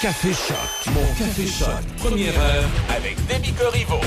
Café 0.00 0.28
Choc. 0.28 0.94
Mon 0.94 1.02
Café 1.18 1.44
Choc. 1.44 1.68
Première 1.96 2.38
heure 2.38 2.68
avec 2.96 3.16
Demi 3.26 3.52
Corriveau. 3.52 3.98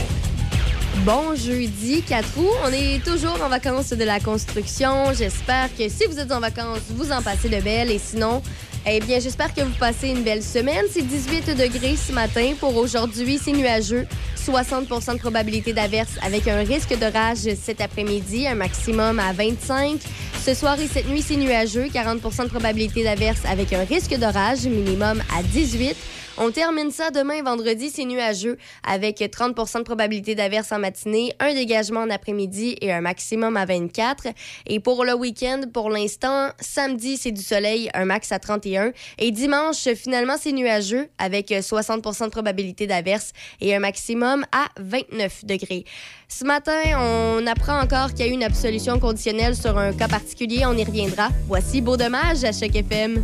Bon 1.03 1.35
jeudi 1.35 2.01
4 2.03 2.37
août, 2.37 2.47
on 2.65 2.71
est 2.71 3.03
toujours 3.03 3.37
en 3.43 3.49
vacances 3.49 3.89
de 3.89 4.03
la 4.05 4.21
construction. 4.21 5.13
J'espère 5.13 5.67
que 5.75 5.89
si 5.89 6.05
vous 6.05 6.17
êtes 6.17 6.31
en 6.31 6.39
vacances, 6.39 6.79
vous 6.91 7.11
en 7.11 7.21
passez 7.21 7.49
de 7.49 7.59
belles 7.59 7.91
et 7.91 7.99
sinon, 7.99 8.41
eh 8.87 9.01
bien, 9.01 9.19
j'espère 9.19 9.53
que 9.53 9.61
vous 9.61 9.77
passez 9.77 10.07
une 10.07 10.23
belle 10.23 10.41
semaine. 10.41 10.85
C'est 10.89 11.01
18 11.01 11.57
degrés 11.57 11.97
ce 11.97 12.13
matin. 12.13 12.53
Pour 12.57 12.77
aujourd'hui, 12.77 13.37
c'est 13.43 13.51
nuageux. 13.51 14.07
60% 14.45 15.13
de 15.13 15.19
probabilité 15.19 15.71
d'averse 15.71 16.17
avec 16.23 16.47
un 16.47 16.63
risque 16.63 16.97
d'orage 16.97 17.47
cet 17.61 17.79
après-midi, 17.79 18.47
un 18.47 18.55
maximum 18.55 19.19
à 19.19 19.33
25. 19.33 19.99
Ce 20.43 20.53
soir 20.55 20.79
et 20.79 20.87
cette 20.87 21.07
nuit, 21.07 21.21
c'est 21.21 21.35
nuageux. 21.35 21.87
40% 21.93 22.45
de 22.45 22.49
probabilité 22.49 23.03
d'averse 23.03 23.41
avec 23.47 23.71
un 23.73 23.83
risque 23.83 24.17
d'orage, 24.17 24.63
minimum 24.63 25.21
à 25.37 25.43
18. 25.43 25.95
On 26.43 26.49
termine 26.49 26.89
ça 26.89 27.11
demain, 27.11 27.43
vendredi, 27.43 27.91
c'est 27.93 28.03
nuageux, 28.03 28.57
avec 28.83 29.19
30% 29.19 29.77
de 29.77 29.83
probabilité 29.83 30.33
d'averse 30.33 30.71
en 30.71 30.79
matinée, 30.79 31.33
un 31.39 31.53
dégagement 31.53 31.99
en 31.99 32.09
après-midi 32.09 32.77
et 32.81 32.91
un 32.91 33.01
maximum 33.01 33.55
à 33.57 33.65
24. 33.65 34.29
Et 34.65 34.79
pour 34.79 35.05
le 35.05 35.13
week-end, 35.13 35.61
pour 35.71 35.91
l'instant, 35.91 36.49
samedi, 36.59 37.17
c'est 37.17 37.31
du 37.31 37.43
soleil, 37.43 37.91
un 37.93 38.05
max 38.05 38.31
à 38.31 38.39
31. 38.39 38.91
Et 39.19 39.29
dimanche, 39.29 39.87
finalement, 39.93 40.33
c'est 40.39 40.51
nuageux, 40.51 41.09
avec 41.19 41.51
60% 41.51 42.25
de 42.25 42.29
probabilité 42.31 42.87
d'averse 42.87 43.33
et 43.59 43.75
un 43.75 43.79
maximum 43.79 44.43
à 44.51 44.65
29 44.79 45.45
degrés. 45.45 45.85
Ce 46.27 46.43
matin, 46.43 46.81
on 46.97 47.45
apprend 47.45 47.79
encore 47.79 48.15
qu'il 48.15 48.25
y 48.25 48.29
a 48.29 48.31
eu 48.31 48.33
une 48.33 48.43
absolution 48.43 48.97
conditionnelle 48.99 49.55
sur 49.55 49.77
un 49.77 49.93
cas 49.93 50.07
particulier. 50.07 50.63
On 50.65 50.75
y 50.75 50.83
reviendra. 50.83 51.29
Voici 51.45 51.81
Beau 51.81 51.97
Dommage 51.97 52.43
à 52.43 52.51
Choc 52.51 52.75
FM. 52.75 53.23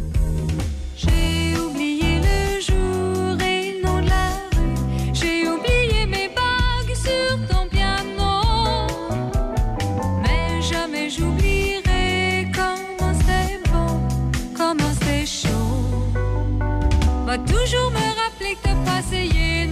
Toujours 17.35 17.91
me 17.91 17.97
rappeler 18.23 18.55
que 18.55 18.63
t'as 18.63 18.75
pas 18.85 18.99
essayé 18.99 19.67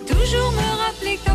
toujours 0.00 0.52
me 0.52 0.84
rappeler 0.84 1.16
que 1.16 1.24
t'as 1.24 1.34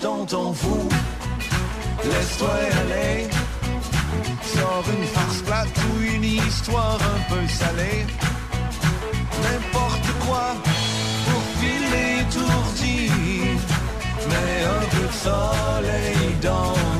lâche 0.00 0.02
dans 0.02 0.24
ton 0.26 0.52
fou. 0.52 0.88
Laisse-toi 2.04 2.48
aller. 2.80 3.28
Sors 4.42 4.84
une 4.98 5.06
farce 5.06 5.42
plate 5.42 5.68
ou 5.88 6.02
une 6.02 6.24
histoire 6.24 6.98
un 7.02 7.34
peu 7.34 7.46
salée. 7.48 8.06
N'importe 9.42 10.08
quoi 10.26 10.54
pour 11.26 11.42
filer 11.60 12.22
étourdi. 12.22 13.10
Mais 14.28 14.64
un 14.64 14.84
peu 14.90 15.06
de 15.06 15.12
soleil 15.12 16.34
dans 16.42 16.99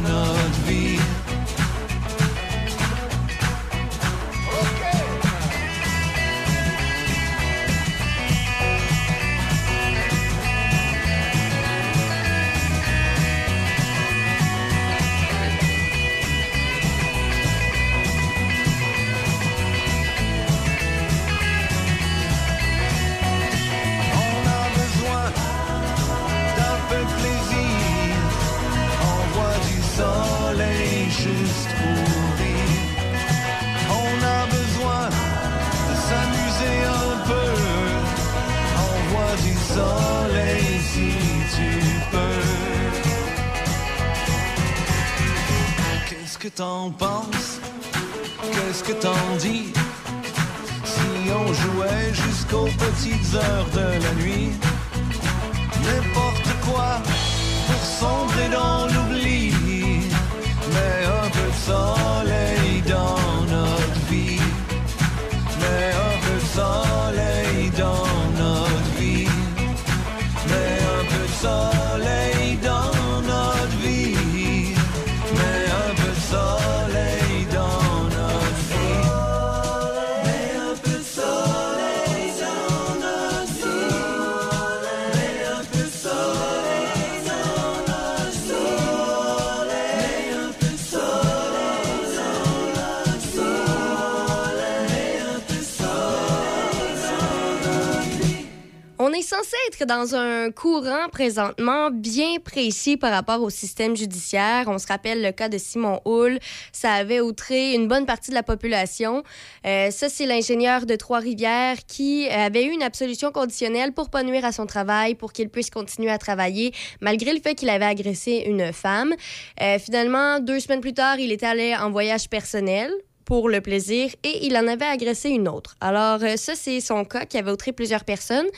dans 100.01 100.15
un 100.15 100.51
courant 100.51 101.11
présentement 101.13 101.91
bien 101.91 102.39
précis 102.43 102.97
par 102.97 103.13
rapport 103.13 103.43
au 103.43 103.51
système 103.51 103.95
judiciaire. 103.95 104.65
On 104.69 104.79
se 104.79 104.87
rappelle 104.87 105.21
le 105.23 105.31
cas 105.31 105.51
de 105.51 105.59
Simon 105.59 106.01
Hull. 106.07 106.39
Ça 106.73 106.95
avait 106.95 107.21
outré 107.21 107.75
une 107.75 107.87
bonne 107.87 108.07
partie 108.07 108.31
de 108.31 108.35
la 108.35 108.43
population. 108.43 109.23
Euh, 109.67 109.91
ça, 109.91 110.09
c'est 110.09 110.25
l'ingénieur 110.25 110.87
de 110.87 110.97
Trois-Rivières 110.97 111.77
qui 111.87 112.27
avait 112.31 112.65
eu 112.65 112.71
une 112.71 112.83
absolution 112.83 113.31
conditionnelle 113.31 113.93
pour 113.93 114.09
pas 114.09 114.23
nuire 114.23 114.47
à 114.47 114.53
son 114.53 114.65
travail, 114.65 115.15
pour 115.17 115.35
qu'il 115.35 115.51
puisse 115.51 115.69
continuer 115.69 116.11
à 116.11 116.17
travailler, 116.17 116.73
malgré 117.03 117.35
le 117.35 117.41
fait 117.41 117.55
qu'il 117.55 117.69
avait 117.69 117.85
agressé 117.85 118.45
une 118.47 118.73
femme. 118.73 119.13
Euh, 119.61 119.79
finalement, 119.79 120.41
deux 120.41 120.61
semaines 120.61 120.81
plus 120.81 120.95
tard, 120.95 121.19
il 121.19 121.31
était 121.31 121.45
allé 121.45 121.77
en 121.77 121.91
voyage 121.91 122.31
personnel 122.31 122.91
pour 123.31 123.49
le 123.49 123.61
plaisir 123.61 124.11
et 124.25 124.45
il 124.45 124.57
en 124.57 124.67
avait 124.67 124.87
agressé 124.87 125.29
une 125.29 125.47
autre. 125.47 125.77
Alors, 125.81 126.19
euh, 126.23 126.37
ça, 126.37 126.57
c'est 126.57 126.81
son 126.81 127.05
cas 127.05 127.27
qui 127.27 127.39
avait 127.39 127.53
outré 127.53 127.71
plusieurs 127.71 128.05
personnes. 128.05 128.49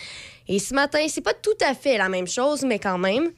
Et 0.49 0.59
ce 0.59 0.75
matin, 0.75 1.05
c'est 1.09 1.21
pas 1.21 1.35
tout 1.35 1.50
à 1.61 1.75
fait 1.75 1.99
la 1.99 2.09
même 2.09 2.27
chose, 2.27 2.62
mais 2.62 2.79
quand 2.79 2.99
même. 2.99 3.31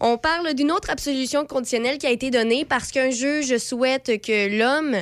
On 0.00 0.18
parle 0.18 0.52
d'une 0.54 0.70
autre 0.70 0.90
absolution 0.90 1.46
conditionnelle 1.46 1.98
qui 1.98 2.06
a 2.06 2.10
été 2.10 2.30
donnée 2.30 2.64
parce 2.66 2.90
qu'un 2.90 3.10
juge 3.10 3.56
souhaite 3.56 4.20
que 4.20 4.58
l'homme 4.58 4.96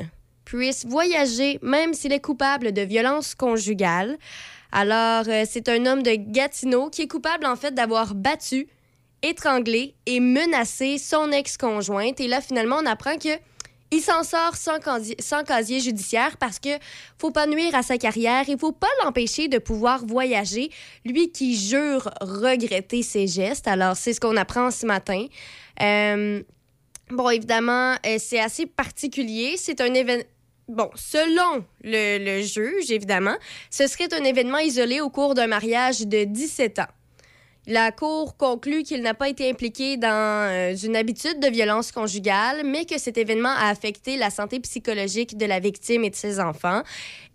puisse 0.44 0.86
voyager 0.86 1.58
même 1.62 1.94
s'il 1.94 2.12
est 2.12 2.20
coupable 2.20 2.72
de 2.72 2.82
violence 2.82 3.34
conjugale. 3.34 4.18
Alors, 4.70 5.24
euh, 5.28 5.44
c'est 5.48 5.68
un 5.68 5.86
homme 5.86 6.02
de 6.02 6.14
Gatineau 6.16 6.90
qui 6.90 7.02
est 7.02 7.08
coupable 7.08 7.46
en 7.46 7.56
fait 7.56 7.74
d'avoir 7.74 8.14
battu, 8.14 8.68
étranglé 9.22 9.94
et 10.06 10.20
menacé 10.20 10.98
son 10.98 11.32
ex-conjointe. 11.32 12.20
Et 12.20 12.28
là, 12.28 12.40
finalement, 12.40 12.76
on 12.82 12.86
apprend 12.86 13.16
que 13.16 13.30
il 13.94 14.00
s'en 14.00 14.24
sort 14.24 14.56
sans, 14.56 15.44
casier 15.44 15.80
judiciaire 15.80 16.36
parce 16.36 16.58
que 16.58 16.70
faut 17.18 17.30
pas 17.30 17.46
nuire 17.46 17.74
à 17.74 17.82
sa 17.82 17.96
carrière, 17.96 18.44
il 18.48 18.58
faut 18.58 18.72
pas 18.72 18.88
l'empêcher 19.02 19.48
de 19.48 19.58
pouvoir 19.58 20.04
voyager. 20.04 20.70
Lui 21.04 21.30
qui 21.30 21.56
jure 21.56 22.10
regretter 22.20 23.02
ses 23.02 23.26
gestes. 23.26 23.68
Alors, 23.68 23.96
c'est 23.96 24.12
ce 24.12 24.20
qu'on 24.20 24.36
apprend 24.36 24.70
ce 24.70 24.84
matin. 24.84 25.26
Euh, 25.80 26.42
bon, 27.10 27.30
évidemment, 27.30 27.94
euh, 28.04 28.16
c'est 28.18 28.40
assez 28.40 28.66
particulier. 28.66 29.54
C'est 29.56 29.80
un 29.80 29.94
événement. 29.94 30.24
Bon, 30.66 30.90
selon 30.94 31.64
le, 31.82 32.18
le 32.18 32.42
juge, 32.42 32.90
évidemment, 32.90 33.36
ce 33.70 33.86
serait 33.86 34.12
un 34.14 34.24
événement 34.24 34.58
isolé 34.58 35.02
au 35.02 35.10
cours 35.10 35.34
d'un 35.34 35.46
mariage 35.46 36.00
de 36.00 36.24
17 36.24 36.78
ans. 36.78 36.88
La 37.66 37.92
Cour 37.92 38.36
conclut 38.36 38.82
qu'il 38.82 39.00
n'a 39.00 39.14
pas 39.14 39.30
été 39.30 39.48
impliqué 39.48 39.96
dans 39.96 40.08
euh, 40.10 40.76
une 40.76 40.96
habitude 40.96 41.40
de 41.40 41.48
violence 41.48 41.92
conjugale, 41.92 42.62
mais 42.64 42.84
que 42.84 42.98
cet 42.98 43.16
événement 43.16 43.48
a 43.48 43.70
affecté 43.70 44.18
la 44.18 44.28
santé 44.28 44.60
psychologique 44.60 45.38
de 45.38 45.46
la 45.46 45.60
victime 45.60 46.04
et 46.04 46.10
de 46.10 46.14
ses 46.14 46.40
enfants. 46.40 46.82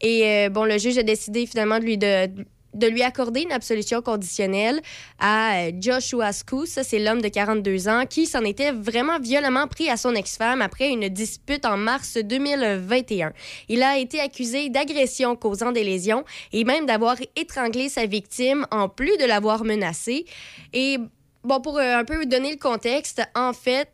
Et 0.01 0.25
euh, 0.25 0.49
bon, 0.49 0.65
le 0.65 0.77
juge 0.77 0.99
a 0.99 1.03
décidé 1.03 1.47
finalement 1.47 1.79
de 1.79 1.83
lui, 1.83 1.97
de, 1.97 2.29
de 2.73 2.87
lui 2.87 3.03
accorder 3.03 3.41
une 3.41 3.51
absolution 3.51 4.01
conditionnelle 4.01 4.81
à 5.19 5.55
euh, 5.55 5.71
Joshua 5.79 6.31
Scoos, 6.31 6.65
ça 6.65 6.83
c'est 6.83 6.99
l'homme 6.99 7.21
de 7.21 7.27
42 7.27 7.87
ans, 7.87 8.05
qui 8.07 8.25
s'en 8.25 8.43
était 8.43 8.71
vraiment 8.71 9.19
violemment 9.19 9.67
pris 9.67 9.89
à 9.89 9.97
son 9.97 10.15
ex-femme 10.15 10.61
après 10.61 10.89
une 10.89 11.09
dispute 11.09 11.65
en 11.65 11.77
mars 11.77 12.17
2021. 12.17 13.33
Il 13.67 13.83
a 13.83 13.97
été 13.97 14.19
accusé 14.19 14.69
d'agression 14.69 15.35
causant 15.35 15.71
des 15.71 15.83
lésions 15.83 16.23
et 16.53 16.63
même 16.63 16.85
d'avoir 16.85 17.15
étranglé 17.35 17.89
sa 17.89 18.05
victime 18.05 18.65
en 18.71 18.89
plus 18.89 19.17
de 19.17 19.25
l'avoir 19.25 19.63
menacée. 19.63 20.25
Et 20.73 20.97
bon, 21.43 21.61
pour 21.61 21.77
euh, 21.77 21.97
un 21.97 22.05
peu 22.05 22.25
donner 22.25 22.51
le 22.51 22.57
contexte, 22.57 23.21
en 23.35 23.53
fait, 23.53 23.89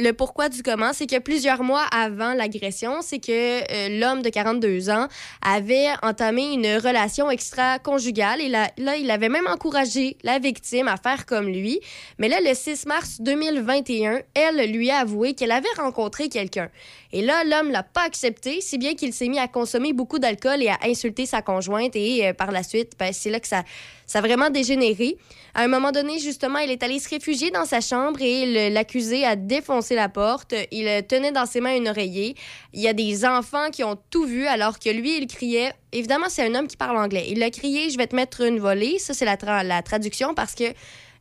le 0.00 0.12
pourquoi 0.12 0.48
du 0.48 0.62
comment, 0.62 0.92
c'est 0.92 1.08
que 1.08 1.18
plusieurs 1.18 1.64
mois 1.64 1.82
avant 1.90 2.32
l'agression, 2.32 3.02
c'est 3.02 3.18
que 3.18 3.28
euh, 3.32 3.98
l'homme 3.98 4.22
de 4.22 4.28
42 4.28 4.90
ans 4.90 5.08
avait 5.42 5.88
entamé 6.02 6.52
une 6.52 6.76
relation 6.76 7.30
extra-conjugale 7.30 8.40
et 8.40 8.48
là, 8.48 8.70
il 8.96 9.10
avait 9.10 9.28
même 9.28 9.48
encouragé 9.48 10.16
la 10.22 10.38
victime 10.38 10.86
à 10.86 10.98
faire 10.98 11.26
comme 11.26 11.48
lui. 11.48 11.80
Mais 12.18 12.28
là, 12.28 12.38
le 12.40 12.54
6 12.54 12.86
mars 12.86 13.20
2021, 13.20 14.20
elle 14.34 14.70
lui 14.70 14.88
a 14.90 14.98
avoué 14.98 15.34
qu'elle 15.34 15.50
avait 15.50 15.66
rencontré 15.76 16.28
quelqu'un. 16.28 16.70
Et 17.12 17.22
là, 17.22 17.42
l'homme 17.44 17.72
l'a 17.72 17.82
pas 17.82 18.04
accepté, 18.04 18.60
si 18.60 18.78
bien 18.78 18.94
qu'il 18.94 19.12
s'est 19.12 19.28
mis 19.28 19.38
à 19.38 19.48
consommer 19.48 19.92
beaucoup 19.92 20.20
d'alcool 20.20 20.62
et 20.62 20.68
à 20.68 20.78
insulter 20.84 21.26
sa 21.26 21.42
conjointe. 21.42 21.96
Et 21.96 22.28
euh, 22.28 22.32
par 22.34 22.52
la 22.52 22.62
suite, 22.62 22.92
ben, 22.98 23.12
c'est 23.12 23.30
là 23.30 23.40
que 23.40 23.48
ça, 23.48 23.64
ça 24.08 24.18
a 24.18 24.22
vraiment 24.22 24.50
dégénéré. 24.50 25.16
À 25.54 25.62
un 25.62 25.68
moment 25.68 25.92
donné, 25.92 26.18
justement, 26.18 26.58
il 26.58 26.70
est 26.70 26.82
allé 26.82 26.98
se 26.98 27.08
réfugier 27.08 27.50
dans 27.52 27.64
sa 27.64 27.80
chambre 27.80 28.20
et 28.20 28.70
l'accusé 28.70 29.24
a 29.24 29.36
défoncé 29.36 29.94
la 29.94 30.08
porte. 30.08 30.54
Il 30.72 30.86
tenait 31.06 31.30
dans 31.30 31.46
ses 31.46 31.60
mains 31.60 31.76
une 31.76 31.88
oreiller. 31.88 32.34
Il 32.72 32.80
y 32.80 32.88
a 32.88 32.92
des 32.94 33.24
enfants 33.24 33.70
qui 33.70 33.84
ont 33.84 33.98
tout 34.10 34.24
vu 34.24 34.46
alors 34.46 34.78
que 34.80 34.90
lui, 34.90 35.18
il 35.18 35.26
criait. 35.26 35.72
Évidemment, 35.92 36.26
c'est 36.28 36.44
un 36.44 36.54
homme 36.56 36.66
qui 36.66 36.76
parle 36.76 36.96
anglais. 36.96 37.26
Il 37.28 37.42
a 37.42 37.50
crié 37.50 37.90
Je 37.90 37.98
vais 37.98 38.06
te 38.06 38.16
mettre 38.16 38.40
une 38.40 38.58
volée. 38.58 38.98
Ça, 38.98 39.14
c'est 39.14 39.24
la 39.24 39.82
traduction 39.82 40.34
parce 40.34 40.54
que. 40.54 40.64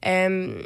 euh, 0.05 0.63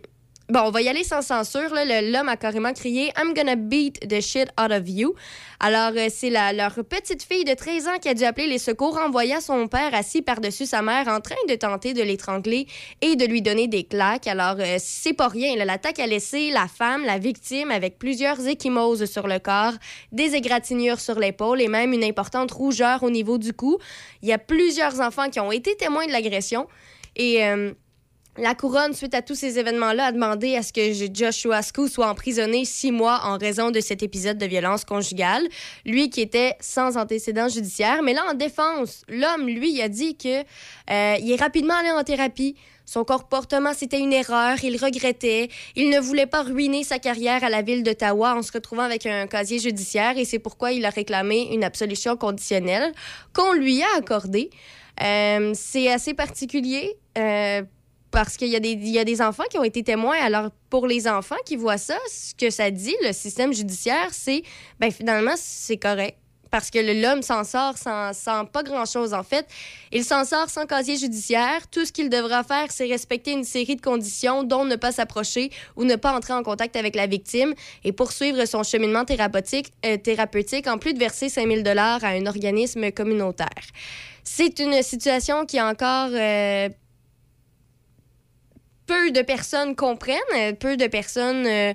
Bon, 0.52 0.64
on 0.66 0.70
va 0.72 0.82
y 0.82 0.90
aller 0.90 1.06
sans 1.06 1.22
censure. 1.22 1.70
L'homme 1.72 2.28
a 2.28 2.36
carrément 2.36 2.74
crié 2.74 3.14
I'm 3.18 3.34
gonna 3.34 3.56
beat 3.56 4.06
the 4.10 4.20
shit 4.20 4.50
out 4.62 4.70
of 4.74 4.84
you. 4.86 5.16
Alors, 5.62 5.94
euh, 5.96 6.10
c'est 6.14 6.30
leur 6.30 6.74
petite 6.84 7.24
fille 7.24 7.46
de 7.46 7.54
13 7.54 7.88
ans 7.88 8.00
qui 8.02 8.10
a 8.10 8.14
dû 8.14 8.26
appeler 8.26 8.48
les 8.48 8.58
secours 8.58 8.98
en 8.98 9.10
voyant 9.10 9.40
son 9.40 9.70
père 9.70 9.96
assis 9.96 10.22
par-dessus 10.22 10.66
sa 10.66 10.82
mère 10.82 11.08
en 11.08 11.22
train 11.22 11.38
de 11.48 11.56
tenter 11.56 11.94
de 11.94 12.02
l'étrangler 12.02 12.68
et 13.00 13.16
de 13.16 13.24
lui 13.24 13.42
donner 13.42 13.70
des 13.70 13.86
claques. 13.86 14.28
Alors, 14.28 14.58
euh, 14.60 14.76
c'est 14.78 15.14
pas 15.14 15.30
rien. 15.30 15.56
L'attaque 15.64 16.00
a 16.00 16.06
laissé 16.06 16.50
la 16.52 16.68
femme, 16.68 17.06
la 17.06 17.18
victime, 17.18 17.72
avec 17.72 17.98
plusieurs 17.98 18.46
échymoses 18.46 19.06
sur 19.06 19.28
le 19.28 19.40
corps, 19.40 19.76
des 20.12 20.36
égratignures 20.36 21.00
sur 21.00 21.18
l'épaule 21.18 21.62
et 21.62 21.70
même 21.70 21.94
une 21.94 22.04
importante 22.04 22.52
rougeur 22.52 23.04
au 23.04 23.10
niveau 23.10 23.38
du 23.38 23.54
cou. 23.54 23.78
Il 24.22 24.28
y 24.28 24.34
a 24.34 24.38
plusieurs 24.38 25.00
enfants 25.00 25.30
qui 25.30 25.40
ont 25.40 25.54
été 25.54 25.78
témoins 25.78 26.08
de 26.08 26.12
l'agression. 26.12 26.68
Et. 27.16 27.42
euh, 27.46 27.72
La 28.38 28.56
couronne, 28.56 28.94
suite 28.94 29.14
à 29.14 29.22
tous 29.22 29.36
ces 29.36 29.60
événements-là, 29.60 30.06
a 30.06 30.12
demandé 30.14 30.56
à 30.56 30.64
ce 30.64 30.72
que 30.72 30.94
Joshua 31.14 31.62
Scu 31.62 31.90
soit 31.90 32.08
emprisonné 32.08 32.64
six 32.64 32.94
mois 32.94 33.20
en 33.26 33.38
raison 33.38 33.72
de 33.72 33.82
cet 33.82 34.04
épisode 34.04 34.38
de 34.38 34.46
violence 34.46 34.86
conjugale. 34.86 35.46
Lui 35.86 36.10
qui 36.10 36.22
était 36.22 36.56
sans 36.62 36.96
antécédent 36.96 37.50
judiciaire. 37.50 38.02
Mais 38.04 38.14
là, 38.14 38.24
en 38.32 38.34
défense, 38.34 39.04
l'homme, 39.10 39.48
lui, 39.48 39.82
a 39.82 39.90
dit 39.90 40.16
que 40.16 40.40
euh, 40.40 41.16
il 41.20 41.30
est 41.30 41.42
rapidement 41.42 41.74
allé 41.74 41.92
en 41.92 42.06
thérapie. 42.06 42.56
Son 42.86 43.04
comportement, 43.04 43.74
c'était 43.74 44.00
une 44.00 44.14
erreur. 44.14 44.64
Il 44.64 44.82
regrettait. 44.82 45.50
Il 45.76 45.90
ne 45.90 46.00
voulait 46.00 46.26
pas 46.26 46.44
ruiner 46.44 46.86
sa 46.86 47.00
carrière 47.00 47.44
à 47.44 47.50
la 47.50 47.62
ville 47.62 47.84
d'Ottawa 47.84 48.36
en 48.38 48.44
se 48.44 48.54
retrouvant 48.54 48.84
avec 48.84 49.06
un 49.06 49.28
casier 49.28 49.60
judiciaire 49.60 50.18
et 50.18 50.24
c'est 50.24 50.40
pourquoi 50.40 50.72
il 50.72 50.86
a 50.86 50.90
réclamé 50.90 51.50
une 51.52 51.66
absolution 51.66 52.16
conditionnelle 52.16 52.94
qu'on 53.34 53.52
lui 53.52 53.84
a 53.84 53.98
accordée. 53.98 54.50
Euh, 55.04 55.52
c'est 55.54 55.92
assez 55.92 56.14
particulier. 56.14 56.96
Euh, 57.18 57.64
parce 58.12 58.38
qu'il 58.38 58.50
y, 58.50 58.90
y 58.92 59.00
a 59.00 59.04
des 59.06 59.22
enfants 59.22 59.46
qui 59.50 59.58
ont 59.58 59.64
été 59.64 59.84
témoins. 59.84 60.18
Alors, 60.22 60.50
pour 60.70 60.86
les 60.88 61.08
enfants 61.08 61.38
qui 61.46 61.56
voient 61.56 61.78
ça, 61.78 61.98
ce 62.10 62.36
que 62.36 62.50
ça 62.50 62.70
dit, 62.70 62.96
le 63.04 63.14
système 63.14 63.54
judiciaire, 63.54 64.10
c'est, 64.12 64.44
ben 64.80 64.92
finalement, 64.92 65.34
c'est 65.38 65.78
correct. 65.78 66.18
Parce 66.52 66.70
que 66.70 66.80
l'homme 66.80 67.22
s'en 67.22 67.46
sort 67.46 67.78
sans, 67.78 68.12
sans 68.12 68.44
pas 68.44 68.62
grand-chose, 68.62 69.14
en 69.14 69.24
fait. 69.24 69.48
Il 69.94 70.04
s'en 70.04 70.26
sort 70.26 70.50
sans 70.50 70.66
casier 70.66 70.98
judiciaire. 70.98 71.66
Tout 71.72 71.86
ce 71.86 71.94
qu'il 71.94 72.10
devra 72.10 72.44
faire, 72.44 72.68
c'est 72.70 72.88
respecter 72.88 73.32
une 73.32 73.46
série 73.46 73.78
de 73.78 73.82
conditions, 73.82 74.44
dont 74.44 74.66
ne 74.66 74.76
pas 74.76 74.92
s'approcher 74.92 75.50
ou 75.78 75.86
ne 75.86 75.96
pas 75.96 76.14
entrer 76.14 76.34
en 76.34 76.44
contact 76.44 76.76
avec 76.76 76.98
la 76.98 77.08
victime 77.08 77.54
et 77.86 77.94
poursuivre 77.94 78.44
son 78.44 78.64
cheminement 78.64 79.06
thérapeutique, 79.06 79.72
euh, 79.86 79.96
thérapeutique 79.96 80.68
en 80.68 80.78
plus 80.78 80.94
de 80.94 81.00
verser 81.00 81.30
5000 81.30 81.64
dollars 81.64 82.04
à 82.04 82.10
un 82.10 82.26
organisme 82.26 82.92
communautaire. 82.92 83.48
C'est 84.26 84.60
une 84.60 84.84
situation 84.84 85.46
qui 85.46 85.56
est 85.56 85.62
encore 85.62 86.10
euh, 86.12 86.68
peu 88.88 89.12
de 89.12 89.22
personnes 89.22 89.76
comprennent, 89.76 90.56
peu 90.60 90.78
de 90.78 90.88
personnes 90.88 91.46
euh, 91.46 91.74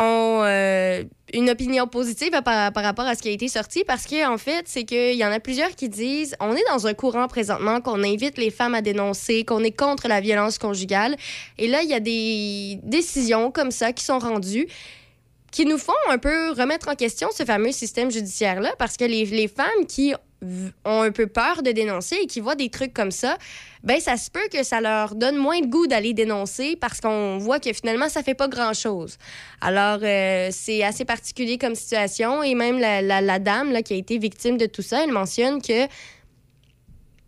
ont 0.00 0.42
euh, 0.44 1.04
une 1.32 1.50
opinion 1.50 1.86
positive 1.86 2.30
par, 2.44 2.72
rapport 2.74 3.06
à 3.06 3.14
ce 3.14 3.22
qui 3.22 3.28
a 3.28 3.32
été 3.32 3.48
sorti 3.48 3.84
parce 3.84 4.06
qu'en 4.06 4.34
en 4.34 4.38
fait, 4.38 4.64
c'est 4.66 4.84
qu'il 4.84 5.14
y 5.14 5.24
en 5.24 5.30
a 5.30 5.40
plusieurs 5.40 5.70
qui 5.70 5.88
disent 5.88 6.34
on 6.40 6.54
est 6.54 6.64
dans 6.68 6.86
un 6.86 6.94
courant 6.94 7.28
présentement 7.28 7.80
qu'on 7.80 8.02
invite 8.02 8.38
les 8.38 8.50
femmes 8.50 8.74
à 8.74 8.82
dénoncer, 8.82 9.44
qu'on 9.44 9.62
est 9.62 9.76
contre 9.76 10.08
la 10.08 10.20
violence 10.20 10.58
conjugale. 10.58 11.16
Et 11.58 11.68
là, 11.68 11.82
il 11.82 11.88
y 11.88 11.94
a 11.94 12.00
des 12.00 12.78
décisions 12.82 13.50
comme 13.50 13.70
ça 13.70 13.92
qui 13.92 14.04
sont 14.04 14.18
rendues 14.18 14.66
qui 15.50 15.66
nous 15.66 15.78
font 15.78 15.92
un 16.08 16.18
peu 16.18 16.50
remettre 16.50 16.88
en 16.88 16.96
question 16.96 17.28
ce 17.32 17.44
fameux 17.44 17.70
système 17.70 18.10
judiciaire-là 18.10 18.72
parce 18.76 18.96
que 18.96 19.04
les, 19.04 19.24
les 19.24 19.46
femmes 19.46 19.86
qui 19.88 20.12
ont 20.84 21.02
un 21.02 21.12
peu 21.12 21.26
peur 21.26 21.62
de 21.62 21.70
dénoncer 21.70 22.16
et 22.22 22.26
qui 22.26 22.40
voient 22.40 22.54
des 22.54 22.70
trucs 22.70 22.92
comme 22.92 23.10
ça, 23.10 23.36
ben 23.82 24.00
ça 24.00 24.16
se 24.16 24.30
peut 24.30 24.48
que 24.52 24.62
ça 24.62 24.80
leur 24.80 25.14
donne 25.14 25.36
moins 25.36 25.60
de 25.60 25.66
goût 25.66 25.86
d'aller 25.86 26.14
dénoncer 26.14 26.76
parce 26.80 27.00
qu'on 27.00 27.38
voit 27.38 27.60
que 27.60 27.72
finalement 27.72 28.08
ça 28.08 28.22
fait 28.22 28.34
pas 28.34 28.48
grand-chose. 28.48 29.18
Alors 29.60 30.00
euh, 30.02 30.48
c'est 30.50 30.82
assez 30.82 31.04
particulier 31.04 31.58
comme 31.58 31.74
situation 31.74 32.42
et 32.42 32.54
même 32.54 32.78
la, 32.78 33.38
dame 33.38 33.72
là, 33.72 33.82
qui 33.82 33.94
a 33.94 33.96
été 33.96 34.18
victime 34.18 34.56
de 34.56 34.66
tout 34.66 34.82
ça, 34.82 35.04
elle 35.04 35.12
mentionne 35.12 35.60
que 35.60 35.86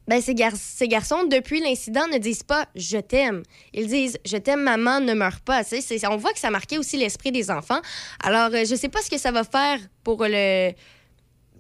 ben, 0.09 0.21
ces, 0.21 0.35
ces 0.55 0.87
garçons, 0.87 1.25
depuis 1.25 1.61
l'incident, 1.61 2.07
ne 2.13 2.19
disent 2.19 2.45
pas 2.45 2.67
je 2.77 2.99
t'aime. 2.99 3.43
Ils 3.75 3.89
disent 3.89 4.19
je 4.25 4.37
t'aime, 4.37 4.63
maman, 4.63 5.01
ne 5.01 5.15
meurs 5.15 5.41
pas. 5.41 5.63
on 6.09 6.17
voit 6.17 6.33
que 6.33 6.39
ça 6.39 6.51
marquait 6.51 6.79
aussi 6.79 6.97
l'esprit 6.97 7.33
des 7.33 7.51
enfants. 7.51 7.81
Alors, 8.23 8.51
euh, 8.55 8.65
je 8.65 8.77
sais 8.77 8.89
pas 8.89 9.01
ce 9.03 9.11
que 9.11 9.19
ça 9.19 9.33
va 9.33 9.43
faire 9.43 9.81
pour 10.05 10.23
le, 10.23 10.71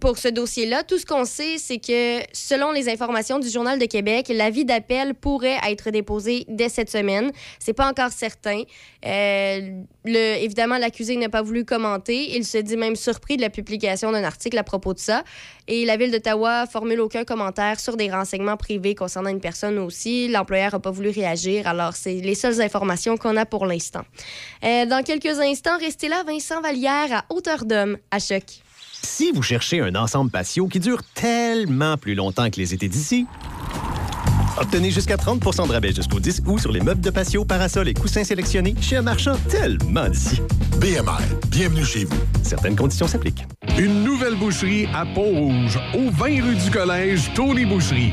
pour 0.00 0.18
ce 0.18 0.28
dossier-là. 0.28 0.82
Tout 0.82 0.98
ce 0.98 1.06
qu'on 1.06 1.24
sait, 1.24 1.58
c'est 1.58 1.78
que 1.78 2.20
selon 2.32 2.72
les 2.72 2.88
informations 2.88 3.38
du 3.38 3.48
Journal 3.48 3.78
de 3.78 3.86
Québec, 3.86 4.26
l'avis 4.28 4.64
d'appel 4.64 5.14
pourrait 5.14 5.58
être 5.68 5.90
déposé 5.90 6.44
dès 6.48 6.68
cette 6.68 6.90
semaine. 6.90 7.32
C'est 7.58 7.72
pas 7.72 7.88
encore 7.88 8.10
certain. 8.10 8.62
Euh, 9.04 9.82
évidemment, 10.04 10.78
l'accusé 10.78 11.16
n'a 11.16 11.28
pas 11.28 11.42
voulu 11.42 11.64
commenter. 11.64 12.36
Il 12.36 12.44
se 12.44 12.58
dit 12.58 12.76
même 12.76 12.96
surpris 12.96 13.36
de 13.36 13.42
la 13.42 13.50
publication 13.50 14.12
d'un 14.12 14.24
article 14.24 14.58
à 14.58 14.64
propos 14.64 14.94
de 14.94 14.98
ça. 14.98 15.24
Et 15.68 15.84
la 15.84 15.96
ville 15.96 16.10
d'Ottawa 16.10 16.66
formule 16.66 17.00
aucun 17.00 17.24
commentaire 17.24 17.80
sur 17.80 17.96
des 17.96 18.10
renseignements 18.10 18.56
privés 18.56 18.94
concernant 18.94 19.30
une 19.30 19.40
personne 19.40 19.78
aussi. 19.78 20.28
L'employeur 20.28 20.72
n'a 20.72 20.80
pas 20.80 20.90
voulu 20.90 21.10
réagir. 21.10 21.66
Alors, 21.66 21.94
c'est 21.94 22.14
les 22.14 22.34
seules 22.34 22.60
informations 22.60 23.16
qu'on 23.16 23.36
a 23.36 23.46
pour 23.46 23.66
l'instant. 23.66 24.02
Euh, 24.64 24.86
dans 24.86 25.02
quelques 25.02 25.40
instants, 25.40 25.78
restez 25.78 26.08
là, 26.08 26.22
Vincent 26.26 26.60
Vallière 26.60 27.12
à 27.12 27.24
hauteur 27.34 27.64
d'homme 27.64 27.96
à 28.10 28.18
choc. 28.18 28.65
Si 29.02 29.32
vous 29.32 29.42
cherchez 29.42 29.80
un 29.80 29.94
ensemble 29.94 30.30
patio 30.30 30.66
qui 30.68 30.80
dure 30.80 31.02
tellement 31.14 31.96
plus 31.96 32.14
longtemps 32.14 32.50
que 32.50 32.56
les 32.56 32.74
étés 32.74 32.88
d'ici, 32.88 33.26
obtenez 34.58 34.90
jusqu'à 34.90 35.16
30% 35.16 35.68
de 35.68 35.72
rabais 35.72 35.92
jusqu'au 35.92 36.20
10 36.20 36.42
août 36.46 36.58
sur 36.58 36.72
les 36.72 36.80
meubles 36.80 37.00
de 37.00 37.10
patio, 37.10 37.44
parasols 37.44 37.88
et 37.88 37.94
coussins 37.94 38.24
sélectionnés 38.24 38.74
chez 38.80 38.96
un 38.96 39.02
marchand 39.02 39.36
tellement 39.48 40.08
d'ici. 40.08 40.40
BMR, 40.80 41.22
bienvenue 41.48 41.84
chez 41.84 42.04
vous. 42.04 42.16
Certaines 42.42 42.76
conditions 42.76 43.06
s'appliquent. 43.06 43.44
Une 43.78 44.04
nouvelle 44.04 44.34
boucherie 44.36 44.86
à 44.94 45.04
Pont-Rouge, 45.06 45.78
au 45.94 46.10
20 46.10 46.42
rue 46.42 46.56
du 46.56 46.70
Collège, 46.70 47.30
Tony 47.34 47.64
Boucherie. 47.64 48.12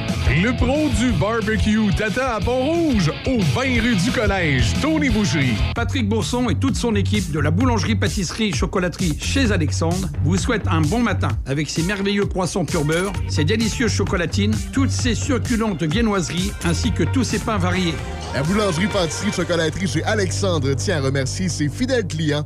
Le 0.29 0.55
pro 0.55 0.87
du 0.97 1.11
barbecue 1.19 1.93
Tata 1.97 2.35
à 2.35 2.39
Pont-Rouge, 2.39 3.11
au 3.27 3.39
20 3.39 3.81
rue 3.81 3.95
du 3.95 4.11
Collège, 4.11 4.73
Tony 4.81 5.09
Boucherie. 5.09 5.57
Patrick 5.75 6.07
Bourson 6.07 6.49
et 6.49 6.55
toute 6.55 6.75
son 6.75 6.95
équipe 6.95 7.31
de 7.31 7.39
la 7.39 7.51
boulangerie-pâtisserie-chocolaterie 7.51 9.17
chez 9.19 9.51
Alexandre 9.51 10.07
vous 10.23 10.37
souhaitent 10.37 10.67
un 10.67 10.81
bon 10.81 10.99
matin 10.99 11.29
avec 11.45 11.69
ses 11.69 11.83
merveilleux 11.83 12.25
croissants 12.25 12.63
pur 12.65 12.85
beurre, 12.85 13.11
ses 13.27 13.43
délicieuses 13.43 13.91
chocolatines, 13.91 14.55
toutes 14.71 14.91
ses 14.91 15.15
succulentes 15.15 15.83
viennoiseries 15.83 16.53
ainsi 16.63 16.91
que 16.91 17.03
tous 17.03 17.25
ses 17.25 17.39
pains 17.39 17.57
variés. 17.57 17.95
La 18.33 18.43
boulangerie-pâtisserie-chocolaterie 18.43 19.87
chez 19.87 20.03
Alexandre 20.03 20.73
tient 20.75 20.99
à 20.99 21.01
remercier 21.01 21.49
ses 21.49 21.67
fidèles 21.67 22.07
clients 22.07 22.45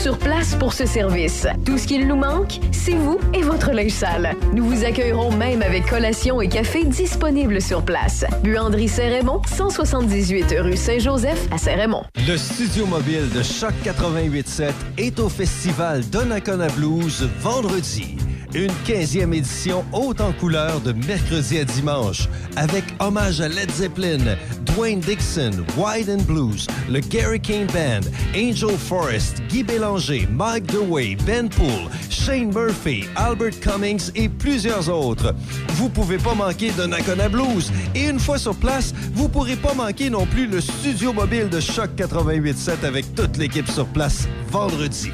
sur 0.00 0.16
place 0.16 0.54
pour 0.54 0.72
ce 0.72 0.86
service. 0.86 1.46
Tout 1.66 1.76
ce 1.76 1.86
qu'il 1.86 2.08
nous 2.08 2.16
manque, 2.16 2.58
c'est 2.72 2.94
vous 2.94 3.20
et 3.34 3.42
votre 3.42 3.70
linge 3.72 3.90
sale. 3.90 4.34
Nous 4.54 4.64
vous 4.64 4.84
accueillerons 4.84 5.30
même 5.32 5.60
avec 5.60 5.84
collation 5.86 6.40
et 6.40 6.48
café 6.48 6.84
disponibles 6.84 7.60
sur 7.60 7.84
place. 7.84 8.24
Buanderie 8.42 8.88
Saint-Raymond, 8.88 9.42
178 9.46 10.54
rue 10.60 10.76
Saint-Joseph 10.76 11.46
à 11.50 11.58
Saint-Raymond. 11.58 12.04
Le 12.26 12.38
studio 12.38 12.86
mobile 12.86 13.28
de 13.34 13.42
Choc 13.42 13.74
88.7 13.84 14.70
est 14.96 15.20
au 15.20 15.28
festival 15.28 16.02
Donnacona 16.08 16.68
Blues 16.68 17.28
vendredi. 17.40 18.16
Une 18.52 18.72
15e 18.84 19.32
édition 19.32 19.84
haute 19.92 20.20
en 20.20 20.32
couleur 20.32 20.80
de 20.80 20.92
mercredi 20.92 21.58
à 21.58 21.64
dimanche 21.64 22.28
avec 22.56 22.82
hommage 22.98 23.40
à 23.40 23.48
Led 23.48 23.70
Zeppelin, 23.70 24.36
Dwayne 24.74 24.98
Dixon, 24.98 25.52
Wide 25.76 26.10
and 26.10 26.22
Blues, 26.22 26.66
le 26.90 26.98
Gary 26.98 27.38
King 27.38 27.66
Band, 27.66 28.10
Angel 28.34 28.76
Forest, 28.76 29.40
Guy 29.48 29.62
Bélanger, 29.62 30.26
Mike 30.32 30.66
DeWay, 30.66 31.16
Ben 31.24 31.48
Poole, 31.48 31.88
Shane 32.10 32.52
Murphy, 32.52 33.04
Albert 33.14 33.60
Cummings 33.60 34.10
et 34.16 34.28
plusieurs 34.28 34.88
autres. 34.88 35.32
Vous 35.74 35.88
pouvez 35.88 36.18
pas 36.18 36.34
manquer 36.34 36.72
de 36.72 36.86
Nakona 36.86 37.28
Blues 37.28 37.70
et 37.94 38.08
une 38.08 38.18
fois 38.18 38.38
sur 38.38 38.56
place, 38.56 38.92
vous 39.14 39.28
pourrez 39.28 39.56
pas 39.56 39.74
manquer 39.74 40.10
non 40.10 40.26
plus 40.26 40.48
le 40.48 40.60
studio 40.60 41.12
mobile 41.12 41.48
de 41.48 41.60
Choc 41.60 41.90
88.7 41.96 42.84
avec 42.84 43.14
toute 43.14 43.36
l'équipe 43.36 43.70
sur 43.70 43.86
place 43.86 44.26
vendredi. 44.50 45.12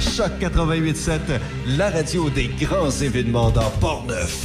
Choc 0.00 0.30
88.7, 0.40 1.18
la 1.76 1.90
radio 1.90 2.30
des 2.30 2.48
grands 2.60 2.77
événements 2.86 3.50
dans 3.50 3.70
Port-Neuf. 3.80 4.44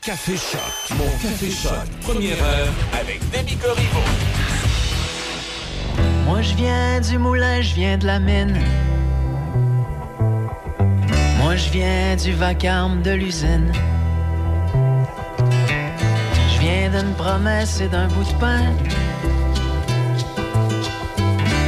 Café 0.00 0.36
Choc, 0.36 0.96
mon 0.96 1.10
Café 1.22 1.50
Choc, 1.50 1.72
première 2.02 2.42
heure 2.42 2.68
avec 2.92 3.20
Demi 3.30 3.56
Corriveau. 3.56 4.04
Moi 6.26 6.42
je 6.42 6.54
viens 6.54 7.00
du 7.00 7.18
moulin, 7.18 7.60
je 7.60 7.74
viens 7.74 7.98
de 7.98 8.06
la 8.06 8.20
mine. 8.20 8.56
Moi 11.38 11.56
je 11.56 11.70
viens 11.70 12.16
du 12.16 12.32
vacarme 12.32 13.02
de 13.02 13.12
l'usine. 13.12 13.72
Je 16.52 16.60
viens 16.60 16.90
d'une 16.90 17.14
promesse 17.14 17.80
et 17.80 17.88
d'un 17.88 18.08
bout 18.08 18.24
de 18.24 18.38
pain. 18.38 18.62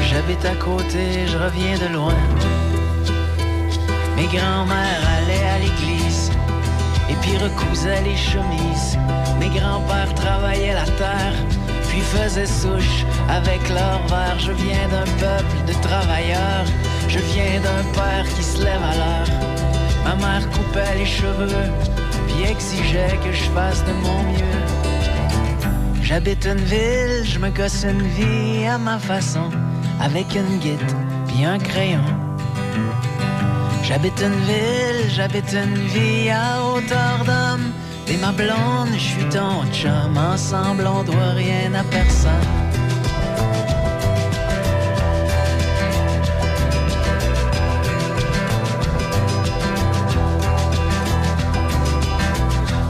J'habite 0.09 0.45
à 0.45 0.55
côté, 0.55 1.27
je 1.27 1.37
reviens 1.37 1.79
de 1.79 1.93
loin. 1.93 2.15
Mes 4.17 4.27
grands-mères 4.27 5.03
allaient 5.17 5.49
à 5.55 5.59
l'église 5.59 6.31
et 7.11 7.15
puis 7.21 7.37
recousaient 7.37 8.03
les 8.03 8.17
chemises. 8.17 8.99
Mes 9.39 9.51
grands-pères 9.51 10.15
travaillaient 10.15 10.75
la 10.75 10.87
terre, 11.03 11.35
puis 11.89 12.01
faisaient 12.01 12.47
souche 12.47 13.05
avec 13.29 13.61
leur 13.69 14.01
verre. 14.09 14.39
Je 14.39 14.53
viens 14.53 14.89
d'un 14.89 15.11
peuple 15.21 15.57
de 15.69 15.75
travailleurs, 15.83 16.65
je 17.09 17.19
viens 17.19 17.61
d'un 17.61 17.85
père 17.93 18.27
qui 18.35 18.43
se 18.43 18.65
lève 18.65 18.83
à 18.83 18.95
l'heure. 18.97 19.31
Ma 20.05 20.15
mère 20.15 20.51
coupait 20.51 20.97
les 20.97 21.07
cheveux, 21.07 21.69
puis 22.27 22.51
exigeait 22.51 23.19
que 23.23 23.33
je 23.33 23.45
fasse 23.51 23.85
de 23.85 23.93
mon 23.93 24.23
mieux. 24.33 24.63
J'habite 26.03 26.47
une 26.47 26.65
ville, 26.65 27.25
je 27.25 27.39
me 27.39 27.51
gosse 27.51 27.85
une 27.85 28.03
vie 28.03 28.65
à 28.67 28.79
ma 28.79 28.99
façon, 28.99 29.51
avec 30.01 30.35
une 30.35 30.59
guide, 30.59 30.93
puis 31.27 31.45
un 31.45 31.59
crayon. 31.59 32.05
J'habite 33.89 34.21
une 34.21 34.41
ville, 34.41 35.09
j'habite 35.15 35.53
une 35.53 35.77
vie 35.87 36.29
à 36.29 36.61
hauteur 36.61 37.25
d'homme. 37.25 37.71
T'es 38.05 38.17
ma 38.17 38.33
blonde, 38.33 38.93
je 38.95 38.99
suis 38.99 39.25
ton 39.27 39.65
chum. 39.73 40.17
Ensemble, 40.17 40.89
on 40.89 41.05
doit 41.05 41.35
rien 41.37 41.73
à 41.73 41.85
personne. 41.85 42.33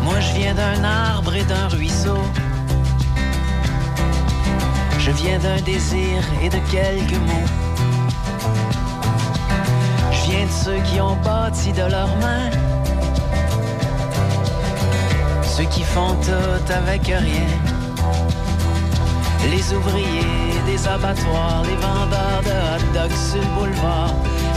Moi, 0.02 0.18
je 0.20 0.32
viens 0.38 0.54
d'un 0.54 0.82
arbre 0.82 1.34
et 1.34 1.44
d'un 1.44 1.68
ruisseau. 1.68 2.22
Je 4.98 5.10
viens 5.10 5.38
d'un 5.40 5.60
désir 5.60 6.22
et 6.42 6.48
de 6.48 6.58
quelques 6.70 7.20
mots. 7.28 7.75
Viens 10.36 10.46
de 10.46 10.52
ceux 10.52 10.80
qui 10.82 11.00
ont 11.00 11.16
bâti 11.24 11.72
de 11.72 11.84
leurs 11.90 12.14
mains. 12.18 12.50
Ceux 15.42 15.64
qui 15.64 15.82
font 15.82 16.14
tout 16.20 16.72
avec 16.72 17.06
rien. 17.06 17.48
Les 19.50 19.72
ouvriers 19.72 20.60
des 20.66 20.86
abattoirs, 20.86 21.62
les 21.64 21.76
vendeurs 21.76 22.42
de 22.44 22.50
hot 22.50 22.84
dogs 22.92 23.16
sur 23.16 23.40
le 23.40 23.48
boulevard, 23.58 24.14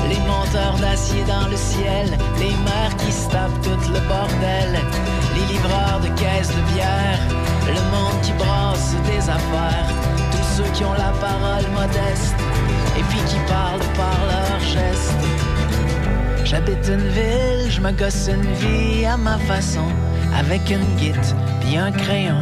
les 0.09 0.19
monteurs 0.27 0.77
d'acier 0.81 1.23
dans 1.23 1.47
le 1.47 1.55
ciel, 1.55 2.17
les 2.39 2.55
mères 2.67 2.95
qui 2.97 3.11
se 3.13 3.29
tapent 3.29 3.61
tout 3.61 3.93
le 3.93 4.01
bordel, 4.09 4.81
les 5.35 5.53
livreurs 5.53 6.01
de 6.01 6.09
caisses 6.19 6.49
de 6.49 6.73
bière, 6.73 7.19
le 7.67 7.81
monde 7.93 8.19
qui 8.21 8.33
brasse 8.33 8.95
des 9.05 9.29
affaires, 9.29 9.87
tous 10.31 10.57
ceux 10.57 10.69
qui 10.73 10.83
ont 10.83 10.93
la 10.93 11.13
parole 11.21 11.67
modeste 11.71 12.35
et 12.97 13.03
puis 13.03 13.21
qui 13.29 13.37
parlent 13.47 13.93
par 13.95 14.19
leurs 14.27 14.59
gestes. 14.59 15.48
J'habite 16.49 16.87
une 16.87 17.07
ville, 17.09 17.69
je 17.69 17.79
me 17.79 17.91
gosse 17.91 18.27
une 18.27 18.41
vie 18.53 19.05
à 19.05 19.17
ma 19.17 19.37
façon, 19.37 19.85
avec 20.35 20.71
une 20.71 20.83
guite 20.95 21.35
puis 21.61 21.77
un 21.77 21.91
crayon. 21.91 22.41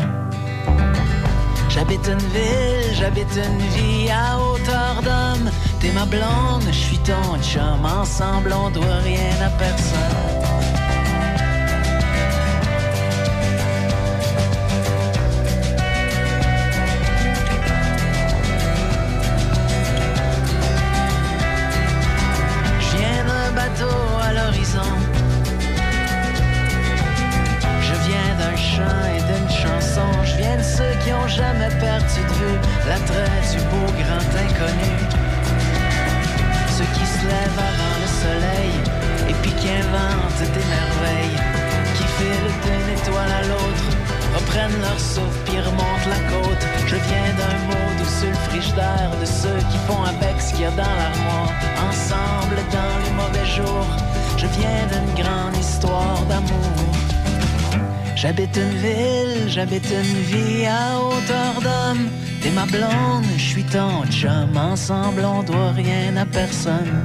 J'habite 1.68 2.08
une 2.08 2.28
ville, 2.30 2.94
j'habite 2.94 3.36
une 3.36 3.60
vie 3.76 4.10
à 4.10 4.40
hauteur 4.40 5.02
d'homme. 5.04 5.52
T'es 5.82 5.92
ma 5.92 6.06
blonde, 6.06 6.64
je 6.68 6.72
suis 6.72 7.00
ton 7.00 7.38
chum. 7.42 7.86
Ensemble, 7.86 8.54
on 8.54 8.70
doit 8.70 9.02
rien 9.04 9.46
à 9.46 9.50
personne. 9.50 10.47
Je 27.82 27.94
viens 28.08 28.36
d'un 28.38 28.56
chant 28.56 29.02
et 29.16 29.22
d'une 29.30 29.50
chanson. 29.50 30.08
Je 30.24 30.36
viens 30.38 30.58
de 30.58 30.64
ceux 30.64 30.94
qui 31.04 31.12
ont 31.14 31.28
jamais 31.28 31.70
perdu 31.80 32.22
de 32.30 32.34
vue 32.40 32.60
l'attrait 32.88 33.42
du 33.52 33.60
beau 33.72 33.88
grand 34.02 34.30
inconnu. 34.46 34.94
Ceux 36.78 36.90
qui 36.94 37.06
se 37.06 37.26
lèvent 37.26 37.64
avant 37.72 37.96
le 38.04 38.10
soleil 38.24 38.74
et 39.30 39.34
puis 39.42 39.52
qui 39.54 39.70
inventent 39.70 40.52
des 40.54 40.68
merveilles. 40.78 41.40
Qui 41.96 42.04
filent 42.18 42.56
d'une 42.64 42.90
étoile 42.98 43.32
à 43.32 43.44
l'autre, 43.48 43.86
reprennent 44.36 44.82
leur 44.82 45.00
souffle 45.00 45.40
puis 45.46 45.60
remontent 45.60 46.10
la 46.10 46.22
côte. 46.30 46.64
Je 46.86 46.96
viens 46.96 47.34
d'un 47.40 47.58
mot 47.68 47.88
doux 47.98 48.14
sur 48.20 48.30
le 48.30 48.42
frigidaire 48.50 49.12
de 49.20 49.26
ceux 49.26 49.60
qui 49.72 49.78
font 49.88 50.04
avec 50.04 50.40
ce 50.40 50.52
qu'il 50.52 50.62
y 50.62 50.66
a 50.66 50.72
dans 50.72 50.96
l'armoire. 51.02 51.52
Ensemble 51.90 52.58
dans 52.72 52.96
les 53.04 53.14
mauvais 53.22 53.46
jours, 53.46 53.88
je 54.38 54.46
viens 54.46 54.86
d'une 54.92 55.24
grande 55.24 55.58
histoire 55.58 56.22
d'amour. 56.30 56.72
J'habite 58.16 58.56
une 58.56 58.78
ville, 58.78 59.50
j'habite 59.50 59.90
une 59.92 60.22
vie 60.32 60.66
à 60.66 61.00
hauteur 61.00 61.62
d'homme. 61.62 62.10
T'es 62.42 62.52
ma 62.52 62.66
blonde, 62.66 63.26
je 63.36 63.44
suis 63.44 63.64
ton 63.64 64.06
chum. 64.10 64.56
Ensemble, 64.56 65.24
on 65.26 65.44
doit 65.44 65.72
rien 65.72 66.16
à 66.18 66.26
personne. 66.26 67.04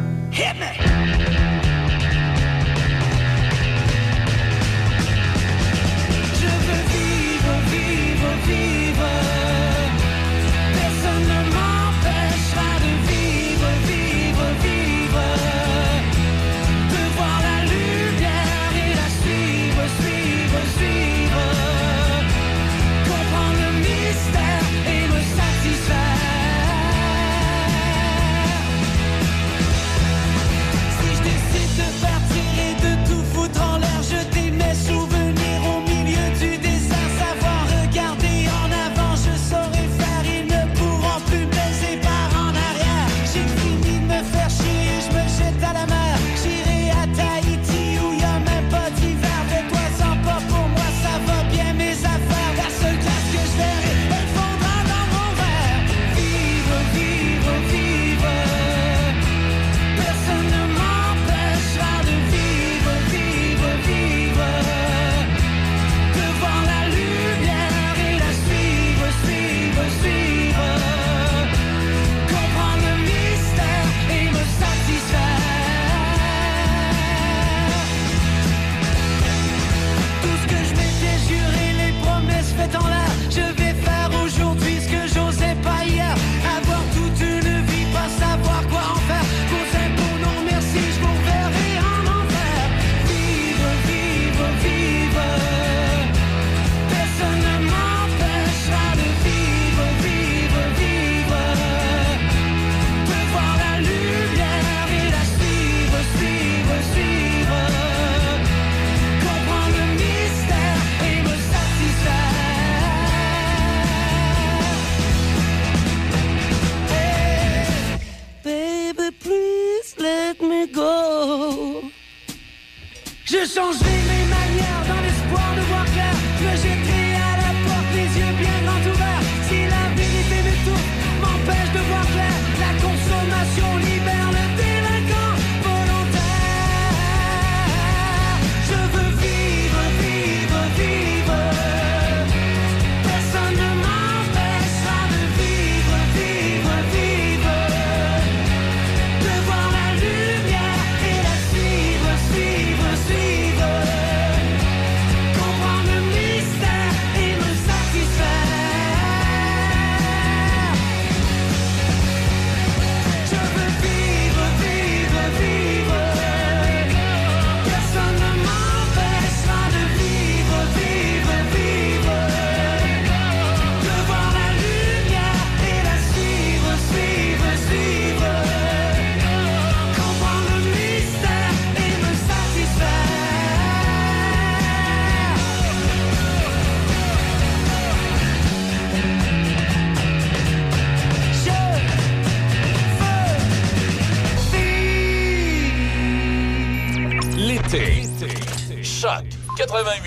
Choc 199.72 200.01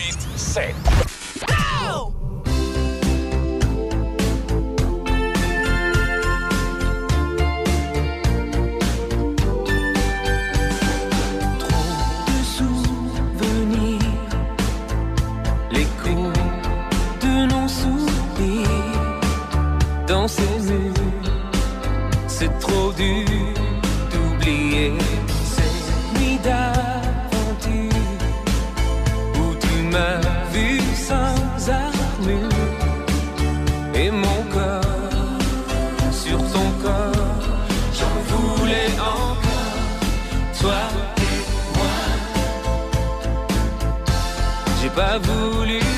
pas 44.95 45.19
voulu 45.19 45.94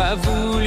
J'ai 0.00 0.16
pas 0.16 0.59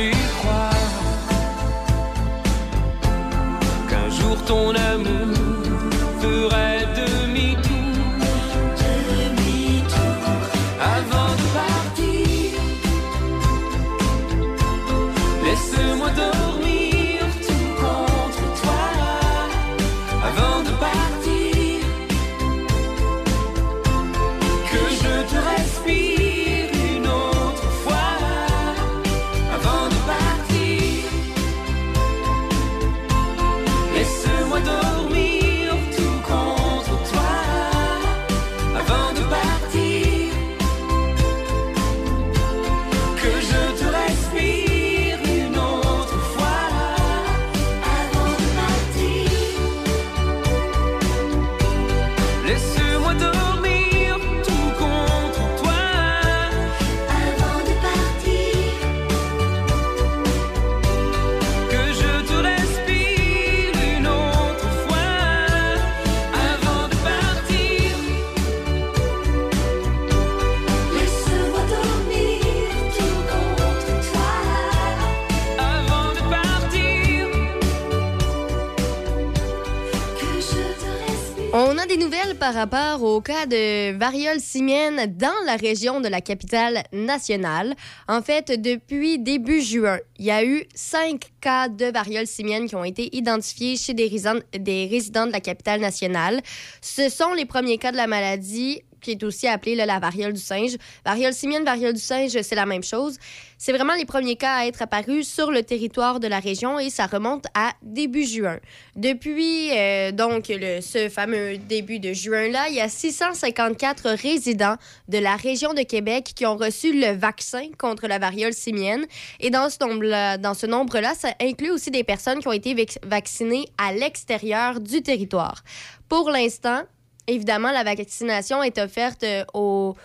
par 82.54 82.70
rapport 82.70 83.04
au 83.04 83.20
cas 83.20 83.48
de 83.48 83.98
variole 83.98 84.39
simienne 84.39 85.08
dans 85.18 85.34
la 85.48 85.56
région 85.56 86.02
de 86.02 86.08
la 86.08 86.22
capitale 86.22 86.84
nationale. 86.92 87.74
En 88.08 88.22
fait, 88.22 88.62
depuis 88.62 89.18
début 89.18 89.62
juin, 89.62 89.98
il 90.20 90.26
y 90.26 90.32
a 90.32 90.46
eu 90.46 90.63
cinq 90.76 91.32
cas 91.42 91.68
de 91.68 91.86
variole 91.86 92.28
simienne 92.28 92.68
qui 92.68 92.76
ont 92.76 92.84
été 92.84 93.16
identifiés 93.16 93.76
chez 93.76 93.96
des 93.96 94.08
résidents, 94.08 95.26
de 95.26 95.32
la 95.32 95.39
capitale 95.39 95.82
nationale. 95.82 96.42
Ce 96.82 97.10
sont 97.10 97.34
les 97.34 97.46
premiers 97.46 97.80
cas 97.80 97.92
de 97.92 97.98
la 97.98 98.08
maladie 98.08 98.84
qui 99.02 99.12
est 99.12 99.24
aussi 99.24 99.48
appelée 99.48 99.76
la 99.76 100.00
variole 100.00 100.34
du 100.34 100.42
singe. 100.42 100.78
Variole 101.06 101.34
simienne, 101.34 101.63
variole 101.63 101.94
du 101.94 102.00
singe, 102.00 102.39
c'est 102.42 102.56
la 102.56 102.66
même 102.66 102.84
chose. 102.84 103.18
C'est 103.65 103.71
vraiment 103.71 103.93
les 103.93 104.04
premiers 104.04 104.36
cas 104.36 104.56
à 104.56 104.65
être 104.65 104.82
apparus 104.82 105.26
sur 105.26 105.49
le 105.49 105.63
territoire 105.63 106.19
de 106.19 106.28
la 106.28 106.41
région 106.41 106.80
et 106.80 106.89
ça 106.89 107.06
remonte 107.06 107.45
à 107.54 107.71
début 107.82 108.26
juin. 108.26 108.60
Depuis 108.97 109.71
euh, 109.71 110.12
donc 110.12 110.47
ce 110.47 111.08
fameux 111.08 111.58
début 111.58 111.99
de 111.99 112.12
juin-là, 112.12 112.67
il 112.67 112.76
y 112.76 112.82
a 112.82 112.89
654 112.89 114.10
résidents 114.21 114.76
de 115.08 115.17
la 115.17 115.38
région 115.38 115.73
de 115.73 115.82
Québec 115.84 116.34
qui 116.36 116.45
ont 116.45 116.58
reçu 116.58 116.91
le 116.91 117.13
vaccin 117.13 117.69
contre 117.78 118.08
la 118.08 118.19
variole 118.19 118.52
simienne. 118.52 119.06
Et 119.39 119.49
dans 119.49 119.69
ce 119.69 119.78
nombre-là, 119.80 120.38
dans 120.38 120.56
ce 120.56 120.65
nombre-là, 120.65 121.15
ça 121.15 121.30
inclut 121.39 121.71
aussi 121.71 121.89
des 121.89 122.04
personnes 122.04 122.39
qui 122.39 122.49
ont 122.49 122.52
été 122.52 122.73
vac- 122.73 122.99
vaccinées 123.02 123.69
à 123.78 123.93
l'extérieur 123.93 124.82
du 124.82 125.02
territoire. 125.02 125.63
Pour 126.10 126.30
l'instant, 126.30 126.82
évidemment, 127.28 127.71
la 127.71 127.86
vaccination 127.86 128.62
est 128.62 128.78
offerte 128.78 129.23
euh, 129.23 129.45
au 129.54 129.95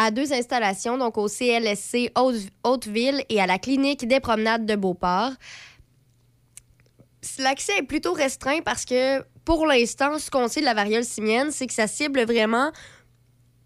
à 0.00 0.12
deux 0.12 0.32
installations, 0.32 0.96
donc 0.96 1.18
au 1.18 1.26
CLSC 1.26 2.12
Haute- 2.16 2.50
Hauteville 2.62 3.24
et 3.28 3.40
à 3.40 3.46
la 3.46 3.58
clinique 3.58 4.06
des 4.06 4.20
promenades 4.20 4.64
de 4.64 4.76
Beauport. 4.76 5.32
L'accès 7.40 7.72
est 7.78 7.82
plutôt 7.82 8.12
restreint 8.12 8.60
parce 8.64 8.84
que 8.84 9.24
pour 9.44 9.66
l'instant, 9.66 10.20
ce 10.20 10.30
qu'on 10.30 10.46
sait 10.46 10.60
de 10.60 10.66
la 10.66 10.74
variole 10.74 11.02
simienne, 11.04 11.50
c'est 11.50 11.66
que 11.66 11.74
ça 11.74 11.88
cible 11.88 12.22
vraiment 12.22 12.70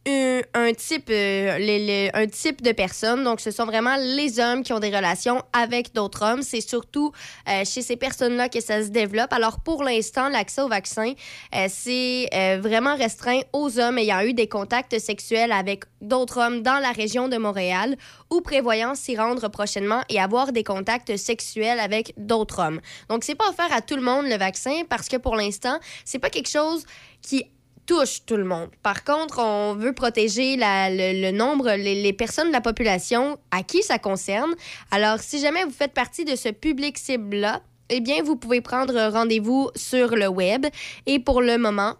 un, 0.07 0.73
type, 0.75 1.09
euh, 1.11 2.11
un 2.15 2.27
type 2.27 2.63
de 2.63 2.73
personnes. 2.73 3.25
Donc, 3.25 3.41
ce 3.41 3.51
sont 3.51 3.65
vraiment 3.65 3.97
les 3.97 4.41
hommes 4.41 4.63
qui 4.63 4.73
ont 4.73 4.81
des 4.81 4.95
relations 4.95 5.43
avec 5.53 5.95
d'autres 5.95 6.25
hommes. 6.25 6.43
C'est 6.43 6.61
surtout 6.61 7.13
euh, 7.49 7.65
chez 7.65 7.83
ces 7.83 7.97
personnes-là 7.97 8.49
que 8.49 8.61
ça 8.61 8.83
se 8.83 8.89
développe. 8.89 9.33
Alors, 9.33 9.61
pour 9.61 9.85
l'instant, 9.85 10.29
l'accès 10.29 10.63
au 10.63 10.69
vaccin, 10.69 11.13
euh, 11.55 11.67
c'est 11.69 12.29
vraiment 12.61 12.97
restreint 12.97 13.41
aux 13.53 13.79
hommes 13.79 13.99
ayant 13.99 14.21
eu 14.23 14.35
des 14.35 14.49
contacts 14.49 14.99
sexuels 14.99 15.53
avec 15.53 15.85
d'autres 16.01 16.39
hommes 16.39 16.63
dans 16.63 16.79
la 16.79 16.91
région 16.91 17.29
de 17.29 17.37
Montréal 17.37 17.97
ou 18.31 18.41
prévoyant 18.41 18.95
s'y 18.95 19.17
rendre 19.17 19.49
prochainement 19.49 20.03
et 20.09 20.21
avoir 20.21 20.53
des 20.53 20.65
contacts 20.65 21.17
sexuels 21.17 21.79
avec 21.79 22.13
d'autres 22.17 22.61
hommes. 22.61 22.81
Donc, 23.09 23.25
c'est 23.25 23.35
pas 23.35 23.49
offert 23.49 23.73
à 23.73 23.81
tout 23.81 23.97
le 23.97 24.03
monde 24.03 24.27
le 24.27 24.37
vaccin 24.37 24.83
parce 24.89 25.09
que 25.09 25.17
pour 25.17 25.37
l'instant, 25.37 25.79
c'est 26.05 26.19
pas 26.19 26.31
quelque 26.31 26.51
chose 26.51 26.85
qui 27.21 27.47
touche 27.87 28.25
tout 28.27 28.37
le 28.37 28.45
monde. 28.45 28.69
Par 28.83 29.05
contre, 29.05 29.39
on 29.39 29.75
veut 29.75 29.93
protéger 29.93 30.57
le, 30.59 31.31
nombre, 31.31 31.71
les 31.73 32.13
personnes 32.13 32.49
de 32.49 32.53
la 32.53 32.61
population 32.61 33.39
à 33.51 33.63
qui 33.63 33.83
ça 33.83 33.99
concerne. 33.99 34.55
Alors, 34.91 35.19
si 35.21 35.41
jamais 35.41 35.65
vous 35.65 35.71
faites 35.71 35.95
partie 35.95 36.25
de 36.25 36.37
ce 36.37 36.49
public 36.49 36.99
cible-là, 36.99 37.61
eh 37.89 38.01
bien, 38.01 38.23
vous 38.23 38.37
pouvez 38.37 38.61
prendre 38.61 39.11
rendez-vous 39.11 39.71
sur 39.77 40.17
le 40.17 40.29
web. 40.29 40.67
Et 41.07 41.19
pour 41.19 41.43
le 41.43 41.59
moment, 41.59 41.97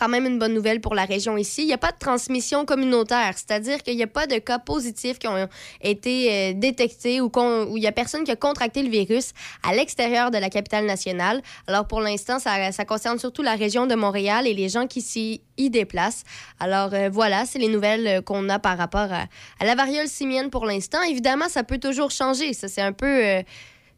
quand 0.00 0.08
même 0.08 0.24
une 0.24 0.38
bonne 0.38 0.54
nouvelle 0.54 0.80
pour 0.80 0.94
la 0.94 1.04
région 1.04 1.36
ici. 1.36 1.60
Il 1.62 1.66
n'y 1.66 1.74
a 1.74 1.78
pas 1.78 1.92
de 1.92 1.98
transmission 1.98 2.64
communautaire, 2.64 3.34
c'est-à-dire 3.36 3.82
qu'il 3.82 3.96
n'y 3.96 4.02
a 4.02 4.06
pas 4.06 4.26
de 4.26 4.38
cas 4.38 4.58
positifs 4.58 5.18
qui 5.18 5.28
ont 5.28 5.46
été 5.82 6.32
euh, 6.32 6.52
détectés 6.54 7.20
ou 7.20 7.30
où 7.30 7.76
il 7.76 7.80
n'y 7.80 7.86
a 7.86 7.92
personne 7.92 8.24
qui 8.24 8.30
a 8.30 8.36
contracté 8.36 8.82
le 8.82 8.88
virus 8.88 9.32
à 9.62 9.74
l'extérieur 9.74 10.30
de 10.30 10.38
la 10.38 10.48
capitale 10.48 10.86
nationale. 10.86 11.42
Alors 11.66 11.86
pour 11.86 12.00
l'instant, 12.00 12.38
ça, 12.38 12.72
ça 12.72 12.84
concerne 12.86 13.18
surtout 13.18 13.42
la 13.42 13.54
région 13.56 13.86
de 13.86 13.94
Montréal 13.94 14.46
et 14.46 14.54
les 14.54 14.70
gens 14.70 14.86
qui 14.86 15.02
s'y 15.02 15.42
déplacent. 15.58 16.24
Alors 16.58 16.94
euh, 16.94 17.10
voilà, 17.12 17.44
c'est 17.44 17.58
les 17.58 17.68
nouvelles 17.68 18.06
euh, 18.06 18.22
qu'on 18.22 18.48
a 18.48 18.58
par 18.58 18.78
rapport 18.78 19.08
à, 19.12 19.26
la 19.62 19.74
variole 19.74 20.08
simienne 20.08 20.48
pour 20.48 20.64
l'instant. 20.64 21.02
Évidemment, 21.02 21.50
ça 21.50 21.62
peut 21.62 21.78
toujours 21.78 22.10
changer. 22.10 22.54
Ça, 22.54 22.68
c'est 22.68 22.80
un 22.80 22.92
peu... 22.92 23.42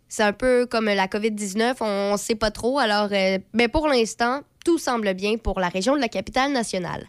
c'est 0.09 0.25
un 0.25 0.33
peu 0.33 0.67
comme 0.67 0.87
la 0.87 1.07
COVID-19, 1.07 1.77
on 1.81 2.13
ne 2.13 2.17
sait 2.17 2.35
pas 2.35 2.51
trop. 2.51 2.81
Alors, 2.81 3.09
mais 3.53 3.69
pour 3.69 3.87
l'instant, 3.87 4.43
tout 4.65 4.79
semble 4.79 5.15
bien 5.15 5.37
pour 5.37 5.61
la 5.61 5.69
région 5.69 5.95
de 5.95 6.01
la 6.01 6.09
capitale 6.09 6.53
nationale. 6.53 7.07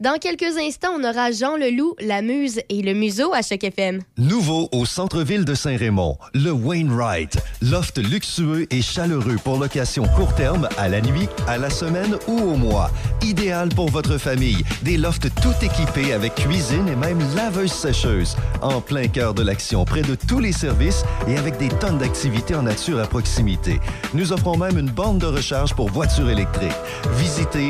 Dans 0.00 0.16
quelques 0.18 0.56
instants, 0.56 0.92
on 0.98 1.04
aura 1.04 1.30
Jean 1.30 1.58
Leloup, 1.58 1.94
la 2.00 2.22
muse 2.22 2.62
et 2.70 2.80
le 2.80 2.94
museau 2.94 3.34
à 3.34 3.42
Choc 3.42 3.62
FM. 3.62 4.00
Nouveau 4.16 4.70
au 4.72 4.86
centre-ville 4.86 5.44
de 5.44 5.52
Saint-Raymond, 5.52 6.16
le 6.32 6.52
Wainwright. 6.52 7.36
Loft 7.60 7.98
luxueux 7.98 8.66
et 8.70 8.80
chaleureux 8.80 9.36
pour 9.44 9.58
location 9.58 10.04
court 10.16 10.34
terme, 10.34 10.70
à 10.78 10.88
la 10.88 11.02
nuit, 11.02 11.28
à 11.46 11.58
la 11.58 11.68
semaine 11.68 12.16
ou 12.28 12.38
au 12.38 12.56
mois. 12.56 12.90
Idéal 13.20 13.68
pour 13.68 13.90
votre 13.90 14.16
famille. 14.16 14.64
Des 14.80 14.96
lofts 14.96 15.28
tout 15.42 15.52
équipés 15.60 16.14
avec 16.14 16.34
cuisine 16.34 16.88
et 16.88 16.96
même 16.96 17.20
laveuse 17.36 17.70
sécheuse. 17.70 18.36
En 18.62 18.80
plein 18.80 19.06
cœur 19.06 19.34
de 19.34 19.42
l'action, 19.42 19.84
près 19.84 20.00
de 20.00 20.14
tous 20.14 20.38
les 20.38 20.52
services 20.52 21.04
et 21.28 21.36
avec 21.36 21.58
des 21.58 21.68
tonnes 21.68 21.98
d'activités 21.98 22.54
en 22.54 22.62
nature 22.62 23.00
à 23.00 23.06
proximité. 23.06 23.78
Nous 24.14 24.32
offrons 24.32 24.56
même 24.56 24.78
une 24.78 24.88
borne 24.88 25.18
de 25.18 25.26
recharge 25.26 25.74
pour 25.74 25.90
voitures 25.90 26.30
électriques. 26.30 26.72
Visitez. 27.18 27.68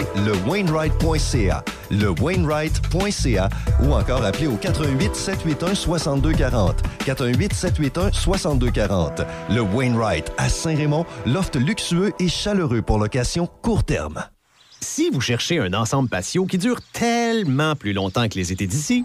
Le 1.90 2.19
Wainwright.ca 2.20 3.48
ou 3.82 3.92
encore 3.92 4.24
appelez 4.24 4.46
au 4.46 4.56
88 4.56 5.14
781 5.14 5.74
6240. 5.74 6.82
418 7.04 7.52
781 7.52 8.12
6240. 8.12 9.22
Le 9.50 9.60
Wainwright 9.60 10.32
à 10.38 10.48
Saint-Raymond, 10.48 11.06
loft 11.26 11.56
luxueux 11.56 12.12
et 12.18 12.28
chaleureux 12.28 12.82
pour 12.82 12.98
location 12.98 13.48
court 13.62 13.84
terme. 13.84 14.24
Si 14.80 15.10
vous 15.10 15.20
cherchez 15.20 15.58
un 15.58 15.74
ensemble 15.74 16.08
patio 16.08 16.46
qui 16.46 16.56
dure 16.56 16.80
tellement 16.92 17.76
plus 17.76 17.92
longtemps 17.92 18.28
que 18.28 18.36
les 18.36 18.50
étés 18.50 18.66
d'ici, 18.66 19.04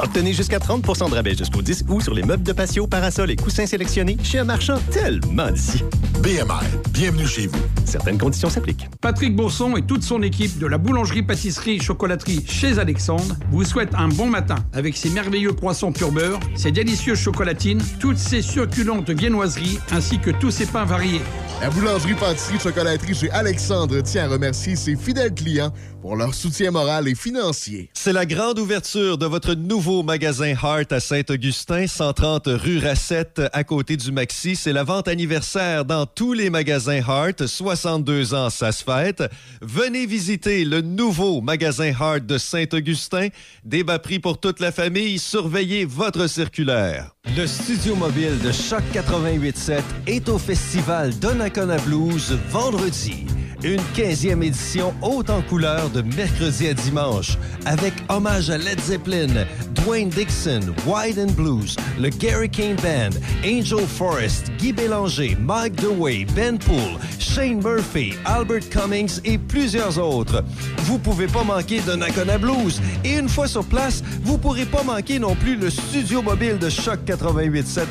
obtenez 0.00 0.32
jusqu'à 0.32 0.58
30 0.58 0.82
de 0.82 1.14
rabais 1.14 1.34
jusqu'au 1.34 1.62
10 1.62 1.84
août 1.88 2.02
sur 2.02 2.14
les 2.14 2.22
meubles 2.22 2.42
de 2.42 2.52
patio, 2.52 2.86
parasols 2.86 3.30
et 3.30 3.36
coussins 3.36 3.66
sélectionnés 3.66 4.16
chez 4.22 4.38
un 4.38 4.44
marchand 4.44 4.78
tellement 4.90 5.50
d'ici. 5.50 5.82
BMR, 6.22 6.64
bienvenue 6.90 7.26
chez 7.26 7.46
vous. 7.46 7.58
Certaines 7.84 8.18
conditions 8.18 8.48
s'appliquent. 8.48 8.88
Patrick 9.00 9.36
Bourson 9.36 9.76
et 9.76 9.82
toute 9.82 10.02
son 10.02 10.22
équipe 10.22 10.58
de 10.58 10.66
la 10.66 10.78
boulangerie-pâtisserie-chocolaterie 10.78 12.44
chez 12.46 12.78
Alexandre 12.78 13.36
vous 13.50 13.64
souhaitent 13.64 13.94
un 13.94 14.08
bon 14.08 14.26
matin 14.26 14.56
avec 14.72 14.96
ses 14.96 15.10
merveilleux 15.10 15.52
croissants 15.52 15.92
pur 15.92 16.12
beurre, 16.12 16.40
ses 16.56 16.72
délicieuses 16.72 17.18
chocolatines, 17.18 17.82
toutes 18.00 18.18
ses 18.18 18.42
succulentes 18.42 19.10
viennoiseries 19.10 19.78
ainsi 19.92 20.18
que 20.18 20.30
tous 20.30 20.50
ses 20.50 20.66
pains 20.66 20.84
variés. 20.84 21.20
La 21.60 21.70
boulangerie-pâtisserie-chocolaterie 21.70 23.14
chez 23.14 23.30
Alexandre 23.30 24.00
tient 24.00 24.24
à 24.24 24.28
remercier 24.28 24.76
ses 24.76 24.96
fidèles 24.96 25.34
clients 25.34 25.72
pour 26.04 26.16
leur 26.16 26.34
soutien 26.34 26.70
moral 26.70 27.08
et 27.08 27.14
financier. 27.14 27.88
C'est 27.94 28.12
la 28.12 28.26
grande 28.26 28.58
ouverture 28.58 29.16
de 29.16 29.24
votre 29.24 29.54
nouveau 29.54 30.02
magasin 30.02 30.52
Heart 30.52 30.92
à 30.92 31.00
Saint-Augustin, 31.00 31.86
130 31.86 32.42
rue 32.46 32.78
Racette, 32.78 33.40
à 33.54 33.64
côté 33.64 33.96
du 33.96 34.12
Maxi. 34.12 34.54
C'est 34.54 34.74
la 34.74 34.84
vente 34.84 35.08
anniversaire 35.08 35.86
dans 35.86 36.04
tous 36.04 36.34
les 36.34 36.50
magasins 36.50 37.00
Heart. 37.00 37.46
62 37.46 38.34
ans, 38.34 38.50
ça 38.50 38.70
se 38.70 38.84
fête. 38.84 39.22
Venez 39.62 40.04
visiter 40.04 40.66
le 40.66 40.82
nouveau 40.82 41.40
magasin 41.40 41.90
Heart 41.98 42.26
de 42.26 42.36
Saint-Augustin. 42.36 43.28
Débat 43.64 43.98
prix 43.98 44.18
pour 44.18 44.38
toute 44.38 44.60
la 44.60 44.72
famille. 44.72 45.18
Surveillez 45.18 45.86
votre 45.86 46.26
circulaire. 46.26 47.13
Le 47.26 47.46
studio 47.46 47.96
mobile 47.96 48.38
de 48.44 48.52
Choc 48.52 48.82
88.7 48.92 49.80
est 50.06 50.28
au 50.28 50.38
festival 50.38 51.10
Donnacona 51.18 51.78
Blues 51.78 52.38
vendredi. 52.50 53.26
Une 53.64 53.80
15e 53.96 54.42
édition 54.42 54.92
haute 55.00 55.30
en 55.30 55.40
couleur 55.40 55.88
de 55.88 56.02
mercredi 56.02 56.68
à 56.68 56.74
dimanche, 56.74 57.38
avec 57.64 57.94
hommage 58.10 58.50
à 58.50 58.58
Led 58.58 58.78
Zeppelin, 58.78 59.46
Dwayne 59.74 60.10
Dixon, 60.10 60.60
Wide 60.86 61.18
and 61.18 61.32
Blues, 61.32 61.76
le 61.98 62.10
Gary 62.10 62.50
Kane 62.50 62.76
Band, 62.76 63.18
Angel 63.42 63.86
Forrest, 63.86 64.50
Guy 64.58 64.72
Bélanger, 64.72 65.36
Mike 65.40 65.76
DeWay, 65.76 66.26
Ben 66.36 66.58
Poole, 66.58 66.98
Shane 67.18 67.62
Murphy, 67.62 68.14
Albert 68.26 68.68
Cummings 68.68 69.20
et 69.24 69.38
plusieurs 69.38 69.98
autres. 69.98 70.44
Vous 70.84 70.98
pouvez 70.98 71.26
pas 71.26 71.42
manquer 71.42 71.80
de 71.80 72.38
Blues. 72.38 72.80
Et 73.02 73.18
une 73.18 73.28
fois 73.28 73.48
sur 73.48 73.64
place, 73.64 74.02
vous 74.22 74.36
pourrez 74.36 74.66
pas 74.66 74.82
manquer 74.82 75.18
non 75.18 75.34
plus 75.34 75.56
le 75.56 75.70
studio 75.70 76.20
mobile 76.22 76.58
de 76.58 76.68
Choc 76.68 77.00
88.7 77.06 77.13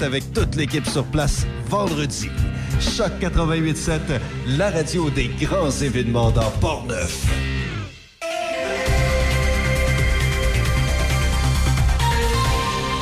avec 0.01 0.33
toute 0.33 0.55
l'équipe 0.55 0.85
sur 0.85 1.05
place 1.05 1.45
vendredi. 1.67 2.29
Choc 2.79 3.11
88.7, 3.21 3.99
la 4.57 4.69
radio 4.69 5.09
des 5.09 5.29
grands 5.39 5.71
événements 5.71 6.31
dans 6.31 6.51
Port-Neuf. 6.59 7.25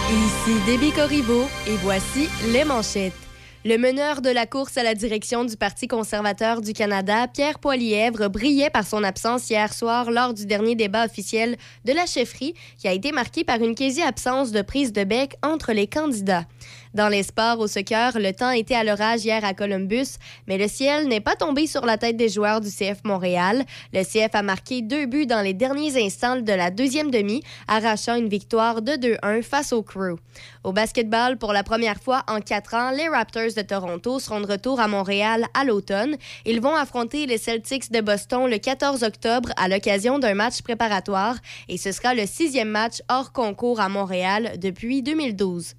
Ici 0.10 0.58
Déby 0.66 0.92
Corriveau 0.92 1.48
et 1.68 1.76
voici 1.82 2.30
les 2.52 2.66
manchettes. 2.66 3.31
Le 3.64 3.78
meneur 3.78 4.22
de 4.24 4.32
la 4.32 4.48
course 4.48 4.76
à 4.78 4.82
la 4.82 4.96
direction 4.96 5.46
du 5.46 5.56
Parti 5.56 5.88
conservateur 5.88 6.62
du 6.62 6.74
Canada, 6.74 7.28
Pierre 7.28 7.60
Poilièvre, 7.60 8.28
brillait 8.28 8.72
par 8.72 8.88
son 8.88 9.04
absence 9.04 9.52
hier 9.52 9.72
soir 9.72 10.10
lors 10.10 10.34
du 10.34 10.48
dernier 10.48 10.74
débat 10.74 11.06
officiel 11.06 11.58
de 11.86 11.94
la 11.94 12.08
chefferie 12.08 12.56
qui 12.80 12.88
a 12.88 12.92
été 12.92 13.12
marqué 13.12 13.44
par 13.44 13.62
une 13.62 13.76
quasi-absence 13.76 14.52
de 14.52 14.64
prise 14.64 14.94
de 14.94 15.04
bec 15.04 15.36
entre 15.44 15.74
les 15.74 15.86
candidats. 15.86 16.46
Dans 16.94 17.08
les 17.08 17.24
sports 17.24 17.60
au 17.60 17.68
soccer, 17.68 18.20
le 18.20 18.34
temps 18.34 18.50
était 18.52 18.76
à 18.76 18.84
l'orage 18.84 19.24
hier 19.24 19.46
à 19.46 19.54
Columbus, 19.54 20.18
mais 20.48 20.58
le 20.58 20.68
ciel 20.68 21.08
n'est 21.08 21.22
pas 21.22 21.38
tombé 21.38 21.66
sur 21.66 21.86
la 21.86 21.98
tête 21.98 22.18
des 22.18 22.28
joueurs 22.28 22.60
du 22.60 22.70
CF 22.70 23.06
Montréal. 23.06 23.64
Le 23.94 24.04
CF 24.04 24.36
a 24.36 24.42
marqué 24.44 24.82
deux 24.82 25.06
buts 25.06 25.26
dans 25.26 25.42
les 25.42 25.54
derniers 25.54 26.04
instants 26.04 26.36
de 26.36 26.52
la 26.52 26.70
deuxième 26.70 27.10
demi, 27.10 27.44
arrachant 27.70 28.16
une 28.16 28.28
victoire 28.28 28.82
de 28.82 28.92
2-1 28.92 29.42
face 29.42 29.72
au 29.72 29.84
Crew. 29.84 30.18
Au 30.66 30.74
basketball, 30.74 31.38
pour 31.38 31.54
la 31.54 31.64
première 31.64 32.02
fois 32.02 32.24
en 32.28 32.42
quatre 32.42 32.74
ans, 32.74 32.92
les 32.92 33.08
Raptors 33.08 33.54
de 33.56 33.62
Toronto 33.62 34.20
seront 34.20 34.42
de 34.42 34.48
retour 34.48 34.82
à 34.82 34.90
Montréal 34.90 35.46
à 35.54 35.64
l'automne. 35.64 36.18
Ils 36.46 36.60
vont 36.60 36.76
affronter 36.76 37.26
les 37.26 37.38
Celtics 37.38 37.90
de 37.90 38.02
Boston 38.02 38.50
le 38.50 38.58
14 38.58 39.04
octobre 39.04 39.50
à 39.56 39.70
l'occasion 39.70 40.20
d'un 40.20 40.34
match 40.34 40.62
préparatoire 40.62 41.38
et 41.70 41.78
ce 41.78 41.94
sera 41.94 42.14
le 42.14 42.26
sixième 42.26 42.70
match 42.70 43.02
hors 43.08 43.32
concours 43.32 43.80
à 43.80 43.88
Montréal 43.88 44.54
depuis 44.58 45.02
2012. 45.02 45.76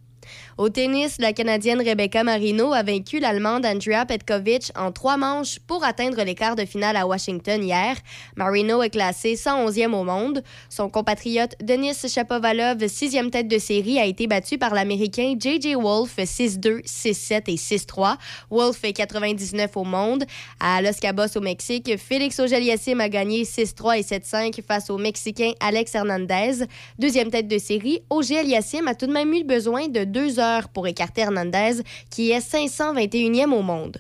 Au 0.63 0.69
tennis, 0.69 1.17
la 1.19 1.33
Canadienne 1.33 1.83
Rebecca 1.83 2.23
Marino 2.23 2.73
a 2.73 2.85
vaincu 2.85 3.19
l'Allemande 3.19 3.67
Andrea 3.67 4.07
Petkovic 4.07 4.71
en 4.77 4.93
trois 4.93 5.17
manches 5.17 5.59
pour 5.59 5.83
atteindre 5.83 6.23
les 6.23 6.37
quarts 6.37 6.55
de 6.55 6.65
finale 6.65 6.95
à 6.95 7.05
Washington 7.05 7.61
hier. 7.65 7.97
Marino 8.37 8.81
est 8.81 8.91
classée 8.91 9.35
111e 9.35 9.93
au 9.93 10.05
monde. 10.05 10.45
Son 10.69 10.89
compatriote 10.89 11.57
Denis 11.61 12.07
Shapovalov, 12.07 12.87
sixième 12.87 13.33
tête 13.33 13.49
de 13.49 13.59
série, 13.59 13.99
a 13.99 14.05
été 14.05 14.29
battu 14.29 14.57
par 14.57 14.73
l'Américain 14.73 15.35
J.J. 15.37 15.75
Wolf 15.75 16.17
6-2, 16.19 16.85
6-7 16.85 17.43
et 17.49 17.57
6-3. 17.57 18.15
Wolf 18.49 18.85
est 18.85 18.93
99 18.93 19.77
au 19.77 19.83
monde. 19.83 20.23
À 20.61 20.81
Los 20.81 21.01
Cabos 21.01 21.37
au 21.37 21.41
Mexique, 21.41 21.99
Félix 21.99 22.39
Auger-Aliassime 22.39 23.01
a 23.01 23.09
gagné 23.09 23.43
6-3 23.43 23.99
et 23.99 24.03
7-5 24.03 24.63
face 24.63 24.91
au 24.91 24.99
Mexicain 24.99 25.51
Alex 25.59 25.93
Hernandez. 25.97 26.67
Deuxième 27.01 27.33
tête 27.33 27.49
de 27.49 27.59
série, 27.59 28.05
Auger-Aliassime 28.11 28.87
a 28.87 28.95
tout 28.95 29.09
de 29.09 29.13
même 29.13 29.35
eu 29.35 29.43
besoin 29.43 29.89
de 29.89 30.05
deux 30.05 30.39
heures 30.39 30.52
pour 30.73 30.87
écarter 30.87 31.23
Hernandez, 31.23 31.83
qui 32.11 32.31
est 32.31 32.39
521e 32.39 33.53
au 33.53 33.63
monde. 33.63 33.99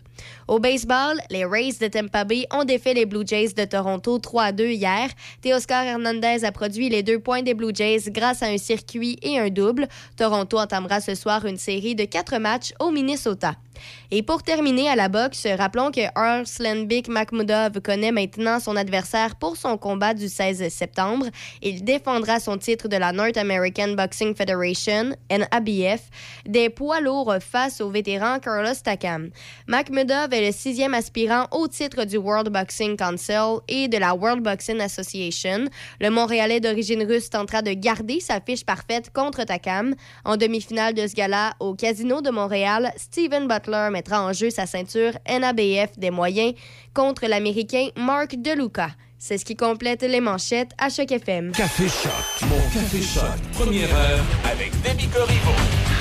Au 0.48 0.58
baseball, 0.58 1.20
les 1.30 1.44
Rays 1.44 1.74
de 1.80 1.88
Tampa 1.88 2.24
Bay 2.24 2.46
ont 2.52 2.64
défait 2.64 2.94
les 2.94 3.06
Blue 3.06 3.26
Jays 3.26 3.54
de 3.54 3.64
Toronto 3.64 4.18
3-2 4.18 4.72
hier. 4.72 5.08
Teoscar 5.42 5.84
Hernandez 5.84 6.44
a 6.44 6.52
produit 6.52 6.88
les 6.88 7.02
deux 7.02 7.18
points 7.18 7.42
des 7.42 7.54
Blue 7.54 7.74
Jays 7.74 8.10
grâce 8.10 8.42
à 8.42 8.46
un 8.46 8.58
circuit 8.58 9.18
et 9.22 9.38
un 9.38 9.48
double. 9.48 9.88
Toronto 10.16 10.58
entamera 10.58 11.00
ce 11.00 11.14
soir 11.14 11.46
une 11.46 11.58
série 11.58 11.94
de 11.94 12.04
quatre 12.04 12.38
matchs 12.38 12.72
au 12.80 12.90
Minnesota. 12.90 13.54
Et 14.10 14.22
pour 14.22 14.42
terminer 14.42 14.88
à 14.88 14.96
la 14.96 15.08
boxe, 15.08 15.46
rappelons 15.58 15.90
que 15.90 16.00
Arslanbek 16.14 17.08
Makhmoudov 17.08 17.80
connaît 17.80 18.12
maintenant 18.12 18.60
son 18.60 18.76
adversaire 18.76 19.36
pour 19.36 19.56
son 19.56 19.78
combat 19.78 20.14
du 20.14 20.28
16 20.28 20.68
septembre. 20.68 21.26
Il 21.62 21.84
défendra 21.84 22.38
son 22.38 22.58
titre 22.58 22.88
de 22.88 22.96
la 22.96 23.12
North 23.12 23.36
American 23.36 23.94
Boxing 23.94 24.34
Federation, 24.34 25.16
NABF, 25.30 26.10
des 26.46 26.68
poids 26.68 27.00
lourds 27.00 27.34
face 27.40 27.80
au 27.80 27.90
vétéran 27.90 28.38
Carlos 28.38 28.74
Takam. 28.82 29.30
Est 30.12 30.46
le 30.46 30.52
sixième 30.52 30.94
aspirant 30.94 31.46
au 31.52 31.68
titre 31.68 32.04
du 32.04 32.18
World 32.18 32.50
Boxing 32.50 32.96
Council 32.96 33.60
et 33.68 33.88
de 33.88 33.96
la 33.96 34.14
World 34.14 34.42
Boxing 34.42 34.80
Association. 34.80 35.64
Le 36.00 36.10
Montréalais 36.10 36.60
d'origine 36.60 37.02
russe 37.02 37.30
tentera 37.30 37.62
de 37.62 37.72
garder 37.72 38.20
sa 38.20 38.40
fiche 38.40 38.64
parfaite 38.64 39.10
contre 39.12 39.44
Takam. 39.44 39.94
En 40.24 40.36
demi-finale 40.36 40.94
de 40.94 41.06
ce 41.06 41.14
gala 41.14 41.54
au 41.60 41.74
Casino 41.74 42.20
de 42.20 42.30
Montréal, 42.30 42.92
Steven 42.96 43.48
Butler 43.48 43.88
mettra 43.90 44.22
en 44.22 44.32
jeu 44.32 44.50
sa 44.50 44.66
ceinture 44.66 45.12
NABF 45.28 45.98
des 45.98 46.10
moyens 46.10 46.54
contre 46.94 47.26
l'Américain 47.26 47.88
Mark 47.96 48.36
DeLuca. 48.36 48.90
C'est 49.18 49.38
ce 49.38 49.44
qui 49.44 49.56
complète 49.56 50.02
les 50.02 50.20
manchettes 50.20 50.72
à 50.78 50.90
Choc 50.90 51.10
FM. 51.10 51.52
Café 51.52 51.88
Choc, 51.88 52.48
mon 52.48 52.56
Café 52.56 53.00
Choc. 53.00 53.22
Première 53.52 53.94
heure 53.94 54.24
avec 54.44 54.72
Demi 54.82 55.08
Corriveau. 55.08 55.91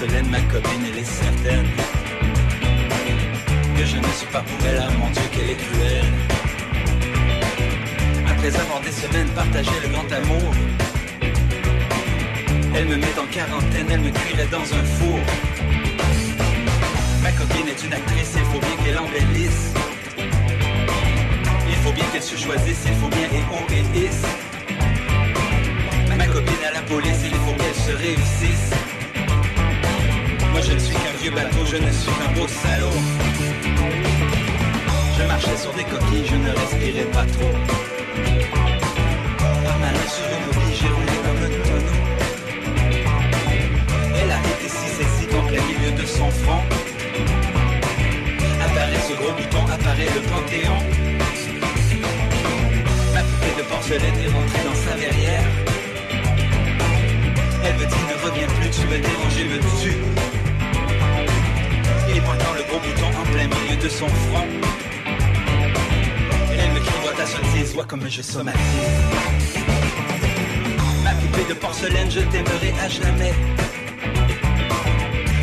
Ma 0.00 0.40
copine, 0.42 0.84
elle 0.90 0.98
est 0.98 1.04
certaine 1.04 1.66
que 3.76 3.84
je 3.84 3.96
ne 3.96 4.12
suis 4.14 4.26
pas 4.32 4.40
pour 4.40 4.66
elle, 4.66 4.82
ah 4.82 4.90
mon 4.98 5.10
Dieu, 5.10 5.22
qu'elle 5.30 5.50
est 5.50 5.56
cruelle. 5.56 6.12
Après 8.26 8.56
avoir 8.56 8.80
des 8.80 8.90
semaines 8.90 9.28
partagé 9.28 9.70
le 9.82 9.88
grand 9.88 10.10
amour, 10.12 10.54
elle 12.74 12.86
me 12.86 12.96
met 12.96 13.18
en 13.18 13.26
quarantaine, 13.26 13.86
elle 13.90 14.00
me 14.00 14.10
cuirait 14.10 14.48
dans 14.50 14.62
un 14.62 14.84
four. 14.96 15.20
Ma 17.22 17.30
copine 17.32 17.68
est 17.68 17.84
une 17.84 17.92
actrice, 17.92 18.32
il 18.36 18.44
faut 18.44 18.60
bien 18.60 18.76
qu'elle 18.82 18.98
embellisse. 18.98 19.72
Il 21.68 21.76
faut 21.84 21.92
bien 21.92 22.04
qu'elle 22.12 22.22
se 22.22 22.36
choisisse, 22.36 22.82
il 22.86 22.94
faut 22.94 23.08
bien 23.08 23.28
et 23.30 23.44
obéisse. 23.62 24.22
Ma 26.16 26.26
copine 26.26 26.64
à 26.68 26.72
la 26.74 26.82
police, 26.82 27.20
il 27.24 27.34
faut 27.34 27.52
qu'elle 27.52 27.74
se 27.74 27.92
réussisse. 27.96 28.81
Je 30.64 30.72
ne 30.72 30.78
suis 30.78 30.94
qu'un 30.94 31.16
vieux 31.20 31.30
bateau, 31.32 31.66
je 31.66 31.76
ne 31.76 31.90
suis 31.90 32.12
qu'un 32.12 32.32
beau 32.34 32.46
salaud. 32.46 32.96
Je 35.18 35.22
marchais 35.26 35.56
sur 35.56 35.72
des 35.72 35.84
coquilles, 35.84 36.26
je 36.26 36.36
ne 36.36 36.50
respirais 36.50 37.08
pas 37.12 37.24
trop. 37.24 37.52
Par 39.64 39.78
malin 39.78 40.06
sur 40.08 40.26
une 40.36 40.44
oubli, 40.50 40.74
j'ai 40.74 40.88
roulé 40.88 41.16
comme 41.24 41.42
un 41.46 41.50
tonneau. 41.66 41.98
Elle 44.14 44.30
a 44.30 44.38
été 44.38 44.68
si 44.68 44.88
sexy 44.96 45.26
qu'en 45.26 45.42
plein 45.46 45.62
milieu 45.66 45.92
de 46.00 46.06
son 46.06 46.30
front. 46.30 46.61
Je 72.14 72.20
t'aimerai 72.20 72.74
à 72.84 72.88
jamais. 72.88 73.32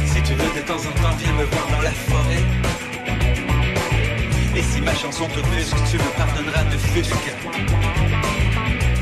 Si 0.06 0.22
tu 0.22 0.34
veux 0.36 0.52
de 0.60 0.64
temps 0.68 0.84
en 0.90 0.94
temps, 1.02 1.16
viens 1.18 1.34
me 1.34 1.46
voir 1.46 1.68
dans 1.74 1.82
la 1.82 1.92
forêt. 1.92 2.44
Et 4.56 4.62
si 4.62 4.80
ma 4.82 4.94
chanson 4.94 5.26
te 5.28 5.40
brusque, 5.40 5.78
tu 5.90 5.98
me 5.98 6.10
pardonneras 6.16 6.66
de 6.66 6.78
fusque. 6.78 7.30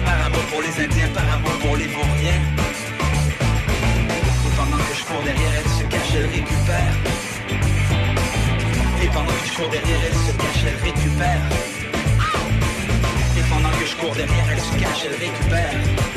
Par 0.06 0.26
amour 0.28 0.46
pour 0.52 0.62
les 0.62 0.76
Indiens, 0.84 1.10
par 1.14 1.28
amour 1.36 1.56
pour 1.64 1.76
les 1.76 1.88
Vauriens. 1.88 2.42
Et 4.46 4.52
pendant 4.56 4.78
que 4.78 4.94
je 5.00 5.04
cours 5.04 5.24
derrière, 5.24 5.54
elle 5.60 5.72
se 5.80 5.84
cache, 5.94 6.12
elle 6.16 6.30
récupère. 6.38 6.94
Et 9.04 9.08
pendant 9.08 9.38
que 9.40 9.48
je 9.50 9.54
cours 9.58 9.70
derrière, 9.70 10.02
elle 10.08 10.20
se 10.28 10.34
cache, 10.42 10.62
elle 10.70 10.80
récupère. 10.88 11.44
Et 13.38 13.44
pendant 13.52 13.74
que 13.78 13.86
je 13.86 13.96
cours 13.98 14.16
derrière, 14.16 14.48
elle 14.54 14.62
se 14.62 14.76
cache, 14.82 15.04
elle 15.06 15.20
récupère. 15.26 16.17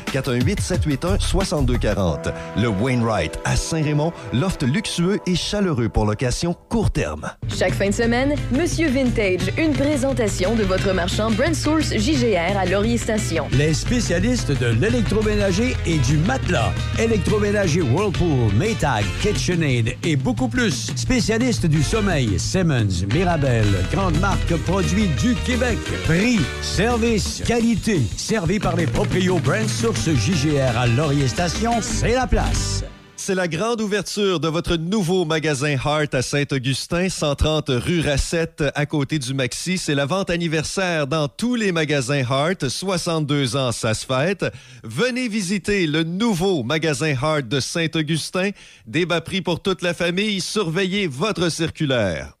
418 0.11 0.59
781 0.59 1.19
6240. 1.19 2.29
Le 2.57 2.67
Wainwright 2.67 3.39
à 3.45 3.55
Saint-Raymond, 3.55 4.11
loft 4.33 4.63
luxueux 4.63 5.19
et 5.25 5.35
chaleureux 5.35 5.89
pour 5.89 6.05
location 6.05 6.55
court 6.69 6.91
terme. 6.91 7.31
Chaque 7.49 7.73
fin 7.73 7.89
de 7.89 7.93
semaine, 7.93 8.35
Monsieur 8.51 8.89
Vintage, 8.89 9.51
une 9.57 9.73
présentation 9.73 10.55
de 10.55 10.63
votre 10.63 10.93
marchand 10.93 11.31
Brand 11.31 11.55
Source 11.55 11.93
JGR 11.95 12.57
à 12.57 12.65
Laurier 12.65 12.97
Station. 12.97 13.47
Les 13.53 13.73
spécialistes 13.73 14.51
de 14.51 14.67
l'électroménager 14.67 15.75
et 15.85 15.97
du 15.99 16.17
matelas. 16.17 16.71
Électroménager 16.99 17.81
Whirlpool, 17.81 18.53
Maytag, 18.55 19.05
KitchenAid 19.21 19.95
et 20.03 20.15
beaucoup 20.15 20.47
plus. 20.47 20.91
Spécialistes 20.95 21.65
du 21.65 21.83
sommeil, 21.83 22.37
Simmons, 22.37 23.05
Mirabel, 23.13 23.65
grande 23.91 24.19
marque 24.19 24.55
produits 24.65 25.07
du 25.21 25.35
Québec. 25.45 25.77
Prix, 26.05 26.39
service, 26.61 27.41
qualité. 27.45 28.01
Servi 28.17 28.59
par 28.59 28.75
les 28.75 28.87
proprios 28.87 29.39
Brand 29.39 29.67
Source 29.67 30.00
JGR 30.01 30.79
à 30.79 30.87
Laurier 30.87 31.27
Station, 31.27 31.73
c'est 31.79 32.15
la 32.15 32.25
place. 32.25 32.83
C'est 33.15 33.35
la 33.35 33.47
grande 33.47 33.81
ouverture 33.81 34.39
de 34.39 34.47
votre 34.47 34.75
nouveau 34.75 35.25
magasin 35.25 35.75
Heart 35.77 36.15
à 36.15 36.23
Saint-Augustin, 36.23 37.07
130 37.07 37.69
rue 37.69 38.01
Racette, 38.01 38.63
à 38.73 38.87
côté 38.87 39.19
du 39.19 39.35
Maxi. 39.35 39.77
C'est 39.77 39.93
la 39.93 40.07
vente 40.07 40.31
anniversaire 40.31 41.05
dans 41.05 41.27
tous 41.27 41.53
les 41.53 41.71
magasins 41.71 42.23
Heart. 42.27 42.67
62 42.67 43.55
ans, 43.55 43.71
ça 43.71 43.93
se 43.93 44.07
fête. 44.07 44.43
Venez 44.83 45.27
visiter 45.27 45.85
le 45.85 46.01
nouveau 46.01 46.63
magasin 46.63 47.13
Heart 47.13 47.47
de 47.47 47.59
Saint-Augustin. 47.59 48.49
Débat 48.87 49.21
prix 49.21 49.43
pour 49.43 49.61
toute 49.61 49.83
la 49.83 49.93
famille. 49.93 50.41
Surveillez 50.41 51.05
votre 51.05 51.49
circulaire. 51.49 52.40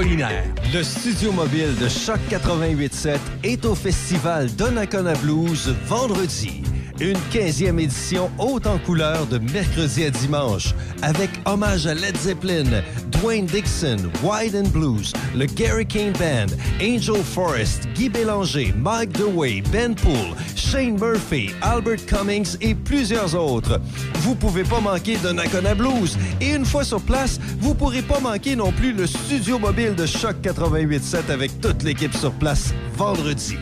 Le 0.03 0.81
studio 0.81 1.31
mobile 1.31 1.75
de 1.79 1.87
Choc 1.87 2.17
88.7 2.31 3.19
est 3.43 3.65
au 3.65 3.75
festival 3.75 4.49
Donnacona 4.55 5.13
Blues 5.13 5.75
vendredi. 5.85 6.63
Une 7.01 7.17
15e 7.33 7.79
édition 7.79 8.29
haute 8.37 8.67
en 8.67 8.77
couleur 8.77 9.25
de 9.25 9.39
mercredi 9.39 10.03
à 10.03 10.11
dimanche, 10.11 10.75
avec 11.01 11.31
hommage 11.45 11.87
à 11.87 11.95
Led 11.95 12.15
Zeppelin, 12.15 12.83
Dwayne 13.09 13.47
Dixon, 13.47 13.97
Wide 14.21 14.55
and 14.55 14.69
Blues, 14.69 15.11
le 15.35 15.47
Gary 15.47 15.87
King 15.87 16.13
Band, 16.13 16.55
Angel 16.79 17.23
Forrest, 17.23 17.87
Guy 17.95 18.07
Bélanger, 18.07 18.71
Mike 18.77 19.13
DeWay, 19.13 19.63
Ben 19.71 19.95
Poole, 19.95 20.35
Shane 20.55 20.99
Murphy, 20.99 21.49
Albert 21.63 22.05
Cummings 22.05 22.55
et 22.61 22.75
plusieurs 22.75 23.33
autres. 23.33 23.81
Vous 24.19 24.35
pouvez 24.35 24.63
pas 24.63 24.79
manquer 24.79 25.17
Donnacona 25.17 25.73
Blues. 25.73 26.19
Et 26.39 26.53
une 26.53 26.65
fois 26.65 26.83
sur 26.83 27.01
place, 27.01 27.39
vous 27.61 27.73
pourrez 27.73 28.03
pas 28.03 28.19
manquer 28.19 28.55
non 28.55 28.71
plus 28.71 28.93
le 28.93 29.07
studio 29.07 29.57
mobile 29.57 29.95
de 29.95 30.05
Choc 30.05 30.35
88.7 30.43 31.31
avec 31.31 31.59
toute 31.61 31.81
l'équipe 31.81 32.13
sur 32.15 32.31
place 32.33 32.75
vendredi. 32.95 33.57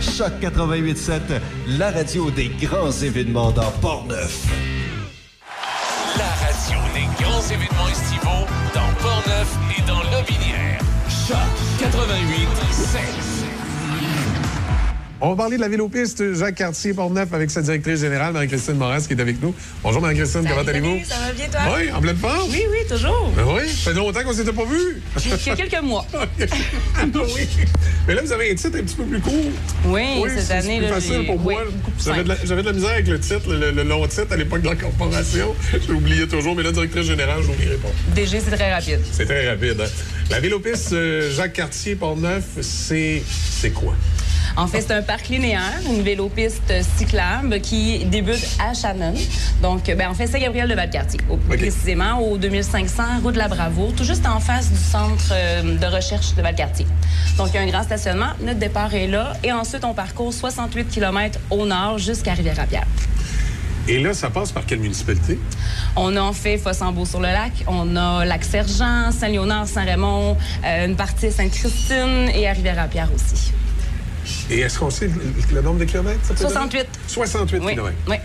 Choc 0.00 0.32
88.7, 0.40 1.20
la 1.78 1.90
radio 1.90 2.30
des 2.30 2.48
grands 2.48 2.90
événements 2.90 3.50
dans 3.50 3.70
Port-Neuf. 3.80 4.46
La 6.16 6.24
radio 6.46 6.78
des 6.94 7.22
grands 7.22 7.42
événements 7.42 7.88
estivaux 7.88 8.46
dans 8.74 9.02
Port-Neuf 9.02 9.56
et 9.76 9.82
dans 9.82 10.02
Lobinière. 10.16 10.80
Choc 11.08 11.36
88 11.80 12.48
7. 12.72 13.43
On 15.26 15.30
va 15.30 15.36
parler 15.36 15.56
de 15.56 15.62
la 15.62 15.70
vélopiste 15.70 16.34
Jacques 16.34 16.56
Cartier 16.56 16.92
Portneuf 16.92 17.32
avec 17.32 17.50
sa 17.50 17.62
directrice 17.62 18.00
générale, 18.00 18.34
Marie-Christine 18.34 18.74
Moras, 18.74 19.06
qui 19.08 19.14
est 19.14 19.20
avec 19.22 19.40
nous. 19.40 19.54
Bonjour 19.82 20.02
Marie-Christine, 20.02 20.42
comment 20.46 20.60
allez-vous? 20.68 20.98
Ça 21.02 21.14
va 21.14 21.32
bien, 21.32 21.46
toi? 21.50 21.60
Oui, 21.78 21.90
en 21.90 22.00
pleine 22.02 22.16
forme? 22.18 22.50
Oui, 22.50 22.62
oui, 22.70 22.86
toujours. 22.86 23.32
Ben 23.34 23.44
oui, 23.46 23.62
ça 23.70 23.90
fait 23.92 23.96
longtemps 23.96 24.22
qu'on 24.22 24.34
s'était 24.34 24.52
pas 24.52 24.66
vus. 24.66 25.00
Il 25.24 25.30
y 25.46 25.50
a 25.50 25.56
quelques 25.56 25.82
mois. 25.82 26.06
oui. 26.44 27.48
Mais 28.06 28.14
là, 28.14 28.20
vous 28.20 28.32
avez 28.32 28.50
un 28.50 28.54
titre 28.54 28.76
un 28.78 28.82
petit 28.82 28.96
peu 28.96 29.04
plus 29.04 29.20
court. 29.20 29.32
Oui, 29.86 30.02
cette 30.28 30.40
c'est 30.42 30.52
année, 30.52 30.80
là, 30.80 30.88
facile 30.88 31.24
pour 31.24 31.40
moi. 31.40 31.54
oui, 31.56 31.72
J'avais 32.04 32.22
de, 32.22 32.28
la, 32.28 32.72
de 32.72 32.76
misère 32.76 32.90
avec 32.90 33.08
le 33.08 33.18
titre, 33.18 33.48
le, 33.50 33.70
le 33.70 33.82
long 33.82 34.06
titre 34.06 34.30
à 34.30 34.36
l'époque 34.36 34.60
de 34.60 34.68
la 34.68 34.76
corporation. 34.76 35.54
Je 35.72 35.90
l'oubliais 35.90 36.26
toujours, 36.26 36.54
mais 36.54 36.64
la 36.64 36.72
directrice 36.72 37.06
générale, 37.06 37.40
je 37.42 37.48
n'oublierai 37.48 37.76
pas. 37.76 37.88
DG, 38.14 38.40
c'est 38.44 38.54
très 38.54 38.74
rapide. 38.74 39.00
C'est 39.10 39.24
très 39.24 39.48
rapide. 39.48 39.80
hein. 39.80 39.88
La 40.30 40.40
vélopiste 40.40 40.92
euh, 40.92 41.30
Jacques 41.34 41.54
Cartier 41.54 41.94
Portneuf, 41.94 42.44
c'est 42.60 43.22
c'est 43.26 43.70
quoi? 43.70 43.94
En 44.56 44.68
fait, 44.68 44.82
c'est 44.82 44.92
un 44.92 45.02
parc 45.02 45.28
linéaire, 45.28 45.72
une 45.90 46.02
vélopiste 46.02 46.72
cyclable 46.96 47.60
qui 47.60 48.04
débute 48.04 48.46
à 48.60 48.72
Shannon. 48.72 49.14
Donc, 49.60 49.84
ben, 49.86 50.08
en 50.08 50.14
fait, 50.14 50.28
c'est 50.28 50.38
Gabriel 50.38 50.68
de 50.68 50.74
Valcartier, 50.74 51.18
au- 51.28 51.36
précisément 51.38 52.20
au 52.20 52.38
2500 52.38 53.02
rue 53.24 53.32
de 53.32 53.38
la 53.38 53.48
Bravoure, 53.48 53.92
tout 53.96 54.04
juste 54.04 54.24
en 54.26 54.38
face 54.38 54.70
du 54.70 54.78
centre 54.78 55.32
euh, 55.32 55.76
de 55.76 55.86
recherche 55.86 56.34
de 56.36 56.42
Valcartier. 56.42 56.86
Donc, 57.36 57.48
il 57.48 57.54
y 57.54 57.58
a 57.58 57.62
un 57.62 57.66
grand 57.66 57.82
stationnement. 57.82 58.28
Notre 58.42 58.60
départ 58.60 58.94
est 58.94 59.08
là. 59.08 59.32
Et 59.42 59.50
ensuite, 59.50 59.84
on 59.84 59.92
parcourt 59.92 60.32
68 60.32 60.88
km 60.88 61.40
au 61.50 61.66
nord 61.66 61.98
jusqu'à 61.98 62.34
Rivière-à-Pierre. 62.34 62.86
Et 63.88 63.98
là, 63.98 64.14
ça 64.14 64.30
passe 64.30 64.52
par 64.52 64.64
quelle 64.64 64.78
municipalité? 64.78 65.38
On 65.96 66.16
a 66.16 66.20
en 66.20 66.32
fait 66.32 66.56
Fossambeau-sur-le-Lac, 66.58 67.64
on 67.66 67.96
a 67.96 68.24
Lac-Sergent, 68.24 69.10
Saint-Léonard, 69.10 69.66
Saint-Raymond, 69.66 70.36
euh, 70.64 70.86
une 70.86 70.96
partie 70.96 71.30
Sainte-Christine 71.30 72.30
et 72.34 72.48
à 72.48 72.52
Rivière-à-Pierre 72.52 73.08
aussi. 73.14 73.52
Et 74.50 74.60
est-ce 74.60 74.78
qu'on 74.78 74.90
sait 74.90 75.10
le, 75.52 75.62
nombre 75.62 75.78
de 75.78 75.84
kilomètres? 75.84 76.20
ça 76.22 76.34
peut 76.34 76.40
donner? 76.40 76.52
68. 76.52 76.86
68 77.06 77.62
Oui, 77.64 77.72
kilomètres. 77.72 77.96
oui. 78.08 78.16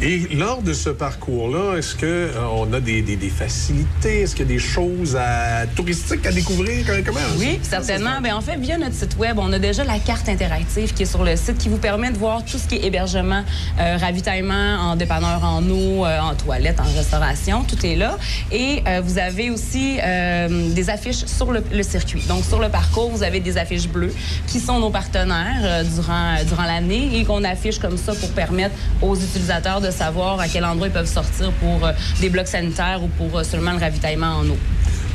Et 0.00 0.28
lors 0.36 0.62
de 0.62 0.72
ce 0.74 0.90
parcours-là, 0.90 1.76
est-ce 1.76 1.96
qu'on 1.96 2.72
a 2.72 2.78
des, 2.80 3.02
des- 3.02 3.16
des 3.16 3.30
facilités? 3.30 4.20
Est-ce 4.22 4.36
qu'il 4.36 4.46
y 4.46 4.48
a 4.48 4.52
des 4.52 4.58
choses 4.60 5.16
à- 5.16 5.66
touristiques 5.74 6.24
à 6.24 6.30
découvrir? 6.30 6.86
Comment-? 7.04 7.18
Oui, 7.38 7.58
certainement. 7.62 8.20
Ben, 8.22 8.34
en 8.34 8.40
fait, 8.40 8.56
via 8.58 8.78
notre 8.78 8.94
site 8.94 9.16
web, 9.18 9.38
on 9.40 9.52
a 9.52 9.58
déjà 9.58 9.82
la 9.82 9.98
carte 9.98 10.28
interactive 10.28 10.94
qui 10.94 11.02
est 11.02 11.06
sur 11.06 11.24
le 11.24 11.34
site 11.34 11.58
qui 11.58 11.68
vous 11.68 11.78
permet 11.78 12.12
de 12.12 12.16
voir 12.16 12.44
tout 12.44 12.58
ce 12.58 12.68
qui 12.68 12.76
est 12.76 12.84
hébergement, 12.84 13.42
euh, 13.80 13.96
ravitaillement 13.96 14.76
en 14.80 14.94
dépanneur 14.94 15.42
en 15.42 15.68
eau, 15.68 16.06
euh, 16.06 16.20
en 16.20 16.34
toilette, 16.36 16.78
en 16.78 16.96
restauration. 16.96 17.64
Tout 17.64 17.84
est 17.84 17.96
là. 17.96 18.18
Et 18.52 18.82
euh, 18.86 19.00
vous 19.04 19.18
avez 19.18 19.50
aussi 19.50 19.98
euh, 20.00 20.70
des 20.74 20.90
affiches 20.90 21.24
sur 21.26 21.50
le, 21.50 21.62
le 21.72 21.82
circuit. 21.82 22.22
Donc, 22.28 22.44
sur 22.44 22.60
le 22.60 22.68
parcours, 22.68 23.10
vous 23.10 23.24
avez 23.24 23.40
des 23.40 23.58
affiches 23.58 23.88
bleues 23.88 24.14
qui 24.46 24.60
sont 24.60 24.78
nos 24.78 24.90
partenaires 24.90 25.60
euh, 25.64 25.82
durant, 25.82 26.36
durant 26.46 26.64
l'année 26.64 27.18
et 27.18 27.24
qu'on 27.24 27.42
affiche 27.42 27.80
comme 27.80 27.96
ça 27.98 28.14
pour 28.14 28.30
permettre 28.30 28.76
aux 29.02 29.16
utilisateurs 29.16 29.80
de 29.80 29.87
savoir 29.90 30.40
à 30.40 30.48
quel 30.48 30.64
endroit 30.64 30.88
ils 30.88 30.92
peuvent 30.92 31.06
sortir 31.06 31.52
pour 31.52 31.84
euh, 31.86 31.92
des 32.20 32.30
blocs 32.30 32.48
sanitaires 32.48 33.02
ou 33.02 33.08
pour 33.08 33.38
euh, 33.38 33.42
seulement 33.42 33.72
le 33.72 33.78
ravitaillement 33.78 34.38
en 34.38 34.48
eau. 34.48 34.58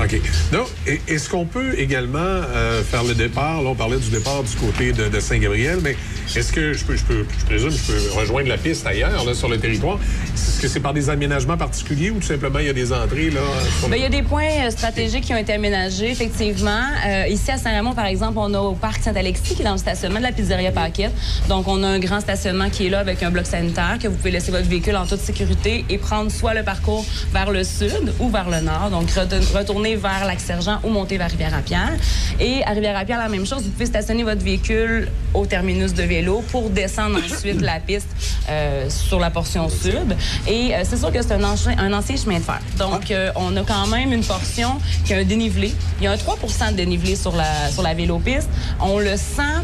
OK. 0.03 0.19
Donc, 0.51 0.67
est-ce 1.07 1.29
qu'on 1.29 1.45
peut 1.45 1.79
également 1.79 2.19
euh, 2.19 2.83
faire 2.83 3.03
le 3.03 3.13
départ? 3.13 3.61
Là, 3.61 3.69
on 3.69 3.75
parlait 3.75 3.97
du 3.97 4.09
départ 4.09 4.43
du 4.43 4.55
côté 4.55 4.91
de, 4.91 5.07
de 5.07 5.19
Saint-Gabriel, 5.19 5.79
mais 5.81 5.95
est-ce 6.35 6.51
que 6.51 6.73
je 6.73 6.83
peux, 6.83 6.95
je 6.95 7.03
peux, 7.03 7.25
je 7.39 7.45
présume, 7.45 7.69
je 7.69 7.91
peux 7.91 8.19
rejoindre 8.19 8.49
la 8.49 8.57
piste 8.57 8.85
ailleurs, 8.85 9.23
là, 9.23 9.33
sur 9.33 9.47
le 9.49 9.57
territoire? 9.57 9.99
Est-ce 10.33 10.61
que 10.61 10.67
c'est 10.67 10.79
par 10.79 10.93
des 10.93 11.09
aménagements 11.09 11.57
particuliers 11.57 12.09
ou 12.09 12.15
tout 12.15 12.27
simplement 12.27 12.59
il 12.59 12.65
y 12.65 12.69
a 12.69 12.73
des 12.73 12.91
entrées, 12.91 13.29
là? 13.29 13.41
sur 13.79 13.87
Ben, 13.87 13.97
il 13.97 14.03
y 14.03 14.05
a 14.05 14.09
des 14.09 14.23
points 14.23 14.65
euh, 14.65 14.69
stratégiques 14.71 15.25
qui 15.25 15.33
ont 15.33 15.37
été 15.37 15.53
aménagés, 15.53 16.11
effectivement. 16.11 16.81
Euh, 17.07 17.27
ici, 17.27 17.51
à 17.51 17.57
Saint-Raymond, 17.57 17.93
par 17.93 18.05
exemple, 18.05 18.37
on 18.37 18.53
a 18.53 18.59
au 18.59 18.73
parc 18.73 19.01
Saint-Alexis, 19.03 19.55
qui 19.55 19.61
est 19.61 19.65
dans 19.65 19.73
le 19.73 19.77
stationnement 19.77 20.19
de 20.19 20.23
la 20.23 20.31
pizzeria 20.31 20.71
Paquette. 20.71 21.13
Donc, 21.47 21.67
on 21.67 21.81
a 21.83 21.87
un 21.87 21.99
grand 21.99 22.19
stationnement 22.19 22.69
qui 22.69 22.87
est 22.87 22.89
là 22.89 22.99
avec 22.99 23.23
un 23.23 23.31
bloc 23.31 23.45
sanitaire 23.45 23.97
que 24.01 24.07
vous 24.07 24.15
pouvez 24.15 24.31
laisser 24.31 24.51
votre 24.51 24.67
véhicule 24.67 24.95
en 24.95 25.05
toute 25.05 25.21
sécurité 25.21 25.85
et 25.89 25.97
prendre 25.97 26.31
soit 26.31 26.53
le 26.53 26.63
parcours 26.63 27.05
vers 27.31 27.51
le 27.51 27.63
sud 27.63 28.13
ou 28.19 28.29
vers 28.29 28.49
le 28.49 28.59
nord. 28.61 28.89
Donc, 28.91 29.09
retourner 29.11 29.92
vers 29.95 30.25
Lac-Sergent 30.25 30.79
ou 30.83 30.89
monter 30.89 31.17
vers 31.17 31.29
Rivière-à-Pierre. 31.29 31.93
Et 32.39 32.63
à 32.63 32.71
Rivière-à-Pierre, 32.71 33.19
la 33.19 33.29
même 33.29 33.45
chose, 33.45 33.63
vous 33.63 33.69
pouvez 33.71 33.85
stationner 33.85 34.23
votre 34.23 34.43
véhicule 34.43 35.09
au 35.33 35.45
terminus 35.45 35.93
de 35.93 36.03
vélo 36.03 36.43
pour 36.51 36.69
descendre 36.69 37.19
ensuite 37.25 37.61
la 37.61 37.79
piste 37.79 38.07
euh, 38.49 38.89
sur 38.89 39.19
la 39.19 39.29
portion 39.29 39.69
sud. 39.69 40.15
Et 40.47 40.73
euh, 40.75 40.83
c'est 40.83 40.97
sûr 40.97 41.11
que 41.11 41.21
c'est 41.21 41.33
un, 41.33 41.43
ancien- 41.43 41.77
un 41.77 41.93
ancien 41.93 42.15
chemin 42.17 42.39
de 42.39 42.43
fer. 42.43 42.59
Donc, 42.77 43.11
euh, 43.11 43.31
on 43.35 43.55
a 43.57 43.63
quand 43.63 43.87
même 43.87 44.11
une 44.13 44.23
portion 44.23 44.79
qui 45.05 45.13
a 45.13 45.17
un 45.17 45.23
dénivelé. 45.23 45.73
Il 45.99 46.03
y 46.05 46.07
a 46.07 46.11
un 46.11 46.17
3 46.17 46.37
de 46.71 46.75
dénivelé 46.75 47.15
sur 47.15 47.35
la, 47.35 47.69
sur 47.71 47.81
la 47.83 47.93
vélopiste. 47.93 48.49
On 48.79 48.99
le 48.99 49.15
sent 49.17 49.61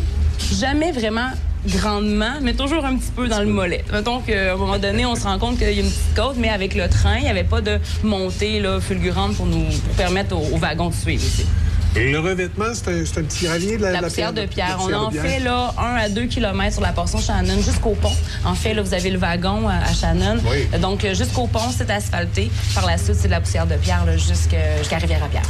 jamais 0.59 0.91
vraiment 0.91 1.29
grandement, 1.67 2.33
mais 2.41 2.53
toujours 2.53 2.85
un 2.85 2.95
petit 2.95 3.11
peu 3.15 3.27
dans 3.27 3.39
le 3.39 3.47
mollet. 3.47 3.83
Mettons 3.91 4.19
qu'à 4.19 4.53
un 4.53 4.55
moment 4.55 4.77
donné, 4.79 5.05
on 5.05 5.15
se 5.15 5.23
rend 5.23 5.37
compte 5.39 5.57
qu'il 5.57 5.67
y 5.67 5.77
a 5.77 5.81
une 5.81 5.89
petite 5.89 6.15
côte, 6.15 6.35
mais 6.37 6.49
avec 6.49 6.75
le 6.75 6.87
train, 6.87 7.17
il 7.17 7.23
n'y 7.23 7.29
avait 7.29 7.43
pas 7.43 7.61
de 7.61 7.79
montée 8.03 8.59
là, 8.59 8.79
fulgurante 8.79 9.35
pour 9.35 9.45
nous 9.45 9.65
pour 9.65 9.95
permettre 9.95 10.35
aux, 10.35 10.55
aux 10.55 10.57
wagons 10.57 10.89
de 10.89 10.95
suivre 10.95 11.23
ici. 11.23 11.45
Et 11.95 12.11
le 12.11 12.19
revêtement, 12.19 12.65
c'est 12.73 12.89
un, 12.89 13.23
petit 13.23 13.45
gravier 13.45 13.77
de 13.77 13.81
la, 13.81 13.91
La 13.91 14.01
la 14.01 14.07
poussière 14.07 14.31
de 14.31 14.45
pierre. 14.45 14.77
On 14.79 14.93
en 14.93 15.09
pierre. 15.09 15.23
fait 15.23 15.39
là 15.39 15.73
1 15.77 15.83
à 15.95 16.09
2 16.09 16.25
km 16.25 16.73
sur 16.73 16.81
la 16.83 16.91
portion 16.91 17.19
Shannon 17.19 17.61
jusqu'au 17.61 17.95
pont. 17.95 18.11
En 18.45 18.53
fait, 18.53 18.73
là, 18.75 18.83
vous 18.83 18.93
avez 18.93 19.09
le 19.09 19.17
wagon 19.17 19.67
à, 19.67 19.77
à 19.77 19.93
Shannon. 19.93 20.37
Oui. 20.49 20.79
Donc, 20.79 21.03
euh, 21.03 21.15
jusqu'au 21.15 21.47
pont, 21.47 21.71
c'est 21.75 21.89
asphalté. 21.89 22.51
Par 22.75 22.85
la 22.85 22.97
suite, 22.97 23.15
c'est 23.15 23.27
de 23.27 23.31
la 23.31 23.41
poussière 23.41 23.65
de 23.65 23.75
pierre 23.75 24.05
jusqu'à 24.17 24.77
jusqu'à 24.77 24.97
Rivière-à-Pierre. 24.97 25.43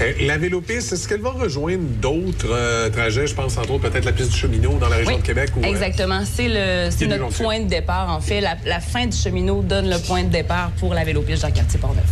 Euh, 0.00 0.12
la 0.20 0.38
vélopiste, 0.38 0.92
est-ce 0.92 1.08
qu'elle 1.08 1.20
va 1.20 1.30
rejoindre 1.30 1.82
d'autres 2.00 2.46
euh, 2.52 2.88
trajets? 2.88 3.26
Je 3.26 3.34
pense 3.34 3.56
entre 3.58 3.72
autres 3.72 3.88
peut-être 3.88 4.04
la 4.04 4.12
piste 4.12 4.30
du 4.30 4.36
cheminot 4.36 4.78
dans 4.78 4.88
la 4.88 4.96
région 4.96 5.12
Oui, 5.14 5.20
de 5.20 5.26
Québec. 5.26 5.50
euh, 5.56 5.62
Exactement. 5.66 6.20
C'est 6.24 7.06
notre 7.06 7.36
point 7.36 7.60
de 7.60 7.68
départ. 7.68 8.10
En 8.10 8.20
fait, 8.20 8.40
la, 8.40 8.56
la 8.64 8.78
fin 8.80 9.06
du 9.06 9.16
cheminot 9.16 9.62
donne 9.62 9.90
le 9.90 9.98
point 9.98 10.22
de 10.22 10.28
départ 10.30 10.70
pour 10.78 10.94
la 10.94 11.02
vélopiste 11.04 11.42
Jacques-Cartier 11.42 11.80
Portneuf. 11.80 12.04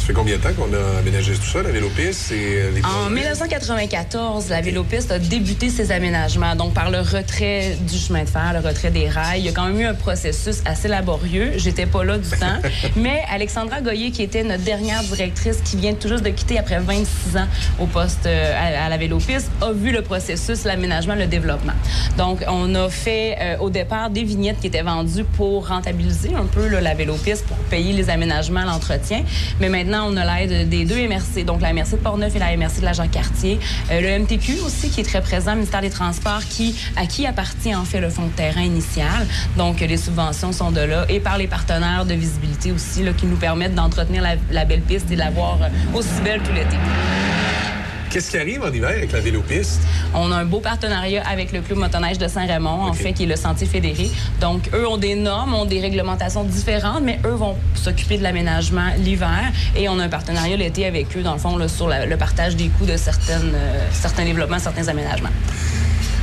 Ça 0.00 0.06
fait 0.06 0.12
combien 0.14 0.38
de 0.38 0.42
temps 0.42 0.54
qu'on 0.54 0.72
a 0.72 0.98
aménagé 0.98 1.34
tout 1.34 1.44
ça, 1.44 1.62
la 1.62 1.70
vélopiste? 1.70 2.32
Et, 2.32 2.54
euh, 2.56 2.70
les 2.74 2.82
En 2.82 3.10
1994, 3.10 4.48
la 4.48 4.62
Vélopiste 4.62 5.10
a 5.12 5.18
débuté 5.18 5.68
ses 5.68 5.92
aménagements, 5.92 6.56
donc 6.56 6.72
par 6.72 6.90
le 6.90 7.00
retrait 7.00 7.76
du 7.86 7.98
chemin 7.98 8.24
de 8.24 8.28
fer, 8.30 8.54
le 8.54 8.66
retrait 8.66 8.90
des 8.90 9.10
rails. 9.10 9.40
Il 9.40 9.44
y 9.44 9.50
a 9.50 9.52
quand 9.52 9.66
même 9.66 9.78
eu 9.78 9.84
un 9.84 9.92
processus 9.92 10.62
assez 10.64 10.88
laborieux. 10.88 11.52
J'étais 11.56 11.84
pas 11.84 12.02
là 12.02 12.16
du 12.16 12.30
temps. 12.40 12.60
Mais 12.96 13.22
Alexandra 13.30 13.82
Goyer, 13.82 14.10
qui 14.10 14.22
était 14.22 14.42
notre 14.42 14.62
dernière 14.62 15.02
directrice, 15.02 15.58
qui 15.62 15.76
vient 15.76 15.92
tout 15.92 16.08
juste 16.08 16.24
de 16.24 16.30
quitter 16.30 16.58
après 16.58 16.80
26 16.80 17.36
ans 17.36 17.46
au 17.78 17.84
poste 17.84 18.24
euh, 18.24 18.54
à, 18.56 18.86
à 18.86 18.88
la 18.88 18.96
Vélopiste, 18.96 19.50
a 19.60 19.72
vu 19.72 19.92
le 19.92 20.00
processus, 20.00 20.64
l'aménagement, 20.64 21.14
le 21.14 21.26
développement. 21.26 21.74
Donc, 22.16 22.42
on 22.48 22.74
a 22.74 22.88
fait 22.88 23.36
euh, 23.38 23.58
au 23.58 23.68
départ 23.68 24.08
des 24.08 24.24
vignettes 24.24 24.60
qui 24.60 24.68
étaient 24.68 24.80
vendues 24.80 25.24
pour 25.24 25.68
rentabiliser 25.68 26.34
un 26.34 26.46
peu 26.46 26.68
là, 26.68 26.80
la 26.80 26.94
Vélopiste, 26.94 27.44
pour 27.44 27.58
payer 27.68 27.92
les 27.92 28.08
aménagements, 28.08 28.64
l'entretien. 28.64 29.24
Mais 29.60 29.68
maintenant, 29.68 29.89
on 29.98 30.16
a 30.16 30.24
l'aide 30.24 30.68
des 30.68 30.84
deux 30.84 31.06
MRC, 31.08 31.44
donc 31.44 31.60
la 31.60 31.72
MRC 31.72 31.92
de 31.92 31.96
Portneuf 31.96 32.34
et 32.36 32.38
la 32.38 32.56
MRC 32.56 32.80
de 32.80 32.84
la 32.84 32.92
Jean-Cartier. 32.92 33.58
Euh, 33.90 34.00
le 34.00 34.22
MTQ 34.22 34.60
aussi, 34.64 34.90
qui 34.90 35.00
est 35.00 35.04
très 35.04 35.20
présent, 35.20 35.52
le 35.52 35.58
ministère 35.58 35.80
des 35.80 35.90
Transports, 35.90 36.44
qui, 36.48 36.76
à 36.96 37.06
qui 37.06 37.26
appartient 37.26 37.74
en 37.74 37.84
fait 37.84 38.00
le 38.00 38.10
fonds 38.10 38.26
de 38.26 38.32
terrain 38.32 38.62
initial. 38.62 39.26
Donc, 39.56 39.80
les 39.80 39.96
subventions 39.96 40.52
sont 40.52 40.70
de 40.70 40.80
là. 40.80 41.04
Et 41.08 41.20
par 41.20 41.38
les 41.38 41.46
partenaires 41.46 42.04
de 42.06 42.14
visibilité 42.14 42.72
aussi, 42.72 43.04
qui 43.16 43.26
nous 43.26 43.36
permettent 43.36 43.74
d'entretenir 43.74 44.22
la, 44.22 44.34
la 44.50 44.64
belle 44.64 44.82
piste 44.82 45.10
et 45.10 45.14
de 45.14 45.20
la 45.20 45.30
voir 45.30 45.58
euh, 45.62 45.98
aussi 45.98 46.20
belle 46.22 46.42
tout 46.42 46.52
l'été. 46.52 46.76
Qu'est-ce 48.10 48.32
qui 48.32 48.38
arrive 48.38 48.62
en 48.64 48.72
hiver 48.72 48.88
avec 48.88 49.12
la 49.12 49.20
vélopiste? 49.20 49.80
On 50.14 50.32
a 50.32 50.36
un 50.38 50.44
beau 50.44 50.58
partenariat 50.58 51.22
avec 51.28 51.52
le 51.52 51.60
Club 51.60 51.78
motoneige 51.78 52.18
de 52.18 52.26
Saint-Raymond, 52.26 52.82
en 52.86 52.92
fait, 52.92 53.12
qui 53.12 53.22
est 53.22 53.26
le 53.26 53.36
Sentier 53.36 53.68
Fédéré. 53.68 54.10
Donc, 54.40 54.68
eux 54.74 54.84
ont 54.88 54.96
des 54.96 55.14
normes, 55.14 55.54
ont 55.54 55.64
des 55.64 55.80
réglementations 55.80 56.42
différentes, 56.42 57.04
mais 57.04 57.20
eux 57.24 57.34
vont 57.34 57.56
s'occuper 57.76 58.18
de 58.18 58.24
l'aménagement 58.24 58.88
l'hiver. 58.98 59.52
Et 59.76 59.88
on 59.88 60.00
a 60.00 60.04
un 60.04 60.08
partenariat 60.08 60.56
l'été 60.56 60.86
avec 60.86 61.16
eux, 61.16 61.22
dans 61.22 61.34
le 61.34 61.38
fond, 61.38 61.56
là, 61.56 61.68
sur 61.68 61.86
la- 61.86 62.04
le 62.04 62.16
partage 62.16 62.56
des 62.56 62.66
coûts 62.68 62.84
de 62.84 62.96
certaines, 62.96 63.52
euh, 63.54 63.86
certains 63.92 64.24
développements, 64.24 64.58
certains 64.58 64.88
aménagements. 64.88 65.30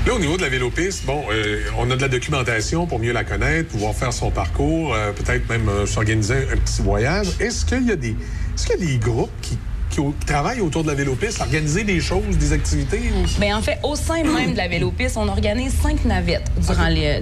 Là, 0.05 0.13
au 0.13 0.19
niveau 0.19 0.35
de 0.35 0.41
la 0.41 0.49
vélopiste, 0.49 1.05
bon, 1.05 1.23
euh, 1.31 1.61
on 1.77 1.89
a 1.89 1.95
de 1.95 2.01
la 2.01 2.09
documentation 2.09 2.85
pour 2.85 2.99
mieux 2.99 3.13
la 3.13 3.23
connaître, 3.23 3.69
pouvoir 3.69 3.93
faire 3.93 4.11
son 4.11 4.29
parcours, 4.29 4.93
euh, 4.93 5.11
peut-être 5.13 5.47
même 5.49 5.69
euh, 5.69 5.85
s'organiser 5.85 6.47
un 6.51 6.57
petit 6.57 6.81
voyage. 6.81 7.27
Est-ce 7.39 7.65
qu'il 7.65 7.85
y 7.87 7.91
a 7.91 7.95
des, 7.95 8.09
est-ce 8.55 8.67
qu'il 8.67 8.79
y 8.79 8.83
a 8.83 8.91
des 8.93 8.97
groupes 8.97 9.31
qui, 9.41 9.57
qui 9.89 9.99
au- 9.99 10.13
qui 10.19 10.25
travaillent 10.25 10.61
autour 10.61 10.83
de 10.83 10.89
la 10.89 10.95
vélopiste, 10.95 11.39
organiser 11.41 11.83
des 11.83 11.99
choses, 11.99 12.37
des 12.37 12.53
activités? 12.53 13.11
Ou... 13.15 13.39
Bien, 13.39 13.57
en 13.57 13.61
fait, 13.61 13.77
au 13.83 13.95
sein 13.95 14.23
même 14.23 14.51
de 14.53 14.57
la 14.57 14.67
Vélopiste, 14.67 15.17
on 15.17 15.27
organise 15.27 15.73
cinq 15.81 16.03
navettes 16.05 16.49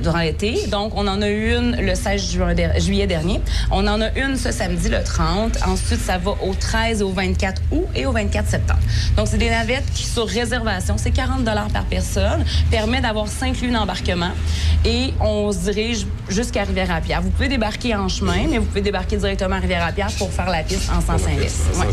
durant 0.01 0.19
l'été. 0.19 0.67
Donc, 0.67 0.93
on 0.95 1.07
en 1.07 1.21
a 1.21 1.29
eu 1.29 1.55
une 1.55 1.75
le 1.79 1.95
16 1.95 2.31
juin 2.31 2.53
der- 2.53 2.79
juillet 2.79 3.07
dernier. 3.07 3.41
On 3.71 3.85
en 3.87 4.01
a 4.01 4.11
une 4.17 4.35
ce 4.37 4.51
samedi, 4.51 4.89
le 4.89 5.03
30. 5.03 5.57
Ensuite, 5.67 6.01
ça 6.01 6.17
va 6.17 6.31
au 6.31 6.53
13 6.53 7.01
au 7.01 7.11
24 7.11 7.61
août 7.71 7.85
et 7.95 8.05
au 8.05 8.11
24 8.11 8.47
septembre. 8.49 8.79
Donc, 9.15 9.27
c'est 9.29 9.37
des 9.37 9.49
navettes 9.49 9.85
qui, 9.93 10.05
sur 10.05 10.27
réservation, 10.27 10.95
c'est 10.97 11.11
40 11.11 11.43
par 11.71 11.85
personne, 11.85 12.43
permet 12.71 13.01
d'avoir 13.01 13.27
cinq 13.27 13.61
lieux 13.61 13.71
d'embarquement 13.71 14.31
et 14.83 15.13
on 15.19 15.51
se 15.51 15.59
dirige 15.59 16.05
jusqu'à 16.29 16.63
Rivière-à-Pierre. 16.63 17.21
Vous 17.21 17.29
pouvez 17.29 17.47
débarquer 17.47 17.95
en 17.95 18.07
chemin, 18.09 18.47
mais 18.49 18.57
vous 18.57 18.65
pouvez 18.65 18.81
débarquer 18.81 19.17
directement 19.17 19.55
à 19.55 19.59
Rivière-à-Pierre 19.59 20.11
pour 20.17 20.31
faire 20.31 20.49
la 20.49 20.63
piste 20.63 20.89
en 20.89 21.01
sens 21.01 21.21
inverse. 21.27 21.55
Ouais. 21.77 21.85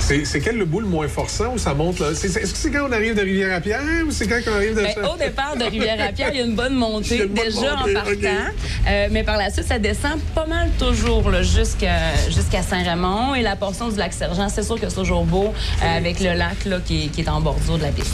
C'est 0.00 0.40
quel 0.40 0.56
le 0.58 0.64
bout 0.64 0.80
le 0.80 0.86
moins 0.86 1.08
forçant 1.08 1.52
où 1.54 1.58
ça 1.58 1.74
monte? 1.74 2.00
Est-ce 2.00 2.26
que 2.26 2.46
c'est 2.56 2.70
quand 2.70 2.86
on 2.88 2.92
arrive 2.92 3.14
de 3.14 3.22
Rivière-à-Pierre 3.22 3.80
ou 4.06 4.10
c'est 4.10 4.26
quand 4.26 4.38
on 4.50 4.54
arrive 4.56 4.74
de... 4.74 4.82
Ben, 4.82 4.94
au 5.12 5.16
départ 5.16 5.56
de 5.56 5.64
Rivière-à-Pierre, 5.64 6.30
il 6.32 6.38
y 6.38 6.42
a 6.42 6.44
une 6.44 6.54
bonne 6.54 6.74
montée 6.74 7.18
une 7.22 7.26
bonne 7.28 7.44
déjà 7.46 7.76
montée, 7.76 7.90
en 7.96 8.02
partant. 8.04 8.50
Euh, 8.88 9.08
mais 9.10 9.22
par 9.22 9.36
la 9.36 9.50
suite, 9.50 9.66
ça 9.66 9.78
descend 9.78 10.20
pas 10.34 10.46
mal 10.46 10.70
toujours 10.78 11.30
jusqu'à 11.42 12.62
Saint-Raymond. 12.62 13.34
Et 13.34 13.42
la 13.42 13.56
portion 13.56 13.88
du 13.88 13.96
lac 13.96 14.12
Sergent, 14.12 14.48
c'est 14.48 14.62
sûr 14.62 14.78
que 14.80 14.88
c'est 14.88 14.96
toujours 14.96 15.24
beau 15.24 15.52
euh, 15.82 15.96
avec 15.96 16.20
le 16.20 16.32
lac 16.34 16.64
là, 16.66 16.78
qui, 16.84 17.04
est- 17.04 17.08
qui 17.08 17.22
est 17.22 17.28
en 17.28 17.40
bordure 17.40 17.78
de 17.78 17.82
la 17.82 17.90
piste. 17.90 18.12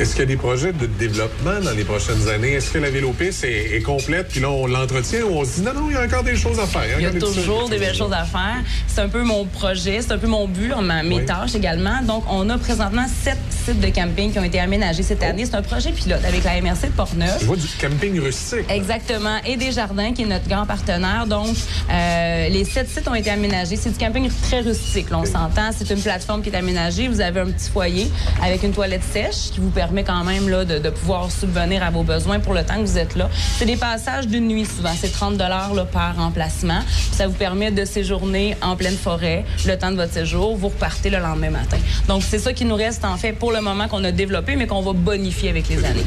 Est-ce 0.00 0.12
qu'il 0.12 0.20
y 0.20 0.22
a 0.22 0.26
des 0.26 0.36
projets 0.36 0.72
de 0.72 0.86
développement 0.86 1.60
dans 1.62 1.70
les 1.72 1.84
prochaines 1.84 2.26
années? 2.28 2.52
Est-ce 2.54 2.70
que 2.72 2.78
la 2.78 2.90
vélopiste 2.90 3.44
est, 3.44 3.76
est 3.76 3.82
complète, 3.82 4.28
puis 4.28 4.40
là, 4.40 4.50
on 4.50 4.66
l'entretient 4.66 5.20
ou 5.22 5.34
on 5.36 5.44
se 5.44 5.56
dit 5.56 5.62
non, 5.62 5.74
non, 5.74 5.86
il 5.90 5.92
y 5.92 5.96
a 5.96 6.02
encore 6.02 6.24
des 6.24 6.34
choses 6.34 6.58
à 6.58 6.66
faire? 6.66 6.82
Il 6.98 7.02
y 7.02 7.06
a 7.06 7.10
toujours 7.12 7.68
des 7.68 7.78
belles 7.78 7.94
choses 7.94 8.12
à 8.12 8.24
faire. 8.24 8.56
C'est 8.88 9.02
un 9.02 9.08
peu 9.08 9.22
mon 9.22 9.44
projet, 9.44 10.00
c'est 10.00 10.12
un 10.12 10.18
peu 10.18 10.26
mon 10.26 10.48
but, 10.48 10.72
ma- 10.82 11.02
mes 11.02 11.16
Oui. 11.16 11.26
tâches 11.26 11.54
également. 11.54 12.02
Donc, 12.02 12.24
on 12.30 12.48
a 12.48 12.56
présentement 12.58 13.04
sept 13.22 13.36
sites 13.50 13.80
de 13.80 13.88
camping 13.88 14.32
qui 14.32 14.38
ont 14.38 14.44
été 14.44 14.58
aménagés 14.58 15.02
cette 15.02 15.22
année. 15.22 15.44
C'est 15.44 15.54
un 15.56 15.62
projet 15.62 15.92
pilote 15.92 16.24
avec 16.26 16.42
la 16.42 16.60
MRC 16.60 16.86
de 16.88 16.92
Portneuf. 16.96 17.36
Je 17.40 17.46
vois 17.46 17.56
du 17.56 17.68
camping 17.80 18.18
rustique. 18.18 18.64
Exactement. 18.70 19.36
Et 19.46 19.56
Desjardins, 19.56 20.12
qui 20.14 20.22
est 20.22 20.26
notre 20.26 20.48
grand 20.48 20.64
partenaire. 20.66 21.26
Donc, 21.28 21.54
euh, 21.90 22.48
les 22.48 22.64
sept 22.64 22.88
sites 22.88 23.06
ont 23.08 23.14
été 23.14 23.30
aménagés. 23.30 23.76
C'est 23.76 23.90
du 23.90 23.98
camping 23.98 24.28
très 24.48 24.60
rustique, 24.62 25.10
là, 25.10 25.18
on 25.20 25.26
s'entend. 25.26 25.70
C'est 25.76 25.90
une 25.90 26.00
plateforme 26.00 26.42
qui 26.42 26.48
est 26.48 26.56
aménagée. 26.56 27.08
Vous 27.08 27.20
avez 27.20 27.40
un 27.40 27.46
petit 27.50 27.68
foyer 27.70 28.10
avec 28.42 28.62
une 28.62 28.72
toilette 28.72 29.04
sèche 29.12 29.50
qui 29.52 29.60
vous 29.60 29.68
permet 29.68 29.81
quand 30.04 30.24
même 30.24 30.48
là, 30.48 30.64
de, 30.64 30.90
pouvoir 30.90 31.30
subvenir 31.30 31.82
à 31.82 31.90
vos 31.90 32.02
besoins 32.02 32.40
pour 32.40 32.54
le 32.54 32.64
temps 32.64 32.76
que 32.76 32.86
vous 32.86 32.98
êtes 32.98 33.16
là. 33.16 33.28
C'est 33.58 33.66
des 33.66 33.76
passages 33.76 34.26
d'une 34.26 34.46
nuit 34.46 34.64
souvent. 34.64 34.92
C'est 34.98 35.12
30 35.12 35.38
là, 35.38 35.68
par 35.92 36.18
emplacement. 36.18 36.80
Ça 37.12 37.26
vous 37.26 37.34
permet 37.34 37.70
de 37.70 37.84
séjourner 37.84 38.56
en 38.62 38.76
pleine 38.76 38.96
forêt 38.96 39.44
le 39.66 39.76
temps 39.76 39.90
de 39.90 39.96
votre 39.96 40.12
séjour. 40.12 40.56
Vous 40.56 40.68
repartez 40.68 41.10
le 41.10 41.18
lendemain 41.18 41.50
matin. 41.50 41.78
Donc, 42.08 42.22
c'est 42.22 42.38
ça 42.38 42.52
qui 42.52 42.64
nous 42.64 42.76
reste, 42.76 43.04
en 43.04 43.16
fait, 43.16 43.32
pour 43.32 43.52
le 43.52 43.60
moment 43.60 43.88
qu'on 43.88 44.04
a 44.04 44.12
développé, 44.12 44.56
mais 44.56 44.66
qu'on 44.66 44.82
va 44.82 44.92
bonifier 44.92 45.50
avec 45.50 45.68
les 45.68 45.84
années. 45.84 46.06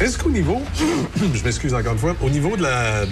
Est-ce 0.00 0.18
qu'au 0.18 0.30
niveau, 0.30 0.62
je 1.34 1.44
m'excuse 1.44 1.74
encore 1.74 1.92
une 1.92 1.98
fois, 1.98 2.16
au 2.22 2.30
niveau 2.30 2.56
de 2.56 2.62
la, 2.62 3.04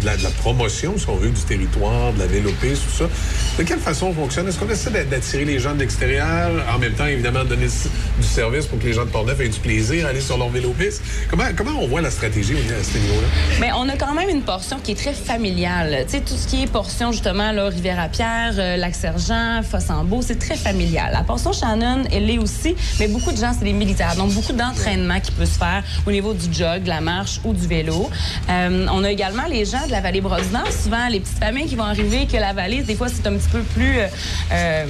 de 0.00 0.06
la, 0.06 0.12
promotion, 0.38 0.96
si 0.96 1.08
on 1.08 1.16
veut, 1.16 1.28
du 1.30 1.40
territoire, 1.42 2.12
de 2.14 2.20
la 2.20 2.26
vélopiste, 2.26 2.82
tout 2.84 3.04
ça, 3.04 3.04
de 3.58 3.62
quelle 3.64 3.78
façon 3.78 4.06
on 4.06 4.14
fonctionne? 4.14 4.48
Est-ce 4.48 4.58
qu'on 4.58 4.68
essaie 4.70 4.90
d'a- 4.90 5.04
d'attirer 5.04 5.44
les 5.44 5.58
gens 5.58 5.74
de 5.74 5.80
l'extérieur, 5.80 6.50
en 6.74 6.78
même 6.78 6.92
temps, 6.94 7.06
évidemment, 7.06 7.44
de 7.44 7.50
donner 7.50 7.66
du 7.66 8.26
service 8.26 8.66
pour 8.66 8.78
que 8.78 8.84
les 8.84 8.92
gens 8.94 9.04
de 9.04 9.10
Portneuf 9.10 9.38
aient 9.40 9.48
du 9.48 9.58
plaisir 9.60 10.06
à 10.06 10.10
aller 10.10 10.20
sur 10.22 10.38
leur 10.38 10.48
vélopiste? 10.48 11.02
Comment, 11.28 11.44
comment 11.56 11.78
on 11.80 11.86
voit 11.86 12.00
la 12.00 12.10
stratégie 12.10 12.54
à 12.54 12.82
ce 12.84 12.96
niveau-là? 12.98 13.26
Mais 13.60 13.70
on 13.76 13.88
a 13.88 13.96
quand 13.96 14.14
même 14.14 14.28
une 14.30 14.42
portion 14.42 14.78
qui 14.82 14.92
est 14.92 14.94
très 14.94 15.12
familiale. 15.12 16.04
Tu 16.06 16.12
sais, 16.12 16.20
tout 16.20 16.36
ce 16.36 16.46
qui 16.46 16.62
est 16.62 16.66
portion, 16.66 17.12
justement, 17.12 17.52
là, 17.52 17.68
Rivière-à-Pierre, 17.68 18.54
euh, 18.58 18.76
Lac-Sergent, 18.76 19.62
Fossambeau, 19.68 20.22
c'est 20.22 20.38
très 20.38 20.56
familial. 20.56 21.10
La 21.12 21.22
portion 21.24 21.52
Shannon, 21.52 22.04
elle 22.10 22.26
l'est 22.26 22.38
aussi, 22.38 22.74
mais 22.98 23.08
beaucoup 23.08 23.32
de 23.32 23.36
gens, 23.36 23.52
c'est 23.58 23.64
des 23.64 23.72
militaires. 23.72 24.16
Donc, 24.16 24.32
beaucoup 24.32 24.52
d'entraînement 24.54 25.20
qui 25.20 25.32
peut 25.32 25.44
se 25.46 25.58
faire 25.58 25.82
au 26.06 26.10
niveau 26.10 26.32
du 26.32 26.52
jog, 26.52 26.84
de 26.84 26.88
la 26.88 27.00
marche 27.00 27.40
ou 27.44 27.52
du 27.52 27.66
vélo. 27.66 28.08
Euh, 28.48 28.86
on 28.92 29.04
a 29.04 29.10
également 29.10 29.44
les 29.48 29.64
gens 29.64 29.79
de 29.86 29.92
la 29.92 30.00
vallée 30.00 30.20
Brodinant, 30.20 30.64
souvent 30.82 31.08
les 31.08 31.20
petites 31.20 31.38
familles 31.38 31.66
qui 31.66 31.76
vont 31.76 31.84
arriver, 31.84 32.26
que 32.26 32.36
la 32.36 32.52
vallée, 32.52 32.82
des 32.82 32.94
fois, 32.94 33.08
c'est 33.08 33.26
un 33.26 33.34
petit 33.34 33.48
peu 33.48 33.60
plus, 33.60 33.98
euh, 33.98 34.06
euh, 34.52 34.86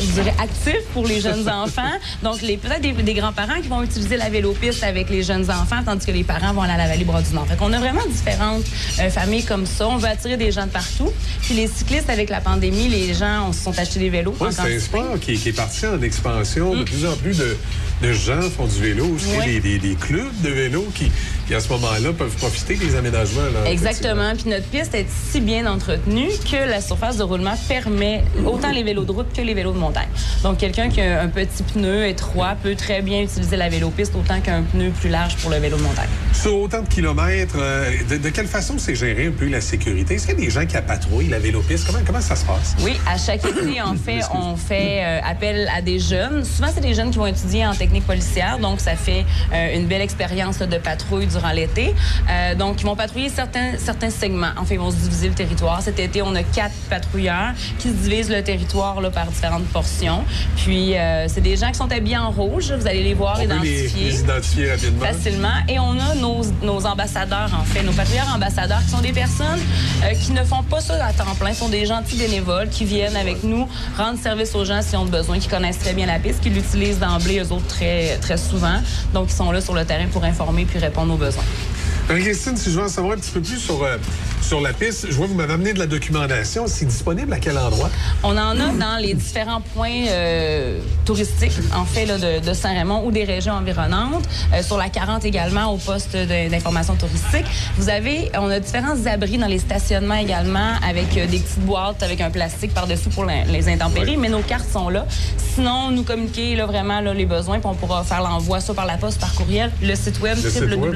je 0.00 0.06
dirais, 0.12 0.34
actif 0.40 0.78
pour 0.92 1.06
les 1.06 1.20
jeunes 1.20 1.48
enfants. 1.48 1.82
Donc, 2.22 2.40
les- 2.42 2.56
peut-être 2.56 2.80
des, 2.80 2.92
des 2.92 3.14
grands-parents 3.14 3.60
qui 3.62 3.68
vont 3.68 3.82
utiliser 3.82 4.16
la 4.16 4.28
vélopiste 4.28 4.82
avec 4.84 5.10
les 5.10 5.22
jeunes 5.22 5.50
enfants, 5.50 5.82
tandis 5.84 6.06
que 6.06 6.12
les 6.12 6.24
parents 6.24 6.52
vont 6.52 6.62
aller 6.62 6.72
à 6.74 6.76
la 6.78 6.86
vallée 6.88 7.04
Brodinant. 7.04 7.44
Fait 7.46 7.56
qu'on 7.56 7.72
a 7.72 7.78
vraiment 7.78 8.04
différentes 8.10 8.64
euh, 9.00 9.10
familles 9.10 9.44
comme 9.44 9.66
ça. 9.66 9.88
On 9.88 9.96
veut 9.96 10.08
attirer 10.08 10.36
des 10.36 10.52
gens 10.52 10.66
de 10.66 10.70
partout. 10.70 11.12
Puis 11.42 11.54
les 11.54 11.66
cyclistes, 11.66 12.10
avec 12.10 12.30
la 12.30 12.40
pandémie, 12.40 12.88
les 12.88 13.14
gens 13.14 13.46
on 13.48 13.52
se 13.52 13.62
sont 13.64 13.78
achetés 13.78 14.00
des 14.00 14.10
vélos. 14.10 14.34
Oui, 14.40 14.48
c'est 14.52 14.76
un 14.76 14.80
sport 14.80 15.18
qui, 15.20 15.36
qui 15.38 15.48
est 15.50 15.52
parti 15.52 15.86
en 15.86 16.00
expansion. 16.02 16.74
De 16.74 16.82
plus 16.84 17.06
en 17.06 17.16
plus 17.16 17.38
de, 17.38 17.56
de 18.02 18.12
gens 18.12 18.40
font 18.56 18.66
du 18.66 18.80
vélo. 18.80 19.06
Aussi, 19.14 19.26
Oui. 19.38 19.44
des, 19.46 19.60
des- 19.60 19.78
des 19.78 19.94
clubs 19.94 20.40
de 20.42 20.48
vélo 20.50 20.86
qui, 20.94 21.10
qui, 21.48 21.54
à 21.54 21.60
ce 21.60 21.70
moment-là, 21.70 22.12
peuvent 22.12 22.36
profiter 22.36 22.76
des 22.76 22.94
aménagements. 22.94 23.40
Là, 23.40 23.70
Exactement. 23.70 24.34
Puis 24.36 24.50
notre 24.50 24.66
piste 24.66 24.94
est 24.94 25.06
si 25.08 25.40
bien 25.40 25.66
entretenue 25.66 26.28
que 26.50 26.68
la 26.68 26.82
surface 26.82 27.16
de 27.16 27.22
roulement 27.22 27.54
permet 27.66 28.22
autant 28.46 28.70
les 28.70 28.82
vélos 28.82 29.04
de 29.04 29.12
route 29.12 29.32
que 29.34 29.40
les 29.40 29.54
vélos 29.54 29.72
de 29.72 29.78
montagne. 29.78 30.08
Donc, 30.42 30.58
quelqu'un 30.58 30.90
qui 30.90 31.00
a 31.00 31.22
un 31.22 31.28
petit 31.28 31.62
pneu 31.62 32.06
étroit 32.06 32.54
peut 32.62 32.74
très 32.74 33.00
bien 33.00 33.22
utiliser 33.22 33.56
la 33.56 33.70
vélopiste 33.70 34.12
autant 34.14 34.40
qu'un 34.40 34.62
pneu 34.62 34.90
plus 34.90 35.08
large 35.08 35.36
pour 35.36 35.50
le 35.50 35.56
vélo 35.56 35.78
de 35.78 35.82
montagne. 35.82 36.08
Sur 36.34 36.54
autant 36.58 36.82
de 36.82 36.88
kilomètres, 36.88 37.56
euh, 37.58 37.92
de, 38.10 38.18
de 38.18 38.28
quelle 38.28 38.46
façon 38.46 38.74
c'est 38.76 38.94
géré 38.94 39.26
un 39.28 39.32
peu 39.32 39.48
la 39.48 39.62
sécurité? 39.62 40.14
Est-ce 40.14 40.26
qu'il 40.26 40.38
y 40.38 40.42
a 40.42 40.44
des 40.44 40.50
gens 40.50 40.66
qui 40.66 40.76
patrouillent 40.86 41.28
la 41.28 41.38
vélopiste? 41.38 41.86
Comment, 41.86 42.04
comment 42.06 42.20
ça 42.20 42.36
se 42.36 42.44
passe? 42.44 42.76
Oui, 42.82 43.00
à 43.06 43.16
chaque 43.16 43.44
été, 43.44 43.80
en 43.80 43.96
fait, 44.04 44.20
on 44.34 44.56
fait 44.56 45.02
euh, 45.02 45.20
appel 45.24 45.70
à 45.74 45.80
des 45.80 45.98
jeunes. 45.98 46.44
Souvent, 46.44 46.68
c'est 46.74 46.82
des 46.82 46.92
jeunes 46.92 47.10
qui 47.10 47.16
vont 47.16 47.26
étudier 47.26 47.66
en 47.66 47.74
technique 47.74 48.06
policière, 48.06 48.58
donc 48.58 48.80
ça 48.80 48.96
fait 48.96 49.24
euh, 49.54 49.74
une 49.74 49.86
belle 49.86 50.02
expérience 50.02 50.58
là, 50.58 50.66
de 50.66 50.76
patrouille 50.76 51.26
durant 51.38 51.52
l'été. 51.52 51.94
Euh, 52.28 52.54
donc, 52.54 52.80
ils 52.80 52.86
vont 52.86 52.96
patrouiller 52.96 53.28
certains, 53.28 53.78
certains 53.78 54.10
segments. 54.10 54.50
En 54.56 54.64
fait, 54.64 54.74
ils 54.74 54.80
vont 54.80 54.90
se 54.90 54.96
diviser 54.96 55.28
le 55.28 55.34
territoire. 55.34 55.80
Cet 55.82 55.98
été, 55.98 56.22
on 56.22 56.34
a 56.34 56.42
quatre 56.42 56.74
patrouilleurs 56.90 57.52
qui 57.78 57.88
se 57.88 57.94
divisent 57.94 58.30
le 58.30 58.42
territoire 58.42 59.00
là, 59.00 59.10
par 59.10 59.26
différentes 59.26 59.66
portions. 59.66 60.24
Puis, 60.56 60.96
euh, 60.96 61.26
c'est 61.28 61.40
des 61.40 61.56
gens 61.56 61.68
qui 61.68 61.78
sont 61.78 61.90
habillés 61.92 62.18
en 62.18 62.30
rouge. 62.30 62.72
Vous 62.72 62.86
allez 62.86 63.04
les 63.04 63.14
voir, 63.14 63.38
On 63.40 63.46
peut 63.46 63.54
les, 63.62 63.84
identifier 63.84 64.10
les 64.10 64.20
identifier 64.20 64.70
rapidement. 64.70 65.06
facilement. 65.06 65.58
Et 65.68 65.78
on 65.78 65.98
a 65.98 66.14
nos, 66.14 66.42
nos 66.62 66.86
ambassadeurs, 66.86 67.50
en 67.58 67.64
fait, 67.64 67.82
nos 67.82 67.92
patrouilleurs 67.92 68.32
ambassadeurs, 68.34 68.80
qui 68.84 68.90
sont 68.90 69.00
des 69.00 69.12
personnes 69.12 69.60
euh, 70.04 70.14
qui 70.14 70.32
ne 70.32 70.44
font 70.44 70.62
pas 70.62 70.80
ça 70.80 71.04
à 71.04 71.12
temps 71.12 71.34
plein, 71.38 71.54
sont 71.54 71.68
des 71.68 71.86
gentils 71.86 72.16
bénévoles 72.16 72.68
qui 72.68 72.84
viennent 72.84 73.16
avec 73.16 73.44
nous 73.44 73.68
rendre 73.96 74.18
service 74.18 74.54
aux 74.54 74.64
gens 74.64 74.82
s'ils 74.82 74.98
ont 74.98 75.04
besoin, 75.04 75.38
qui 75.38 75.48
connaissent 75.48 75.78
très 75.78 75.92
bien 75.92 76.06
la 76.06 76.18
piste, 76.18 76.40
qui 76.40 76.50
l'utilisent 76.50 76.98
d'emblée, 76.98 77.38
eux 77.40 77.52
autres, 77.52 77.66
très, 77.66 78.16
très 78.20 78.36
souvent. 78.36 78.80
Donc, 79.14 79.28
ils 79.30 79.36
sont 79.36 79.50
là 79.52 79.60
sur 79.60 79.74
le 79.74 79.84
terrain 79.84 80.06
pour 80.10 80.24
informer 80.24 80.64
puis 80.64 80.78
répondre 80.78 81.12
aux 81.14 81.16
besoins. 81.16 81.27
was 81.28 81.36
like 81.36 81.77
Marie-Christine, 82.08 82.56
si 82.56 82.70
je 82.70 82.78
veux 82.78 82.84
en 82.84 82.88
savoir 82.88 83.14
un 83.14 83.16
petit 83.18 83.30
peu 83.30 83.40
plus 83.40 83.58
sur, 83.58 83.82
euh, 83.82 83.98
sur 84.40 84.62
la 84.62 84.72
piste, 84.72 85.06
je 85.10 85.14
vois 85.14 85.26
que 85.26 85.32
vous 85.32 85.36
m'avez 85.36 85.52
amené 85.52 85.74
de 85.74 85.78
la 85.78 85.86
documentation. 85.86 86.64
C'est 86.66 86.86
disponible 86.86 87.30
à 87.34 87.38
quel 87.38 87.58
endroit? 87.58 87.90
On 88.22 88.30
en 88.36 88.58
a 88.58 88.68
dans 88.72 88.96
les 88.98 89.12
différents 89.12 89.60
points 89.60 90.06
euh, 90.08 90.80
touristiques, 91.04 91.52
en 91.76 91.84
fait, 91.84 92.06
là, 92.06 92.16
de, 92.16 92.40
de 92.46 92.54
Saint-Raymond 92.54 93.04
ou 93.04 93.10
des 93.10 93.24
régions 93.24 93.52
environnantes. 93.52 94.24
Euh, 94.54 94.62
sur 94.62 94.78
la 94.78 94.88
40 94.88 95.26
également, 95.26 95.66
au 95.72 95.76
poste 95.76 96.16
d'information 96.16 96.94
touristique. 96.94 97.44
Vous 97.76 97.90
avez, 97.90 98.30
on 98.38 98.48
a 98.48 98.58
différents 98.58 98.96
abris 99.06 99.36
dans 99.36 99.46
les 99.46 99.58
stationnements 99.58 100.14
également, 100.14 100.76
avec 100.88 101.12
des 101.12 101.26
petites 101.38 101.60
boîtes 101.60 102.02
avec 102.02 102.22
un 102.22 102.30
plastique 102.30 102.72
par-dessus 102.72 103.10
pour 103.10 103.26
la- 103.26 103.44
les 103.44 103.68
intempéries, 103.68 104.16
mais 104.16 104.30
nos 104.30 104.40
cartes 104.42 104.70
sont 104.72 104.88
là. 104.88 105.06
Sinon, 105.54 105.90
nous 105.90 106.04
communiquer 106.04 106.54
là, 106.56 106.64
vraiment 106.64 107.00
là, 107.00 107.12
les 107.12 107.26
besoins, 107.26 107.58
puis 107.58 107.68
on 107.68 107.74
pourra 107.74 108.02
faire 108.04 108.22
l'envoi 108.22 108.60
soit 108.60 108.74
par 108.74 108.86
la 108.86 108.96
poste, 108.96 109.20
par 109.20 109.34
courriel, 109.34 109.70
le 109.82 109.94
site 109.94 110.20
web 110.20 110.38
Le 110.42 110.50
site 110.50 110.62
web, 110.78 110.94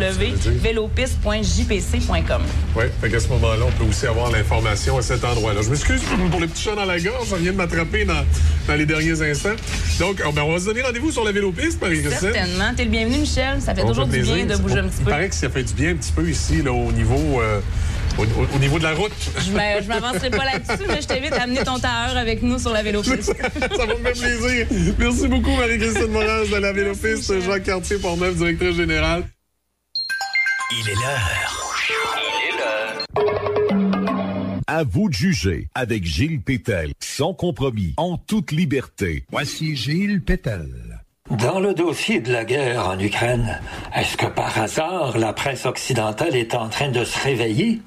www.velopiste.jpc.com. 1.07 2.43
Oui, 2.77 2.85
fait 3.01 3.11
qu'à 3.11 3.21
ce 3.21 3.29
moment-là, 3.29 3.65
on 3.67 3.73
peut 3.73 3.89
aussi 3.89 4.07
avoir 4.07 4.31
l'information 4.31 4.99
à 4.99 5.03
cet 5.03 5.25
endroit-là. 5.25 5.61
Je 5.63 5.71
m'excuse 5.71 6.01
pour 6.31 6.41
le 6.41 6.47
petit 6.47 6.63
chat 6.63 6.75
dans 6.75 6.85
la 6.85 6.99
gorge, 7.01 7.29
ça 7.29 7.37
vient 7.37 7.53
de 7.53 7.57
m'attraper 7.57 8.05
dans, 8.05 8.25
dans 8.67 8.75
les 8.75 8.87
derniers 8.87 9.21
instants. 9.23 9.57
Donc, 9.99 10.23
oh, 10.27 10.33
ben, 10.33 10.43
on 10.43 10.53
va 10.53 10.59
se 10.59 10.65
donner 10.67 10.83
rendez-vous 10.83 11.11
sur 11.13 11.25
la 11.25 11.33
vélopiste, 11.33 11.81
Marie-Christine. 11.81 12.33
Certainement. 12.33 12.73
T'es 12.77 12.85
le 12.85 12.91
bienvenu, 12.91 13.19
Michel. 13.19 13.61
Ça 13.61 13.75
fait 13.75 13.83
On 13.83 13.89
toujours 13.89 14.09
fait 14.09 14.19
du 14.21 14.25
bien 14.33 14.47
de 14.47 14.57
bouger 14.57 14.79
un 14.79 14.85
petit 14.89 14.97
Il 15.01 15.05
peu. 15.05 15.11
paraît 15.11 15.29
que 15.29 15.35
ça 15.35 15.49
fait 15.51 15.63
du 15.65 15.75
bien 15.75 15.91
un 15.91 15.97
petit 15.97 16.13
peu 16.13 16.29
ici, 16.29 16.63
là, 16.63 16.73
au 16.73 16.93
niveau, 16.93 17.41
euh, 17.41 17.61
au, 18.19 18.23
au- 18.23 18.57
au 18.57 18.59
niveau 18.59 18.79
de 18.79 18.85
la 18.85 18.93
route. 18.95 19.13
Je 19.39 19.43
je 19.83 19.89
m'avancerai 19.89 20.31
pas 20.31 20.45
là-dessus, 20.45 20.85
mais 20.89 21.01
je 21.03 21.07
t'invite 21.07 21.33
à 21.33 21.43
amener 21.43 21.63
ton 21.65 21.79
tailleur 21.79 22.17
avec 22.17 22.43
nous 22.43 22.59
sur 22.59 22.73
la 22.73 22.83
vélopiste. 22.83 23.33
ça 23.77 23.87
va 23.87 23.95
me 23.95 24.03
faire 24.03 24.13
plaisir. 24.13 24.67
Merci 24.99 25.29
beaucoup, 25.29 25.53
Marie-Christine 25.57 26.09
Morin 26.09 26.43
de 26.51 26.57
la 26.57 26.73
vélopiste, 26.73 27.33
Jacques 27.45 27.65
Cartier, 27.65 27.97
Portneuf, 27.99 28.35
directrice 28.37 28.77
générale. 28.77 29.25
Il 30.79 30.89
est 30.89 30.95
l'heure. 30.95 31.77
À 34.66 34.85
vous 34.85 35.09
de 35.09 35.14
juger 35.14 35.68
avec 35.75 36.05
Gilles 36.05 36.41
Pétel, 36.41 36.93
sans 37.01 37.35
compromis, 37.35 37.93
en 37.99 38.16
toute 38.16 38.53
liberté. 38.53 39.25
Voici 39.31 39.77
Gilles 39.77 40.23
Pétel. 40.23 40.68
Dans 41.31 41.61
le 41.61 41.75
dossier 41.75 42.20
de 42.20 42.33
la 42.33 42.45
guerre 42.45 42.89
en 42.89 42.99
Ukraine, 42.99 43.61
est-ce 43.95 44.16
que 44.16 44.27
par 44.27 44.59
hasard 44.59 45.18
la 45.18 45.33
presse 45.33 45.66
occidentale 45.66 46.37
est 46.37 46.55
en 46.55 46.68
train 46.68 46.89
de 46.89 47.05
se 47.05 47.18
réveiller? 47.23 47.83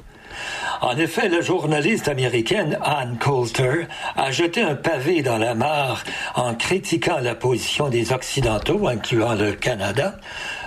En 0.81 0.95
effet, 0.97 1.29
la 1.29 1.41
journaliste 1.41 2.07
américaine 2.07 2.77
Ann 2.83 3.17
Coulter 3.17 3.88
a 4.15 4.29
jeté 4.29 4.61
un 4.61 4.75
pavé 4.75 5.23
dans 5.23 5.38
la 5.38 5.55
mare 5.55 6.03
en 6.36 6.53
critiquant 6.53 7.19
la 7.19 7.33
position 7.33 7.89
des 7.89 8.11
Occidentaux, 8.11 8.88
incluant 8.88 9.33
le 9.33 9.53
Canada, 9.53 10.19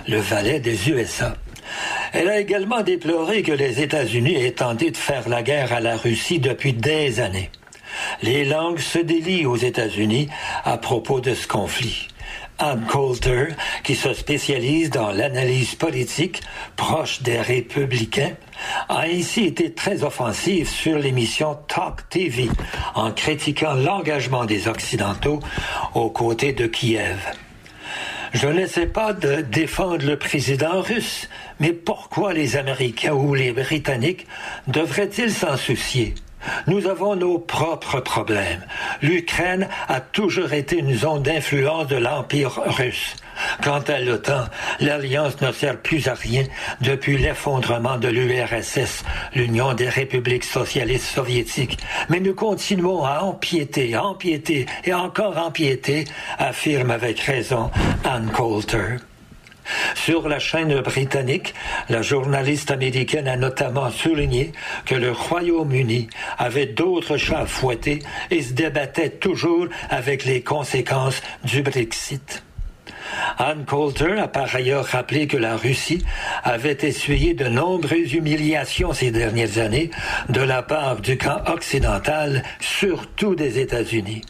le 0.07 0.17
valet 0.17 0.59
des 0.59 0.89
USA. 0.89 1.35
Elle 2.13 2.29
a 2.29 2.39
également 2.39 2.81
déploré 2.81 3.43
que 3.43 3.51
les 3.51 3.81
États-Unis 3.81 4.35
aient 4.35 4.51
tenté 4.51 4.91
de 4.91 4.97
faire 4.97 5.29
la 5.29 5.43
guerre 5.43 5.73
à 5.73 5.79
la 5.79 5.97
Russie 5.97 6.39
depuis 6.39 6.73
des 6.73 7.19
années. 7.19 7.49
Les 8.21 8.45
langues 8.45 8.79
se 8.79 8.99
délient 8.99 9.45
aux 9.45 9.57
États-Unis 9.57 10.29
à 10.63 10.77
propos 10.77 11.19
de 11.19 11.33
ce 11.33 11.47
conflit. 11.47 12.07
Ann 12.59 12.85
Coulter, 12.85 13.47
qui 13.83 13.95
se 13.95 14.13
spécialise 14.13 14.89
dans 14.89 15.11
l'analyse 15.11 15.75
politique 15.75 16.41
proche 16.75 17.21
des 17.21 17.39
républicains, 17.39 18.33
a 18.89 19.03
ainsi 19.03 19.45
été 19.45 19.73
très 19.73 20.03
offensive 20.03 20.67
sur 20.67 20.99
l'émission 20.99 21.57
Talk 21.67 22.09
TV 22.09 22.49
en 22.95 23.11
critiquant 23.11 23.73
l'engagement 23.73 24.43
des 24.43 24.67
Occidentaux 24.67 25.39
aux 25.95 26.09
côtés 26.09 26.51
de 26.51 26.67
Kiev. 26.67 27.17
Je 28.33 28.47
n'essaie 28.47 28.85
pas 28.85 29.13
de 29.13 29.41
défendre 29.41 30.05
le 30.05 30.17
président 30.17 30.81
russe, 30.81 31.27
mais 31.59 31.73
pourquoi 31.73 32.33
les 32.33 32.57
Américains 32.57 33.13
ou 33.13 33.33
les 33.33 33.51
Britanniques 33.51 34.27
devraient-ils 34.67 35.31
s'en 35.31 35.57
soucier? 35.57 36.13
Nous 36.67 36.87
avons 36.87 37.15
nos 37.15 37.39
propres 37.39 37.99
problèmes. 37.99 38.65
L'Ukraine 39.01 39.67
a 39.87 40.01
toujours 40.01 40.53
été 40.53 40.77
une 40.77 40.93
zone 40.93 41.23
d'influence 41.23 41.87
de 41.87 41.97
l'Empire 41.97 42.61
russe. 42.65 43.15
Quant 43.63 43.81
à 43.87 43.99
l'OTAN, 43.99 44.45
l'Alliance 44.79 45.39
ne 45.41 45.51
sert 45.51 45.77
plus 45.77 46.07
à 46.07 46.13
rien 46.13 46.43
depuis 46.81 47.17
l'effondrement 47.17 47.97
de 47.97 48.07
l'URSS, 48.07 49.03
l'Union 49.33 49.73
des 49.73 49.89
républiques 49.89 50.43
socialistes 50.43 51.05
soviétiques. 51.05 51.77
Mais 52.09 52.19
nous 52.19 52.35
continuons 52.35 53.03
à 53.05 53.21
empiéter, 53.21 53.97
empiéter 53.97 54.65
et 54.83 54.93
encore 54.93 55.37
empiéter, 55.37 56.05
affirme 56.37 56.91
avec 56.91 57.19
raison 57.19 57.71
Ann 58.03 58.29
Coulter. 58.31 58.97
Sur 59.95 60.27
la 60.27 60.39
chaîne 60.39 60.79
britannique, 60.81 61.53
la 61.89 62.01
journaliste 62.01 62.71
américaine 62.71 63.27
a 63.27 63.37
notamment 63.37 63.89
souligné 63.89 64.51
que 64.85 64.95
le 64.95 65.11
Royaume-Uni 65.11 66.09
avait 66.37 66.67
d'autres 66.67 67.17
chats 67.17 67.41
à 67.41 67.45
fouetter 67.45 67.99
et 68.31 68.41
se 68.41 68.53
débattait 68.53 69.09
toujours 69.09 69.67
avec 69.89 70.25
les 70.25 70.41
conséquences 70.41 71.21
du 71.43 71.61
Brexit. 71.61 72.43
Ann 73.37 73.65
Coulter 73.65 74.19
a 74.19 74.27
par 74.27 74.53
ailleurs 74.55 74.85
rappelé 74.85 75.27
que 75.27 75.37
la 75.37 75.57
Russie 75.57 76.03
avait 76.43 76.77
essuyé 76.81 77.33
de 77.33 77.47
nombreuses 77.47 78.13
humiliations 78.13 78.93
ces 78.93 79.11
dernières 79.11 79.57
années 79.57 79.89
de 80.29 80.41
la 80.41 80.61
part 80.61 80.97
du 80.97 81.17
camp 81.17 81.41
occidental, 81.47 82.43
surtout 82.59 83.35
des 83.35 83.59
États-Unis. 83.59 84.21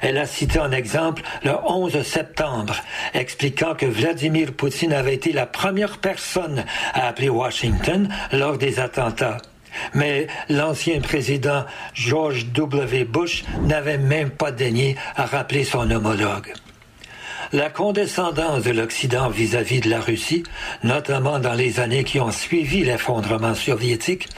Elle 0.00 0.18
a 0.18 0.26
cité 0.26 0.58
en 0.58 0.72
exemple 0.72 1.22
le 1.42 1.52
11 1.66 2.02
septembre, 2.02 2.76
expliquant 3.12 3.74
que 3.74 3.86
Vladimir 3.86 4.52
Poutine 4.52 4.92
avait 4.92 5.14
été 5.14 5.32
la 5.32 5.46
première 5.46 5.98
personne 5.98 6.64
à 6.92 7.08
appeler 7.08 7.28
Washington 7.28 8.08
lors 8.32 8.58
des 8.58 8.80
attentats. 8.80 9.38
Mais 9.92 10.28
l'ancien 10.48 11.00
président 11.00 11.64
George 11.94 12.46
W. 12.52 13.04
Bush 13.04 13.44
n'avait 13.62 13.98
même 13.98 14.30
pas 14.30 14.52
daigné 14.52 14.96
à 15.16 15.26
rappeler 15.26 15.64
son 15.64 15.90
homologue. 15.90 16.52
La 17.52 17.70
condescendance 17.70 18.62
de 18.62 18.70
l'Occident 18.72 19.28
vis-à-vis 19.28 19.80
de 19.80 19.90
la 19.90 20.00
Russie, 20.00 20.42
notamment 20.82 21.38
dans 21.38 21.52
les 21.54 21.78
années 21.80 22.04
qui 22.04 22.18
ont 22.20 22.32
suivi 22.32 22.84
l'effondrement 22.84 23.54
soviétique, 23.54 24.28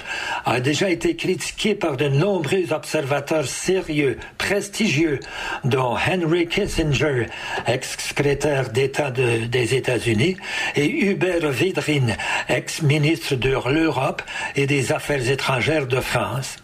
a 0.45 0.61
déjà 0.61 0.91
été 0.91 1.17
critiquée 1.17 1.75
par 1.75 1.97
de 1.97 2.09
nombreux 2.09 2.73
observateurs 2.73 3.47
sérieux, 3.47 4.19
prestigieux, 4.39 5.21
dont 5.65 5.97
Henry 5.97 6.47
Kissinger, 6.49 7.27
ex-secrétaire 7.67 8.71
d'État 8.71 9.11
de- 9.11 9.47
des 9.47 9.75
États-Unis, 9.75 10.37
et 10.75 10.87
Hubert 10.91 11.49
Védrine, 11.51 12.17
ex-ministre 12.49 13.35
de 13.37 13.57
l'Europe 13.71 14.23
et 14.57 14.67
des 14.67 14.93
Affaires 14.93 15.29
étrangères 15.31 15.87
de 15.87 16.01
France. 16.01 16.57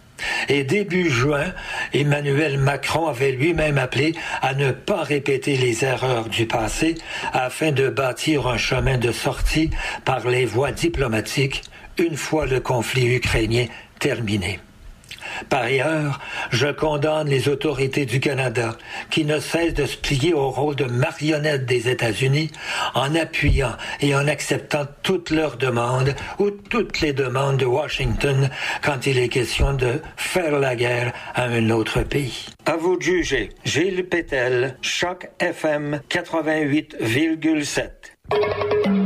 Et 0.49 0.63
début 0.63 1.09
juin, 1.09 1.53
Emmanuel 1.93 2.57
Macron 2.57 3.07
avait 3.07 3.31
lui-même 3.31 3.77
appelé 3.77 4.13
à 4.41 4.53
ne 4.53 4.71
pas 4.71 5.03
répéter 5.03 5.57
les 5.57 5.83
erreurs 5.83 6.29
du 6.29 6.45
passé 6.45 6.95
afin 7.31 7.71
de 7.71 7.89
bâtir 7.89 8.47
un 8.47 8.57
chemin 8.57 8.97
de 8.97 9.11
sortie 9.11 9.69
par 10.05 10.27
les 10.27 10.45
voies 10.45 10.71
diplomatiques 10.71 11.63
une 11.97 12.17
fois 12.17 12.45
le 12.45 12.59
conflit 12.59 13.15
ukrainien 13.15 13.65
terminé. 13.99 14.59
Par 15.49 15.63
ailleurs, 15.63 16.19
je 16.51 16.67
condamne 16.67 17.29
les 17.29 17.49
autorités 17.49 18.05
du 18.05 18.19
Canada 18.19 18.77
qui 19.09 19.25
ne 19.25 19.39
cessent 19.39 19.73
de 19.73 19.85
se 19.85 19.97
plier 19.97 20.33
au 20.33 20.49
rôle 20.49 20.75
de 20.75 20.85
marionnette 20.85 21.65
des 21.65 21.89
États-Unis 21.89 22.51
en 22.93 23.15
appuyant 23.15 23.75
et 24.01 24.15
en 24.15 24.27
acceptant 24.27 24.85
toutes 25.01 25.29
leurs 25.29 25.57
demandes 25.57 26.15
ou 26.39 26.51
toutes 26.51 27.01
les 27.01 27.13
demandes 27.13 27.57
de 27.57 27.65
Washington 27.65 28.49
quand 28.81 29.05
il 29.05 29.17
est 29.17 29.29
question 29.29 29.73
de 29.73 30.01
faire 30.15 30.59
la 30.59 30.75
guerre 30.75 31.13
à 31.35 31.45
un 31.45 31.69
autre 31.69 32.01
pays. 32.01 32.47
À 32.65 32.75
vous 32.75 32.99
juger. 32.99 33.49
Gilles 33.65 34.05
Pétel, 34.05 34.77
Choc 34.81 35.29
FM 35.39 36.01
88,7. 36.09 39.02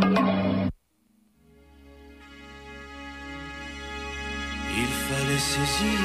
Saisir 5.40 6.00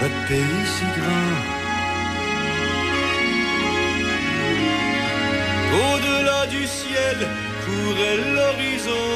votre 0.00 0.20
pays 0.28 0.66
si 0.74 0.84
grand. 0.98 1.40
Au-delà 5.86 6.46
du 6.46 6.66
ciel 6.66 7.18
courait 7.64 8.20
l'horizon. 8.34 9.08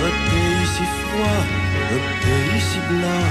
Votre 0.00 0.22
pays 0.30 0.66
si 0.74 0.84
froid, 1.00 1.44
votre 1.90 2.12
pays 2.24 2.60
si 2.70 2.78
blanc. 2.90 3.28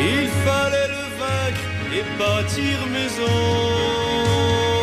Il 0.00 0.28
fallait 0.44 0.90
le 0.96 1.04
vaincre 1.20 1.66
et 1.96 2.04
bâtir 2.18 2.76
maison. 2.92 4.73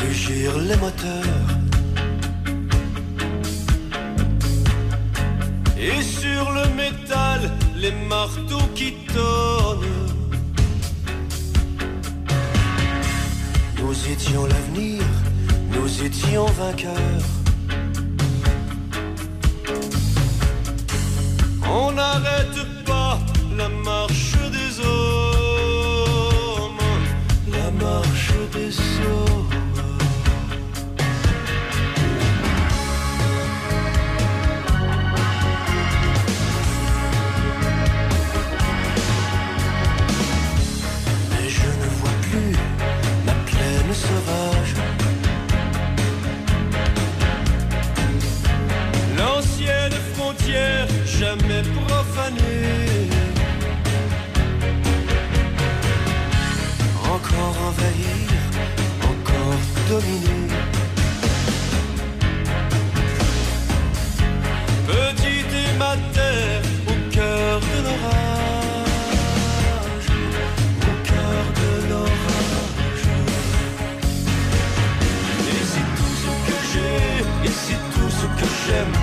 Rugir 0.00 0.58
les 0.58 0.76
moteurs. 0.76 1.48
Et 5.78 6.02
sur 6.02 6.50
le 6.52 6.64
métal, 6.74 7.50
les 7.76 7.92
marteaux 8.08 8.68
qui 8.74 8.94
tonnent. 9.14 9.78
Nous 13.80 13.96
étions 14.12 14.46
l'avenir, 14.46 15.02
nous 15.74 16.02
étions 16.02 16.46
vainqueurs. 16.46 17.26
On 21.72 21.92
n'arrête 21.92 22.60
pas 22.84 23.18
la 23.56 23.68
marche 23.68 24.36
des 24.56 24.80
hommes, 24.84 26.78
la 27.52 27.70
marche 27.84 28.32
des 28.52 28.72
hommes. 29.06 29.29
Jamais 51.06 51.62
profanée. 51.62 53.08
Encore 57.04 57.56
envahir, 57.68 58.38
encore 59.12 59.62
dominer. 59.88 60.48
Petite 64.86 65.52
et 65.62 65.72
ma 65.78 65.94
terre 66.14 66.62
au 66.88 66.96
cœur 67.14 67.60
de 67.60 67.78
l'orage, 67.86 68.96
au 70.90 70.94
cœur 71.10 71.42
de 71.60 71.70
l'orage. 71.90 73.06
Et 75.52 75.62
c'est 75.70 75.88
tout 75.98 76.14
ce 76.22 76.30
que 76.46 76.56
j'ai, 76.72 77.48
et 77.48 77.54
c'est 77.64 77.82
tout 77.94 78.10
ce 78.10 78.26
que 78.40 78.48
j'aime, 78.66 78.94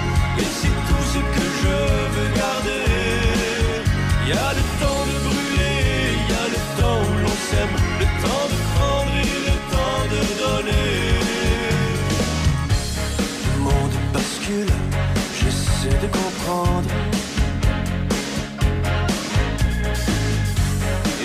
Il 4.29 4.31
y 4.31 4.33
a 4.33 4.53
le 4.53 4.61
temps 4.81 5.05
de 5.09 5.17
brûler, 5.25 5.77
il 6.19 6.27
y 6.29 6.35
a 6.35 6.47
le 6.55 6.59
temps 6.81 6.99
où 6.99 7.13
l'on 7.23 7.37
s'aime, 7.47 7.75
le 8.01 8.07
temps 8.23 8.47
de 8.51 8.57
prendre 8.75 9.13
et 9.23 9.37
le 9.47 9.55
temps 9.73 10.03
de 10.15 10.21
donner. 10.43 10.91
Le 13.45 13.57
monde 13.63 13.95
bascule, 14.11 14.73
j'essaie 15.39 15.97
de 16.03 16.07
comprendre. 16.07 16.89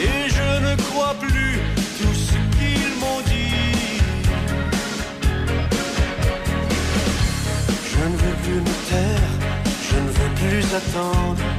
Et 0.01 0.31
je 0.37 0.49
ne 0.67 0.77
crois 0.83 1.17
plus 1.19 1.59
tout 1.99 2.15
ce 2.15 2.37
qu'ils 2.55 2.95
m'ont 3.01 3.23
dit. 3.27 3.99
Je 7.91 8.03
ne 8.11 8.17
veux 8.23 8.37
plus 8.45 8.61
me 8.61 8.75
taire, 8.89 9.33
je 9.91 9.97
ne 9.99 10.09
veux 10.09 10.33
plus 10.37 10.65
attendre. 10.77 11.52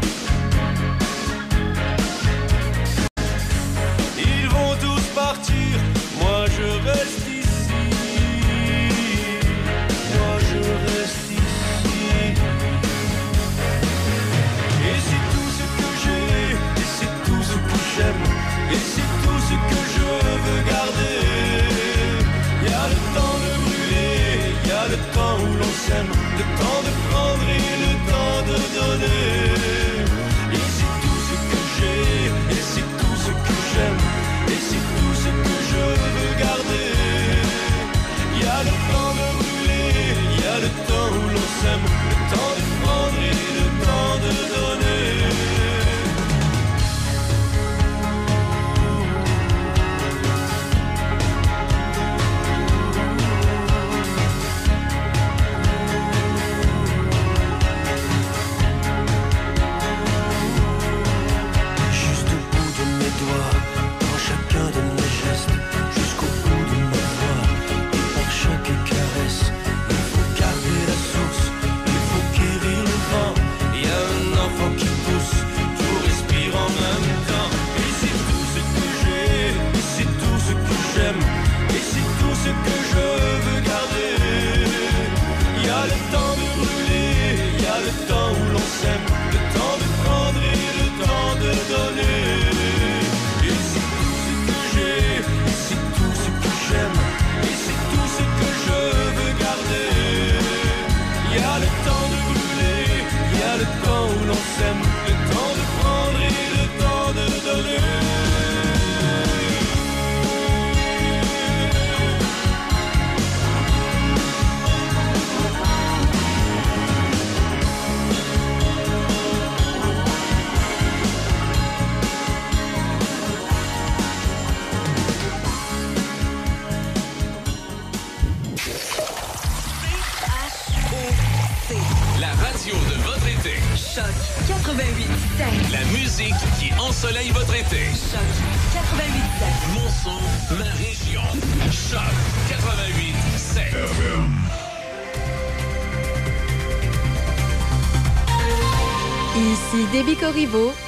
Le 103.57 103.65
temps 103.83 104.07
où 104.07 104.25
l'on 104.25 104.33
s'aime, 104.33 104.81
le 105.07 105.33
temps 105.33 105.52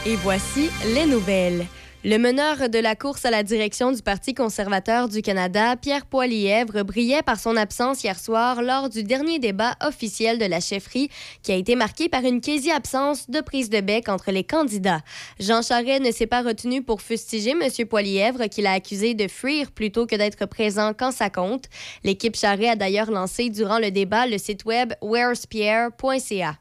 et 0.06 0.16
voici 0.18 0.70
les 0.94 1.06
nouvelles. 1.06 1.66
Le 2.04 2.20
meneur 2.20 2.70
de 2.70 2.78
la 2.78 2.96
course 2.96 3.26
à 3.26 3.32
la 3.32 3.42
direction 3.42 3.92
du 3.92 4.04
Parti 4.04 4.36
conservateur 4.36 5.10
du 5.10 5.24
Canada, 5.24 5.76
Pierre 5.76 6.06
Poilièvre, 6.06 6.84
brillait 6.84 7.24
par 7.24 7.40
son 7.40 7.58
absence 7.58 8.04
hier 8.04 8.20
soir 8.20 8.62
lors 8.62 8.90
du 8.90 9.02
dernier 9.02 9.40
débat 9.40 9.76
officiel 9.82 10.38
de 10.38 10.46
la 10.46 10.60
chefferie 10.60 11.10
qui 11.42 11.52
a 11.52 11.56
été 11.56 11.76
marqué 11.76 12.08
par 12.08 12.24
une 12.24 12.42
quasi-absence 12.42 13.28
de 13.32 13.42
prise 13.42 13.72
de 13.72 13.82
bec 13.82 14.08
entre 14.08 14.30
les 14.30 14.44
candidats. 14.44 15.02
Jean 15.40 15.64
Charest 15.64 16.04
ne 16.04 16.12
s'est 16.12 16.28
pas 16.28 16.44
retenu 16.44 16.84
pour 16.84 17.02
fustiger 17.02 17.56
M. 17.60 17.88
Poilièvre 17.88 18.48
qu'il 18.50 18.68
a 18.68 18.74
accusé 18.74 19.16
de 19.16 19.28
fuir 19.28 19.72
plutôt 19.72 20.06
que 20.06 20.16
d'être 20.16 20.46
présent 20.46 20.94
quand 20.96 21.12
ça 21.12 21.32
compte. 21.32 21.66
L'équipe 22.04 22.36
Charest 22.36 22.74
a 22.74 22.76
d'ailleurs 22.76 23.10
lancé 23.10 23.50
durant 23.50 23.80
le 23.80 23.90
débat 23.90 24.28
le 24.28 24.38
site 24.38 24.66
web 24.66 24.94
where'spierre.ca. 25.02 26.60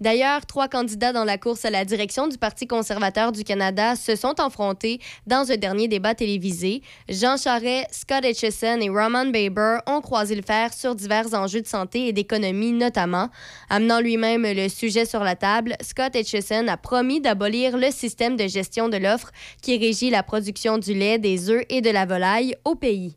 D'ailleurs, 0.00 0.46
trois 0.46 0.68
candidats 0.68 1.12
dans 1.12 1.24
la 1.24 1.38
course 1.38 1.64
à 1.64 1.70
la 1.70 1.84
direction 1.84 2.28
du 2.28 2.38
Parti 2.38 2.66
conservateur 2.66 3.32
du 3.32 3.44
Canada 3.44 3.96
se 3.96 4.16
sont 4.16 4.38
affrontés 4.40 5.00
dans 5.26 5.50
un 5.50 5.56
dernier 5.56 5.88
débat 5.88 6.14
télévisé. 6.14 6.82
Jean 7.08 7.36
Charest, 7.36 7.88
Scott 7.92 8.24
Etchison 8.24 8.80
et 8.80 8.88
Roman 8.88 9.26
Baber 9.26 9.78
ont 9.86 10.00
croisé 10.00 10.34
le 10.34 10.42
fer 10.42 10.72
sur 10.72 10.94
divers 10.94 11.34
enjeux 11.34 11.62
de 11.62 11.66
santé 11.66 12.06
et 12.08 12.12
d'économie 12.12 12.72
notamment. 12.72 13.28
Amenant 13.70 14.00
lui-même 14.00 14.44
le 14.44 14.68
sujet 14.68 15.04
sur 15.04 15.24
la 15.24 15.36
table, 15.36 15.74
Scott 15.80 16.14
Etchison 16.14 16.68
a 16.68 16.76
promis 16.76 17.20
d'abolir 17.20 17.76
le 17.76 17.90
système 17.90 18.36
de 18.36 18.46
gestion 18.46 18.88
de 18.88 18.96
l'offre 18.96 19.30
qui 19.62 19.76
régit 19.78 20.10
la 20.10 20.22
production 20.22 20.78
du 20.78 20.94
lait, 20.94 21.18
des 21.18 21.50
œufs 21.50 21.64
et 21.68 21.80
de 21.80 21.90
la 21.90 22.06
volaille 22.06 22.54
au 22.64 22.74
pays. 22.74 23.16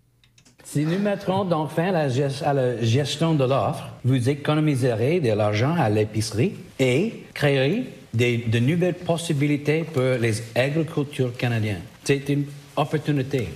Si 0.64 0.86
nous 0.86 1.00
mettrons 1.00 1.44
donc 1.44 1.72
fin 1.72 1.88
à 1.90 1.92
la, 1.92 2.08
gest- 2.10 2.44
à 2.44 2.54
la 2.54 2.82
gestion 2.82 3.34
de 3.36 3.44
l'offre, 3.44 3.90
vous 4.06 4.30
économiserez 4.30 5.20
de 5.20 5.32
l'argent 5.34 5.76
à 5.76 5.90
l'épicerie 5.90 6.54
et 6.80 7.24
créerez 7.34 7.84
des- 8.14 8.38
de 8.38 8.60
nouvelles 8.60 8.94
possibilités 8.96 9.84
pour 9.84 10.02
les 10.20 10.42
agricultures 10.56 11.36
canadiennes. 11.36 11.82
C'est 12.04 12.28
une 12.30 12.46
opportunité. 12.76 13.50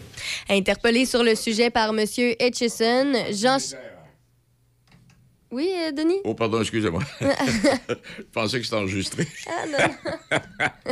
Interpellé 0.49 1.05
sur 1.05 1.23
le 1.23 1.35
sujet 1.35 1.69
par 1.69 1.89
M. 1.89 2.05
Etchison, 2.39 3.13
Jean... 3.31 3.57
Oui, 5.51 5.69
euh, 5.73 5.91
Denis? 5.91 6.19
Oh, 6.25 6.33
pardon, 6.33 6.59
excusez-moi. 6.59 7.01
Je 7.21 8.23
pensais 8.33 8.57
que 8.59 8.65
c'était 8.65 8.75
enregistré. 8.77 9.25
Ah 9.47 9.65
non. 9.71 10.37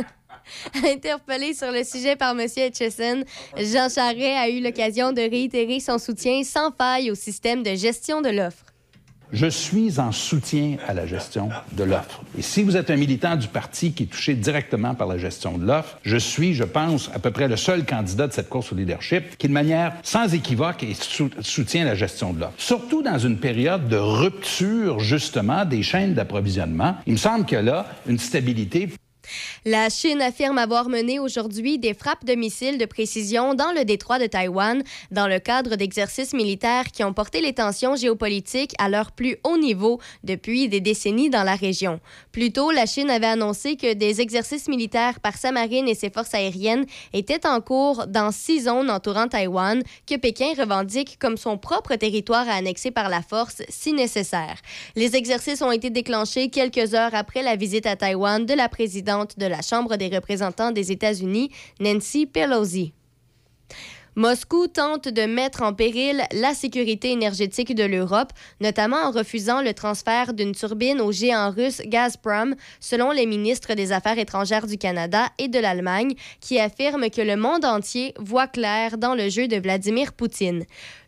Interpellé 0.84 1.54
sur 1.54 1.70
le 1.70 1.84
sujet 1.84 2.16
par 2.16 2.38
M. 2.38 2.46
Etchison, 2.56 3.24
Jean 3.56 3.88
Charest 3.88 4.38
a 4.38 4.48
eu 4.48 4.60
l'occasion 4.60 5.12
de 5.12 5.20
réitérer 5.20 5.80
son 5.80 5.98
soutien 5.98 6.42
sans 6.44 6.70
faille 6.72 7.10
au 7.10 7.14
système 7.14 7.62
de 7.62 7.74
gestion 7.74 8.20
de 8.20 8.30
l'offre. 8.30 8.64
Je 9.32 9.46
suis 9.46 9.98
en 9.98 10.12
soutien 10.12 10.76
à 10.86 10.94
la 10.94 11.06
gestion 11.06 11.48
de 11.72 11.82
l'offre. 11.82 12.22
Et 12.38 12.42
si 12.42 12.62
vous 12.62 12.76
êtes 12.76 12.90
un 12.90 12.96
militant 12.96 13.34
du 13.34 13.48
parti 13.48 13.92
qui 13.92 14.04
est 14.04 14.06
touché 14.06 14.34
directement 14.34 14.94
par 14.94 15.08
la 15.08 15.18
gestion 15.18 15.58
de 15.58 15.66
l'offre, 15.66 15.98
je 16.04 16.16
suis, 16.16 16.54
je 16.54 16.62
pense, 16.62 17.10
à 17.12 17.18
peu 17.18 17.32
près 17.32 17.48
le 17.48 17.56
seul 17.56 17.84
candidat 17.84 18.28
de 18.28 18.32
cette 18.32 18.48
course 18.48 18.72
au 18.72 18.76
leadership 18.76 19.36
qui, 19.36 19.48
de 19.48 19.52
manière 19.52 19.94
sans 20.04 20.32
équivoque, 20.32 20.86
soutient 21.40 21.84
la 21.84 21.96
gestion 21.96 22.32
de 22.32 22.40
l'offre. 22.40 22.54
Surtout 22.58 23.02
dans 23.02 23.18
une 23.18 23.38
période 23.38 23.88
de 23.88 23.96
rupture, 23.96 25.00
justement, 25.00 25.64
des 25.64 25.82
chaînes 25.82 26.14
d'approvisionnement. 26.14 26.96
Il 27.06 27.14
me 27.14 27.18
semble 27.18 27.44
que 27.44 27.56
là, 27.56 27.86
une 28.06 28.18
stabilité 28.18 28.88
La 29.64 29.88
Chine 29.88 30.20
affirme 30.20 30.58
avoir 30.58 30.88
mené 30.88 31.18
aujourd'hui 31.18 31.78
des 31.78 31.94
frappes 31.94 32.24
de 32.24 32.34
missiles 32.34 32.78
de 32.78 32.84
précision 32.84 33.54
dans 33.54 33.72
le 33.72 33.84
détroit 33.84 34.18
de 34.18 34.26
Taïwan 34.26 34.82
dans 35.10 35.26
le 35.26 35.38
cadre 35.38 35.76
d'exercices 35.76 36.34
militaires 36.34 36.90
qui 36.92 37.02
ont 37.04 37.12
porté 37.12 37.40
les 37.40 37.54
tensions 37.54 37.96
géopolitiques 37.96 38.74
à 38.78 38.88
leur 38.88 39.12
plus 39.12 39.36
haut 39.44 39.56
niveau 39.56 40.00
depuis 40.22 40.68
des 40.68 40.80
décennies 40.80 41.30
dans 41.30 41.44
la 41.44 41.54
région. 41.54 42.00
Plus 42.32 42.52
tôt, 42.52 42.70
la 42.70 42.86
Chine 42.86 43.10
avait 43.10 43.26
annoncé 43.26 43.76
que 43.76 43.94
des 43.94 44.20
exercices 44.20 44.68
militaires 44.68 45.20
par 45.20 45.36
sa 45.36 45.52
marine 45.52 45.88
et 45.88 45.94
ses 45.94 46.10
forces 46.10 46.34
aériennes 46.34 46.84
étaient 47.12 47.46
en 47.46 47.60
cours 47.60 48.06
dans 48.06 48.32
six 48.32 48.64
zones 48.64 48.90
entourant 48.90 49.28
Taïwan 49.28 49.82
que 50.06 50.16
Pékin 50.16 50.52
revendique 50.58 51.16
comme 51.18 51.36
son 51.36 51.56
propre 51.56 51.94
territoire 51.96 52.48
à 52.48 52.54
annexer 52.54 52.90
par 52.90 53.08
la 53.08 53.22
force 53.22 53.62
si 53.68 53.92
nécessaire. 53.92 54.60
Les 54.96 55.16
exercices 55.16 55.62
ont 55.62 55.72
été 55.72 55.88
déclenchés 55.90 56.50
quelques 56.50 56.94
heures 56.94 57.14
après 57.14 57.42
la 57.42 57.56
visite 57.56 57.86
à 57.86 57.96
Taïwan 57.96 58.44
de 58.44 58.54
la 58.54 58.68
présidente 58.68 59.13
de 59.38 59.46
la 59.46 59.62
Chambre 59.62 59.96
des 59.96 60.08
représentants 60.08 60.72
des 60.72 60.92
États-Unis, 60.92 61.50
Nancy 61.80 62.26
Pelosi. 62.26 62.92
Moscou 64.16 64.68
tente 64.68 65.08
de 65.08 65.22
mettre 65.22 65.62
en 65.62 65.74
péril 65.74 66.22
la 66.30 66.54
sécurité 66.54 67.10
énergétique 67.10 67.74
de 67.74 67.82
l'Europe, 67.82 68.32
notamment 68.60 68.98
en 68.98 69.10
refusant 69.10 69.60
le 69.60 69.74
transfert 69.74 70.34
d'une 70.34 70.52
turbine 70.52 71.00
au 71.00 71.10
géant 71.10 71.50
russe 71.50 71.82
Gazprom, 71.84 72.54
selon 72.78 73.10
les 73.10 73.26
ministres 73.26 73.74
des 73.74 73.90
Affaires 73.90 74.18
étrangères 74.18 74.68
du 74.68 74.78
Canada 74.78 75.30
et 75.38 75.48
de 75.48 75.58
l'Allemagne, 75.58 76.14
qui 76.40 76.60
affirment 76.60 77.10
que 77.10 77.22
le 77.22 77.34
monde 77.34 77.64
entier 77.64 78.14
voit 78.16 78.46
clair 78.46 78.98
dans 78.98 79.16
le 79.16 79.28
jeu 79.28 79.48
de 79.48 79.56
Vladimir 79.56 80.12
Poutine. 80.12 80.64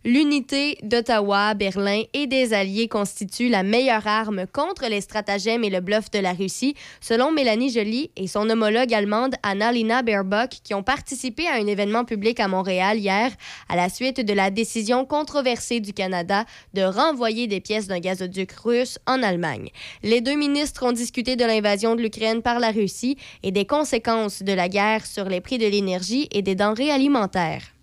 L'unité 0.06 0.78
d'Ottawa, 0.84 1.54
Berlin 1.54 2.02
et 2.14 2.28
des 2.28 2.52
alliés 2.52 2.86
constitue 2.86 3.48
la 3.48 3.64
meilleure 3.64 4.06
arme 4.06 4.46
contre 4.46 4.86
les 4.86 5.00
stratagèmes 5.00 5.64
et 5.64 5.68
le 5.68 5.80
bluff 5.80 6.12
de 6.12 6.20
la 6.20 6.32
Russie, 6.32 6.76
selon 7.00 7.32
Mélanie 7.32 7.70
Joly 7.70 8.12
et 8.14 8.28
son 8.28 8.48
homologue 8.48 8.94
allemande 8.94 9.34
Annalena 9.42 10.02
Baerbock, 10.02 10.50
qui 10.62 10.74
ont 10.74 10.84
participé 10.84 11.48
à 11.48 11.54
un 11.54 11.66
événement 11.66 12.04
public 12.04 12.38
à 12.38 12.46
Montréal 12.46 12.98
hier 12.98 13.32
à 13.68 13.74
la 13.74 13.88
suite 13.88 14.24
de 14.24 14.32
la 14.32 14.50
décision 14.50 15.04
controversée 15.04 15.80
du 15.80 15.92
Canada 15.92 16.44
de 16.72 16.82
renvoyer 16.82 17.48
des 17.48 17.60
pièces 17.60 17.88
d'un 17.88 17.98
gazoduc 17.98 18.52
russe 18.52 19.00
en 19.08 19.24
Allemagne. 19.24 19.70
Les 20.04 20.20
deux 20.20 20.36
ministres 20.36 20.86
ont 20.86 20.92
discuté 20.92 21.34
de 21.34 21.44
l'invasion 21.44 21.96
de 21.96 22.02
l'Ukraine 22.02 22.42
par 22.42 22.60
la 22.60 22.70
Russie 22.70 23.16
et 23.42 23.50
des 23.50 23.66
conséquences 23.66 24.44
de 24.44 24.52
la 24.52 24.68
guerre 24.68 25.04
sur 25.04 25.24
les 25.24 25.40
prix 25.40 25.58
de 25.58 25.66
l'énergie 25.66 26.28
et 26.30 26.42
des 26.42 26.54
denrées 26.54 26.92
alimentaires. 26.92 27.75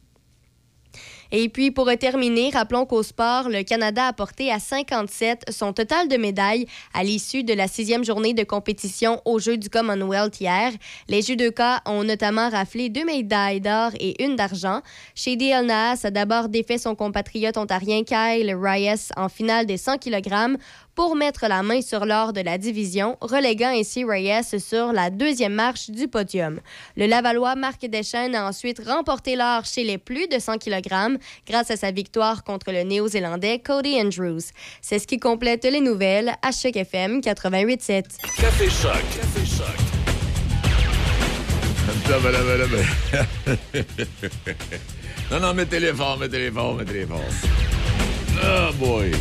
Et 1.35 1.49
puis, 1.49 1.71
pour 1.71 1.89
terminer, 1.99 2.51
rappelons 2.51 2.85
qu'au 2.85 3.01
sport, 3.01 3.49
le 3.49 3.63
Canada 3.63 4.05
a 4.05 4.13
porté 4.13 4.51
à 4.51 4.59
57 4.59 5.45
son 5.49 5.73
total 5.73 6.07
de 6.07 6.15
médailles 6.15 6.67
à 6.93 7.03
l'issue 7.03 7.43
de 7.43 7.55
la 7.55 7.67
sixième 7.67 8.05
journée 8.05 8.35
de 8.35 8.43
compétition 8.43 9.19
aux 9.25 9.39
Jeux 9.39 9.57
du 9.57 9.67
Commonwealth 9.67 10.39
hier. 10.39 10.71
Les 11.09 11.23
judokas 11.23 11.79
ont 11.87 12.03
notamment 12.03 12.51
raflé 12.51 12.89
deux 12.89 13.03
médailles 13.03 13.61
d'or 13.61 13.89
et 13.99 14.23
une 14.23 14.35
d'argent. 14.35 14.81
Shady 15.15 15.49
Elnaas 15.49 16.01
a 16.03 16.11
d'abord 16.11 16.49
défait 16.49 16.77
son 16.77 16.93
compatriote 16.93 17.57
ontarien 17.57 18.03
Kyle 18.03 18.53
Reyes 18.53 19.09
en 19.17 19.27
finale 19.27 19.65
des 19.65 19.77
100 19.77 19.97
kg 19.97 20.59
pour 20.95 21.15
mettre 21.15 21.47
la 21.47 21.63
main 21.63 21.81
sur 21.81 22.05
l'or 22.05 22.33
de 22.33 22.41
la 22.41 22.57
division, 22.57 23.17
reléguant 23.21 23.69
ainsi 23.69 24.03
Reyes 24.03 24.59
sur 24.59 24.91
la 24.93 25.09
deuxième 25.09 25.53
marche 25.53 25.89
du 25.89 26.07
podium. 26.07 26.59
Le 26.95 27.07
Lavallois 27.07 27.55
Marc 27.55 27.85
Deschênes 27.85 28.35
a 28.35 28.47
ensuite 28.47 28.81
remporté 28.85 29.35
l'or 29.35 29.65
chez 29.65 29.83
les 29.83 29.97
plus 29.97 30.27
de 30.27 30.37
100 30.39 30.59
kg 30.59 31.17
grâce 31.47 31.71
à 31.71 31.77
sa 31.77 31.91
victoire 31.91 32.43
contre 32.43 32.71
le 32.71 32.83
Néo-Zélandais 32.83 33.59
Cody 33.59 33.99
Andrews. 33.99 34.41
C'est 34.81 34.99
ce 34.99 35.07
qui 35.07 35.19
complète 35.19 35.65
les 35.65 35.81
nouvelles 35.81 36.35
à 36.41 36.51
Choc 36.51 36.75
FM 36.75 37.21
88.7. 37.21 38.03
Café 38.39 38.69
Choc. 38.69 39.01
Café 39.15 39.45
Choc. 39.45 39.65
non, 45.31 45.39
non, 45.39 45.53
mettez-les 45.53 45.93
fort, 45.93 46.17
mettez-les 46.17 46.51
fort, 46.51 46.75
mettez-les 46.75 47.05
fort. 47.05 47.21
Oh 48.43 48.73
boy. 48.79 49.11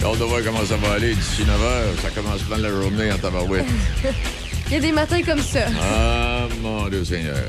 J'ai 0.00 0.06
hâte 0.06 0.18
de 0.18 0.24
voir 0.24 0.40
comment 0.44 0.64
ça 0.64 0.76
va 0.76 0.92
aller 0.92 1.14
d'ici 1.14 1.44
9 1.44 1.60
h. 1.60 2.02
Ça 2.02 2.10
commence 2.10 2.42
plein 2.42 2.58
la 2.58 2.68
journée 2.70 3.10
en 3.12 3.18
tabarouette. 3.18 3.64
Il 4.68 4.72
y 4.74 4.76
a 4.76 4.80
des 4.80 4.92
matins 4.92 5.22
comme 5.22 5.40
ça. 5.42 5.66
Ah, 5.80 6.46
mon 6.60 6.88
Dieu 6.88 7.04
Seigneur. 7.04 7.44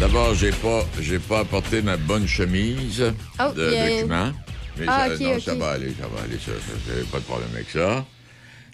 D'abord, 0.00 0.34
j'ai 0.34 0.50
pas, 0.50 0.84
j'ai 1.00 1.18
pas 1.20 1.40
apporté 1.40 1.80
ma 1.82 1.96
bonne 1.96 2.26
chemise 2.26 3.02
Oh, 3.38 3.52
de 3.54 3.68
il 3.68 3.74
y 3.74 3.78
a- 3.78 3.88
documents. 4.00 4.32
Mais 4.78 4.86
Ah, 4.88 5.06
ça, 5.16 5.22
non, 5.22 5.38
ça 5.40 5.54
va 5.54 5.70
aller, 5.72 5.94
ça 6.00 6.08
va 6.08 6.22
aller, 6.24 6.38
ça, 6.44 6.52
ça, 6.52 6.72
j'ai 6.96 7.04
pas 7.04 7.18
de 7.18 7.24
problème 7.24 7.50
avec 7.54 7.70
ça. 7.70 8.04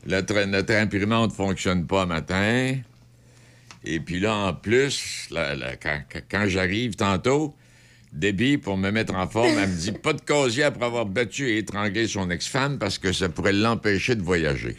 Notre, 0.07 0.45
notre 0.45 0.73
imprimante 0.75 1.33
fonctionne 1.35 1.87
pas 1.87 2.07
matin. 2.07 2.77
Et 3.85 4.01
puis 4.01 4.21
là, 4.21 4.35
en 4.35 4.55
plus, 4.55 5.27
la- 5.31 5.55
la- 5.55 5.77
quand 5.77 6.49
j'arrive 6.49 6.95
tantôt, 6.97 7.55
Debbie, 8.13 8.59
pour 8.59 8.77
me 8.77 8.91
mettre 8.91 9.15
en 9.15 9.29
forme, 9.29 9.49
elle 9.59 9.69
me 9.69 9.75
dit 9.77 9.93
pas 10.03 10.13
de 10.13 10.21
casier 10.21 10.65
après 10.65 10.87
avoir 10.87 11.07
battu 11.07 11.49
et 11.51 11.59
étranglé 11.59 12.07
son 12.09 12.31
ex-femme 12.31 12.79
parce 12.79 12.99
que 12.99 13.13
ça 13.13 13.29
pourrait 13.29 13.53
l'empêcher 13.53 14.15
de 14.15 14.23
voyager. 14.23 14.77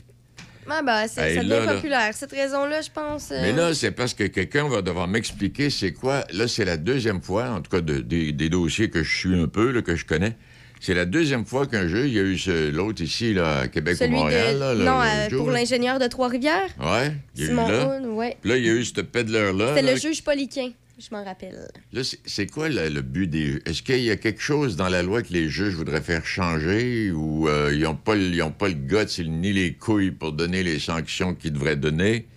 Ah 0.71 0.81
ben, 0.85 1.07
c'est, 1.07 1.35
Hey, 1.35 1.49
populaire. 1.65 2.13
Cette 2.13 2.31
raison-là, 2.31 2.81
je 2.81 2.89
pense. 2.91 3.31
euh, 3.31 3.39
Mais 3.41 3.53
là, 3.53 3.73
c'est 3.73 3.89
parce 3.89 4.13
que 4.13 4.25
quelqu'un 4.25 4.67
va 4.69 4.83
devoir 4.83 5.07
m'expliquer 5.07 5.71
c'est 5.71 5.93
quoi. 5.93 6.23
Là, 6.31 6.47
c'est 6.47 6.63
la 6.65 6.77
deuxième 6.77 7.23
fois, 7.23 7.49
en 7.49 7.61
tout 7.61 7.71
cas, 7.71 7.81
de- 7.81 8.01
des, 8.01 8.31
des 8.33 8.49
dossiers 8.49 8.87
que 8.91 9.01
je 9.01 9.17
suis 9.17 9.35
un 9.39 9.47
peu, 9.47 9.71
là, 9.71 9.81
que 9.81 9.95
je 9.95 10.05
connais. 10.05 10.35
C'est 10.79 10.93
la 10.93 11.05
deuxième 11.05 11.43
fois 11.43 11.65
qu'un 11.65 11.87
juge, 11.87 12.09
il 12.09 12.13
y 12.13 12.19
a 12.19 12.67
eu 12.67 12.71
l'autre 12.71 13.01
ici, 13.01 13.33
là, 13.33 13.61
à 13.61 13.67
Québec 13.67 13.97
Celui 13.97 14.13
ou 14.13 14.17
Montréal. 14.17 14.55
de. 14.55 14.59
là, 14.59 14.73
le- 14.75 14.83
non, 14.85 15.01
euh, 15.01 15.37
pour 15.37 15.49
l'ingénieur 15.49 15.97
de 15.97 16.05
Trois-Rivières? 16.05 16.69
Ouais, 16.79 17.13
il 17.35 17.45
y 17.45 17.47
a 17.47 17.51
eu 17.51 17.55
là. 17.55 17.99
Ouais. 18.07 18.37
Puis 18.39 18.49
là, 18.51 18.57
il 18.57 18.65
y 18.65 18.69
a 18.69 18.73
eu 18.73 18.85
ce 18.85 19.01
peddler-là. 19.01 19.73
C'est 19.75 19.81
là, 19.81 19.93
le 19.95 19.99
juge 19.99 20.23
Poliquin, 20.23 20.69
je 20.99 21.15
m'en 21.15 21.23
rappelle. 21.23 21.67
Là, 21.93 22.01
c'est- 22.03 22.47
quoi 22.47 22.69
le, 22.69 23.01
but 23.01 23.27
des... 23.27 23.61
Est-ce 23.65 23.81
qu'il 23.81 24.01
y 24.01 24.11
a 24.11 24.17
quelque 24.17 24.41
chose 24.41 24.75
dans 24.75 24.89
la 24.89 25.01
loi 25.01 25.21
que 25.21 25.33
les 25.33 25.49
juges 25.49 25.75
voudraient 25.75 26.01
faire 26.01 26.25
changer 26.25 27.11
ou 27.11 27.47
euh, 27.47 27.71
ils 27.73 27.83
n'ont 27.83 27.95
pas, 27.95 28.15
pas 28.57 28.67
le 28.67 28.73
guts 28.73 29.23
ni 29.25 29.53
les 29.53 29.73
couilles 29.73 30.11
pour 30.11 30.33
donner 30.33 30.63
les 30.63 30.79
sanctions 30.79 31.33
qu'ils 31.33 31.53
devraient 31.53 31.77
donner? 31.77 32.27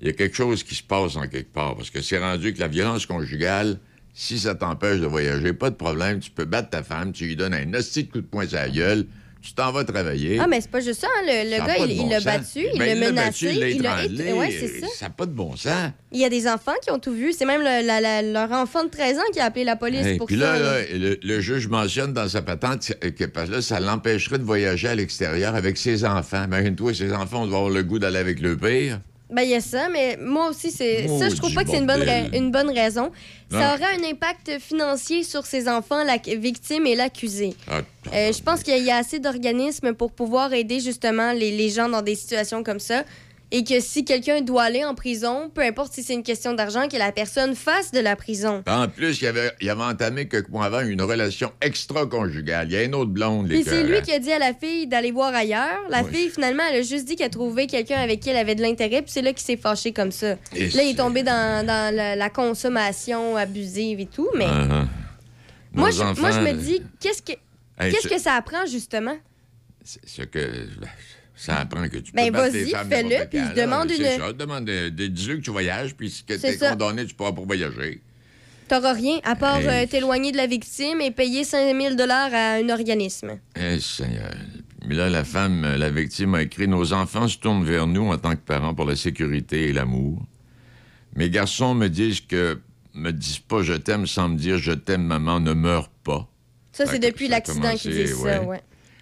Il 0.00 0.06
y 0.06 0.10
a 0.10 0.12
quelque 0.12 0.36
chose 0.36 0.62
qui 0.62 0.74
se 0.74 0.82
passe 0.82 1.16
en 1.16 1.26
quelque 1.26 1.52
part 1.52 1.76
parce 1.76 1.90
que 1.90 2.00
c'est 2.00 2.18
rendu 2.18 2.54
que 2.54 2.60
la 2.60 2.68
violence 2.68 3.04
conjugale, 3.04 3.78
si 4.14 4.38
ça 4.38 4.54
t'empêche 4.54 5.00
de 5.00 5.06
voyager, 5.06 5.52
pas 5.52 5.70
de 5.70 5.76
problème, 5.76 6.20
tu 6.20 6.30
peux 6.30 6.44
battre 6.44 6.70
ta 6.70 6.82
femme, 6.82 7.12
tu 7.12 7.24
lui 7.26 7.36
donnes 7.36 7.54
un 7.54 7.74
hostie 7.74 8.04
de 8.04 8.10
coup 8.10 8.20
de 8.20 8.26
poing 8.26 8.46
sur 8.46 8.58
la 8.58 8.68
gueule, 8.68 9.06
tu 9.40 9.52
t'en 9.54 9.70
vas 9.72 9.84
travailler. 9.84 10.38
Ah, 10.40 10.46
mais 10.48 10.60
c'est 10.60 10.70
pas 10.70 10.80
juste 10.80 11.00
ça, 11.00 11.06
hein, 11.06 11.22
le, 11.26 11.50
le 11.50 11.64
gars, 11.66 11.86
de 11.86 11.90
il 11.92 11.98
bon 11.98 12.08
l'a 12.08 12.20
battu, 12.20 12.66
il 12.72 12.78
Ben, 12.78 12.86
l'a 12.98 13.06
l'a 13.06 13.12
menacé, 13.12 13.46
il 13.52 13.60
l'a 13.60 13.68
étranglé. 14.02 14.24
étr- 14.24 14.32
Ouais, 14.38 14.50
c'est 14.50 14.80
ça. 14.80 14.86
Ça 14.98 15.06
n'a 15.06 15.10
pas 15.10 15.26
de 15.26 15.30
bon 15.32 15.54
sens. 15.56 15.90
Il 16.12 16.20
y 16.20 16.24
a 16.24 16.28
des 16.28 16.48
enfants 16.48 16.72
qui 16.82 16.90
ont 16.90 16.98
tout 16.98 17.12
vu. 17.12 17.32
C'est 17.32 17.44
même 17.44 17.60
le- 17.60 17.86
la- 17.86 18.00
la- 18.00 18.22
leur 18.22 18.50
enfant 18.52 18.84
de 18.84 18.88
13 18.90 19.16
ans 19.18 19.22
qui 19.32 19.40
a 19.40 19.44
appelé 19.44 19.64
la 19.64 19.76
police 19.76 20.04
Hey, 20.06 20.18
pour 20.18 20.26
puis 20.26 20.38
ça. 20.38 20.54
là, 20.54 20.58
là. 20.58 20.80
là, 20.80 20.86
le, 20.92 21.18
le 21.22 21.40
juge 21.40 21.68
mentionne 21.68 22.12
dans 22.12 22.28
sa 22.28 22.42
patente 22.42 22.92
que 23.16 23.24
parce 23.24 23.48
là, 23.50 23.62
ça 23.62 23.78
l'empêcherait 23.80 24.38
de 24.38 24.44
voyager 24.44 24.88
à 24.88 24.94
l'extérieur 24.94 25.54
avec 25.54 25.76
ses 25.78 26.04
enfants. 26.04 26.44
Imagine-toi, 26.44 26.94
ses 26.94 27.12
enfants 27.12 27.46
doivent 27.46 27.54
avoir 27.58 27.70
le 27.70 27.82
goût 27.84 27.98
d'aller 27.98 28.18
avec 28.18 28.40
le 28.40 28.56
pire. 28.56 29.00
Ben, 29.30 29.42
il 29.42 29.50
y 29.50 29.54
a 29.54 29.60
ça, 29.60 29.88
mais 29.90 30.16
moi 30.20 30.48
aussi, 30.48 30.70
c'est 30.70 31.06
ça, 31.18 31.28
je 31.28 31.36
trouve 31.36 31.52
pas 31.52 31.62
que 31.62 31.70
c'est 31.70 31.78
une 31.78 31.86
bonne, 31.86 32.02
ra- 32.02 32.28
une 32.34 32.50
bonne 32.50 32.70
raison. 32.70 33.10
Ça 33.50 33.74
aurait 33.74 33.94
un 34.00 34.10
impact 34.10 34.58
financier 34.58 35.22
sur 35.22 35.44
ses 35.44 35.68
enfants, 35.68 36.02
la 36.04 36.16
victime 36.16 36.86
et 36.86 36.94
l'accusé. 36.96 37.54
Ah, 37.70 37.80
Euh, 38.14 38.32
je 38.32 38.42
pense 38.42 38.62
qu'il 38.62 38.82
y 38.82 38.90
a 38.90 38.96
assez 38.96 39.18
d'organismes 39.18 39.92
pour 39.92 40.12
pouvoir 40.12 40.54
aider 40.54 40.80
justement 40.80 41.32
les, 41.32 41.50
les 41.54 41.68
gens 41.68 41.88
dans 41.90 42.00
des 42.00 42.14
situations 42.14 42.62
comme 42.62 42.80
ça. 42.80 43.04
Et 43.50 43.64
que 43.64 43.80
si 43.80 44.04
quelqu'un 44.04 44.42
doit 44.42 44.64
aller 44.64 44.84
en 44.84 44.94
prison, 44.94 45.50
peu 45.54 45.62
importe 45.62 45.94
si 45.94 46.02
c'est 46.02 46.12
une 46.12 46.22
question 46.22 46.52
d'argent, 46.52 46.86
que 46.86 46.98
la 46.98 47.12
personne 47.12 47.54
fasse 47.54 47.92
de 47.92 47.98
la 48.00 48.14
prison. 48.14 48.62
En 48.68 48.88
plus, 48.88 49.22
il 49.22 49.26
avait, 49.26 49.52
il 49.62 49.70
avait 49.70 49.84
entamé 49.84 50.28
quelques 50.28 50.50
mois 50.50 50.66
avant 50.66 50.80
une 50.82 51.00
relation 51.00 51.50
extra-conjugale. 51.62 52.68
Il 52.68 52.74
y 52.74 52.76
a 52.76 52.82
une 52.82 52.94
autre 52.94 53.10
blonde, 53.10 53.48
Puis 53.48 53.64
c'est 53.64 53.84
lui 53.84 54.02
qui 54.02 54.12
a 54.12 54.18
dit 54.18 54.30
à 54.32 54.38
la 54.38 54.52
fille 54.52 54.86
d'aller 54.86 55.12
voir 55.12 55.34
ailleurs. 55.34 55.80
La 55.88 56.04
fille, 56.04 56.28
finalement, 56.28 56.62
elle 56.70 56.80
a 56.80 56.82
juste 56.82 57.06
dit 57.06 57.16
qu'elle 57.16 57.30
trouvait 57.30 57.66
quelqu'un 57.66 57.96
avec 57.96 58.20
qui 58.20 58.28
elle 58.28 58.36
avait 58.36 58.54
de 58.54 58.60
l'intérêt, 58.60 59.00
puis 59.00 59.10
c'est 59.10 59.22
là 59.22 59.32
qu'il 59.32 59.40
s'est 59.46 59.56
fâché 59.56 59.92
comme 59.92 60.12
ça. 60.12 60.36
Et 60.54 60.68
là, 60.68 60.82
il 60.82 60.90
est 60.90 60.96
tombé 60.98 61.22
dans, 61.22 61.66
dans 61.66 61.94
la, 61.94 62.16
la 62.16 62.30
consommation 62.30 63.34
abusive 63.36 63.98
et 64.00 64.06
tout, 64.06 64.28
mais 64.36 64.44
Uh-huh. 64.44 64.86
moi, 65.72 65.90
je, 65.90 66.02
moi, 66.20 66.30
je 66.32 66.40
me 66.40 66.44
là, 66.46 66.52
dis, 66.52 66.82
qu'est-ce 67.00 67.22
que, 67.22 67.32
Hey, 67.80 67.92
qu'est-ce 67.92 68.08
c'est- 68.08 68.14
que 68.16 68.20
ça 68.20 68.34
apprend, 68.34 68.66
justement? 68.66 69.16
C'est 69.84 70.06
ce 70.06 70.22
que... 70.22 70.38
Ça 71.40 71.58
apprend 71.60 71.88
que 71.88 71.98
tu 71.98 72.10
Ben, 72.12 72.26
peux 72.26 72.32
battre 72.32 72.52
vas-y, 72.52 72.64
tes 72.64 72.70
femmes 72.70 72.88
fais-le, 72.90 73.28
puis 73.30 73.38
je 73.38 73.60
demande 73.60 73.88
C'est 73.90 74.14
une- 74.16 74.20
ça, 74.20 74.32
demande, 74.32 74.68
euh, 74.68 74.90
dis-lui 74.90 75.36
que 75.38 75.44
tu 75.44 75.50
voyages, 75.52 75.94
puis 75.94 76.10
si 76.10 76.24
C'est 76.28 76.38
t'es 76.40 76.56
condamné, 76.58 77.06
tu 77.06 77.14
pourras 77.14 77.30
pas 77.30 77.42
voyager. 77.42 78.02
T'auras 78.68 78.92
rien, 78.92 79.20
à 79.22 79.36
part 79.36 79.58
Hey. 79.58 79.68
euh, 79.68 79.86
t'éloigner 79.86 80.32
de 80.32 80.36
la 80.36 80.48
victime 80.48 81.00
et 81.00 81.12
payer 81.12 81.44
5000 81.44 81.94
dollars 81.94 82.34
à 82.34 82.54
un 82.54 82.68
organisme. 82.68 83.38
Eh, 83.56 83.78
Seigneur. 83.78 84.34
Mais 84.84 84.96
là, 84.96 85.08
la 85.08 85.22
femme, 85.24 85.64
euh, 85.64 85.76
la 85.76 85.90
victime, 85.90 86.34
a 86.34 86.42
écrit 86.42 86.66
Nos 86.66 86.92
enfants 86.92 87.28
se 87.28 87.38
tournent 87.38 87.64
vers 87.64 87.86
nous 87.86 88.08
en 88.10 88.18
tant 88.18 88.32
que 88.32 88.40
parents 88.44 88.74
pour 88.74 88.84
la 88.86 88.96
sécurité 88.96 89.68
et 89.68 89.72
l'amour. 89.72 90.20
Mes 91.14 91.30
garçons 91.30 91.74
me 91.74 91.88
disent 91.88 92.20
que. 92.20 92.58
me 92.94 93.12
disent 93.12 93.38
pas 93.38 93.62
je 93.62 93.74
t'aime 93.74 94.06
sans 94.08 94.28
me 94.28 94.36
dire 94.36 94.58
je 94.58 94.72
t'aime, 94.72 95.04
maman, 95.04 95.38
ne 95.38 95.52
meurs 95.52 95.88
pas. 95.88 96.28
Ça, 96.72 96.84
c'est 96.86 96.98
depuis 96.98 97.28
l'accident 97.28 97.74
qu'ils 97.76 97.92
disent 97.92 98.16
ça, 98.16 98.42
ouais. 98.42 98.60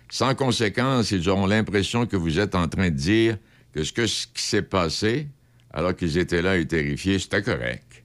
Sans 0.09 0.35
conséquence, 0.35 1.11
ils 1.11 1.29
auront 1.29 1.47
l'impression 1.47 2.07
que 2.07 2.17
vous 2.17 2.39
êtes 2.39 2.55
en 2.55 2.69
train 2.69 2.91
de 2.91 2.97
dire 2.97 3.39
que 3.73 3.83
ce, 3.83 3.93
que 3.93 4.05
qui 4.05 4.43
s'est 4.43 4.63
passé, 4.63 5.29
alors 5.73 5.95
qu'ils 5.95 6.19
étaient 6.19 6.43
là 6.43 6.57
et 6.57 6.67
terrifiés, 6.67 7.19
c'était 7.19 7.43
correct. 7.43 8.05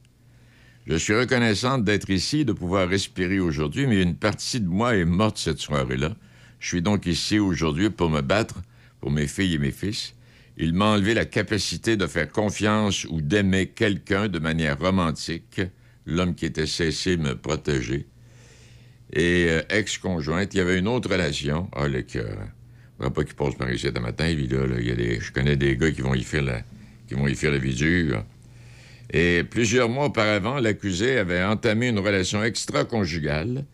Je 0.88 0.96
suis 0.96 1.16
reconnaissante 1.16 1.84
d'être 1.84 2.10
ici, 2.10 2.44
de 2.44 2.54
pouvoir 2.54 2.90
respirer 2.90 3.40
aujourd'hui, 3.40 3.86
mais 3.86 4.02
une 4.02 4.16
partie 4.16 4.60
de 4.60 4.68
moi 4.68 4.96
est 4.96 5.06
morte 5.06 5.38
cette 5.38 5.60
soirée-là. 5.60 6.16
Je 6.60 6.68
suis 6.68 6.82
donc 6.82 7.06
ici 7.06 7.40
aujourd'hui 7.40 7.90
pour 7.90 8.10
me 8.10 8.22
battre 8.22 8.62
pour 9.00 9.12
mes 9.12 9.28
filles 9.28 9.56
et 9.56 9.60
mes 9.60 9.72
fils. 9.72 10.16
Il 10.58 10.74
m'a 10.74 10.86
enlevé 10.86 11.14
la 11.14 11.26
capacité 11.26 11.98
de 11.98 12.08
faire 12.08 12.32
confiance 12.32 13.06
ou 13.06 13.22
d'aimer 13.22 13.68
quelqu'un 13.68 14.28
de 14.28 14.40
manière 14.40 14.80
romantique, 14.80 15.62
l'homme 16.06 16.36
qui 16.36 16.46
était 16.46 16.68
cessé 16.68 17.18
me 17.18 17.36
protéger. 17.36 18.08
Et 19.14 19.48
euh, 19.50 19.62
ex-conjointe, 19.70 20.54
il 20.54 20.58
y 20.58 20.62
avait 20.62 20.80
une 20.80 20.88
autre 20.88 21.10
relation. 21.10 21.70
Ah, 21.76 21.88
le 21.88 22.02
cœur. 22.02 22.38
Faudra 22.98 23.14
pas 23.14 23.24
qu'il 23.24 23.36
passe 23.36 23.56
par 23.56 23.72
ici 23.72 23.88
demain 23.88 24.08
matin, 24.08 24.32
lui, 24.32 24.48
là. 24.48 24.66
là. 24.66 24.76
Il 24.80 24.88
y 24.88 24.92
a 24.92 24.96
des... 24.96 25.20
Je 25.20 25.32
connais 25.32 25.56
des 25.56 25.76
gars 25.76 25.92
qui 25.92 26.02
vont 26.02 26.14
y 26.14 26.24
faire 26.24 26.44
la, 26.44 26.62
qui 27.08 27.16
vont 27.16 27.28
y 27.28 27.36
faire 27.36 27.52
la 27.52 27.58
vie 27.58 27.76
dure. 27.76 28.24
Et 29.12 29.44
plusieurs 29.44 29.90
mois 29.90 30.06
auparavant, 30.06 30.60
l'accusé 30.60 31.18
avait 31.18 31.44
entamé 31.44 31.90
une 31.90 32.00
relation 32.00 32.44
extra-conjugale. 32.44 33.66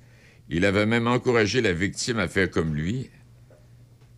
Il 0.49 0.65
avait 0.65 0.85
même 0.85 1.07
encouragé 1.07 1.61
la 1.61 1.73
victime 1.73 2.17
à 2.17 2.27
faire 2.27 2.49
comme 2.49 2.73
lui. 2.73 3.09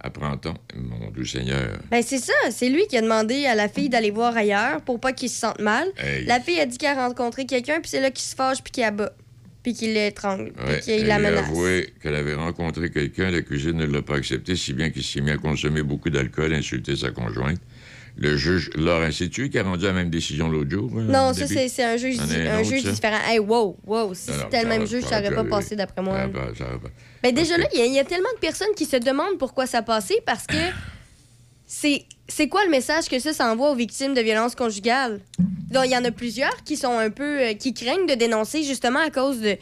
Apprend-on? 0.02 0.54
Mon 0.78 1.12
doux 1.12 1.26
Seigneur? 1.26 1.78
Ben, 1.92 2.02
c'est 2.02 2.20
ça. 2.20 2.34
C'est 2.52 2.70
lui 2.70 2.88
qui 2.88 2.96
a 2.96 3.02
demandé 3.02 3.46
à 3.46 3.56
la 3.56 3.68
fille 3.68 3.90
d'aller 3.90 4.12
voir 4.12 4.38
ailleurs 4.38 4.82
pour 4.82 5.00
pas 5.00 5.12
qu'il 5.12 5.30
se 5.30 5.40
sente 5.40 5.60
mal. 5.60 5.90
Hey. 5.98 6.24
La 6.26 6.40
fille 6.40 6.60
a 6.60 6.66
dit 6.66 6.78
qu'elle 6.78 6.98
a 6.98 7.08
rencontré 7.08 7.46
quelqu'un, 7.46 7.82
puis 7.82 7.90
c'est 7.90 8.00
là 8.00 8.10
qu'il 8.10 8.24
se 8.24 8.36
fâche, 8.36 8.64
puis 8.64 8.72
qu'il 8.72 8.84
abat. 8.84 9.12
Puis 9.70 9.78
qu'il 9.78 9.94
l'étrangle, 9.94 10.52
puis 10.52 10.66
Ouais, 10.68 10.80
qu'il 10.80 10.94
elle 10.94 11.06
la 11.08 11.20
lui 11.20 11.26
a 11.28 11.30
menace. 11.30 11.46
avoué 11.50 11.94
qu'elle 12.02 12.16
avait 12.16 12.34
rencontré 12.34 12.90
quelqu'un. 12.90 13.30
L'accusé 13.30 13.72
ne 13.72 13.86
l'a 13.86 14.02
pas 14.02 14.16
accepté, 14.16 14.56
si 14.56 14.74
bien 14.74 14.90
qu'il 14.90 15.04
s'est 15.04 15.22
mis 15.22 15.30
à 15.30 15.38
consommer 15.38 15.84
beaucoup 15.84 16.10
d'alcool, 16.10 16.54
insulter 16.54 16.96
sa 16.96 17.12
conjointe. 17.12 17.60
Le 18.18 18.36
juge 18.36 18.72
l'a 18.76 18.98
institué, 18.98 19.50
qui 19.50 19.60
a 19.60 19.64
rendu 19.64 19.86
la 19.86 19.94
même 19.94 20.10
décision 20.10 20.50
l'autre 20.50 20.72
jour. 20.72 20.92
euh, 20.98 21.04
Non, 21.04 21.34
ça, 21.34 21.46
c'est 21.48 21.84
un 21.84 21.96
juge, 21.98 22.18
C'en 22.18 22.26
di- 22.26 22.34
est 22.36 22.48
un 22.50 22.60
autre, 22.62 22.70
juge 22.70 22.82
ça. 22.84 22.92
différent. 22.92 23.20
Hey, 23.28 23.38
wow, 23.40 23.78
wow. 23.86 24.14
Si 24.16 24.32
c'était 24.34 24.64
le 24.64 24.68
même 24.70 24.88
juge, 24.88 25.04
ça 25.04 25.10
ça 25.10 25.20
aurait 25.20 25.30
va, 25.30 25.44
pas 25.44 25.50
passé 25.50 25.76
d'après 25.76 26.02
moi. 26.02 26.18
Ça 26.22 26.28
va, 26.28 26.56
ça 26.58 26.66
va. 26.66 26.90
Ben 27.24 27.34
déjà 27.34 27.56
là, 27.58 27.66
il 27.74 27.80
y, 27.80 27.84
a- 27.84 27.86
il 27.86 27.94
y 27.94 28.00
a 28.00 28.04
tellement 28.04 28.28
de 28.36 28.40
personnes 28.40 28.74
qui 28.76 28.86
se 28.86 28.98
demandent 28.98 29.38
pourquoi 29.38 29.68
ça 29.68 29.78
a 29.78 29.82
passé 29.84 30.16
parce 30.26 30.48
que 30.48 30.56
c'est 31.70 32.48
quoi 32.50 32.66
le 32.66 32.72
message 32.72 33.08
que 33.10 33.20
ça 33.20 33.32
s'envoie 33.32 33.70
aux 33.72 33.76
victimes 33.76 34.16
de 34.16 34.22
violences 34.22 34.56
conjugales? 34.56 35.22
Il 35.72 35.92
y 35.92 35.96
en 35.96 36.04
a 36.04 36.10
plusieurs 36.10 36.64
qui 36.64 36.76
sont 36.76 36.98
un 36.98 37.12
peu 37.12 37.40
euh, 37.40 37.54
qui 37.54 37.76
craignent 37.76 38.08
de 38.08 38.16
dénoncer 38.16 38.64
justement 38.64 39.00
à 39.00 39.12
cause 39.12 39.40
de, 39.40 39.56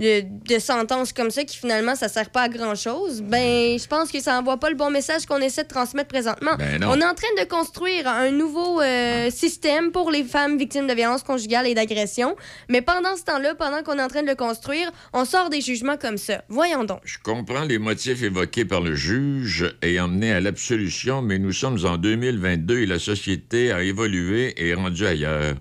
de, 0.00 0.24
de 0.52 0.58
sentences 0.58 1.12
comme 1.12 1.30
ça 1.30 1.44
qui 1.44 1.56
finalement 1.56 1.94
ça 1.94 2.08
sert 2.08 2.30
pas 2.30 2.42
à 2.42 2.48
grand 2.48 2.74
chose. 2.74 3.22
Ben, 3.22 3.78
je 3.78 3.86
pense 3.86 4.10
que 4.10 4.20
ça 4.20 4.38
envoie 4.38 4.56
pas 4.56 4.70
le 4.70 4.76
bon 4.76 4.90
message 4.90 5.26
qu'on 5.26 5.38
essaie 5.38 5.62
de 5.62 5.68
transmettre 5.68 6.08
présentement. 6.08 6.52
Ben. 6.58 6.82
On 6.84 6.98
est 6.98 7.04
en 7.04 7.14
train 7.14 7.28
de 7.38 7.44
construire 7.46 8.08
un 8.08 8.30
nouveau 8.30 8.80
euh, 8.80 9.30
système 9.30 9.92
pour 9.92 10.10
les 10.10 10.24
femmes 10.24 10.56
victimes 10.56 10.86
de 10.86 10.94
violences 10.94 11.22
conjugales 11.22 11.66
et 11.66 11.74
d'agressions, 11.74 12.34
mais 12.68 12.80
pendant 12.80 13.16
ce 13.16 13.24
temps-là, 13.24 13.54
pendant 13.54 13.82
qu'on 13.82 13.98
est 13.98 14.02
en 14.02 14.08
train 14.08 14.22
de 14.22 14.28
le 14.28 14.34
construire, 14.34 14.90
on 15.12 15.24
sort 15.24 15.50
des 15.50 15.60
jugements 15.60 15.98
comme 15.98 16.16
ça. 16.16 16.42
Voyons 16.48 16.84
donc. 16.84 17.00
Je 17.04 17.18
comprends 17.22 17.64
les 17.64 17.78
motifs 17.78 18.22
évoqués 18.22 18.64
par 18.64 18.80
le 18.80 18.94
juge 18.94 19.76
ayant 19.82 20.08
mené 20.08 20.32
à 20.32 20.40
l'absolution, 20.40 21.20
mais 21.20 21.38
nous 21.38 21.52
sommes 21.52 21.84
en 21.84 21.98
2022 21.98 22.78
et 22.78 22.86
la 22.86 22.98
société 22.98 23.70
a 23.70 23.82
évolué 23.82 24.54
et 24.56 24.70
est 24.70 24.74
rendue 24.74 25.06
ailleurs. 25.06 25.56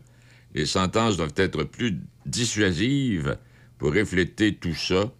Les 0.56 0.66
sentences 0.66 1.18
doivent 1.18 1.34
être 1.36 1.64
plus 1.64 1.98
dissuasives 2.26 3.38
pour 3.80 3.96
refléter 3.96 4.54
tout 4.54 4.76
ça. 4.76 5.12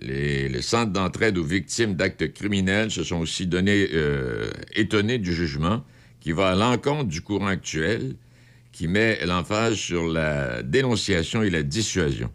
Les, 0.00 0.62
centres 0.62 0.92
d'entraide 0.92 1.38
aux 1.38 1.44
victimes 1.44 1.94
d'actes 1.94 2.32
criminels 2.32 2.90
se 2.90 3.04
sont 3.04 3.18
aussi 3.18 3.46
donnés, 3.46 3.88
euh, 3.92 4.50
étonnés 4.74 5.18
du 5.18 5.32
jugement 5.32 5.84
qui 6.20 6.32
va 6.32 6.50
à 6.50 6.54
l'encontre 6.54 7.04
du 7.04 7.20
courant 7.20 7.46
actuel 7.46 8.16
qui 8.72 8.88
met 8.88 9.24
l'emphase 9.26 9.74
sur 9.74 10.06
la 10.06 10.62
dénonciation 10.62 11.42
et 11.42 11.50
la 11.50 11.62
dissuasion. 11.62 12.30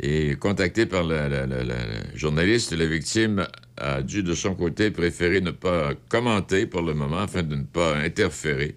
Et 0.00 0.36
contacté 0.36 0.86
par 0.86 1.04
la- 1.04 1.28
la- 1.28 1.46
la- 1.46 1.64
la 1.64 1.76
journaliste, 2.14 2.72
la 2.72 2.86
victime 2.86 3.46
a 3.76 4.02
dû 4.02 4.22
de 4.22 4.34
son 4.34 4.54
côté 4.54 4.90
préférer 4.90 5.40
ne 5.40 5.50
pas 5.50 5.94
commenter 6.08 6.66
pour 6.66 6.82
le 6.82 6.94
moment 6.94 7.18
afin 7.18 7.42
de 7.42 7.56
ne 7.56 7.64
pas 7.64 7.96
interférer 7.96 8.76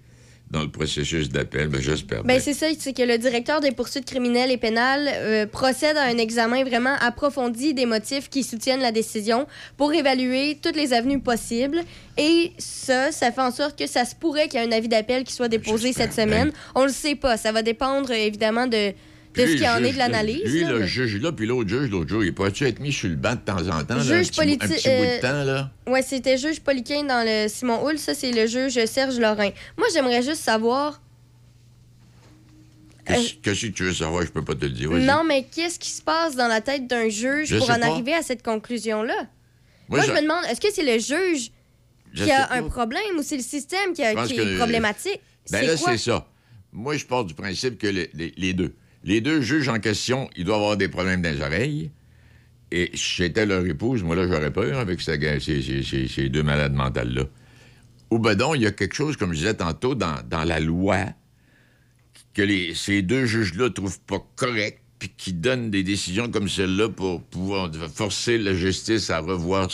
dans 0.50 0.62
le 0.62 0.70
processus 0.70 1.28
d'appel. 1.28 1.68
Ben, 1.68 1.80
J'espère 1.80 2.22
Ben 2.22 2.34
bien. 2.34 2.40
c'est 2.40 2.54
ça, 2.54 2.66
c'est 2.78 2.92
que 2.92 3.02
le 3.02 3.18
directeur 3.18 3.60
des 3.60 3.72
poursuites 3.72 4.04
criminelles 4.04 4.50
et 4.50 4.56
pénales 4.56 5.08
euh, 5.12 5.46
procède 5.46 5.96
à 5.96 6.04
un 6.04 6.18
examen 6.18 6.62
vraiment 6.64 6.94
approfondi 7.00 7.74
des 7.74 7.86
motifs 7.86 8.28
qui 8.28 8.44
soutiennent 8.44 8.80
la 8.80 8.92
décision 8.92 9.46
pour 9.76 9.92
évaluer 9.92 10.58
toutes 10.62 10.76
les 10.76 10.92
avenues 10.92 11.20
possibles. 11.20 11.80
Et 12.16 12.52
ça, 12.58 13.10
ça 13.10 13.32
fait 13.32 13.40
en 13.40 13.50
sorte 13.50 13.78
que 13.78 13.86
ça 13.86 14.04
se 14.04 14.14
pourrait 14.14 14.48
qu'il 14.48 14.60
y 14.60 14.62
ait 14.62 14.66
un 14.66 14.72
avis 14.72 14.88
d'appel 14.88 15.24
qui 15.24 15.32
soit 15.32 15.48
déposé 15.48 15.92
cette 15.92 16.12
semaine. 16.12 16.52
On 16.74 16.84
le 16.84 16.92
sait 16.92 17.16
pas, 17.16 17.36
ça 17.36 17.50
va 17.50 17.62
dépendre 17.62 18.10
évidemment 18.12 18.66
de, 18.66 18.92
de 19.36 19.46
ce 19.58 19.64
en 19.78 19.84
est 19.84 19.92
de 19.92 19.98
l'analyse. 19.98 20.42
Lui, 20.44 20.60
là, 20.62 20.72
le 20.72 20.86
juge 20.86 21.16
là, 21.20 21.32
puis 21.32 21.46
l'autre 21.46 21.68
juge, 21.68 21.90
l'autre 21.90 22.08
jour, 22.08 22.24
il 22.24 22.32
pourrait-tu 22.34 22.66
être 22.66 22.80
mis 22.80 22.92
sur 22.92 23.08
le 23.08 23.16
banc 23.16 23.34
de 23.34 23.40
temps 23.40 23.58
en 23.68 23.84
temps? 23.84 23.94
là, 23.96 24.00
un 24.00 24.02
Juge 24.22 24.30
petit, 24.30 24.40
un 24.40 24.46
bout 24.46 24.62
euh, 24.86 25.16
de 25.16 25.20
temps, 25.20 25.44
là? 25.44 25.70
Ouais, 25.86 26.02
c'était 26.02 26.38
juge 26.38 26.60
Poliquin 26.60 27.04
dans 27.04 27.24
le 27.26 27.48
Simon 27.48 27.84
Hull. 27.86 27.98
Ça, 27.98 28.14
c'est 28.14 28.32
le 28.32 28.46
juge 28.46 28.84
Serge 28.86 29.18
Lorrain. 29.18 29.50
Moi, 29.76 29.86
j'aimerais 29.92 30.22
juste 30.22 30.42
savoir 30.42 31.00
Qu'est-ce 33.06 33.34
qu'est-ce 33.34 33.66
que 33.66 33.72
tu 33.72 33.84
veux 33.84 33.94
savoir? 33.94 34.24
Je 34.24 34.30
peux 34.32 34.42
pas 34.44 34.54
te 34.56 34.64
le 34.64 34.72
dire. 34.72 34.90
Non, 34.90 35.22
mais 35.24 35.44
qu'est-ce 35.44 35.78
qui 35.78 35.90
se 35.90 36.02
passe 36.02 36.34
dans 36.34 36.48
la 36.48 36.60
tête 36.60 36.88
d'un 36.88 37.08
juge 37.08 37.46
Je 37.48 37.56
pour 37.58 37.70
en 37.70 37.78
pas. 37.78 37.86
arriver 37.86 38.14
à 38.14 38.22
cette 38.22 38.42
conclusion-là? 38.42 39.14
Moi, 39.88 39.98
Moi, 39.98 40.02
je- 40.06 40.12
me 40.12 40.22
demande, 40.22 40.44
est-ce 40.50 40.60
que 40.60 40.72
c'est 40.72 40.82
le 40.82 40.98
juge 40.98 41.52
Je 42.12 42.24
qui 42.24 42.32
a 42.32 42.52
un 42.52 42.64
problème 42.64 43.02
ou 43.16 43.22
c'est 43.22 43.36
le 43.36 43.42
système 43.44 43.92
qui, 43.92 44.02
a- 44.02 44.26
qui 44.26 44.34
que- 44.34 44.40
est 44.54 44.56
problématique? 44.56 45.20
Ben 45.52 45.64
là, 45.64 45.76
c'est 45.76 45.98
ça. 45.98 46.26
Moi, 46.72 46.96
je 46.96 47.06
pars 47.06 47.24
du 47.24 47.34
principe 47.34 47.78
que 47.78 47.86
les, 47.86 48.10
les- 48.12 48.34
les 48.36 48.52
deux. 48.52 48.74
Les 49.06 49.20
deux 49.20 49.40
juges 49.40 49.68
en 49.68 49.78
question, 49.78 50.28
ils 50.36 50.44
doivent 50.44 50.60
avoir 50.60 50.76
des 50.76 50.88
problèmes 50.88 51.22
dans 51.22 51.32
les 51.32 51.40
oreilles. 51.40 51.90
Et 52.72 52.90
si 52.94 53.22
j'étais 53.22 53.46
leur 53.46 53.64
épouse, 53.64 54.02
moi, 54.02 54.16
là, 54.16 54.26
j'aurais 54.26 54.52
peur 54.52 54.78
avec 54.78 55.00
ces, 55.00 55.38
ces- 55.40 56.08
ces- 56.08 56.28
deux 56.28 56.42
malades 56.42 56.74
mentales-là. 56.74 57.22
Ou 58.10 58.18
ben 58.18 58.36
il 58.54 58.62
y 58.62 58.66
a 58.66 58.72
quelque 58.72 58.94
chose, 58.94 59.16
comme 59.16 59.32
je 59.32 59.38
disais 59.38 59.54
tantôt, 59.54 59.94
dans, 59.94 60.44
la 60.44 60.58
loi, 60.58 61.06
que 62.34 62.74
ces 62.74 63.02
deux 63.02 63.26
juges-là 63.26 63.70
trouvent 63.70 64.00
pas 64.00 64.24
correct, 64.34 64.80
puis 64.98 65.12
qui 65.16 65.32
donnent 65.32 65.70
des 65.70 65.84
décisions 65.84 66.28
comme 66.28 66.48
celle-là 66.48 66.88
pour 66.88 67.22
pouvoir 67.22 67.70
forcer 67.94 68.38
la 68.38 68.54
justice 68.54 69.10
à 69.10 69.20
revoir 69.20 69.70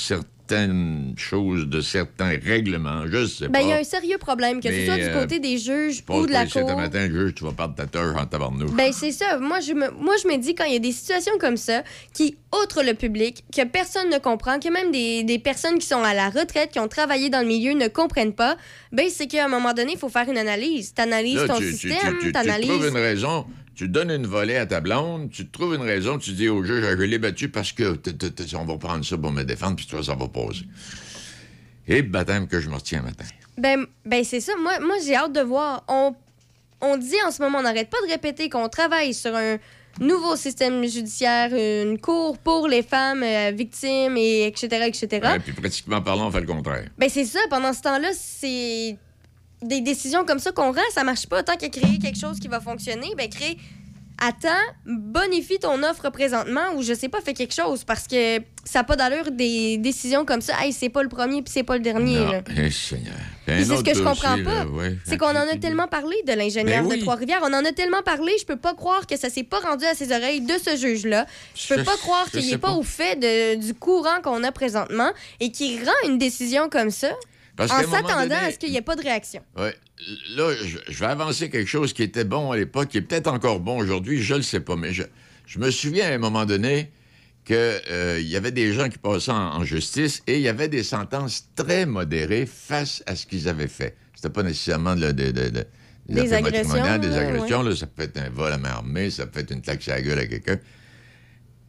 certaines 0.53 1.15
choses 1.17 1.67
de 1.67 1.81
certains 1.81 2.39
règlements. 2.45 3.07
Je 3.07 3.27
sais 3.27 3.49
Ben, 3.49 3.53
pas. 3.53 3.63
il 3.63 3.69
y 3.69 3.73
a 3.73 3.79
un 3.79 3.85
sérieux 3.85 4.19
problème, 4.19 4.61
que 4.61 4.71
ce 4.71 4.85
soit 4.85 4.97
du 4.97 5.03
euh, 5.05 5.21
côté 5.21 5.39
des 5.41 5.59
juges 5.59 6.03
ou 6.09 6.27
de 6.27 6.33
la 6.33 6.47
cour. 6.47 6.69
un 6.69 6.77
matin, 6.77 7.09
juge, 7.11 7.35
tu 7.35 7.45
vas 7.45 7.53
perdre 7.53 7.75
ta 7.75 7.87
tâche 7.87 8.15
en 8.17 8.27
tabarnouche. 8.27 8.73
Ben, 8.73 8.93
c'est 8.93 9.13
ça. 9.13 9.39
Moi 9.39 9.61
je, 9.61 9.73
me, 9.73 9.91
moi, 9.91 10.15
je 10.23 10.29
me 10.29 10.37
dis, 10.39 10.55
quand 10.55 10.65
il 10.65 10.75
y 10.75 10.77
a 10.77 10.81
des 10.81 10.93
situations 10.93 11.33
comme 11.41 11.57
ça, 11.57 11.83
qui 12.13 12.37
outre 12.63 12.83
le 12.83 12.95
public, 12.95 13.45
que 13.55 13.65
personne 13.65 14.11
ne 14.11 14.19
comprend, 14.19 14.59
que 14.59 14.69
même 14.69 14.91
des, 14.93 15.23
des 15.25 15.39
personnes 15.39 15.79
qui 15.79 15.87
sont 15.87 16.03
à 16.03 16.15
la 16.15 16.29
retraite, 16.29 16.71
qui 16.71 16.79
ont 16.79 16.89
travaillé 16.89 17.31
dans 17.31 17.41
le 17.41 17.47
milieu, 17.47 17.73
ne 17.73 17.89
comprennent 17.89 18.35
pas, 18.35 18.57
ben, 18.93 19.07
c'est 19.11 19.27
qu'à 19.27 19.47
un 19.47 19.49
moment 19.49 19.73
donné, 19.73 19.93
il 19.93 19.99
faut 19.99 20.09
faire 20.09 20.29
une 20.29 20.39
analyse. 20.39 20.93
T'analyses 20.95 21.45
ton 21.47 21.57
tu, 21.57 21.65
tu- 21.65 21.71
tu- 21.71 21.89
système, 21.89 22.19
tu- 22.19 22.27
tu 22.27 22.33
t'analyses... 22.33 22.69
trouves 22.69 22.89
une 22.89 22.97
raison, 22.97 23.47
tu 23.75 23.89
donnes 23.89 24.11
une 24.11 24.27
volée 24.27 24.57
à 24.57 24.67
ta 24.67 24.81
blonde, 24.81 25.31
tu 25.31 25.49
trouves 25.49 25.75
une 25.75 25.83
raison, 25.83 26.19
tu 26.19 26.33
dis 26.33 26.49
au 26.49 26.63
juge, 26.63 26.85
je 26.85 27.03
l'ai 27.03 27.19
battu 27.19 27.49
parce 27.49 27.73
que 27.73 27.99
on 28.57 28.65
va 28.65 28.77
prendre 28.77 29.05
ça 29.05 29.17
pour 29.17 29.33
me 29.33 29.45
défendre, 29.45 29.77
puis 29.77 29.87
toi, 29.87 30.03
ça 30.03 30.15
va 30.15 30.29
passer. 30.29 30.65
Et 31.89 32.03
baptême 32.03 32.47
que 32.47 32.61
je 32.61 32.69
me 32.69 32.75
retiens 32.75 33.03
matin. 33.03 33.25
Ben, 33.59 33.87
ben 34.05 34.25
c'est 34.25 34.41
ça. 34.41 34.53
Moi, 34.57 34.79
moi 34.81 34.97
j'ai 35.05 35.17
hâte 35.17 35.33
de 35.33 35.41
voir. 35.41 35.85
On, 35.89 36.15
on 36.81 36.97
dit 36.97 37.17
en 37.27 37.31
ce 37.31 37.43
moment, 37.43 37.59
on 37.59 37.63
n'arrête 37.63 37.91
pas 37.91 37.99
de 38.07 38.11
répéter 38.11 38.49
qu'on 38.49 38.69
travaille 38.69 39.15
sur 39.15 39.35
un 39.35 39.59
nouveau 40.01 40.37
système 40.37 40.85
judiciaire, 40.87 41.51
une 41.53 41.99
cour 41.99 42.39
pour 42.39 42.69
les 42.69 42.83
femmes 42.83 43.23
euh, 43.23 43.51
victimes, 43.55 44.17
et 44.17 44.47
etc., 44.47 44.85
etc. 44.87 45.09
Ouais, 45.23 45.39
puis 45.39 45.53
pratiquement 45.53 46.01
parlant, 46.01 46.29
on 46.29 46.31
fait 46.31 46.41
le 46.41 46.47
contraire. 46.47 46.89
Ben 46.99 47.09
c'est 47.09 47.25
ça. 47.25 47.41
Pendant 47.51 47.73
ce 47.73 47.83
temps-là, 47.83 48.09
c'est 48.15 48.97
des 49.63 49.81
décisions 49.81 50.25
comme 50.25 50.39
ça 50.39 50.53
qu'on 50.53 50.73
rend. 50.73 50.91
Ça 50.93 51.05
marche 51.05 51.27
pas. 51.27 51.43
Tant 51.43 51.57
qu'à 51.57 51.69
créer 51.69 51.99
quelque 51.99 52.19
chose 52.19 52.39
qui 52.41 52.49
va 52.49 52.61
fonctionner, 52.61 53.15
ben 53.17 53.29
crée... 53.29 53.57
Attends, 54.25 54.49
bonifie 54.87 55.59
ton 55.59 55.83
offre 55.83 56.09
présentement 56.11 56.75
ou 56.77 56.83
je 56.83 56.95
sais 56.95 57.09
pas, 57.09 57.21
fais 57.21 57.35
quelque 57.35 57.55
chose 57.55 57.83
parce 57.83 58.07
que 58.07 58.39
ça 58.65 58.79
n'a 58.79 58.85
pas 58.85 58.95
d'allure 58.95 59.33
des 59.33 59.79
décisions 59.79 60.25
comme 60.25 60.41
ça. 60.41 60.53
Hey, 60.63 60.73
c'est 60.73 60.91
pas 60.91 61.03
le 61.03 61.09
premier 61.09 61.43
puis 61.43 61.53
c'est 61.53 61.65
pas 61.65 61.75
le 61.77 61.83
dernier. 61.83 62.19
Non, 62.21 62.43
Seigneur. 62.71 63.15
C'est 63.49 63.65
ce 63.65 63.83
que 63.83 63.93
je 63.95 64.03
comprends 64.03 64.37
dossier, 64.37 64.45
pas. 64.45 64.65
ouais. 64.67 64.97
C'est 65.05 65.19
qu'on 65.19 65.27
en 65.31 65.35
a 65.49 65.57
tellement 65.57 65.89
parlé 65.89 66.15
de 66.25 66.33
l'ingénieur 66.35 66.85
Ben 66.85 66.89
oui. 66.89 66.97
de 66.99 67.03
Trois-Rivières. 67.03 67.41
On 67.43 67.53
en 67.53 67.65
a 67.65 67.73
tellement 67.73 68.03
parlé, 68.03 68.31
je 68.41 68.45
peux 68.47 68.55
pas 68.57 68.75
croire 68.75 69.09
que 69.09 69.17
ça 69.17 69.29
s'est 69.29 69.43
pas 69.43 69.59
rendu 69.59 69.85
à 69.87 69.95
ses 69.95 70.13
oreilles 70.13 70.41
de 70.43 70.55
ce 70.65 70.77
juge-là. 70.77 71.27
Je 71.57 71.75
peux 71.75 71.83
pas 71.83 71.97
croire 71.97 72.31
qu'il 72.31 72.45
sais 72.45 72.51
est 72.53 72.59
pas, 72.59 72.69
pas. 72.69 72.75
au 72.75 72.85
fait 72.85 73.17
de- 73.17 73.57
du 73.57 73.75
courant 73.75 74.21
qu'on 74.23 74.45
a 74.45 74.53
présentement 74.53 75.11
et 75.41 75.51
qu'il 75.51 75.83
rend 75.85 76.09
une 76.09 76.19
décision 76.19 76.69
comme 76.69 76.91
ça 76.91 77.11
Parce 77.57 77.73
en 77.73 77.79
s'attendant 77.91 78.21
donné- 78.21 78.35
à 78.37 78.53
ce 78.53 78.59
qu'il 78.59 78.71
n'y 78.71 78.77
ait 78.77 78.83
pas 78.83 78.95
de 78.95 79.03
réaction. 79.03 79.43
Ouais. 79.57 79.75
Là, 80.37 80.53
je, 80.65 80.79
je 80.89 80.99
vais 81.01 81.07
avancer 81.07 81.49
quelque 81.51 81.69
chose 81.69 81.93
qui 81.93 82.03
était 82.03 82.25
bon 82.25 82.51
à 82.51 82.57
l'époque, 82.57 82.89
qui 82.89 82.99
est 82.99 83.03
peut-être 83.03 83.29
encore 83.29 83.61
bon 83.61 83.79
aujourd'hui, 83.79 84.21
je 84.23 84.35
le 84.35 84.43
sais 84.43 84.61
pas, 84.61 84.77
mais 84.77 84.93
je, 84.93 85.03
je 85.47 85.59
me 85.59 85.71
souviens 85.71 86.11
à 86.11 86.15
un 86.15 86.19
moment 86.19 86.45
donné 86.45 86.91
qu'il 87.45 87.57
y 88.27 88.37
avait 88.37 88.53
des 88.53 88.73
gens 88.73 88.89
qui 88.89 88.99
passaient 88.99 89.31
en, 89.33 89.57
en 89.57 89.65
justice 89.65 90.23
et 90.27 90.37
il 90.37 90.43
y 90.43 90.49
avait 90.49 90.69
des 90.69 90.83
sentences 90.83 91.49
très 91.57 91.87
modérées 91.87 92.47
face 92.47 93.03
à 93.07 93.17
ce 93.17 93.27
qu'ils 93.27 93.49
avaient 93.49 93.69
fait. 93.69 93.97
C'était 94.15 94.31
pas 94.31 94.43
nécessairement 94.43 94.95
de, 94.95 95.11
de- 95.13 95.31
de- 95.33 95.49
de- 95.51 95.67
Des 96.09 96.33
agressions, 96.35 96.75
des 96.99 97.17
agressions. 97.17 97.63
ouais. 97.63 97.71
là, 97.71 97.77
ça 97.77 97.87
peut 97.87 98.03
être 98.03 98.17
un 98.19 98.31
vol 98.31 98.53
à 98.53 98.59
main 98.59 98.71
armée, 98.71 99.11
ça 99.11 99.27
peut 99.27 99.41
être 99.41 99.51
une 99.53 99.61
claque 99.63 99.83
sur 99.83 99.93
la 99.93 100.03
gueule 100.03 100.19
à 100.19 100.27
quelqu'un. 100.27 100.59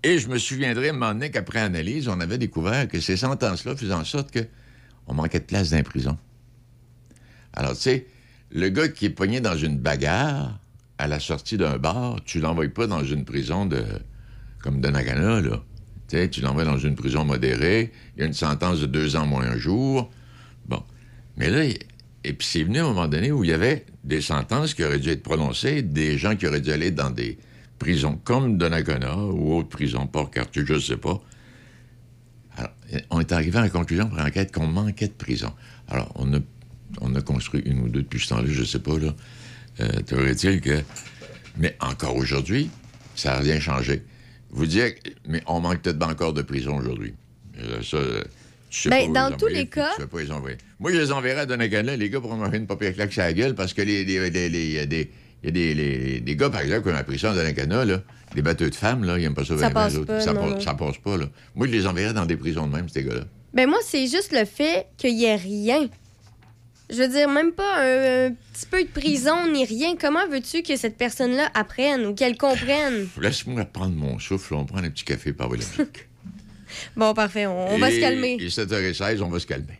Et 0.03 0.19
je 0.19 0.27
me 0.27 0.37
souviendrai 0.37 0.87
à 0.87 0.91
un 0.91 0.93
moment 0.93 1.13
donné 1.13 1.31
qu'après 1.31 1.59
analyse, 1.59 2.07
on 2.07 2.19
avait 2.19 2.37
découvert 2.37 2.87
que 2.87 2.99
ces 2.99 3.15
sentences-là 3.17 3.75
faisaient 3.75 3.93
en 3.93 4.03
sorte 4.05 4.29
qu'on 4.31 5.13
manquait 5.13 5.39
de 5.39 5.45
place 5.45 5.69
dans 5.69 5.77
les 5.77 5.83
prisons. 5.83 6.17
Alors, 7.53 7.73
tu 7.75 7.81
sais, 7.81 8.07
le 8.53 8.69
gars 8.69 8.87
qui 8.87 9.05
est 9.05 9.09
pogné 9.09 9.41
dans 9.41 9.57
une 9.57 9.77
bagarre 9.77 10.59
à 10.97 11.07
la 11.07 11.19
sortie 11.19 11.57
d'un 11.57 11.77
bar, 11.77 12.19
tu 12.23 12.39
l'envoies 12.39 12.69
pas 12.69 12.87
dans 12.87 13.03
une 13.03 13.25
prison 13.25 13.65
de 13.65 13.83
comme 14.61 14.79
de 14.79 14.87
Nagana, 14.87 15.41
là. 15.41 15.61
Tu 16.29 16.41
l'envoies 16.41 16.63
dans 16.63 16.77
une 16.77 16.93
prison 16.93 17.25
modérée, 17.25 17.91
il 18.15 18.19
y 18.19 18.23
a 18.23 18.27
une 18.27 18.33
sentence 18.33 18.79
de 18.79 18.85
deux 18.85 19.15
ans 19.15 19.25
moins 19.25 19.45
un 19.45 19.57
jour. 19.57 20.11
Bon. 20.67 20.83
Mais 21.37 21.49
là, 21.49 21.65
et 22.23 22.33
puis 22.33 22.47
c'est 22.47 22.63
venu 22.63 22.79
à 22.79 22.83
un 22.83 22.89
moment 22.89 23.07
donné 23.07 23.31
où 23.31 23.43
il 23.43 23.49
y 23.49 23.53
avait 23.53 23.87
des 24.03 24.21
sentences 24.21 24.75
qui 24.75 24.83
auraient 24.83 24.99
dû 24.99 25.09
être 25.09 25.23
prononcées, 25.23 25.81
des 25.81 26.19
gens 26.19 26.35
qui 26.35 26.45
auraient 26.45 26.61
dû 26.61 26.71
aller 26.71 26.91
dans 26.91 27.09
des 27.09 27.39
prisons 27.79 28.19
comme 28.23 28.59
Donnacona 28.59 29.17
ou 29.17 29.55
autres 29.55 29.69
prisons, 29.69 30.05
Port-Cartier, 30.05 30.63
je 30.65 30.73
ne 30.75 30.79
sais 30.79 30.97
pas. 30.97 31.19
Alors, 32.57 32.71
on 33.09 33.19
est 33.19 33.31
arrivé 33.31 33.57
à 33.57 33.61
la 33.61 33.69
conclusion 33.69 34.07
pour 34.07 34.17
l'enquête 34.17 34.53
qu'on 34.53 34.67
manquait 34.67 35.07
de 35.07 35.13
prison. 35.13 35.51
Alors, 35.87 36.11
on 36.15 36.31
a, 36.35 36.37
on 37.01 37.13
a 37.15 37.21
construit 37.21 37.61
une 37.65 37.79
ou 37.81 37.89
deux 37.89 38.01
depuis 38.03 38.19
ce 38.19 38.29
temps-là, 38.29 38.47
je 38.49 38.61
ne 38.61 38.65
sais 38.65 38.79
pas, 38.79 38.97
là. 38.97 39.13
Euh, 39.79 39.87
Toujours-est-il 40.07 40.61
que... 40.61 40.81
Mais 41.57 41.75
encore 41.81 42.15
aujourd'hui, 42.15 42.69
ça 43.15 43.33
n'a 43.33 43.39
rien 43.39 43.59
changé. 43.59 44.01
Vous 44.51 44.65
dire, 44.65 44.91
mais 45.27 45.41
on 45.47 45.59
manque 45.59 45.81
peut-être 45.81 46.03
encore 46.07 46.33
de 46.33 46.41
prison 46.41 46.77
aujourd'hui. 46.77 47.13
Euh, 47.59 47.81
Ça, 47.81 47.97
euh, 47.97 48.23
je 48.69 48.81
sais 48.83 48.89
Ben, 48.89 49.11
pas 49.13 49.29
dans 49.29 49.37
tous 49.37 49.47
les 49.47 49.67
cas- 49.67 49.91
Je 49.97 50.01
sais 50.03 50.07
pas 50.07 50.21
les 50.21 50.31
envoyer. 50.31 50.57
Moi, 50.79 50.91
je 50.91 50.97
les 50.97 51.11
enverrai 51.11 51.41
à 51.41 51.45
Donnacona, 51.45 51.95
les 51.95 52.09
gars, 52.09 52.19
pour 52.19 52.31
m'envoyer 52.35 52.57
une 52.57 52.67
papier 52.67 52.93
claque 52.93 53.13
sur 53.13 53.21
la 53.21 53.33
gueule, 53.33 53.55
parce 53.55 53.73
que 53.73 53.81
les, 53.81 54.03
les, 54.03 54.29
les- 54.29 54.49
les- 54.49 54.65
il 54.65 54.71
y 54.73 54.79
a 54.79 54.85
des... 54.85 55.09
Les- 55.43 56.35
gars, 56.35 56.49
par 56.49 56.61
exemple, 56.61 56.83
qui 56.83 56.89
ont 56.89 56.93
la 56.93 57.03
prison 57.03 57.29
à 57.31 57.35
Donnacona, 57.35 57.85
là, 57.85 58.01
des 58.33 58.41
batteux 58.41 58.69
de 58.69 58.75
femmes, 58.75 59.03
là, 59.03 59.17
ils 59.17 59.21
n'aiment 59.21 59.35
pas 59.35 59.45
ça. 59.45 59.57
Ça 59.57 59.69
passe 59.69 59.97
pas, 59.99 60.19
ça, 60.21 60.33
non, 60.33 60.53
passe- 60.53 60.63
ça 60.63 60.73
passe 60.73 60.97
pas, 60.97 61.17
là. 61.17 61.25
Moi, 61.55 61.67
je 61.67 61.71
les 61.73 61.85
enverrais 61.87 62.13
dans 62.13 62.25
des 62.25 62.37
prisons 62.37 62.65
de 62.67 62.75
même, 62.75 62.89
ces 62.89 63.03
gars-là. 63.03 63.25
Ben 63.53 63.69
moi, 63.69 63.77
c'est 63.85 64.07
juste 64.07 64.31
le 64.31 64.45
fait 64.45 64.87
qu'il 64.97 65.15
n'y 65.15 65.25
ait 65.25 65.35
rien. 65.35 65.87
Je 66.93 66.97
veux 67.01 67.07
dire, 67.07 67.27
même 67.27 67.51
pas 67.51 67.79
un, 67.81 68.27
un 68.27 68.31
petit 68.53 68.65
peu 68.69 68.83
de 68.83 68.87
prison 68.87 69.47
ni 69.51 69.65
rien. 69.65 69.95
Comment 69.99 70.27
veux-tu 70.27 70.61
que 70.61 70.75
cette 70.77 70.95
personne-là 70.97 71.49
apprenne 71.55 72.05
ou 72.05 72.13
qu'elle 72.13 72.37
comprenne? 72.37 73.07
Laisse-moi 73.19 73.65
prendre 73.65 73.95
mon 73.95 74.19
souffle, 74.19 74.53
on 74.53 74.59
va 74.59 74.65
prendre 74.65 74.85
un 74.85 74.89
petit 74.91 75.03
café 75.03 75.33
par 75.33 75.49
la 75.49 75.57
musique. 75.57 75.77
Bon, 76.95 77.13
parfait, 77.13 77.45
on, 77.45 77.75
on 77.75 77.77
va 77.77 77.91
se 77.91 77.99
calmer. 77.99 78.37
Et 78.39 78.47
7h16, 78.47 79.21
on 79.21 79.29
va 79.29 79.39
se 79.39 79.45
calmer. 79.45 79.79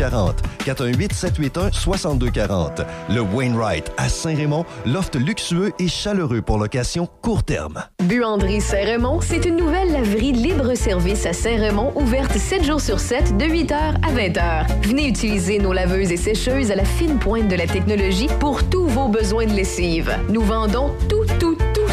418 0.00 1.12
781 1.12 1.72
6240. 1.72 2.82
Le 3.10 3.20
Wainwright 3.20 3.92
à 3.96 4.08
Saint-Raymond, 4.08 4.64
loft 4.86 5.16
luxueux 5.16 5.72
et 5.78 5.88
chaleureux 5.88 6.42
pour 6.42 6.58
location 6.58 7.08
court 7.22 7.42
terme. 7.42 7.82
Buanderie 8.02 8.60
Saint-Raymond, 8.60 9.20
c'est 9.20 9.44
une 9.44 9.56
nouvelle 9.56 9.92
laverie 9.92 10.32
libre-service 10.32 11.26
à 11.26 11.32
Saint-Raymond, 11.32 11.92
ouverte 11.96 12.36
7 12.36 12.64
jours 12.64 12.80
sur 12.80 12.98
7, 12.98 13.36
de 13.36 13.44
8h 13.44 13.74
à 13.74 14.12
20h. 14.12 14.66
Venez 14.82 15.08
utiliser 15.08 15.58
nos 15.58 15.72
laveuses 15.72 16.12
et 16.12 16.16
sécheuses 16.16 16.70
à 16.70 16.76
la 16.76 16.84
fine 16.84 17.18
pointe 17.18 17.48
de 17.48 17.56
la 17.56 17.66
technologie 17.66 18.28
pour 18.38 18.64
tous 18.68 18.86
vos 18.86 19.08
besoins 19.08 19.46
de 19.46 19.52
lessive. 19.52 20.16
Nous 20.28 20.42
vendons 20.42 20.92
tout, 21.08 21.24
tout 21.38 21.49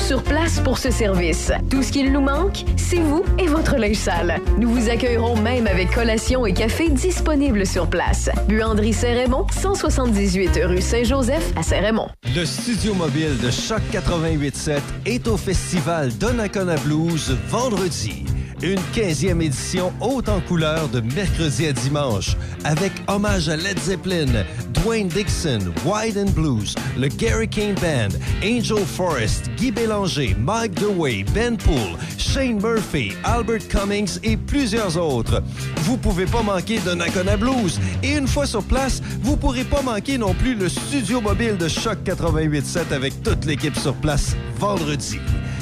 sur 0.07 0.23
place 0.23 0.61
pour 0.61 0.77
ce 0.77 0.89
service. 0.89 1.51
Tout 1.69 1.83
ce 1.83 1.91
qu'il 1.91 2.13
nous 2.13 2.21
manque, 2.21 2.63
c'est 2.77 3.01
vous 3.01 3.25
et 3.37 3.47
votre 3.47 3.75
linge 3.75 3.97
sale. 3.97 4.39
Nous 4.57 4.69
vous 4.69 4.89
accueillerons 4.89 5.35
même 5.35 5.67
avec 5.67 5.91
collation 5.91 6.45
et 6.45 6.53
café 6.53 6.87
disponibles 6.87 7.65
sur 7.65 7.89
place. 7.89 8.29
Buanderie 8.47 8.93
Saint-Raymond, 8.93 9.47
178 9.51 10.61
rue 10.63 10.81
Saint-Joseph 10.81 11.51
à 11.57 11.63
Saint-Raymond. 11.63 12.07
Le 12.33 12.45
studio 12.45 12.93
mobile 12.93 13.37
de 13.43 13.51
Choc 13.51 13.81
88.7 13.91 14.79
est 15.05 15.27
au 15.27 15.35
festival 15.35 16.09
Donnacona 16.17 16.77
Blues 16.77 17.35
vendredi. 17.49 18.23
Une 18.63 18.79
15e 18.95 19.39
édition 19.39 19.93
haute 20.01 20.29
en 20.29 20.39
couleur 20.41 20.89
de 20.89 20.99
mercredi 20.99 21.67
à 21.67 21.73
dimanche 21.73 22.35
avec 22.63 22.91
hommage 23.07 23.49
à 23.49 23.55
Led 23.55 23.77
Zeppelin, 23.79 24.43
Dwayne 24.73 25.09
Dixon, 25.09 25.59
Wide 25.85 26.17
and 26.17 26.31
Blues, 26.31 26.73
le 26.97 27.07
Gary 27.07 27.47
King 27.47 27.75
Band, 27.75 28.17
Angel 28.43 28.83
Forrest, 28.83 29.51
Guy 29.57 29.71
Bélanger, 29.71 30.35
Mike 30.39 30.73
DeWay, 30.73 31.23
Ben 31.35 31.55
Poole, 31.55 31.97
Shane 32.17 32.59
Murphy, 32.59 33.11
Albert 33.23 33.67
Cummings 33.67 34.17
et 34.23 34.35
plusieurs 34.35 34.97
autres. 34.97 35.43
Vous 35.83 35.97
pouvez 35.97 36.25
pas 36.25 36.41
manquer 36.41 36.79
de 36.79 36.95
Nakona 36.95 37.37
Blues 37.37 37.79
et 38.01 38.15
une 38.17 38.27
fois 38.27 38.47
sur 38.47 38.63
place, 38.63 39.03
vous 39.21 39.37
pourrez 39.37 39.65
pas 39.65 39.83
manquer 39.83 40.17
non 40.17 40.33
plus 40.33 40.55
le 40.55 40.67
studio 40.67 41.21
mobile 41.21 41.57
de 41.57 41.67
Choc 41.67 41.99
88.7 42.03 42.91
avec 42.91 43.21
toute 43.21 43.45
l'équipe 43.45 43.77
sur 43.77 43.93
place 43.93 44.35
vendredi. 44.57 45.19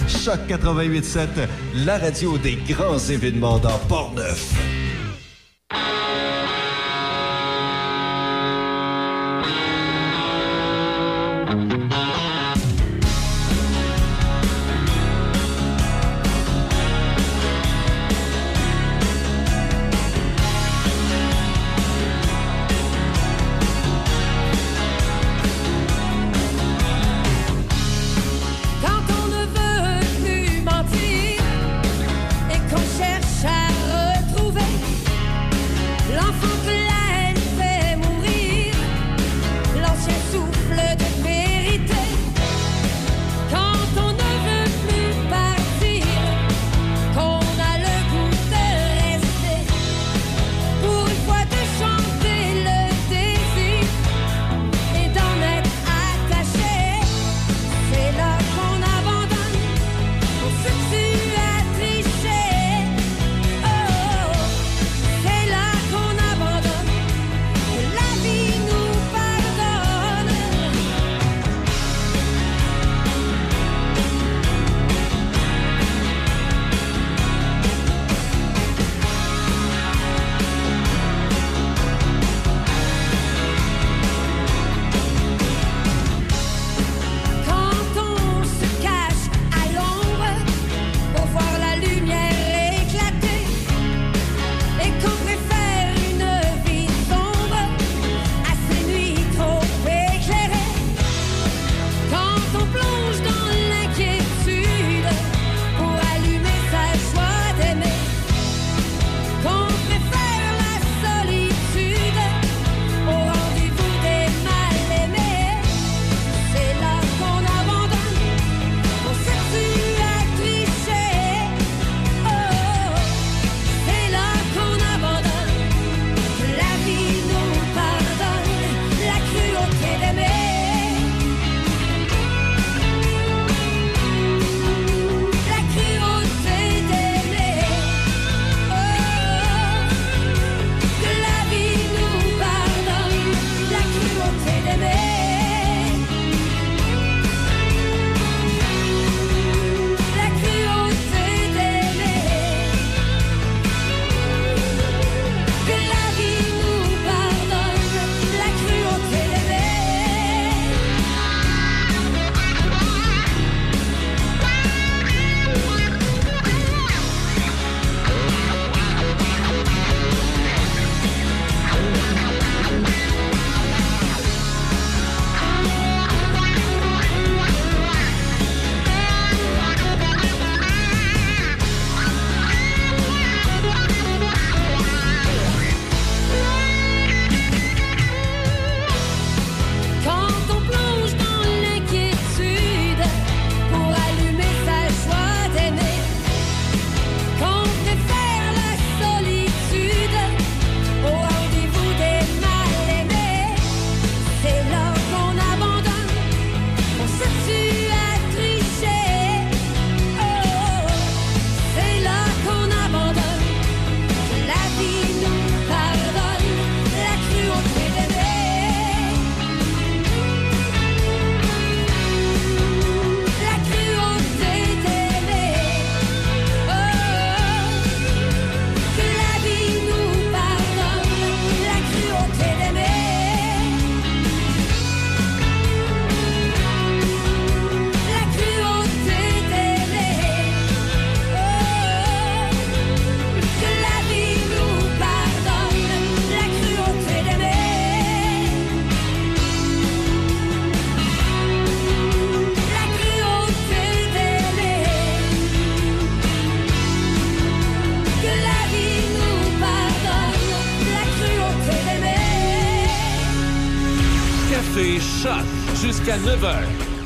Choc 0.08 0.40
88.7, 0.48 1.48
la 1.86 1.98
radio 1.98 2.38
des 2.38 2.58
grands 2.68 3.00
événements 3.00 3.58
dans 3.58 3.78
Port-Neuf. 3.90 4.54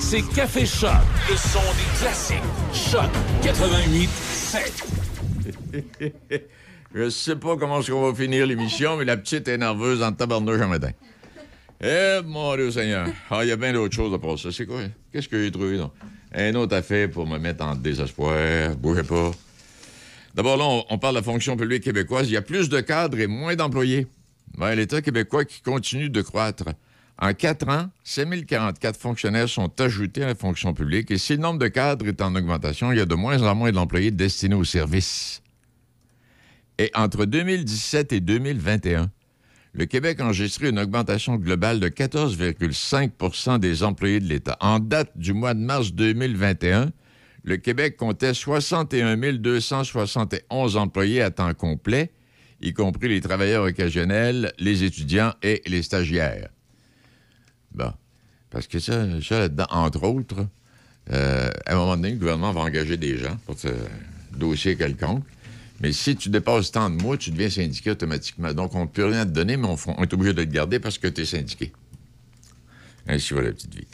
C'est 0.10 0.24
Café 0.24 0.66
Choc, 0.66 0.90
le 1.30 1.38
son 1.38 1.60
des 1.60 2.00
classiques. 2.00 2.38
Choc 2.74 3.12
88 3.44 4.10
7. 4.10 4.84
Je 6.96 7.10
sais 7.12 7.36
pas 7.36 7.56
comment 7.58 7.80
est-ce 7.80 7.92
qu'on 7.92 8.10
va 8.12 8.16
finir 8.16 8.48
l'émission, 8.48 8.98
mais 8.98 9.06
la 9.06 9.18
petite 9.18 9.48
est 9.48 9.60
nerveuse 9.60 10.02
en 10.02 10.12
tabarnouche 10.12 10.62
en 10.62 10.68
matin. 10.68 10.90
Eh, 11.80 12.22
mon 12.26 12.56
Dieu 12.56 12.72
Seigneur. 12.72 13.06
Ah, 13.30 13.42
il 13.44 13.50
y 13.50 13.52
a 13.52 13.56
bien 13.56 13.72
d'autres 13.72 13.94
choses 13.96 14.12
à 14.12 14.18
passer. 14.18 14.52
C'est 14.52 14.66
quoi? 14.66 14.82
Qu'est-ce 15.14 15.30
que 15.30 15.44
j'ai 15.44 15.52
trouvé, 15.52 15.78
là? 15.78 15.92
Un 16.34 16.56
autre 16.56 16.76
affaire 16.76 17.12
pour 17.12 17.28
me 17.28 17.38
mettre 17.38 17.64
en 17.64 17.76
désespoir. 17.76 18.76
Bougez 18.78 19.04
pas. 19.04 19.30
D'abord, 20.34 20.58
là, 20.58 20.64
on, 20.66 20.86
on 20.90 20.98
parle 20.98 21.14
de 21.14 21.20
la 21.20 21.24
fonction 21.24 21.56
publique 21.56 21.84
québécoise. 21.84 22.28
Il 22.28 22.34
y 22.34 22.38
a 22.38 22.42
plus 22.42 22.68
de 22.68 22.80
cadres 22.80 23.20
et 23.20 23.28
moins 23.28 23.56
d'employés. 23.56 24.08
Ouais, 24.58 24.76
L'État 24.76 25.04
québécois 25.04 25.46
qui 25.46 25.62
continue 25.62 26.10
de 26.10 26.22
croître. 26.24 26.64
En 27.22 27.34
quatre 27.34 27.68
ans, 27.68 27.90
5044 28.06 28.98
fonctionnaires 28.98 29.50
sont 29.50 29.70
ajoutés 29.82 30.24
à 30.24 30.28
la 30.28 30.36
fonction 30.36 30.74
publique 30.74 31.12
et 31.12 31.18
si 31.18 31.34
le 31.34 31.40
nombre 31.40 31.60
de 31.60 31.68
cadres 31.68 32.08
est 32.08 32.22
en 32.22 32.34
augmentation, 32.34 32.94
il 32.94 32.98
y 32.98 33.02
a 33.02 33.06
de 33.06 33.16
moins 33.16 33.44
en 33.44 33.56
moins 33.56 33.74
d'employés 33.74 34.12
destinés 34.12 34.56
au 34.56 34.64
service. 34.64 35.42
Et 36.78 36.92
entre 36.96 37.26
2017 37.26 38.14
et 38.14 38.22
2021, 38.22 39.12
le 39.74 39.86
Québec 39.86 40.22
a 40.22 40.26
enregistré 40.26 40.70
une 40.70 40.80
augmentation 40.80 41.36
globale 41.36 41.82
de 41.82 41.90
14,5% 41.90 43.60
des 43.60 43.84
employés 43.84 44.22
de 44.22 44.26
l'État. 44.26 44.58
En 44.62 44.80
date 44.80 45.12
du 45.18 45.34
mois 45.34 45.54
de 45.54 45.60
mars 45.60 45.92
2021, 45.92 46.94
le 47.44 47.58
Québec 47.58 47.98
comptait 47.98 48.34
61 48.34 49.18
271 49.34 50.78
employés 50.78 51.22
à 51.22 51.32
temps 51.32 51.54
complet, 51.54 52.12
y 52.62 52.72
compris 52.72 53.10
les 53.10 53.20
travailleurs 53.20 53.66
occasionnels, 53.66 54.54
les 54.58 54.86
étudiants 54.86 55.34
et 55.44 55.62
les 55.68 55.84
stagiaires. 55.84 56.50
Bon. 57.74 57.94
Parce 58.50 58.68
que 58.68 58.80
ça, 58.80 59.06
ça 59.22 59.40
là-dedans, 59.40 59.68
entre 59.70 60.04
autres, 60.04 60.48
euh, 61.12 61.50
à 61.66 61.74
un 61.74 61.76
moment 61.76 61.96
donné, 61.96 62.12
le 62.12 62.18
gouvernement 62.18 62.52
va 62.52 62.62
engager 62.62 62.98
des 62.98 63.18
gens 63.18 63.38
pour 63.46 63.58
ce 63.58 63.70
dossier 64.36 64.76
quelconque. 64.76 65.24
Mais 65.82 65.94
si 65.94 66.16
tu 66.16 66.30
dépasses 66.30 66.72
tant 66.72 66.90
de 66.90 67.02
mois, 67.02 67.18
tu 67.18 67.32
deviens 67.32 67.50
syndiqué 67.50 67.92
automatiquement. 67.92 68.54
Donc, 68.54 68.76
on 68.76 68.82
ne 68.82 68.88
peut 68.88 69.06
rien 69.06 69.26
te 69.26 69.32
donner, 69.32 69.56
mais 69.56 69.68
on, 69.68 70.04
est 70.04 70.14
obligé 70.14 70.34
de 70.34 70.44
te 70.44 70.50
garder 70.50 70.80
parce 70.80 70.98
que 70.98 71.08
tu 71.08 71.22
es 71.22 71.26
syndiqué. 71.26 71.72
Ainsi 73.08 73.34
va 73.34 73.42
la 73.42 73.52
petite 73.52 73.74
vie. 73.74 73.88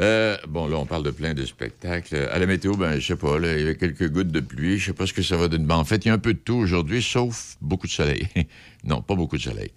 Euh, 0.00 0.36
bon, 0.48 0.66
là, 0.66 0.78
on 0.78 0.86
parle 0.86 1.04
de 1.04 1.10
plein 1.10 1.32
de 1.32 1.44
spectacles. 1.44 2.16
À 2.32 2.38
la 2.38 2.46
météo, 2.46 2.76
ben, 2.76 2.98
je 2.98 3.06
sais 3.06 3.16
pas, 3.16 3.36
il 3.38 3.44
y 3.44 3.62
avait 3.62 3.76
quelques 3.76 4.10
gouttes 4.10 4.32
de 4.32 4.40
pluie. 4.40 4.78
Je 4.78 4.86
sais 4.86 4.92
pas 4.92 5.06
ce 5.06 5.12
que 5.12 5.22
ça 5.22 5.36
va 5.36 5.48
donner. 5.48 5.64
Ben, 5.64 5.76
en 5.76 5.84
fait, 5.84 6.04
il 6.04 6.08
y 6.08 6.10
a 6.10 6.14
un 6.14 6.18
peu 6.18 6.34
de 6.34 6.38
tout 6.38 6.54
aujourd'hui, 6.54 7.02
sauf 7.02 7.56
beaucoup 7.60 7.86
de 7.86 7.92
soleil. 7.92 8.26
non, 8.84 9.00
pas 9.00 9.14
beaucoup 9.14 9.36
de 9.36 9.42
soleil. 9.42 9.70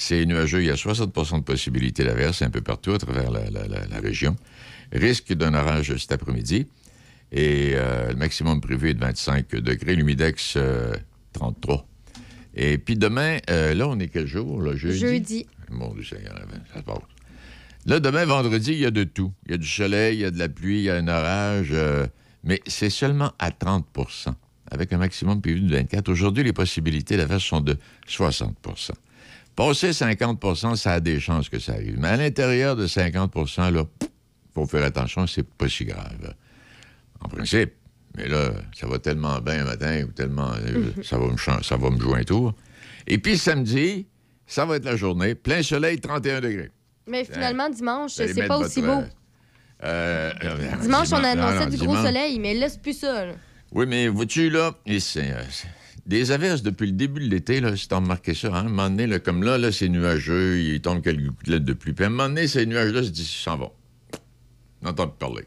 C'est 0.00 0.24
nuageux. 0.26 0.60
Il 0.62 0.66
y 0.66 0.70
a 0.70 0.74
60% 0.76 1.38
de 1.40 1.42
possibilité 1.42 2.04
d'averse 2.04 2.40
un 2.42 2.50
peu 2.50 2.60
partout 2.60 2.92
à 2.92 2.98
travers 2.98 3.32
la, 3.32 3.50
la- 3.50 3.66
la- 3.66 3.84
la 3.86 4.00
région. 4.00 4.36
Risque 4.92 5.32
d'un 5.34 5.54
orage 5.54 5.94
cet 5.96 6.12
après-midi. 6.12 6.68
Et 7.32 7.72
euh, 7.74 8.10
le 8.10 8.14
maximum 8.16 8.60
prévu 8.60 8.90
est 8.90 8.94
de 8.94 9.00
25 9.00 9.50
degrés. 9.56 9.96
L'humidex, 9.96 10.54
euh, 10.56 10.94
33. 11.32 11.84
Et 12.54 12.78
puis 12.78 12.94
demain, 12.96 13.38
euh, 13.50 13.74
là, 13.74 13.88
on 13.88 13.98
est 13.98 14.06
quel 14.06 14.26
jour? 14.28 14.62
Là, 14.62 14.76
jeudi? 14.76 14.98
Jeudi. 14.98 15.46
Mon 15.70 15.92
Dieu 15.94 16.04
Seigneur, 16.04 16.34
ça 16.72 16.78
se 16.78 16.84
passe. 16.84 16.98
Là, 17.84 17.98
demain, 17.98 18.24
vendredi, 18.24 18.72
il 18.74 18.78
y 18.78 18.86
a 18.86 18.90
de 18.92 19.02
tout. 19.02 19.32
Il 19.46 19.50
y 19.50 19.54
a 19.54 19.58
du 19.58 19.66
soleil, 19.66 20.18
il 20.18 20.20
y 20.20 20.24
a 20.24 20.30
de 20.30 20.38
la 20.38 20.48
pluie, 20.48 20.78
il 20.78 20.84
y 20.84 20.90
a 20.90 20.94
un 20.96 21.08
orage, 21.08 21.68
euh, 21.72 22.06
mais 22.44 22.60
c'est 22.68 22.88
seulement 22.90 23.32
à 23.40 23.50
30% 23.50 24.32
avec 24.70 24.92
un 24.92 24.98
maximum 24.98 25.40
prévu 25.40 25.60
de 25.60 25.74
24 25.74 26.08
Aujourd'hui, 26.08 26.44
les 26.44 26.52
possibilités 26.52 27.16
d'averse 27.16 27.42
sont 27.44 27.60
de 27.60 27.76
60 28.06 28.56
Passer 29.58 29.90
50% 29.90 30.76
ça 30.76 30.92
a 30.92 31.00
des 31.00 31.18
chances 31.18 31.48
que 31.48 31.58
ça 31.58 31.72
arrive. 31.72 31.98
Mais 31.98 32.06
à 32.06 32.16
l'intérieur 32.16 32.76
de 32.76 32.86
50% 32.86 33.72
là, 33.74 33.82
faut 34.54 34.66
faire 34.66 34.84
attention, 34.84 35.26
c'est 35.26 35.42
pas 35.42 35.68
si 35.68 35.84
grave. 35.84 36.32
En 37.20 37.28
principe. 37.28 37.72
Mais 38.16 38.28
là, 38.28 38.52
ça 38.72 38.86
va 38.86 39.00
tellement 39.00 39.40
bien 39.40 39.62
un 39.62 39.64
matin 39.64 40.04
ou 40.04 40.12
tellement. 40.12 40.52
euh, 40.52 40.92
Mhm. 40.96 41.02
ça, 41.02 41.18
va 41.18 41.26
me 41.26 41.62
ça 41.64 41.76
va 41.76 41.90
me 41.90 41.98
jouer 41.98 42.20
un 42.20 42.22
tour. 42.22 42.54
Et 43.08 43.18
puis 43.18 43.36
samedi, 43.36 44.06
ça 44.46 44.64
va 44.64 44.76
être 44.76 44.84
la 44.84 44.94
journée. 44.94 45.34
Plein 45.34 45.60
soleil, 45.64 45.98
31 45.98 46.40
degrés. 46.40 46.70
Mais 47.08 47.24
finalement, 47.24 47.68
dimanche, 47.68 48.12
c'est 48.12 48.46
pas 48.46 48.58
aussi 48.58 48.80
beau. 48.80 49.02
euh, 49.82 50.32
euh, 50.44 50.76
Dimanche, 50.82 51.08
on 51.10 51.16
a 51.16 51.34
non, 51.34 51.42
annoncé 51.42 51.64
non, 51.64 51.70
du 51.70 51.76
gros 51.78 51.96
soleil, 51.96 52.38
mais 52.38 52.54
là, 52.54 52.68
c'est 52.68 52.80
plus 52.80 52.96
ça. 52.96 53.26
là. 53.26 53.32
Oui, 53.72 53.86
mais 53.88 54.06
vois-tu, 54.06 54.50
là, 54.50 54.72
euh, 56.08 56.10
des 56.10 56.30
averses 56.32 56.62
depuis 56.62 56.86
le 56.86 56.92
début 56.92 57.20
de 57.20 57.30
l'été, 57.30 57.60
là, 57.60 57.76
si 57.76 57.88
t'as 57.88 57.96
remarqué 57.96 58.34
ça, 58.34 58.48
hein, 58.48 58.60
un 58.60 58.62
moment 58.64 58.90
donné, 58.90 59.06
là, 59.06 59.18
comme 59.18 59.42
là, 59.42 59.58
là, 59.58 59.72
c'est 59.72 59.88
nuageux, 59.88 60.60
il 60.60 60.80
tombe 60.80 61.02
quelques 61.02 61.26
gouttelettes 61.26 61.64
de 61.64 61.72
pluie. 61.72 61.92
Puis 61.92 62.04
à 62.04 62.08
un 62.08 62.10
moment 62.10 62.28
donné, 62.28 62.46
ces 62.46 62.66
nuages-là 62.66 63.02
se 63.02 63.10
disent, 63.10 63.28
s'en 63.28 63.56
vont. 63.56 63.72
On 64.82 64.86
n'entend 64.86 65.08
plus 65.08 65.18
parler. 65.18 65.44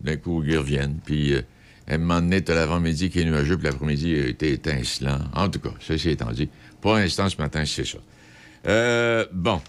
D'un 0.00 0.16
coup, 0.16 0.42
ils 0.44 0.56
reviennent, 0.56 0.98
puis 1.04 1.34
euh, 1.34 1.42
un 1.88 1.98
moment 1.98 2.20
donné, 2.20 2.42
t'as 2.42 2.54
l'avant-midi 2.54 3.10
qui 3.10 3.20
est 3.20 3.24
nuageux, 3.24 3.56
puis 3.56 3.66
l'après-midi 3.66 4.14
a 4.14 4.26
été 4.26 4.52
étincelant. 4.52 5.18
En 5.34 5.48
tout 5.48 5.58
cas, 5.58 5.74
ceci 5.80 6.10
étant 6.10 6.30
dit, 6.30 6.48
pour 6.80 6.94
l'instant, 6.94 7.28
ce 7.28 7.36
matin, 7.36 7.64
c'est 7.64 7.84
ça. 7.84 7.98
Euh, 8.66 9.26
bon. 9.32 9.60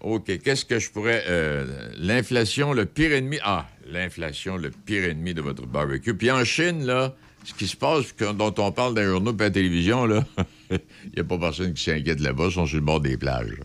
OK. 0.00 0.38
Qu'est-ce 0.42 0.64
que 0.64 0.78
je 0.78 0.90
pourrais. 0.90 1.24
euh, 1.28 1.90
l'inflation, 1.98 2.72
le 2.72 2.86
pire 2.86 3.12
ennemi. 3.12 3.38
Ah, 3.42 3.68
l'inflation, 3.90 4.56
le 4.56 4.70
pire 4.70 5.04
ennemi 5.04 5.34
de 5.34 5.42
votre 5.42 5.66
barbecue. 5.66 6.14
Puis 6.14 6.30
en 6.30 6.44
Chine, 6.44 6.86
là, 6.86 7.14
ce 7.44 7.54
qui 7.54 7.66
se 7.66 7.76
passe, 7.76 8.14
dont 8.34 8.54
on 8.58 8.72
parle 8.72 8.94
dans 8.94 9.00
les 9.00 9.06
journaux 9.06 9.32
et 9.32 9.42
la 9.42 9.50
télévision, 9.50 10.06
il 10.06 10.80
n'y 11.14 11.20
a 11.20 11.24
pas 11.24 11.38
personne 11.38 11.74
qui 11.74 11.82
s'inquiète 11.82 12.20
là-bas, 12.20 12.46
ils 12.46 12.52
sont 12.52 12.66
sur 12.66 12.76
le 12.76 12.84
bord 12.84 13.00
des 13.00 13.16
plages. 13.16 13.56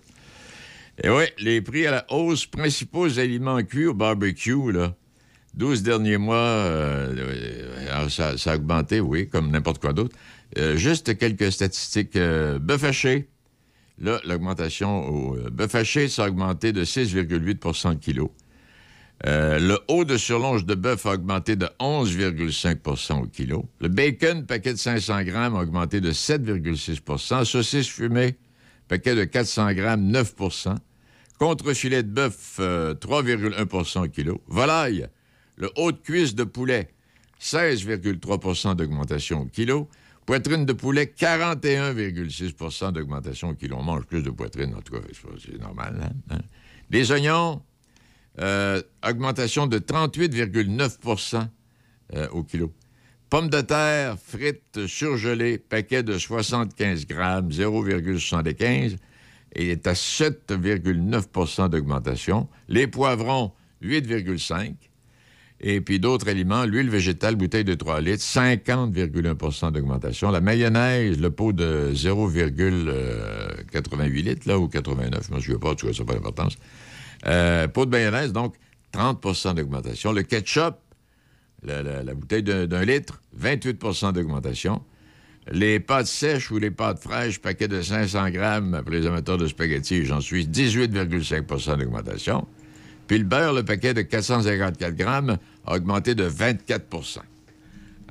Et 1.03 1.10
oui, 1.10 1.26
les 1.39 1.61
prix 1.61 1.85
à 1.88 1.91
la 1.91 2.06
hausse, 2.10 2.45
principaux 2.45 3.19
aliments 3.19 3.61
cuits 3.64 3.88
au 3.88 3.93
barbecue, 3.93 4.72
là. 4.72 4.95
12 5.56 5.84
derniers 5.84 6.18
mois, 6.18 6.35
euh, 6.35 7.15
euh, 7.89 8.10
ça, 8.10 8.34
a 8.45 8.56
augmenté, 8.56 8.99
oui, 8.99 9.30
comme 9.30 9.52
n'importe 9.52 9.80
quoi 9.80 9.93
d'autre. 9.93 10.15
Euh, 10.57 10.76
juste 10.76 11.18
quelques 11.18 11.52
statistiques. 11.52 12.15
Euh, 12.15 12.60
bœuf 12.60 12.84
haché, 12.84 13.30
là, 13.99 14.19
l'augmentation 14.26 15.07
au 15.07 15.38
bœuf 15.52 15.76
haché, 15.76 16.07
ça 16.10 16.26
a 16.26 16.27
augmenté 16.30 16.73
de 16.73 16.84
6,8% 16.84 17.89
le 17.91 17.95
kilo. 17.95 18.31
Euh, 19.26 19.60
le 19.60 19.80
haut 19.88 20.04
de 20.04 20.18
surlonge 20.18 20.66
de 20.66 20.76
bœuf 20.76 21.06
a 21.06 21.14
augmenté 21.14 21.56
de 21.56 21.68
11,5% 21.80 23.24
au 23.24 23.28
kilo. 23.28 23.66
Le 23.80 23.88
bacon, 23.88 24.46
paquet 24.46 24.74
de 24.74 24.78
500 24.78 25.24
grammes, 25.24 25.56
a 25.56 25.62
augmenté 25.62 26.02
de 26.02 26.12
7,6% 26.12 27.46
Saucisse 27.46 27.88
fumée, 27.88 28.36
paquet 28.88 29.16
de 29.16 29.24
400 29.24 29.74
grammes, 29.74 30.12
9% 30.12 30.76
Contre-filet 31.40 32.04
de 32.04 32.10
bœuf, 32.10 32.58
euh, 32.60 32.94
3,1% 32.94 34.06
au 34.06 34.08
kilo. 34.10 34.42
Volaille, 34.48 35.08
le 35.58 35.70
haut 35.78 35.92
de 35.92 35.98
cuisse 35.98 36.34
de 36.36 36.44
poulet, 36.44 36.90
16,3% 37.42 38.76
d'augmentation 38.76 39.42
au 39.42 39.46
kilo. 39.46 39.90
Poitrine 40.26 40.66
de 40.66 40.74
poulet, 40.74 41.06
41,6% 41.18 42.92
d'augmentation 42.94 43.50
au 43.50 43.54
kilo. 43.54 43.78
On 43.80 43.84
mange 43.84 44.06
plus 44.06 44.24
de 44.24 44.30
poitrine, 44.30 44.74
en 44.76 44.82
tout 44.82 44.94
cas, 44.94 45.00
c'est- 45.40 45.60
normal. 45.62 46.00
hein, 46.02 46.36
hein? 46.36 46.42
Les 46.90 47.12
oignons, 47.12 47.62
euh, 48.40 48.82
augmentation 49.07 49.68
de 49.68 49.80
38,9% 49.80 51.48
euh, 52.14 52.28
au 52.30 52.44
kilo. 52.44 52.74
Pommes 53.30 53.49
de 53.49 53.62
terre, 53.62 54.18
frites, 54.20 54.86
surgelées, 54.88 55.57
paquet 55.57 56.03
de 56.03 56.18
75 56.18 57.07
grammes, 57.07 57.49
0,75 57.49 58.98
et 59.56 59.70
est 59.70 59.88
à 59.88 59.94
7,9% 59.94 61.70
d'augmentation. 61.70 62.48
Les 62.68 62.88
poivrons, 62.88 63.53
8,5% 63.82 64.76
et 65.62 65.80
puis 65.82 65.99
d'autres 65.99 66.30
aliments, 66.30 66.66
l'huile 66.66 66.90
végétale, 66.90 67.36
bouteille 67.36 67.64
de 67.64 67.74
3 67.74 68.02
litres, 68.02 68.24
50,1% 68.24 69.72
d'augmentation. 69.72 70.30
La 70.30 70.41
mayonnaise, 70.41 71.20
le 71.20 71.32
pot 71.32 71.53
de 71.53 71.91
0,88 71.94 74.22
litres, 74.22 74.48
là, 74.48 74.60
ou 74.60 74.68
89, 74.68 75.28
je 75.30 75.34
ne 75.34 75.40
souviens 75.40 75.60
pas, 75.60 75.74
tu 75.76 75.86
vois, 75.86 75.95
ça 75.95 76.03
n'a 76.03 76.07
pas 76.07 76.16
d'importance. 76.16 76.57
Euh, 77.27 77.68
pot 77.68 77.85
de 77.85 77.91
mayonnaise, 77.91 78.34
donc 78.34 78.56
30% 78.93 79.56
d'augmentation. 79.56 80.11
Le 80.11 80.23
ketchup, 80.23 80.76
la, 81.64 82.03
bouteille 82.14 82.43
d'un 82.43 82.85
litre, 82.85 83.22
28% 83.39 84.14
d'augmentation. 84.14 84.81
Les 85.52 85.80
pâtes 85.80 86.07
sèches 86.07 86.49
ou 86.49 86.57
les 86.57 86.72
pâtes 86.72 86.99
fraîches, 86.99 87.39
paquet 87.39 87.68
de 87.68 87.81
500 87.81 88.30
grammes 88.31 88.81
pour 88.84 88.91
les 88.91 89.06
amateurs 89.06 89.38
de 89.38 89.47
spaghettis, 89.47 90.06
j'en 90.06 90.22
suis 90.22 90.47
18,5% 90.47 91.77
d'augmentation. 91.77 92.47
Puis 93.07 93.19
le 93.19 93.26
beurre, 93.26 93.53
le 93.53 93.64
paquet 93.64 93.93
de 93.93 94.02
454 94.02 94.95
grammes, 94.95 95.38
a 95.68 95.76
augmenté 95.76 96.15
de 96.15 96.27
24% 96.27 97.19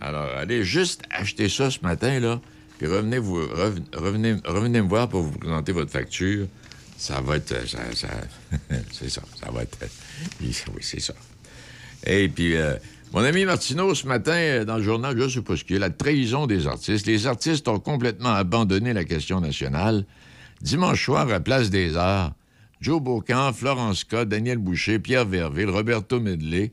Alors, 0.01 0.29
allez 0.37 0.63
juste 0.65 1.03
acheter 1.11 1.49
ça 1.49 1.71
ce 1.71 1.81
matin, 1.83 2.21
là, 2.21 2.41
puis 2.79 2.87
revenez, 2.87 3.19
vous, 3.19 3.41
reven- 3.41 3.85
revenez, 3.97 4.37
revenez 4.45 4.83
me 4.83 4.89
voir 4.89 5.09
pour 5.09 5.23
vous 5.23 5.37
présenter 5.37 5.73
votre 5.73 5.91
facture. 5.91 6.47
Ça 6.97 7.21
va 7.21 7.37
être... 7.37 7.53
euh, 7.53 8.77
c'est 8.93 9.11
ça, 9.11 9.23
ça 9.41 9.51
va 9.51 9.63
être... 9.63 9.79
Oui, 10.41 10.55
c'est 10.81 11.01
ça. 11.01 11.15
Et 12.07 12.29
puis, 12.29 12.57
euh, 12.57 12.77
mon 13.13 13.23
ami 13.23 13.45
Martineau, 13.45 13.95
ce 13.95 14.07
matin, 14.07 14.33
euh, 14.35 14.65
dans 14.65 14.77
le 14.77 14.83
journal, 14.83 15.17
je 15.17 15.29
sais 15.29 15.43
pas 15.43 15.57
ce 15.57 15.65
qu'il 15.65 15.75
y 15.75 15.77
a, 15.77 15.81
la 15.81 15.91
trahison 15.91 16.47
des 16.47 16.67
artistes. 16.67 17.07
Les 17.07 17.27
artistes 17.27 17.69
ont 17.69 17.79
complètement 17.79 18.33
abandonné 18.33 18.93
la 18.93 19.05
question 19.05 19.41
nationale. 19.41 20.05
Dimanche 20.61 21.05
soir, 21.05 21.31
à 21.31 21.41
Place 21.41 21.71
des 21.71 21.97
Arts, 21.97 22.33
Joe 22.81 23.01
Beaucamp, 23.01 23.53
Florence 23.53 24.01
Scott, 24.01 24.29
Daniel 24.29 24.59
Boucher, 24.59 24.99
Pierre 24.99 25.27
Verville, 25.27 25.71
Roberto 25.71 26.21
Medley, 26.21 26.73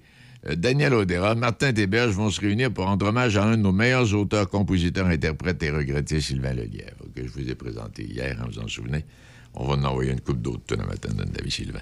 euh, 0.49 0.55
Daniel 0.55 0.93
Odera, 0.93 1.35
Martin 1.35 1.71
Desberges 1.71 2.13
vont 2.13 2.29
se 2.29 2.41
réunir 2.41 2.71
pour 2.71 2.85
rendre 2.85 3.07
hommage 3.07 3.37
à 3.37 3.43
un 3.43 3.51
de 3.51 3.61
nos 3.61 3.71
meilleurs 3.71 4.13
auteurs, 4.15 4.49
compositeurs, 4.49 5.07
interprètes 5.07 5.61
et 5.63 5.69
regrettés, 5.69 6.21
Sylvain 6.21 6.53
Lelièvre, 6.53 7.05
que 7.15 7.23
je 7.23 7.31
vous 7.31 7.47
ai 7.49 7.55
présenté 7.55 8.03
hier, 8.03 8.37
hein, 8.41 8.47
vous 8.51 8.59
en 8.59 8.67
souvenez. 8.67 9.05
On 9.53 9.65
va 9.67 9.73
en 9.73 9.83
envoyer 9.83 10.11
une 10.11 10.21
coupe 10.21 10.41
d'autres 10.41 10.63
tout 10.65 10.75
matin 10.77 11.09
David 11.25 11.51
Sylvain. 11.51 11.81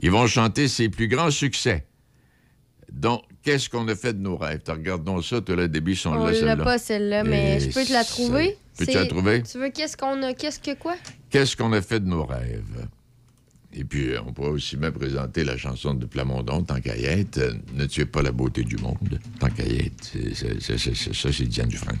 Ils 0.00 0.10
vont 0.10 0.26
chanter 0.26 0.68
ses 0.68 0.88
plus 0.88 1.08
grands 1.08 1.30
succès. 1.30 1.84
Donc, 2.92 3.22
qu'est-ce 3.42 3.68
qu'on 3.68 3.86
a 3.88 3.94
fait 3.96 4.12
de 4.12 4.18
nos 4.20 4.36
rêves? 4.36 4.60
Regardons 4.68 5.20
ça, 5.22 5.40
tu 5.40 5.54
le 5.56 5.68
début, 5.68 5.96
sont 5.96 6.10
On 6.10 6.24
là, 6.24 6.30
l'a 6.32 6.38
celle-là. 6.38 6.56
pas, 6.64 6.78
celle-là, 6.78 7.24
mais 7.24 7.56
Et 7.56 7.60
je 7.60 7.70
peux 7.74 7.84
te 7.84 7.92
la 7.92 8.04
trouver. 8.04 8.56
Peux-tu 8.76 8.92
la 8.94 9.06
trouver? 9.06 9.42
Tu 9.42 9.58
veux 9.58 9.70
qu'est-ce 9.70 9.96
qu'on 9.96 10.22
a? 10.22 10.34
Qu'est-ce 10.34 10.60
que 10.60 10.74
quoi? 10.74 10.96
Qu'est-ce 11.30 11.56
qu'on 11.56 11.72
a 11.72 11.80
fait 11.82 12.00
de 12.00 12.06
nos 12.06 12.24
rêves? 12.24 12.86
Et 13.72 13.82
puis, 13.84 14.10
euh, 14.10 14.20
on 14.26 14.32
pourrait 14.32 14.50
aussi 14.50 14.76
bien 14.76 14.92
présenter 14.92 15.42
la 15.42 15.56
chanson 15.56 15.94
de 15.94 16.06
Plamondon, 16.06 16.62
être, 17.20 17.38
euh, 17.38 17.54
Ne 17.74 17.86
tuez 17.86 18.04
pas 18.06 18.22
la 18.22 18.30
beauté 18.30 18.62
du 18.62 18.76
monde. 18.76 19.18
C'est- 20.02 20.94
Ça, 21.12 21.32
c'est 21.32 21.44
Diane 21.46 21.68
Dufresne. 21.68 21.98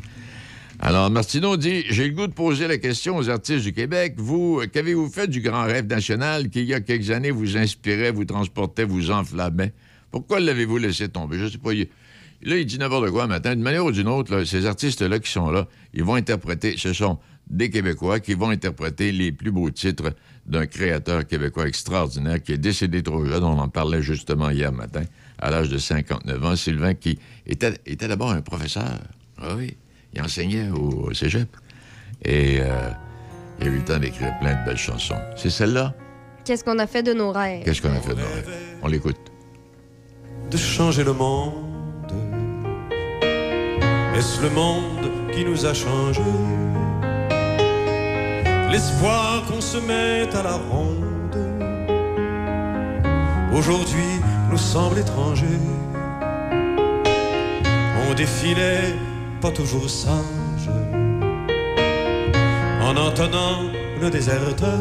Alors, 0.86 1.08
Martineau 1.08 1.56
dit 1.56 1.82
J'ai 1.88 2.06
le 2.06 2.14
goût 2.14 2.26
de 2.26 2.34
poser 2.34 2.68
la 2.68 2.76
question 2.76 3.16
aux 3.16 3.30
artistes 3.30 3.64
du 3.64 3.72
Québec. 3.72 4.16
Vous, 4.18 4.60
qu'avez-vous 4.70 5.08
fait 5.08 5.26
du 5.26 5.40
grand 5.40 5.64
rêve 5.64 5.86
national 5.86 6.50
qui, 6.50 6.60
il 6.60 6.66
y 6.66 6.74
a 6.74 6.80
quelques 6.82 7.10
années, 7.10 7.30
vous 7.30 7.56
inspirait, 7.56 8.10
vous 8.10 8.26
transportait, 8.26 8.84
vous 8.84 9.10
enflammait? 9.10 9.72
Pourquoi 10.10 10.40
l'avez-vous 10.40 10.76
laissé 10.76 11.08
tomber? 11.08 11.38
Je 11.38 11.48
sais 11.48 11.56
pas. 11.56 11.72
Là, 11.72 12.58
il 12.58 12.66
dit 12.66 12.78
n'importe 12.78 13.10
quoi 13.12 13.26
matin. 13.26 13.54
D'une 13.54 13.64
manière 13.64 13.86
ou 13.86 13.92
d'une 13.92 14.08
autre, 14.08 14.44
ces 14.44 14.66
artistes-là 14.66 15.20
qui 15.20 15.32
sont 15.32 15.50
là, 15.50 15.68
ils 15.94 16.04
vont 16.04 16.16
interpréter. 16.16 16.74
Ce 16.76 16.92
sont 16.92 17.18
des 17.48 17.70
Québécois 17.70 18.20
qui 18.20 18.34
vont 18.34 18.50
interpréter 18.50 19.10
les 19.10 19.32
plus 19.32 19.52
beaux 19.52 19.70
titres 19.70 20.14
d'un 20.44 20.66
créateur 20.66 21.26
québécois 21.26 21.66
extraordinaire 21.66 22.42
qui 22.42 22.52
est 22.52 22.58
décédé 22.58 23.02
trop 23.02 23.24
jeune. 23.24 23.42
On 23.42 23.58
en 23.58 23.70
parlait 23.70 24.02
justement 24.02 24.50
hier 24.50 24.70
matin, 24.70 25.04
à 25.38 25.50
l'âge 25.50 25.70
de 25.70 25.78
59 25.78 26.44
ans. 26.44 26.56
Sylvain, 26.56 26.92
qui 26.92 27.18
était, 27.46 27.72
était 27.86 28.06
d'abord 28.06 28.32
un 28.32 28.42
professeur. 28.42 29.00
Ah 29.38 29.56
oui. 29.56 29.78
Il 30.14 30.22
enseignait 30.22 30.68
au 30.70 31.12
cégep. 31.12 31.48
Et 32.24 32.58
euh, 32.60 32.90
il 33.60 33.66
a 33.66 33.70
eu 33.70 33.76
le 33.78 33.84
temps 33.84 33.98
d'écrire 33.98 34.32
plein 34.40 34.54
de 34.60 34.64
belles 34.64 34.76
chansons. 34.76 35.18
C'est 35.36 35.50
celle-là? 35.50 35.94
Qu'est-ce 36.44 36.62
qu'on 36.64 36.78
a 36.78 36.86
fait 36.86 37.02
de 37.02 37.12
nos 37.12 37.32
rêves? 37.32 37.64
Qu'est-ce 37.64 37.80
qu'on 37.82 37.90
a 37.94 38.00
fait 38.00 38.14
de 38.14 38.20
nos 38.20 38.26
rêves? 38.26 38.50
On 38.82 38.88
l'écoute. 38.88 39.16
de 40.50 40.56
changer 40.56 41.02
le 41.04 41.12
monde 41.14 42.12
Est-ce 44.14 44.42
le 44.42 44.50
monde 44.50 45.10
qui 45.32 45.44
nous 45.44 45.64
a 45.66 45.74
changé 45.74 46.22
L'espoir 48.70 49.42
qu'on 49.46 49.60
se 49.60 49.78
met 49.78 50.28
à 50.36 50.42
la 50.42 50.56
ronde 50.56 51.38
Aujourd'hui 53.52 54.20
nous 54.50 54.58
semble 54.58 54.98
étranger 54.98 55.56
On 58.08 58.14
défilait 58.14 58.94
toujours 59.50 59.88
sage 59.88 60.68
En 62.82 62.96
entonnant 62.96 63.70
le 64.00 64.10
déserteur 64.10 64.80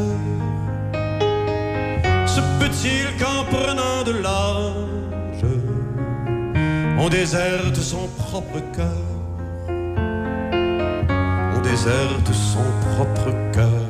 Se 2.26 2.42
peut-il 2.60 3.06
qu'en 3.20 3.44
prenant 3.46 4.04
de 4.06 4.12
l'âge 4.12 4.94
on 7.06 7.10
déserte 7.10 7.76
son 7.76 8.08
propre 8.18 8.62
cœur. 8.74 9.04
On 11.54 11.60
déserte 11.60 12.32
son 12.32 12.64
propre 12.94 13.30
cœur. 13.52 13.90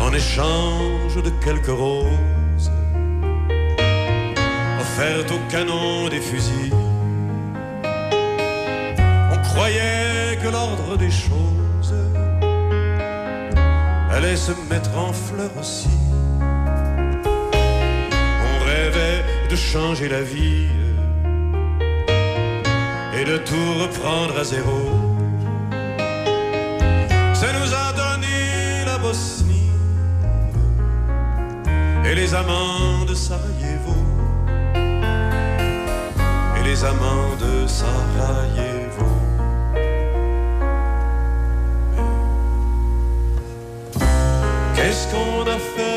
En 0.00 0.12
échange 0.12 1.22
de 1.22 1.30
quelques 1.44 1.66
roses 1.68 2.39
au 5.02 5.38
canon 5.50 6.08
des 6.08 6.20
fusils, 6.20 6.74
on 9.32 9.38
croyait 9.42 10.38
que 10.42 10.48
l'ordre 10.48 10.98
des 10.98 11.10
choses 11.10 11.94
allait 14.10 14.36
se 14.36 14.52
mettre 14.68 14.90
en 14.98 15.12
fleurs 15.12 15.56
aussi. 15.58 15.88
On 18.50 18.64
rêvait 18.66 19.24
de 19.48 19.56
changer 19.56 20.08
la 20.08 20.20
vie 20.20 20.68
et 23.18 23.24
de 23.24 23.38
tout 23.38 23.74
reprendre 23.80 24.38
à 24.38 24.44
zéro. 24.44 24.80
Ça 27.32 27.46
nous 27.58 27.74
a 27.74 27.92
donné 27.94 28.84
la 28.84 28.98
Bosnie 28.98 29.70
et 32.04 32.14
les 32.14 32.34
amants 32.34 33.06
de 33.08 33.14
Sarajevo. 33.14 33.59
Les 36.70 36.84
amants 36.84 37.34
de 37.44 37.66
Sarajevo. 37.66 39.10
Qu'est-ce 44.74 45.04
qu'on 45.10 45.42
a 45.56 45.58
fait 45.74 45.89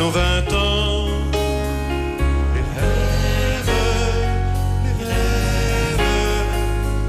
nos 0.00 0.10
vingt 0.10 0.52
ans 0.54 1.08
Les 2.54 2.64
rêves 2.78 3.72
les 4.84 4.96
rêves, 5.04 6.06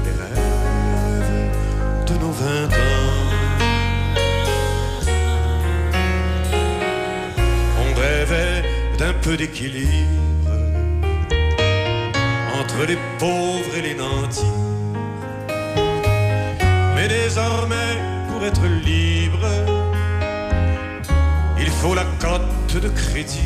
les 0.06 0.16
rêves 0.22 1.50
de 2.08 2.14
nos 2.22 2.32
vingt 2.42 2.72
ans. 2.86 3.14
On 7.82 7.88
rêvait 7.98 8.62
d'un 8.98 9.14
peu 9.24 9.34
d'équilibre 9.38 10.50
entre 12.60 12.80
les 12.86 12.98
pauvres 13.18 13.74
et 13.78 13.82
les 13.88 13.94
nantis. 13.94 14.58
Mais 16.94 17.08
désormais, 17.08 17.92
pour 18.28 18.44
être 18.44 18.66
libre, 18.84 19.46
il 21.58 21.70
faut 21.70 21.94
la 21.94 22.04
cote 22.20 22.51
de 22.80 22.88
crédit. 22.88 23.38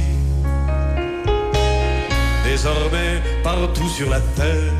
Désormais, 2.44 3.20
partout 3.42 3.88
sur 3.88 4.08
la 4.08 4.20
terre, 4.20 4.72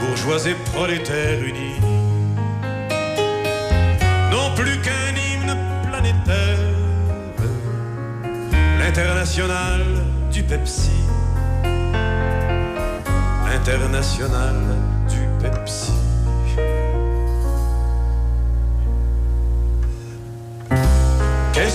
bourgeois 0.00 0.46
et 0.46 0.54
prolétaires 0.72 1.42
unis, 1.42 1.80
non 4.30 4.54
plus 4.54 4.78
qu'un 4.80 5.14
hymne 5.16 5.56
planétaire, 5.88 6.58
l'international 8.78 9.82
du 10.30 10.42
Pepsi, 10.44 10.90
l'international 13.46 14.56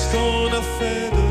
Qu'est-ce 0.09 0.15
qu'on 0.15 0.47
a 0.53 0.61
fait 0.61 1.09
de 1.11 1.26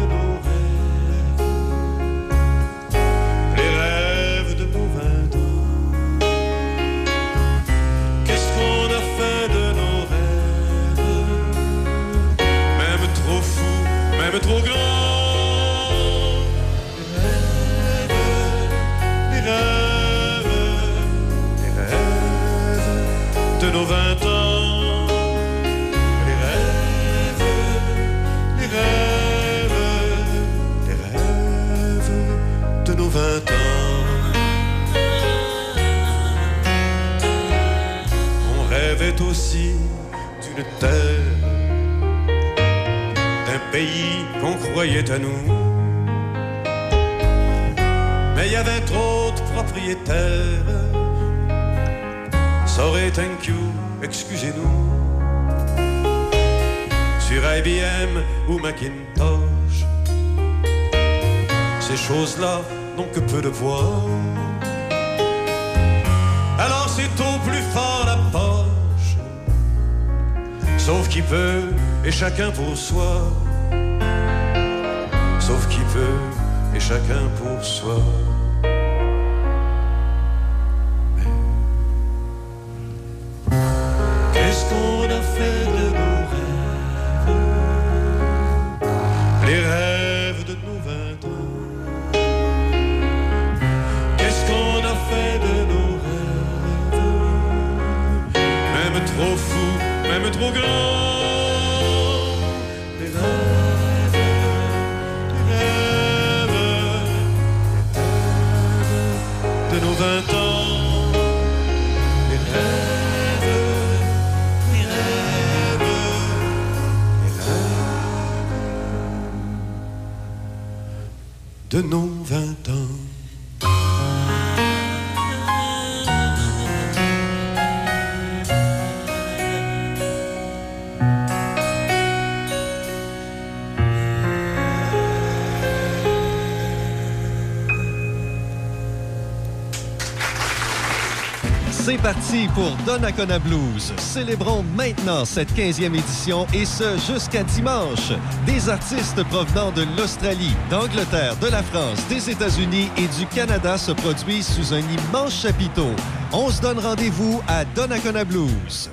parti 142.06 142.46
pour 142.54 142.70
Donnacona 142.86 143.40
Blues. 143.40 143.92
Célébrons 143.98 144.64
maintenant 144.76 145.24
cette 145.24 145.50
15e 145.56 145.92
édition 145.92 146.46
et 146.54 146.64
ce 146.64 146.96
jusqu'à 146.98 147.42
dimanche. 147.42 148.12
Des 148.46 148.68
artistes 148.68 149.24
provenant 149.24 149.72
de 149.72 149.82
l'Australie, 149.98 150.54
d'Angleterre, 150.70 151.34
de 151.38 151.48
la 151.48 151.64
France, 151.64 151.98
des 152.08 152.30
États-Unis 152.30 152.90
et 152.96 153.08
du 153.18 153.26
Canada 153.34 153.76
se 153.76 153.90
produisent 153.90 154.46
sous 154.46 154.72
un 154.72 154.82
immense 154.82 155.42
chapiteau. 155.42 155.90
On 156.32 156.48
se 156.48 156.62
donne 156.62 156.78
rendez-vous 156.78 157.42
à 157.48 157.64
Donnacona 157.64 158.24
Blues. 158.24 158.88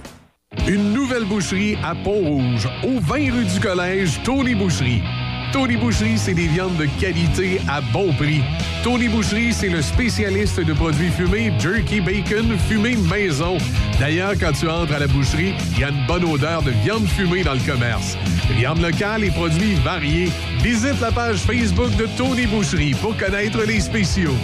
Une 0.68 0.92
nouvelle 0.92 1.26
boucherie 1.26 1.78
à 1.84 1.94
Pont-Rouge, 1.94 2.68
au 2.84 3.00
20 3.00 3.32
rue 3.32 3.46
du 3.46 3.60
Collège, 3.60 4.24
Tony 4.24 4.56
Boucherie. 4.56 5.04
Tony 5.52 5.78
Boucherie, 5.78 6.18
c'est 6.18 6.34
des 6.34 6.48
viandes 6.48 6.78
de 6.78 6.88
qualité 7.00 7.62
à 7.70 7.80
bon 7.80 8.12
prix. 8.16 8.42
Tony 8.84 9.08
Boucherie, 9.08 9.54
c'est 9.54 9.70
le 9.70 9.82
spécialiste 9.82 10.60
de 10.60 10.74
produits 10.74 11.10
fumés, 11.10 11.54
jerky 11.58 12.02
bacon, 12.02 12.58
fumé 12.68 12.98
maison. 12.98 13.58
D'ailleurs, 13.98 14.34
quand 14.38 14.52
tu 14.52 14.68
entres 14.70 14.94
à 14.94 15.00
la 15.00 15.08
boucherie, 15.08 15.54
il 15.72 15.80
y 15.80 15.84
a 15.86 15.90
une 15.90 16.06
bonne 16.06 16.26
odeur 16.26 16.62
de 16.62 16.72
viande 16.84 17.08
fumée 17.08 17.44
dans 17.44 17.54
le 17.54 17.62
commerce. 17.62 18.18
Viande 18.58 18.82
locale 18.82 19.24
et 19.24 19.32
produits 19.32 19.76
variés. 19.76 20.30
Visite 20.62 21.00
la 21.00 21.12
page 21.14 21.38
Facebook 21.38 21.96
de 21.96 22.08
Tony 22.18 22.46
Boucherie 22.46 22.94
pour 23.02 23.16
connaître 23.16 23.64
les 23.66 23.80
spéciaux. 23.80 24.36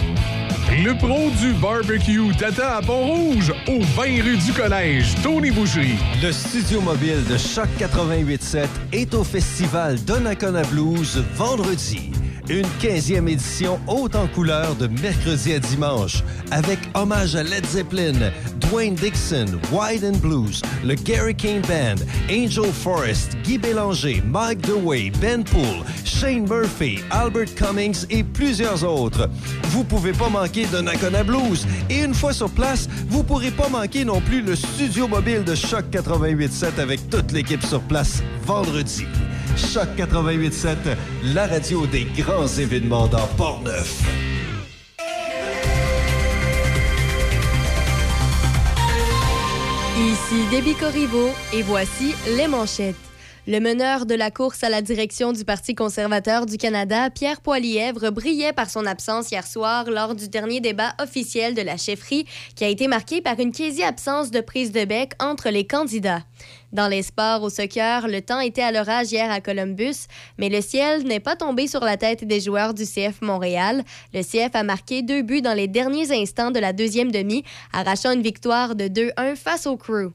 Le 0.70 0.96
pro 0.96 1.30
du 1.38 1.52
barbecue 1.60 2.34
t'attend 2.38 2.78
à 2.78 2.80
Pont-Rouge, 2.80 3.52
au 3.68 3.80
20 3.80 4.22
rue 4.22 4.38
du 4.38 4.52
Collège, 4.54 5.16
Tony 5.22 5.50
Boucherie. 5.50 5.98
Le 6.22 6.32
studio 6.32 6.80
mobile 6.80 7.24
de 7.30 7.36
Choc 7.36 7.68
88.7 7.78 8.66
est 8.92 9.12
au 9.12 9.22
festival 9.22 10.02
Donnacona 10.04 10.62
Blues 10.62 11.22
vendredi. 11.36 12.10
Une 12.50 12.66
15e 12.82 13.28
édition 13.28 13.78
haute 13.86 14.16
en 14.16 14.26
couleur 14.26 14.74
de 14.74 14.88
mercredi 14.88 15.52
à 15.52 15.60
dimanche, 15.60 16.24
avec 16.50 16.80
hommage 16.94 17.36
à 17.36 17.44
Led 17.44 17.64
Zeppelin, 17.64 18.32
Dwayne 18.58 18.96
Dixon, 18.96 19.46
Wide 19.70 20.04
and 20.04 20.18
Blues, 20.18 20.60
le 20.84 20.96
Gary 20.96 21.32
King 21.36 21.60
Band, 21.62 22.04
Angel 22.28 22.72
Forrest, 22.72 23.36
Guy 23.44 23.56
Bélanger, 23.56 24.20
Mike 24.26 24.62
DeWay, 24.62 25.12
Ben 25.20 25.44
Poole, 25.44 25.84
Shane 26.04 26.48
Murphy, 26.48 26.98
Albert 27.12 27.54
Cummings 27.54 28.04
et 28.10 28.24
plusieurs 28.24 28.82
autres. 28.82 29.28
Vous 29.68 29.84
pouvez 29.84 30.12
pas 30.12 30.28
manquer 30.28 30.66
Donnacona 30.66 31.22
Blues. 31.22 31.64
Et 31.88 32.02
une 32.02 32.14
fois 32.14 32.32
sur 32.32 32.50
place, 32.50 32.88
vous 33.08 33.22
pourrez 33.22 33.52
pas 33.52 33.68
manquer 33.68 34.04
non 34.04 34.20
plus 34.20 34.42
le 34.42 34.56
studio 34.56 35.06
mobile 35.06 35.44
de 35.44 35.54
Choc 35.54 35.84
88.7 35.92 36.80
avec 36.80 37.08
toute 37.10 37.30
l'équipe 37.30 37.62
sur 37.62 37.80
place 37.82 38.24
vendredi. 38.44 39.06
Choc 39.56 39.88
88.7, 39.96 40.76
la 41.34 41.46
radio 41.46 41.86
des 41.86 42.04
grands 42.16 42.39
événements 42.46 43.06
dans 43.06 43.26
Port-Neuf. 43.36 44.02
Ici 49.98 50.46
Déby 50.50 50.74
Corriveau 50.74 51.28
et 51.52 51.62
voici 51.62 52.14
les 52.36 52.48
manchettes. 52.48 52.96
Le 53.46 53.58
meneur 53.58 54.06
de 54.06 54.14
la 54.14 54.30
course 54.30 54.62
à 54.62 54.68
la 54.68 54.82
direction 54.82 55.32
du 55.32 55.44
Parti 55.44 55.74
conservateur 55.74 56.46
du 56.46 56.56
Canada, 56.56 57.10
Pierre 57.10 57.40
Poilièvre, 57.40 58.10
brillait 58.10 58.52
par 58.52 58.70
son 58.70 58.86
absence 58.86 59.30
hier 59.30 59.46
soir 59.46 59.90
lors 59.90 60.14
du 60.14 60.28
dernier 60.28 60.60
débat 60.60 60.92
officiel 61.00 61.54
de 61.54 61.62
la 61.62 61.76
chefferie 61.76 62.26
qui 62.54 62.64
a 62.64 62.68
été 62.68 62.86
marqué 62.86 63.20
par 63.20 63.40
une 63.40 63.52
quasi-absence 63.52 64.30
de 64.30 64.40
prise 64.40 64.72
de 64.72 64.84
bec 64.84 65.12
entre 65.20 65.48
les 65.48 65.66
candidats. 65.66 66.22
Dans 66.72 66.86
les 66.86 67.02
sports 67.02 67.42
au 67.42 67.50
soccer, 67.50 68.06
le 68.06 68.22
temps 68.22 68.38
était 68.38 68.62
à 68.62 68.70
l'orage 68.70 69.10
hier 69.10 69.30
à 69.30 69.40
Columbus, 69.40 70.06
mais 70.38 70.48
le 70.48 70.60
ciel 70.60 71.02
n'est 71.02 71.18
pas 71.18 71.34
tombé 71.34 71.66
sur 71.66 71.80
la 71.80 71.96
tête 71.96 72.24
des 72.24 72.40
joueurs 72.40 72.74
du 72.74 72.84
CF 72.84 73.22
Montréal. 73.22 73.82
Le 74.14 74.22
CF 74.22 74.54
a 74.54 74.62
marqué 74.62 75.02
deux 75.02 75.22
buts 75.22 75.42
dans 75.42 75.54
les 75.54 75.66
derniers 75.66 76.12
instants 76.12 76.52
de 76.52 76.60
la 76.60 76.72
deuxième 76.72 77.10
demi, 77.10 77.42
arrachant 77.72 78.12
une 78.12 78.22
victoire 78.22 78.76
de 78.76 78.84
2-1 78.84 79.34
face 79.34 79.66
au 79.66 79.76
Crew. 79.76 80.12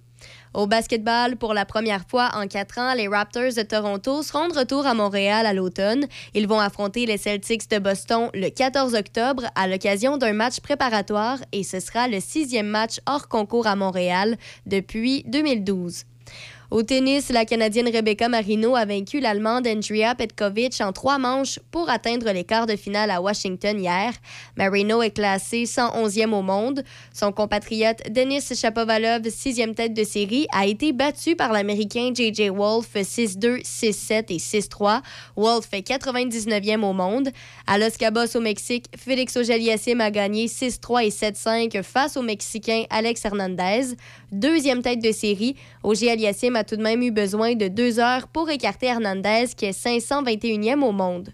Au 0.54 0.68
basketball, 0.68 1.36
pour 1.36 1.54
la 1.54 1.66
première 1.66 2.06
fois 2.08 2.32
en 2.34 2.48
quatre 2.48 2.80
ans, 2.80 2.94
les 2.94 3.10
Raptors 3.10 3.54
de 3.54 3.62
Toronto 3.62 4.24
seront 4.24 4.48
de 4.48 4.58
retour 4.58 4.88
à 4.88 4.94
Montréal 4.94 5.46
à 5.46 5.52
l'automne. 5.52 6.06
Ils 6.34 6.48
vont 6.48 6.62
affronter 6.62 7.06
les 7.06 7.18
Celtics 7.18 7.70
de 7.70 7.80
Boston 7.80 8.30
le 8.34 8.48
14 8.48 8.96
octobre 8.96 9.44
à 9.56 9.68
l'occasion 9.68 10.16
d'un 10.16 10.32
match 10.32 10.62
préparatoire 10.62 11.40
et 11.52 11.64
ce 11.64 11.82
sera 11.82 12.08
le 12.08 12.22
sixième 12.22 12.68
match 12.68 13.02
hors 13.06 13.28
concours 13.28 13.68
à 13.68 13.76
Montréal 13.76 14.38
depuis 14.66 15.24
2012. 15.28 16.06
Au 16.72 16.82
tennis, 16.82 17.30
la 17.30 17.46
Canadienne 17.46 17.90
Rebecca 17.90 18.28
Marino 18.28 18.76
a 18.76 18.86
vaincu 18.86 19.20
l'Allemande 19.20 19.68
Andrea 19.68 20.16
Petkovic 20.16 20.82
en 20.82 20.92
trois 20.92 21.20
manches 21.20 21.60
pour 21.70 21.92
atteindre 21.92 22.32
les 22.32 22.44
quarts 22.44 22.66
de 22.66 22.76
finale 22.76 23.12
à 23.12 23.22
Washington 23.22 23.80
hier. 23.80 24.14
Marino 24.58 25.04
est 25.04 25.12
classée 25.12 25.66
111e 25.66 26.34
au 26.34 26.42
monde. 26.42 26.84
Son 27.14 27.32
compatriote 27.32 28.10
Denis 28.10 28.42
Shapovalov, 28.42 29.30
sixième 29.30 29.76
tête 29.76 29.94
de 29.94 30.04
série, 30.04 30.48
a 30.52 30.66
été 30.66 30.92
battu 30.92 31.36
par 31.36 31.54
l'Américain 31.54 32.12
J.J. 32.16 32.50
Wolf 32.50 32.96
6-2, 32.96 33.62
6-7 33.64 34.26
et 34.30 34.38
6-3. 34.38 35.02
Wolf 35.36 35.68
est 35.72 35.88
99e 35.88 36.82
au 36.84 36.94
monde. 36.94 37.30
À 37.68 37.78
Los 37.78 37.98
Cabos 38.00 38.36
au 38.36 38.42
Mexique, 38.42 38.86
Félix 38.98 39.38
Auger-Aliassime 39.38 40.02
a 40.02 40.10
gagné 40.10 40.48
6-3 40.48 41.06
et 41.06 41.10
7-5 41.10 41.84
face 41.84 42.18
au 42.18 42.24
Mexicain 42.24 42.86
Alex 42.90 43.24
Hernandez. 43.24 43.96
Deuxième 44.36 44.82
tête 44.82 45.02
de 45.02 45.14
série, 45.14 45.56
Auger-Aliassime 45.82 46.58
a 46.58 46.66
tout 46.66 46.76
de 46.76 46.82
même 46.82 47.02
eu 47.02 47.10
besoin 47.10 47.56
de 47.56 47.70
deux 47.70 48.02
heures 48.02 48.28
pour 48.28 48.50
écarter 48.50 48.88
Hernandez, 48.88 49.46
qui 49.56 49.64
est 49.64 49.72
521e 49.72 50.84
au 50.84 50.92
monde. 50.92 51.30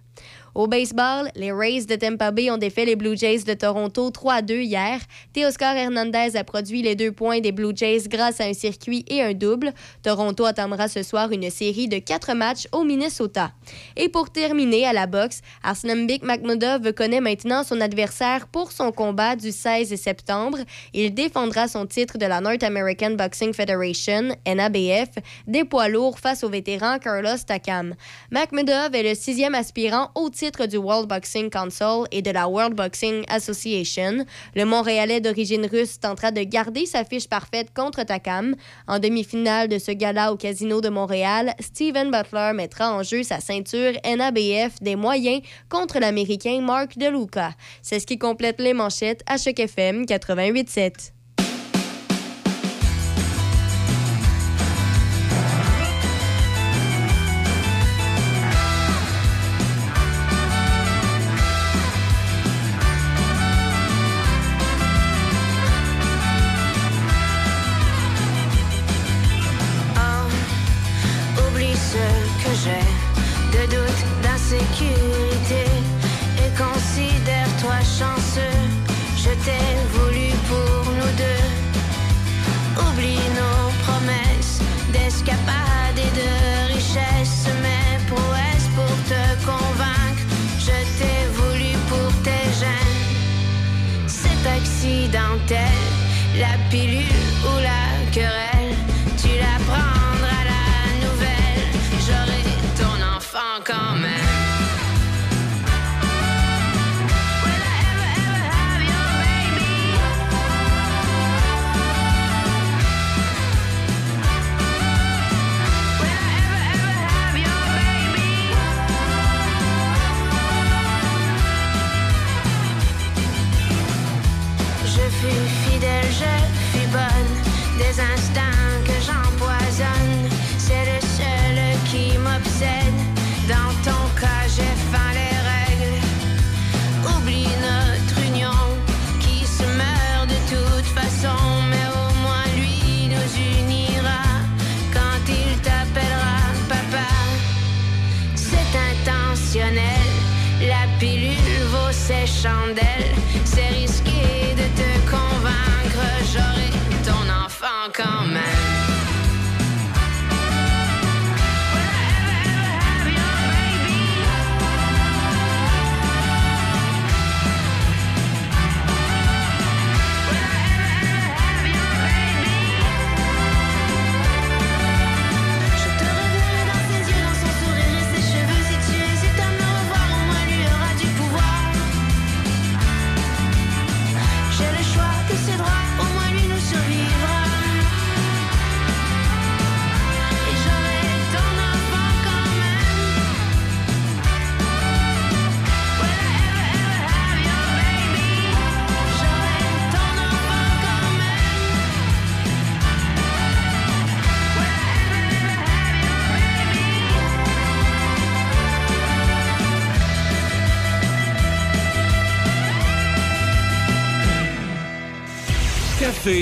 Au 0.54 0.68
baseball, 0.68 1.32
les 1.36 1.54
Rays 1.54 1.86
de 1.86 1.96
Tampa 1.96 2.32
Bay 2.32 2.52
ont 2.52 2.58
défait 2.58 2.84
les 2.84 2.98
Blue 2.98 3.16
Jays 3.16 3.44
de 3.44 3.54
Toronto 3.54 4.10
3 4.12 4.34
à 4.34 4.42
2 4.42 4.56
hier. 4.56 5.00
Teoscar 5.34 5.78
Hernandez 5.78 6.36
a 6.36 6.44
produit 6.44 6.82
les 6.82 6.96
deux 6.96 7.14
points 7.14 7.40
des 7.40 7.54
Blue 7.54 7.72
Jays 7.74 8.10
grâce 8.10 8.42
à 8.42 8.44
un 8.44 8.54
circuit 8.54 9.06
et 9.08 9.22
un 9.22 9.34
double. 9.34 9.72
Toronto 10.04 10.44
attendra 10.44 10.90
ce 10.90 11.04
soir 11.04 11.32
une 11.32 11.50
série 11.50 11.88
de 11.88 12.00
quatre 12.00 12.34
matchs 12.34 12.68
au 12.74 12.84
Minnesota. 12.84 13.54
Et 13.96 14.10
pour 14.10 14.30
terminer 14.30 14.86
à 14.86 14.92
la 14.92 15.08
boxe, 15.08 15.40
Arslanbek 15.64 16.24
Makhmudov 16.24 16.92
connaît 16.92 17.22
maintenant 17.22 17.64
son 17.64 17.80
adversaire 17.80 18.48
pour 18.48 18.74
son 18.74 18.92
combat 18.92 19.38
du 19.38 19.54
16 19.54 19.96
septembre. 19.96 20.58
Il 20.94 21.14
défendra 21.14 21.70
son 21.70 21.86
titre 21.86 22.18
de 22.18 22.26
la 22.26 22.42
North 22.42 22.64
American 22.64 23.12
Boxing 23.12 23.54
Federation, 23.54 24.36
NABF, 24.46 25.12
des 25.48 25.64
poids 25.64 25.88
lourds 25.88 26.20
face 26.20 26.44
au 26.44 26.50
vétéran 26.50 27.00
Carlos 27.00 27.38
Takam. 27.48 27.96
Makhmudov 28.32 28.94
est 28.94 29.04
le 29.04 29.16
sixième 29.16 29.56
aspirant 29.56 30.12
au 30.14 30.30
titre 30.30 30.41
du 30.50 30.78
World 30.78 31.08
Boxing 31.08 31.50
Council 31.52 32.06
et 32.12 32.22
de 32.22 32.32
la 32.32 32.48
World 32.48 32.76
Boxing 32.76 33.24
Association. 33.28 34.26
Le 34.56 34.66
Montréalais 34.66 35.22
d'origine 35.22 35.68
russe 35.68 36.00
tentera 36.00 36.32
de 36.32 36.42
garder 36.42 36.88
sa 36.88 37.04
fiche 37.04 37.28
parfaite 37.28 37.72
contre 37.76 38.04
Takam. 38.04 38.56
En 38.88 38.98
demi-finale 38.98 39.68
de 39.68 39.78
ce 39.78 39.92
gala 39.92 40.34
au 40.34 40.38
Casino 40.38 40.82
de 40.82 40.90
Montréal, 40.90 41.54
Steven 41.60 42.10
Butler 42.10 42.54
mettra 42.56 42.92
en 42.92 43.04
jeu 43.04 43.22
sa 43.22 43.40
ceinture 43.40 43.94
NABF 44.04 44.82
des 44.82 44.96
moyens 44.96 45.42
contre 45.70 46.00
l'Américain 46.00 46.60
Mark 46.62 46.98
DeLuca. 46.98 47.52
C'est 47.84 48.00
ce 48.00 48.08
qui 48.08 48.18
complète 48.18 48.60
les 48.60 48.74
manchettes 48.74 49.22
à 49.28 49.38
Choc 49.38 49.60
FM 49.60 50.06
88.7. 50.06 51.21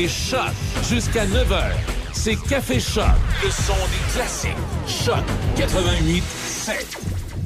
Choc. 0.10 0.52
Jusqu'à 0.90 1.26
9h. 1.27 1.72
C'est 2.14 2.36
Café 2.36 2.80
Choc. 2.80 3.06
Le 3.44 3.52
son 3.52 3.73
des 3.73 4.11
classiques. 4.11 4.52
Choc 4.88 5.23
88 5.56 6.23
7. 6.23 6.98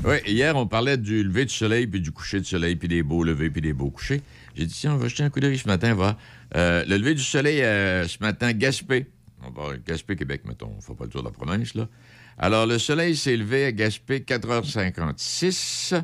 Oui, 0.05 0.15
hier, 0.25 0.55
on 0.55 0.65
parlait 0.65 0.97
du 0.97 1.23
lever 1.23 1.43
du 1.43 1.53
soleil, 1.53 1.87
puis 1.87 1.99
du 1.99 2.11
coucher 2.11 2.39
du 2.39 2.45
soleil, 2.45 2.77
puis 2.77 2.87
des 2.87 3.03
beaux 3.03 3.23
levers, 3.23 3.51
puis 3.51 3.61
des 3.61 3.73
beaux 3.73 3.89
couchers. 3.89 4.21
J'ai 4.55 4.65
dit, 4.65 4.73
tiens, 4.73 4.93
on 4.93 4.97
va 4.97 5.09
jeter 5.09 5.23
un 5.23 5.29
coup 5.29 5.41
d'œil 5.41 5.57
ce 5.57 5.67
matin, 5.67 5.93
va. 5.93 6.17
Euh, 6.55 6.85
le 6.87 6.97
lever 6.97 7.15
du 7.15 7.21
soleil, 7.21 7.61
euh, 7.61 8.07
ce 8.07 8.17
matin, 8.21 8.53
Gaspé. 8.53 9.07
On 9.45 9.49
va 9.51 9.75
Gaspé, 9.85 10.15
Québec, 10.15 10.43
mettons. 10.45 10.71
On 10.73 10.77
ne 10.77 10.81
fait 10.81 10.95
pas 10.95 11.03
le 11.03 11.09
tour 11.09 11.21
de 11.21 11.27
la 11.27 11.33
province, 11.33 11.73
là. 11.75 11.89
Alors, 12.37 12.65
le 12.65 12.79
soleil 12.79 13.17
s'est 13.17 13.35
levé 13.35 13.65
à 13.65 13.71
Gaspé, 13.73 14.21
4h56. 14.21 16.01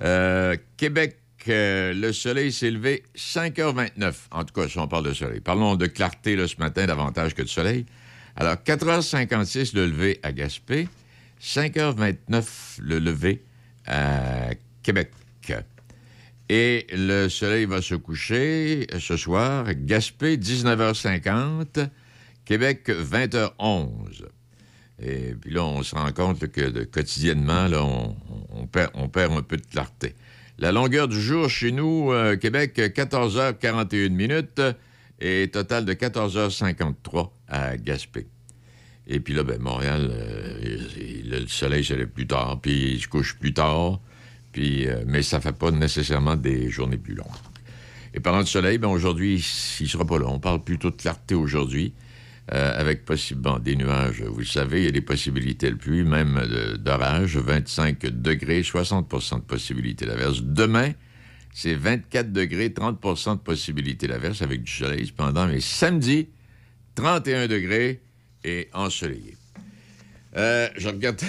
Euh, 0.00 0.56
Québec, 0.76 1.17
euh, 1.48 1.92
le 1.94 2.12
soleil 2.12 2.52
s'est 2.52 2.70
levé 2.70 3.04
5h29. 3.16 4.14
En 4.30 4.44
tout 4.44 4.54
cas, 4.54 4.68
si 4.68 4.78
on 4.78 4.88
parle 4.88 5.06
de 5.06 5.12
soleil. 5.12 5.40
Parlons 5.40 5.76
de 5.76 5.86
clarté 5.86 6.36
ce 6.46 6.56
matin 6.58 6.86
davantage 6.86 7.34
que 7.34 7.42
de 7.42 7.48
soleil. 7.48 7.86
Alors, 8.36 8.54
4h56 8.54 9.74
le 9.74 9.86
lever 9.86 10.20
à 10.22 10.32
Gaspé, 10.32 10.88
5h29 11.42 12.80
le 12.80 12.98
lever 12.98 13.42
à 13.86 14.50
Québec. 14.82 15.10
Et 16.50 16.86
le 16.92 17.28
soleil 17.28 17.66
va 17.66 17.82
se 17.82 17.94
coucher 17.94 18.86
ce 18.98 19.16
soir, 19.18 19.66
Gaspé, 19.74 20.38
19h50, 20.38 21.88
Québec, 22.46 22.88
20h11. 22.88 24.24
Et 25.00 25.34
puis 25.34 25.52
là, 25.52 25.64
on 25.64 25.82
se 25.82 25.94
rend 25.94 26.10
compte 26.12 26.48
que 26.48 26.84
quotidiennement, 26.84 27.68
là, 27.68 27.84
on 27.84 29.08
perd 29.08 29.32
un 29.32 29.42
peu 29.42 29.58
de 29.58 29.66
clarté. 29.66 30.14
La 30.60 30.72
longueur 30.72 31.06
du 31.06 31.20
jour 31.20 31.48
chez 31.48 31.70
nous, 31.70 32.10
euh, 32.10 32.36
Québec, 32.36 32.76
14h41 32.76 34.08
minutes 34.08 34.60
et 35.20 35.48
total 35.52 35.84
de 35.84 35.94
14h53 35.94 37.30
à 37.46 37.76
Gaspé. 37.76 38.26
Et 39.06 39.20
puis 39.20 39.34
là, 39.34 39.44
ben, 39.44 39.62
Montréal, 39.62 40.10
euh, 40.10 40.78
le 41.26 41.46
soleil 41.46 41.84
se 41.84 41.94
lève 41.94 42.08
plus 42.08 42.26
tard, 42.26 42.58
puis 42.60 42.94
il 42.94 43.00
se 43.00 43.06
couche 43.06 43.38
plus 43.38 43.54
tard, 43.54 44.00
puis, 44.50 44.88
euh, 44.88 45.04
mais 45.06 45.22
ça 45.22 45.40
fait 45.40 45.56
pas 45.56 45.70
nécessairement 45.70 46.34
des 46.34 46.68
journées 46.70 46.98
plus 46.98 47.14
longues. 47.14 47.28
Et 48.12 48.18
parlant 48.18 48.42
de 48.42 48.48
soleil, 48.48 48.78
ben, 48.78 48.88
aujourd'hui, 48.88 49.36
il 49.78 49.84
ne 49.84 49.88
sera 49.88 50.04
pas 50.04 50.18
là. 50.18 50.26
On 50.26 50.40
parle 50.40 50.64
plutôt 50.64 50.90
de 50.90 50.96
clarté 50.96 51.36
aujourd'hui. 51.36 51.94
Euh, 52.52 52.80
avec 52.80 53.04
possiblement 53.04 53.58
des 53.58 53.76
nuages. 53.76 54.22
Vous 54.22 54.38
le 54.38 54.44
savez, 54.44 54.80
il 54.80 54.84
y 54.84 54.88
a 54.88 54.92
des 54.92 55.00
possibilités 55.02 55.70
de 55.70 55.76
pluie, 55.76 56.02
même 56.02 56.40
d'orage, 56.78 57.36
25 57.36 58.00
degrés, 58.06 58.62
60% 58.62 59.36
de 59.36 59.40
possibilité 59.42 60.06
d'averse. 60.06 60.42
Demain, 60.42 60.92
c'est 61.52 61.74
24 61.74 62.32
degrés, 62.32 62.68
30% 62.70 63.34
de 63.36 63.40
possibilité 63.40 64.06
d'averse 64.06 64.42
avec 64.42 64.62
du 64.62 64.72
soleil 64.72 65.06
cependant. 65.06 65.46
Mais 65.46 65.60
samedi, 65.60 66.28
31 66.94 67.46
degrés 67.48 68.00
et 68.44 68.68
ensoleillé. 68.72 69.36
Euh, 70.36 70.68
je 70.76 70.88
regarde. 70.88 71.20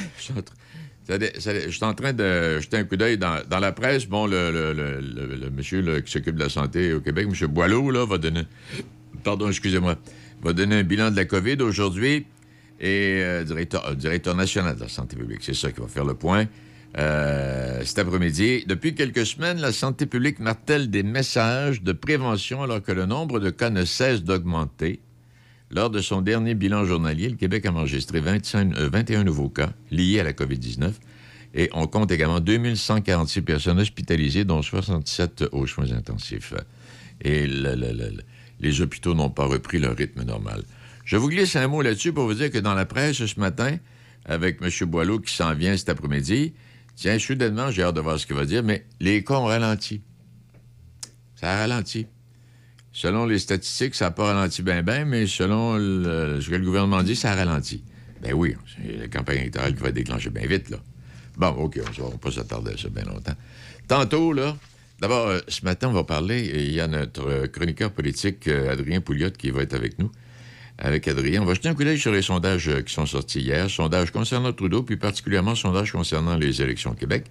Je 1.10 1.70
suis 1.72 1.84
en 1.84 1.94
train- 1.96 2.14
de 2.14 2.60
jeter 2.60 2.78
un 2.78 2.84
coup 2.84 2.96
d'œil 2.96 3.18
dans, 3.18 3.42
dans 3.50 3.58
la 3.58 3.72
presse. 3.72 4.06
Bon, 4.06 4.28
le, 4.28 4.52
le- 4.52 5.02
le- 5.02 5.50
monsieur 5.50 5.82
qui 6.02 6.12
s'occupe 6.12 6.36
de 6.36 6.44
la 6.44 6.50
santé 6.50 6.94
au 6.94 7.02
Québec, 7.02 7.28
M. 7.28 7.48
Boileau, 7.48 7.90
là, 7.90 8.06
va 8.06 8.20
donner. 8.20 8.44
Pardon, 9.24 9.48
excusez-moi. 9.50 9.98
Va 10.44 10.54
donner 10.54 10.78
un 10.78 10.84
bilan 10.84 11.12
de 11.12 11.16
la 11.16 11.26
COVID 11.26 11.62
aujourd'hui. 11.62 12.26
Et 12.80 13.20
euh, 13.24 13.44
directeur, 13.44 13.86
euh, 13.88 13.96
directeur 13.96 14.36
national 14.36 14.76
de 14.76 14.82
la 14.82 14.88
santé 14.88 15.16
publique, 15.18 15.40
c'est 15.42 15.54
ça 15.54 15.72
qui 15.72 15.82
va 15.82 15.88
faire 15.88 16.06
le 16.06 16.14
point. 16.14 16.46
euh, 16.98 17.82
cet 17.86 18.00
après-midi. 18.00 18.64
Depuis 18.68 18.96
quelques 18.96 19.26
semaines, 19.26 19.60
la 19.60 19.72
santé 19.72 20.06
publique 20.08 20.40
martèle 20.40 20.90
des 20.90 21.04
messages 21.04 21.84
de 21.84 21.92
prévention 21.92 22.64
alors 22.64 22.82
que 22.82 22.92
le 22.92 23.06
nombre 23.06 23.40
de 23.40 23.50
cas 23.52 23.70
ne 23.70 23.86
cesse 23.86 24.24
d'augmenter. 24.24 25.00
Lors 25.72 25.92
de 25.92 26.02
son 26.02 26.22
dernier 26.22 26.56
bilan 26.56 26.86
journalier, 26.86 27.30
le 27.30 27.36
Québec 27.36 27.68
a 27.68 27.72
enregistré 27.72 28.22
25 28.22 28.76
euh, 28.76 28.90
21 28.92 29.24
nouveaux 29.24 29.50
cas 29.50 29.70
liés 29.92 30.20
à 30.20 30.24
la 30.24 30.34
COVID-19 30.34 30.94
et 31.54 31.70
on 31.74 31.86
compte 31.86 32.12
également 32.12 32.40
2146 32.40 33.42
personnes 33.44 33.80
hospitalisées, 33.80 34.44
dont 34.46 34.62
67 34.64 35.44
aux 35.52 35.68
soins 35.68 35.92
intensifs. 35.92 36.54
Et 37.22 37.46
le- 37.46 37.76
les 38.60 38.82
hôpitaux 38.82 39.14
n'ont 39.14 39.30
pas 39.30 39.46
repris 39.46 39.80
leur 39.80 39.96
rythme 39.96 40.24
normal. 40.24 40.64
Je 41.06 41.18
vous 41.18 41.30
glisse 41.30 41.56
un 41.56 41.68
mot 41.68 41.82
là-dessus 41.82 42.14
pour 42.14 42.26
vous 42.26 42.34
dire 42.34 42.52
que 42.52 42.58
dans 42.58 42.74
la 42.74 42.86
presse 42.86 43.26
ce 43.26 43.40
matin, 43.40 43.78
avec 44.26 44.60
M. 44.62 44.70
Boileau 44.88 45.20
qui 45.20 45.34
s'en 45.34 45.54
vient 45.56 45.76
cet 45.76 45.90
après-midi, 45.90 46.54
tiens, 46.96 47.18
soudainement, 47.18 47.72
j'ai 47.72 47.84
hâte 47.84 47.96
de 47.96 48.02
voir 48.02 48.20
ce 48.20 48.28
qu'il 48.28 48.36
va 48.36 48.46
dire, 48.46 48.62
mais 48.64 48.86
les 49.00 49.24
cas 49.24 49.36
ont 49.36 49.46
ralenti. 49.46 50.02
Ça 51.36 51.54
a 51.54 51.58
ralenti. 51.60 52.06
Selon 52.92 53.26
les 53.26 53.40
statistiques, 53.40 53.96
ça 53.96 54.06
n'a 54.06 54.12
pas 54.12 54.34
ralenti 54.34 54.62
bien, 54.62 54.84
bien, 54.84 55.06
mais 55.06 55.26
selon 55.26 55.78
ce 55.78 56.50
que 56.50 56.56
le 56.56 56.66
gouvernement 56.66 57.02
dit, 57.02 57.16
ça 57.16 57.32
a 57.32 57.36
ralenti. 57.36 57.84
Ben 58.22 58.34
oui, 58.34 58.56
c'est 58.76 58.98
la 58.98 59.08
campagne 59.08 59.38
électorale 59.38 59.74
qui 59.74 59.82
va 59.82 59.92
déclencher 59.92 60.30
bien 60.30 60.46
vite, 60.46 60.70
là. 60.70 60.78
Bon, 61.38 61.48
OK, 61.50 61.80
on 61.80 62.06
ne 62.06 62.12
va 62.12 62.18
pas 62.18 62.32
s'attarder 62.32 62.74
à 62.74 62.78
ça 62.78 62.90
bien 62.90 63.06
longtemps. 63.06 63.36
Tantôt, 63.88 64.34
là, 64.34 64.58
d'abord, 65.02 65.28
euh, 65.28 65.40
ce 65.48 65.64
matin, 65.66 65.90
on 65.90 65.94
va 65.94 66.04
parler, 66.04 66.52
il 66.54 66.72
y 66.72 66.80
a 66.80 66.88
notre 66.88 67.28
euh, 67.28 67.48
chroniqueur 67.48 67.92
politique, 67.92 68.48
euh, 68.48 68.72
Adrien 68.72 69.02
Pouliot, 69.02 69.32
qui 69.32 69.50
va 69.50 69.62
être 69.62 69.74
avec 69.74 70.00
nous. 70.00 70.12
Avec 70.78 71.08
Adrien, 71.08 71.42
on 71.42 71.46
va 71.46 71.56
jeter 71.56 71.70
un 71.70 71.74
coup 71.74 71.84
d'œil 71.84 72.00
sur 72.00 72.12
les 72.12 72.22
sondages 72.22 72.72
qui 72.86 72.94
sont 72.94 73.06
sortis 73.06 73.42
hier. 73.42 73.70
Sondages 73.70 74.12
concernant 74.12 74.54
Trudeau, 74.54 74.84
puis 74.84 74.96
particulièrement 74.96 75.56
sondages 75.56 75.92
concernant 75.92 76.38
les 76.38 76.62
élections 76.62 76.92
au 76.92 76.96
Québec. 76.96 77.26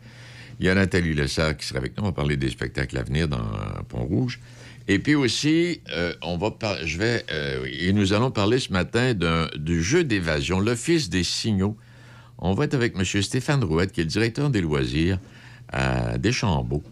Il 0.61 0.67
y 0.67 0.69
a 0.69 0.75
Nathalie 0.75 1.15
Lessard 1.15 1.57
qui 1.57 1.67
sera 1.67 1.79
avec 1.79 1.97
nous. 1.97 2.03
On 2.03 2.07
va 2.09 2.13
parler 2.13 2.37
des 2.37 2.51
spectacles 2.51 2.99
à 2.99 3.03
venir 3.03 3.27
dans 3.27 3.47
Pont-Rouge. 3.89 4.39
Et 4.87 4.99
puis 4.99 5.15
aussi, 5.15 5.81
on 6.21 6.37
va 6.37 6.51
je 6.85 6.99
vais, 6.99 7.25
et 7.73 7.95
nous 7.95 8.13
allons 8.13 8.31
parler 8.31 8.59
ce 8.59 8.71
matin 8.71 9.15
du 9.57 9.83
jeu 9.83 10.05
d'évasion, 10.05 10.61
l'Office 10.61 11.09
des 11.09 11.25
signaux. 11.25 11.75
On 12.37 12.53
va 12.53 12.65
être 12.65 12.75
avec 12.75 12.97
M. 12.99 13.23
Stéphane 13.23 13.65
Rouette, 13.65 13.93
qui 13.93 14.03
est 14.03 14.05
le 14.05 14.11
directeur 14.11 14.51
des 14.51 14.61
loisirs 14.61 15.19
à 15.73 16.19
Deschambault. 16.19 16.83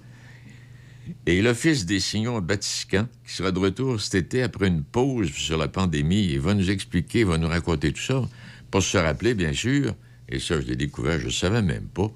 Et 1.27 1.43
l'Office 1.43 1.87
des 1.87 2.01
signaux 2.01 2.37
à 2.37 2.41
Batiscan, 2.41 3.07
qui 3.27 3.33
sera 3.33 3.53
de 3.53 3.59
retour 3.59 4.01
cet 4.01 4.15
été 4.15 4.43
après 4.43 4.69
une 4.69 4.83
pause 4.83 5.31
sur 5.31 5.59
la 5.59 5.69
pandémie, 5.69 6.24
il 6.24 6.41
va 6.41 6.55
nous 6.55 6.70
expliquer, 6.70 7.20
il 7.20 7.27
va 7.27 7.39
nous 7.39 7.49
raconter 7.49 7.93
tout 7.93 8.03
ça. 8.03 8.23
Pour 8.70 8.83
se 8.83 8.99
rappeler, 8.99 9.35
bien 9.35 9.53
sûr, 9.53 9.95
et 10.28 10.39
ça, 10.39 10.61
je 10.61 10.66
l'ai 10.66 10.77
découvert, 10.77 11.20
je 11.20 11.27
ne 11.27 11.31
savais 11.31 11.62
même 11.62 11.87
pas, 11.87 12.11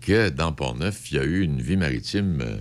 que 0.00 0.28
dans 0.28 0.52
Port-Neuf, 0.52 1.10
il 1.10 1.16
y 1.16 1.20
a 1.20 1.24
eu 1.24 1.42
une 1.42 1.62
vie 1.62 1.76
maritime 1.76 2.40
euh, 2.42 2.56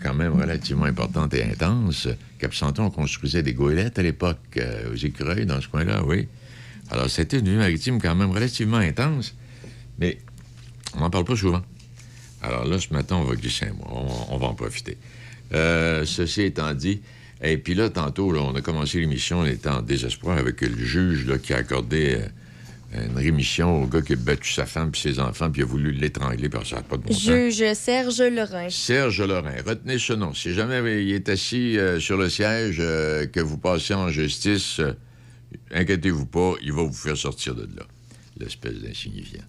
quand 0.00 0.14
même 0.14 0.32
relativement 0.32 0.84
importante 0.84 1.34
et 1.34 1.42
intense. 1.42 2.08
Cap-Santon, 2.38 2.84
on 2.84 2.90
construisait 2.90 3.42
des 3.42 3.54
goélettes 3.54 3.98
à 3.98 4.02
l'époque, 4.02 4.38
euh, 4.58 4.92
aux 4.92 4.96
écureuils, 4.96 5.46
dans 5.46 5.60
ce 5.60 5.68
coin-là, 5.68 6.04
oui. 6.04 6.28
Alors, 6.90 7.10
c'était 7.10 7.38
une 7.38 7.48
vie 7.48 7.56
maritime 7.56 8.00
quand 8.00 8.14
même 8.14 8.30
relativement 8.30 8.76
intense, 8.76 9.34
mais 9.98 10.18
on 10.94 11.00
n'en 11.00 11.10
parle 11.10 11.24
pas 11.24 11.36
souvent. 11.36 11.62
Alors 12.42 12.64
là, 12.66 12.78
ce 12.78 12.92
matin, 12.92 13.16
on 13.16 13.24
va 13.24 13.34
glisser 13.34 13.66
un 13.66 13.72
mot. 13.72 13.86
On, 13.88 14.34
on 14.34 14.36
va 14.36 14.46
en 14.48 14.54
profiter. 14.54 14.98
Euh, 15.52 16.04
ceci 16.04 16.42
étant 16.42 16.72
dit, 16.74 17.00
et 17.42 17.58
puis 17.58 17.74
là, 17.74 17.90
tantôt, 17.90 18.32
là, 18.32 18.40
on 18.40 18.54
a 18.54 18.60
commencé 18.62 19.00
l'émission, 19.00 19.40
on 19.40 19.44
était 19.44 19.68
en 19.68 19.82
désespoir 19.82 20.38
avec 20.38 20.62
le 20.62 20.76
juge 20.76 21.26
là, 21.26 21.38
qui 21.38 21.52
a 21.52 21.58
accordé 21.58 22.16
euh, 22.94 23.06
une 23.06 23.16
rémission 23.18 23.82
au 23.82 23.86
gars 23.86 24.02
qui 24.02 24.14
a 24.14 24.16
battu 24.16 24.52
sa 24.52 24.66
femme 24.66 24.90
puis 24.90 25.00
ses 25.00 25.20
enfants, 25.20 25.50
puis 25.50 25.62
a 25.62 25.64
voulu 25.64 25.92
l'étrangler 25.92 26.48
parce 26.48 26.64
que 26.64 26.70
ça 26.70 26.76
n'a 26.76 26.82
pas 26.82 26.96
de 26.96 27.02
bon 27.02 27.12
sens. 27.12 27.22
Juge 27.22 27.72
Serge 27.74 28.22
Lorrain. 28.22 28.70
Serge 28.70 29.20
Lorrain, 29.20 29.56
retenez 29.66 29.98
ce 29.98 30.12
nom. 30.12 30.32
Si 30.32 30.54
jamais 30.54 31.04
il 31.04 31.12
est 31.12 31.28
assis 31.28 31.76
euh, 31.78 32.00
sur 32.00 32.16
le 32.16 32.30
siège, 32.30 32.76
euh, 32.80 33.26
que 33.26 33.40
vous 33.40 33.58
passez 33.58 33.94
en 33.94 34.08
justice, 34.08 34.80
inquiétez-vous 35.70 36.26
pas, 36.26 36.54
il 36.62 36.72
va 36.72 36.82
vous 36.82 36.92
faire 36.92 37.16
sortir 37.16 37.54
de 37.54 37.68
là, 37.76 37.84
l'espèce 38.38 38.80
d'insignifiant. 38.80 39.44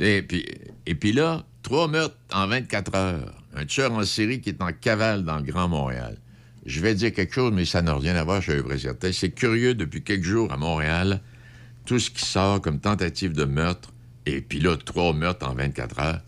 Et 0.00 0.22
puis, 0.22 0.44
et 0.86 0.94
puis 0.94 1.12
là, 1.12 1.46
trois 1.62 1.86
meurtres 1.86 2.16
en 2.32 2.48
24 2.48 2.94
heures. 2.94 3.41
Un 3.54 3.66
tueur 3.66 3.92
en 3.92 4.04
série 4.04 4.40
qui 4.40 4.50
est 4.50 4.62
en 4.62 4.72
cavale 4.72 5.24
dans 5.24 5.36
le 5.36 5.42
Grand 5.42 5.68
Montréal. 5.68 6.16
Je 6.64 6.80
vais 6.80 6.94
dire 6.94 7.12
quelque 7.12 7.34
chose, 7.34 7.52
mais 7.52 7.64
ça 7.64 7.82
n'a 7.82 7.94
rien 7.94 8.14
à 8.16 8.24
voir, 8.24 8.40
je 8.40 8.52
suis 8.52 8.80
certain. 8.80 9.12
C'est 9.12 9.30
curieux, 9.30 9.74
depuis 9.74 10.02
quelques 10.02 10.24
jours 10.24 10.52
à 10.52 10.56
Montréal, 10.56 11.20
tout 11.84 11.98
ce 11.98 12.10
qui 12.10 12.24
sort 12.24 12.60
comme 12.60 12.78
tentative 12.78 13.32
de 13.32 13.44
meurtre, 13.44 13.92
et 14.26 14.40
puis 14.40 14.60
là, 14.60 14.76
trois 14.76 15.12
meurtres 15.12 15.46
en 15.48 15.54
24 15.54 15.98
heures. 15.98 16.20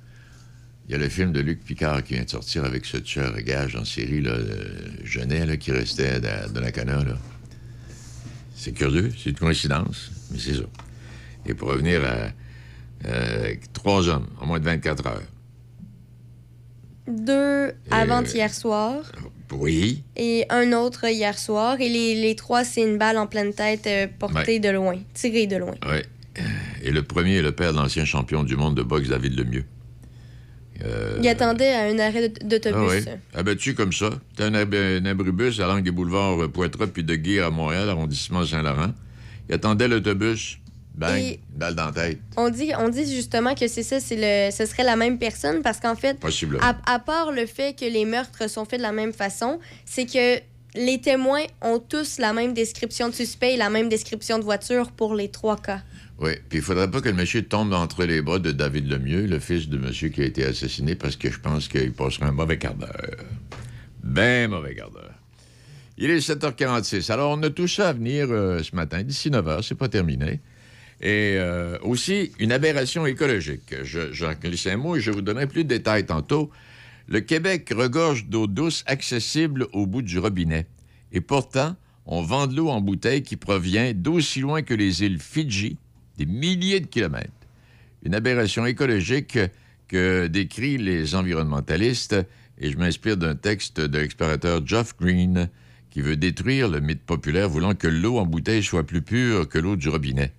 Il 0.87 0.93
y 0.93 0.95
a 0.97 0.99
le 0.99 1.09
film 1.09 1.33
de 1.33 1.41
Luc 1.41 1.65
Picard 1.65 2.03
qui 2.03 2.15
vient 2.15 2.25
de 2.25 2.29
sortir 2.31 2.65
avec 2.65 2.85
ce 2.85 2.99
tueur 2.99 3.35
à 3.35 3.41
gage 3.41 3.75
en 3.77 3.85
série, 3.85 4.21
là, 4.21 4.37
le 4.37 5.05
Genet, 5.05 5.47
là, 5.47 5.57
qui 5.57 5.73
restait 5.73 6.21
de, 6.21 6.53
de 6.53 6.61
la 6.61 6.73
cana. 6.73 7.03
C'est 8.55 8.73
curieux, 8.73 9.11
c'est 9.17 9.31
une 9.31 9.37
coïncidence, 9.37 10.11
mais 10.31 10.39
c'est 10.39 10.55
ça. 10.55 10.65
Et 11.47 11.55
pour 11.55 11.69
revenir 11.69 12.05
à 12.05 12.33
euh, 13.07 13.55
trois 13.73 14.09
hommes 14.09 14.27
en 14.41 14.47
moins 14.47 14.59
de 14.59 14.65
24 14.65 15.07
heures. 15.07 15.23
Deux 17.07 17.73
avant-hier 17.91 18.53
soir 18.53 19.03
Oui, 19.53 20.03
et 20.17 20.47
un 20.51 20.73
autre 20.73 21.05
hier 21.09 21.39
soir. 21.39 21.81
Et 21.81 21.89
les, 21.89 22.15
les 22.21 22.35
trois, 22.35 22.65
c'est 22.65 22.83
une 22.83 22.97
balle 22.99 23.19
en 23.19 23.27
pleine 23.27 23.53
tête 23.53 23.87
euh, 23.87 24.07
portée 24.19 24.55
Ouais. 24.55 24.59
de 24.61 24.69
loin, 24.71 24.97
tirée 25.13 25.47
de 25.47 25.57
loin. 25.57 25.75
oui. 25.87 25.99
Et 26.83 26.91
le 26.91 27.03
premier 27.05 27.37
est 27.37 27.43
le 27.43 27.53
père 27.53 27.73
de 27.73 27.79
l'ancien 27.79 28.05
champion 28.05 28.43
du 28.43 28.57
monde 28.57 28.75
de 28.77 28.83
boxe, 28.83 29.09
David 29.09 29.39
Lemieux. 29.39 29.65
Euh, 30.85 31.17
Il 31.23 31.29
attendait 31.29 31.73
à 31.73 31.85
un 31.85 31.99
arrêt 32.01 32.29
d'aut- 32.29 32.35
Ah 32.41 32.45
d'autobus. 32.47 33.05
oui, 33.07 33.13
abattu 33.35 33.75
comme 33.75 33.93
ça. 33.93 34.11
T'as 34.37 34.47
un, 34.47 34.55
ab- 34.55 34.75
un 34.75 35.05
abribus 35.07 35.61
à 35.61 35.69
l'angle 35.69 35.85
des 35.85 35.93
boulevards 35.93 36.43
euh, 36.43 36.49
Poitras 36.49 36.89
puis 36.89 37.05
de 37.05 37.15
Guire 37.15 37.47
à 37.47 37.51
Montréal, 37.51 37.89
arrondissement 37.89 38.45
Saint-Laurent. 38.45 38.93
Il 39.49 39.55
attendait 39.55 39.87
l'autobus. 39.87 40.59
Bang, 40.95 41.19
Et- 41.19 41.41
balle 41.51 41.75
dans 41.75 41.87
la 41.87 41.93
tête. 41.93 42.19
On 42.37 42.51
dit, 42.51 42.71
on 42.79 42.89
dit 42.89 43.13
justement 43.13 43.55
que 43.55 43.67
c'est 43.67 43.83
ça, 43.83 43.99
c'est 43.99 44.17
le, 44.17 44.53
ce 44.55 44.65
serait 44.67 44.85
la 44.85 44.95
même 44.97 45.19
personne 45.19 45.63
parce 45.63 45.81
qu'en 45.81 45.97
fait, 45.97 46.17
à, 46.61 46.77
à 46.87 46.99
part 47.01 47.33
le 47.33 47.47
fait 47.47 47.77
que 47.79 47.85
les 47.85 48.05
meurtres 48.05 48.49
sont 48.49 48.65
faits 48.65 48.79
de 48.79 48.85
la 48.85 48.93
même 48.93 49.13
façon, 49.13 49.59
c'est 49.85 50.07
que 50.07 50.41
les 50.77 51.01
témoins 51.01 51.43
ont 51.63 51.79
tous 51.81 52.19
la 52.19 52.33
même 52.33 52.55
description 52.55 53.09
de 53.09 53.15
suspect 53.15 53.55
et 53.55 53.57
la 53.57 53.71
même 53.71 53.89
description 53.89 54.39
de 54.39 54.45
voiture 54.45 54.91
pour 54.93 55.15
les 55.15 55.29
trois 55.29 55.57
cas. 55.57 55.83
Oui, 56.21 56.33
puis 56.49 56.59
il 56.59 56.63
faudrait 56.65 56.89
pas 56.91 57.01
que 57.01 57.09
le 57.09 57.15
monsieur 57.17 57.43
tombe 57.43 57.73
entre 57.73 58.05
les 58.05 58.23
bras 58.23 58.39
de 58.39 58.53
David 58.53 58.89
Lemieux, 58.89 59.27
le 59.27 59.41
fils 59.41 59.69
de 59.69 59.79
monsieur 59.79 60.11
qui 60.11 60.23
a 60.23 60.25
été 60.25 60.45
assassiné, 60.45 60.95
parce 60.95 61.17
que 61.17 61.29
je 61.29 61.41
pense 61.41 61.67
qu'il 61.67 61.93
passera 61.93 62.27
un 62.27 62.33
mauvais 62.33 62.57
quart 62.57 62.75
d'heure. 62.75 63.17
Ben 64.03 64.49
mauvais 64.51 64.75
quart 64.75 64.91
d'heure. 64.91 65.15
Il 65.97 66.11
est 66.11 66.19
7h46. 66.19 67.11
Alors, 67.13 67.37
on 67.37 67.43
a 67.43 67.51
tout 67.51 67.69
ça 67.69 67.89
à 67.91 67.93
venir 67.93 68.27
euh, 68.31 68.61
ce 68.63 68.75
matin, 68.75 69.03
d'ici 69.03 69.31
9h, 69.31 69.63
c'est 69.63 69.75
pas 69.77 69.89
terminé. 69.89 70.41
Et 71.01 71.37
euh, 71.39 71.79
aussi, 71.83 72.33
une 72.39 72.53
aberration 72.53 73.07
écologique. 73.07 73.75
Je, 73.83 74.13
j'en 74.13 74.33
glisse 74.33 74.67
un 74.67 74.77
mot 74.77 74.97
et 74.97 75.01
je 75.01 75.11
vous 75.11 75.23
donnerai 75.23 75.47
plus 75.47 75.65
de 75.65 75.69
détails 75.69 76.07
tantôt. 76.07 76.51
Le 77.09 77.21
Québec 77.21 77.73
regorge 77.77 78.27
d'eau 78.27 78.47
douce 78.47 78.83
accessible 78.87 79.67
au 79.73 79.87
bout 79.87 80.03
du 80.03 80.19
robinet. 80.19 80.67
Et 81.13 81.21
pourtant, 81.21 81.77
on 82.07 82.23
vend 82.23 82.47
de 82.47 82.57
l'eau 82.57 82.69
en 82.69 82.81
bouteille 82.81 83.23
qui 83.23 83.37
provient 83.37 83.93
d'aussi 83.95 84.41
loin 84.41 84.63
que 84.63 84.75
les 84.75 85.03
îles 85.03 85.21
Fidji, 85.21 85.79
des 86.17 86.27
milliers 86.27 86.81
de 86.81 86.87
kilomètres. 86.87 87.31
Une 88.03 88.15
aberration 88.15 88.67
écologique 88.67 89.39
que 89.89 90.27
décrivent 90.27 90.83
les 90.83 91.15
environnementalistes, 91.15 92.17
et 92.59 92.71
je 92.71 92.77
m'inspire 92.79 93.17
d'un 93.17 93.35
texte 93.35 93.81
de 93.81 93.99
l'explorateur 93.99 94.67
Geoff 94.67 94.97
Green 94.99 95.49
qui 95.91 96.01
veut 96.01 96.17
détruire 96.17 96.69
le 96.69 96.81
mythe 96.81 97.05
populaire 97.05 97.49
voulant 97.49 97.75
que 97.75 97.89
l'eau 97.89 98.19
en 98.19 98.27
bouteille 98.27 98.63
soit 98.63 98.85
plus 98.85 99.03
pure 99.03 99.49
que 99.49 99.59
l'eau 99.59 99.77
du 99.77 99.89
robinet. 99.89 100.33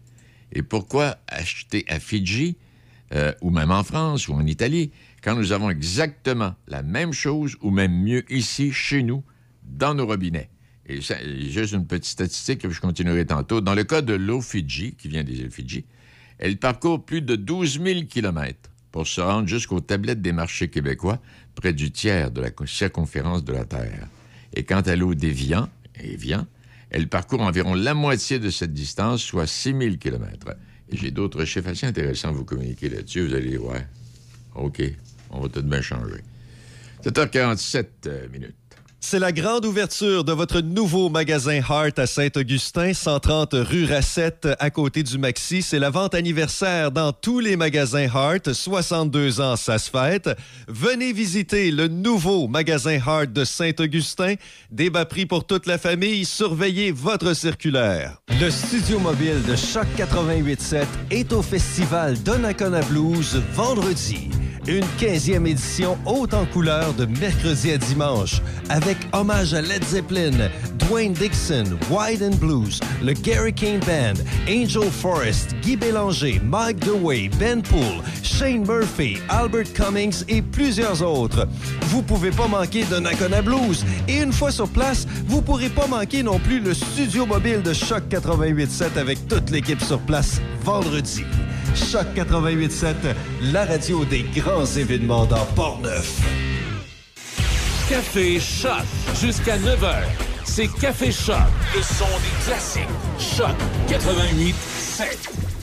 Et 0.55 0.63
pourquoi 0.63 1.17
acheter 1.27 1.85
à 1.87 1.99
Fidji, 1.99 2.57
euh, 3.13 3.33
ou 3.41 3.51
même 3.51 3.71
en 3.71 3.83
France 3.83 4.27
ou 4.27 4.33
en 4.33 4.45
Italie, 4.47 4.91
quand 5.21 5.35
nous 5.35 5.51
avons 5.51 5.69
exactement 5.69 6.55
la 6.67 6.81
même 6.81 7.13
chose, 7.13 7.55
ou 7.61 7.69
même 7.69 7.91
mieux 8.01 8.23
ici, 8.31 8.71
chez 8.71 9.03
nous, 9.03 9.23
dans 9.63 9.93
nos 9.93 10.07
robinets? 10.07 10.49
Et 10.87 11.01
ça, 11.01 11.15
juste 11.39 11.73
une 11.73 11.85
petite 11.87 12.05
statistique, 12.11 12.59
puis 12.59 12.71
je 12.71 12.79
continuerai 12.79 13.25
tantôt. 13.25 13.59
Dans 13.59 13.75
le 13.75 13.83
cas 13.83 14.01
de 14.01 14.13
l'eau 14.13 14.41
Fidji, 14.41 14.95
qui 14.95 15.07
vient 15.09 15.23
des 15.23 15.33
îles 15.39 15.51
Fidji, 15.51 15.85
elle 16.37 16.57
parcourt 16.57 17.03
plus 17.05 17.21
de 17.21 17.35
12 17.35 17.81
000 17.83 18.01
kilomètres 18.05 18.69
pour 18.91 19.07
se 19.07 19.19
rendre 19.19 19.47
jusqu'aux 19.47 19.81
tablettes 19.81 20.21
des 20.21 20.31
marchés 20.31 20.69
québécois, 20.69 21.19
près 21.55 21.73
du 21.73 21.91
tiers 21.91 22.31
de 22.31 22.39
la 22.41 22.49
co- 22.51 22.65
circonférence 22.65 23.43
de 23.43 23.51
la 23.53 23.65
Terre. 23.65 24.07
Et 24.53 24.63
quant 24.63 24.81
à 24.81 24.95
l'eau 24.95 25.15
d'Évian, 25.15 25.69
Évian, 26.01 26.45
elle 26.95 27.09
parcourt 27.09 27.41
environ 27.41 27.73
la 27.73 27.93
moitié 27.93 28.39
de 28.39 28.49
cette 28.49 28.73
distance, 28.73 29.21
soit 29.21 29.47
6 29.47 29.75
000 29.77 29.95
kilomètres. 29.97 30.55
Et 30.87 30.95
j'ai 30.95 31.11
d'autres 31.11 31.43
chiffres 31.43 31.67
assez 31.67 31.85
intéressants 31.85 32.29
à 32.29 32.31
vous 32.31 32.45
communiquer 32.45 32.87
là-dessus. 32.87 33.27
Vous 33.27 33.33
allez 33.33 33.57
voir. 33.57 33.81
OK, 34.55 34.81
on 35.29 35.41
va 35.41 35.49
tout 35.49 35.61
de 35.61 35.67
bien 35.67 35.81
changer. 35.81 36.23
7h47 37.03 37.85
euh, 38.05 38.29
minutes. 38.29 38.55
C'est 39.07 39.19
la 39.19 39.31
grande 39.31 39.67
ouverture 39.67 40.23
de 40.23 40.31
votre 40.31 40.61
nouveau 40.61 41.09
magasin 41.09 41.61
Heart 41.61 41.99
à 41.99 42.07
Saint-Augustin, 42.07 42.91
130 42.91 43.53
rue 43.53 43.85
Racette, 43.85 44.47
à 44.57 44.71
côté 44.71 45.03
du 45.03 45.19
Maxi. 45.19 45.61
C'est 45.61 45.77
la 45.77 45.91
vente 45.91 46.15
anniversaire 46.15 46.91
dans 46.91 47.13
tous 47.13 47.39
les 47.39 47.55
magasins 47.55 48.07
Heart. 48.07 48.51
62 48.51 49.41
ans, 49.41 49.57
ça 49.57 49.77
se 49.77 49.91
fête. 49.91 50.31
Venez 50.67 51.13
visiter 51.13 51.69
le 51.69 51.87
nouveau 51.87 52.47
magasin 52.47 52.97
Heart 52.97 53.31
de 53.31 53.45
Saint-Augustin. 53.45 54.33
Des 54.71 54.89
bas 54.89 55.05
prix 55.05 55.27
pour 55.27 55.45
toute 55.45 55.67
la 55.67 55.77
famille. 55.77 56.25
Surveillez 56.25 56.91
votre 56.91 57.35
circulaire. 57.35 58.23
Le 58.41 58.49
studio 58.49 58.97
mobile 58.97 59.43
de 59.47 59.55
Choc 59.55 59.85
88.7 59.99 60.83
est 61.11 61.31
au 61.31 61.43
festival 61.43 62.17
Donnacona 62.23 62.81
Blues 62.81 63.39
vendredi. 63.53 64.31
Une 64.67 64.83
15e 64.99 65.45
édition 65.45 65.95
haute 66.07 66.33
en 66.33 66.47
couleur 66.47 66.95
de 66.95 67.05
mercredi 67.05 67.71
à 67.71 67.77
dimanche 67.77 68.41
avec 68.69 68.94
hommage 69.13 69.53
à 69.53 69.61
Led 69.61 69.83
Zeppelin, 69.83 70.49
Dwayne 70.87 71.13
Dixon, 71.13 71.77
Wide 71.89 72.21
and 72.21 72.35
Blues, 72.35 72.79
le 73.01 73.13
Gary 73.13 73.53
King 73.53 73.79
Band, 73.79 74.21
Angel 74.47 74.89
Forrest, 74.91 75.55
Guy 75.61 75.75
Bélanger, 75.75 76.39
Mike 76.43 76.79
DeWay, 76.79 77.29
Ben 77.39 77.61
Poole, 77.61 78.03
Shane 78.21 78.65
Murphy, 78.65 79.17
Albert 79.29 79.73
Cummings 79.73 80.23
et 80.27 80.41
plusieurs 80.41 81.01
autres. 81.01 81.47
Vous 81.87 82.01
pouvez 82.01 82.31
pas 82.31 82.47
manquer 82.47 82.83
de 82.85 82.97
Nakona 82.97 83.41
Blues 83.41 83.85
et 84.07 84.17
une 84.21 84.33
fois 84.33 84.51
sur 84.51 84.67
place, 84.67 85.07
vous 85.27 85.41
pourrez 85.41 85.69
pas 85.69 85.87
manquer 85.87 86.23
non 86.23 86.39
plus 86.39 86.59
le 86.59 86.73
studio 86.73 87.25
mobile 87.25 87.61
de 87.61 87.73
Choc 87.73 88.03
88.7 88.09 88.99
avec 88.99 89.27
toute 89.27 89.49
l'équipe 89.49 89.81
sur 89.81 89.99
place 89.99 90.41
vendredi. 90.63 91.23
Choc 91.75 92.05
88.7, 92.15 92.93
la 93.51 93.65
radio 93.65 94.05
des 94.05 94.23
grands 94.35 94.65
événements 94.65 95.25
dans 95.25 95.45
Port-Neuf. 95.55 96.21
Café 97.89 98.39
Choc 98.39 98.71
jusqu'à 99.21 99.57
9h. 99.57 99.93
C'est 100.43 100.67
Café 100.67 101.11
Choc, 101.11 101.35
le 101.75 101.81
son 101.83 102.05
des 102.05 102.45
classiques. 102.45 102.83
Choc 103.19 103.55
88 103.87 104.55
7. 104.55 105.54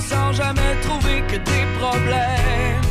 Sans 0.00 0.32
jamais 0.32 0.74
trouver 0.82 1.22
que 1.28 1.36
des 1.36 1.66
problèmes. 1.78 2.82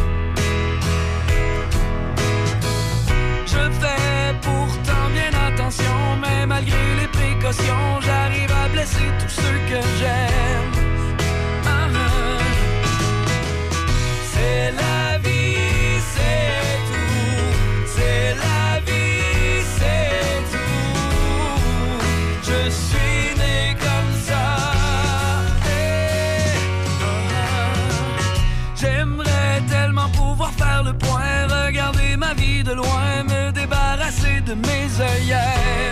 Je 3.45 3.64
fais 3.80 4.34
pourtant 4.41 5.06
bien 5.14 5.31
attention, 5.47 5.97
mais 6.22 6.45
malgré 6.45 6.84
les 7.02 7.07
précautions, 7.07 8.02
j'arrive 8.02 8.52
à 8.52 8.69
blesser 8.69 9.10
tous 9.19 9.30
ceux 9.30 9.60
que 9.69 9.81
j'aime. 9.99 10.55
De. 34.61 35.84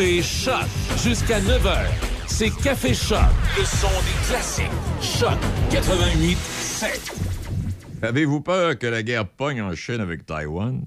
Café 0.00 0.22
Choc 0.22 0.66
jusqu'à 1.04 1.40
9h. 1.40 1.76
C'est 2.26 2.48
Café 2.48 2.94
Choc, 2.94 3.18
le 3.58 3.64
son 3.66 3.86
des 3.88 4.26
classiques. 4.26 4.64
Choc 5.02 5.38
88 5.70 6.38
7. 6.38 7.12
Avez-vous 8.00 8.40
peur 8.40 8.78
que 8.78 8.86
la 8.86 9.02
guerre 9.02 9.28
pogne 9.28 9.60
en 9.60 9.74
Chine 9.74 10.00
avec 10.00 10.24
Taïwan? 10.24 10.86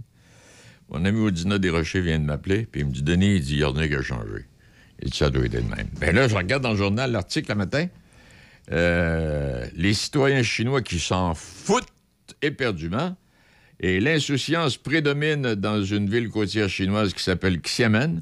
Mon 0.89 1.05
ami 1.05 1.19
Audina 1.19 1.59
Desrochers 1.59 2.01
vient 2.01 2.17
de 2.17 2.25
m'appeler, 2.25 2.65
puis 2.65 2.81
il 2.81 2.87
me 2.87 2.91
dit 2.91 3.03
Denis, 3.03 3.35
il 3.35 3.41
dit, 3.43 3.53
il 3.53 3.59
y 3.59 3.63
a 3.63 3.69
rien 3.69 3.87
qui 3.87 3.93
a 3.93 4.01
changé. 4.01 4.47
Il 4.99 5.11
dit 5.11 5.17
ça 5.17 5.29
doit 5.29 5.45
être 5.45 5.53
le 5.53 5.61
même. 5.61 5.89
Ben 5.99 6.15
là, 6.15 6.27
je 6.27 6.33
regarde 6.33 6.63
dans 6.63 6.71
le 6.71 6.77
journal 6.77 7.11
l'article 7.11 7.51
le 7.51 7.55
matin. 7.55 7.85
Euh, 8.71 9.67
les 9.75 9.93
citoyens 9.93 10.41
chinois 10.41 10.81
qui 10.81 10.97
s'en 10.97 11.35
foutent 11.35 11.85
éperdument. 12.41 13.15
Et 13.79 13.99
l'insouciance 13.99 14.77
prédomine 14.77 15.53
dans 15.53 15.83
une 15.83 16.09
ville 16.09 16.29
côtière 16.29 16.67
chinoise 16.67 17.13
qui 17.13 17.21
s'appelle 17.21 17.61
Xiamen, 17.61 18.21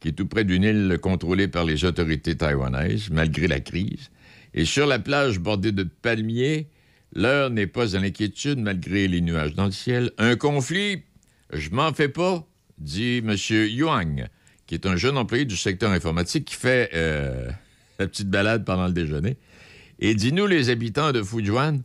qui 0.00 0.08
est 0.08 0.12
tout 0.12 0.26
près 0.26 0.44
d'une 0.44 0.62
île 0.62 0.98
contrôlée 1.00 1.48
par 1.48 1.64
les 1.64 1.84
autorités 1.84 2.36
taïwanaises, 2.36 3.10
malgré 3.10 3.48
la 3.48 3.60
crise. 3.60 4.10
Et 4.54 4.64
sur 4.64 4.86
la 4.86 4.98
plage 4.98 5.38
bordée 5.38 5.72
de 5.72 5.82
palmiers, 5.82 6.68
l'heure 7.14 7.50
n'est 7.50 7.66
pas 7.66 7.96
à 7.96 8.00
l'inquiétude 8.00 8.58
malgré 8.58 9.08
les 9.08 9.20
nuages 9.20 9.54
dans 9.54 9.66
le 9.66 9.72
ciel. 9.72 10.12
Un 10.18 10.36
conflit, 10.36 11.02
je 11.52 11.70
m'en 11.70 11.92
fais 11.92 12.08
pas, 12.08 12.46
dit 12.78 13.18
M. 13.18 13.34
Yuang, 13.50 14.28
qui 14.66 14.74
est 14.74 14.86
un 14.86 14.96
jeune 14.96 15.16
employé 15.16 15.44
du 15.44 15.56
secteur 15.56 15.90
informatique 15.90 16.44
qui 16.44 16.54
fait 16.54 16.90
euh, 16.94 17.50
la 17.98 18.06
petite 18.06 18.30
balade 18.30 18.64
pendant 18.64 18.86
le 18.86 18.92
déjeuner. 18.92 19.36
Et 19.98 20.14
dit, 20.14 20.32
nous, 20.32 20.46
les 20.46 20.70
habitants 20.70 21.10
de 21.10 21.22
Fujian, 21.22 21.80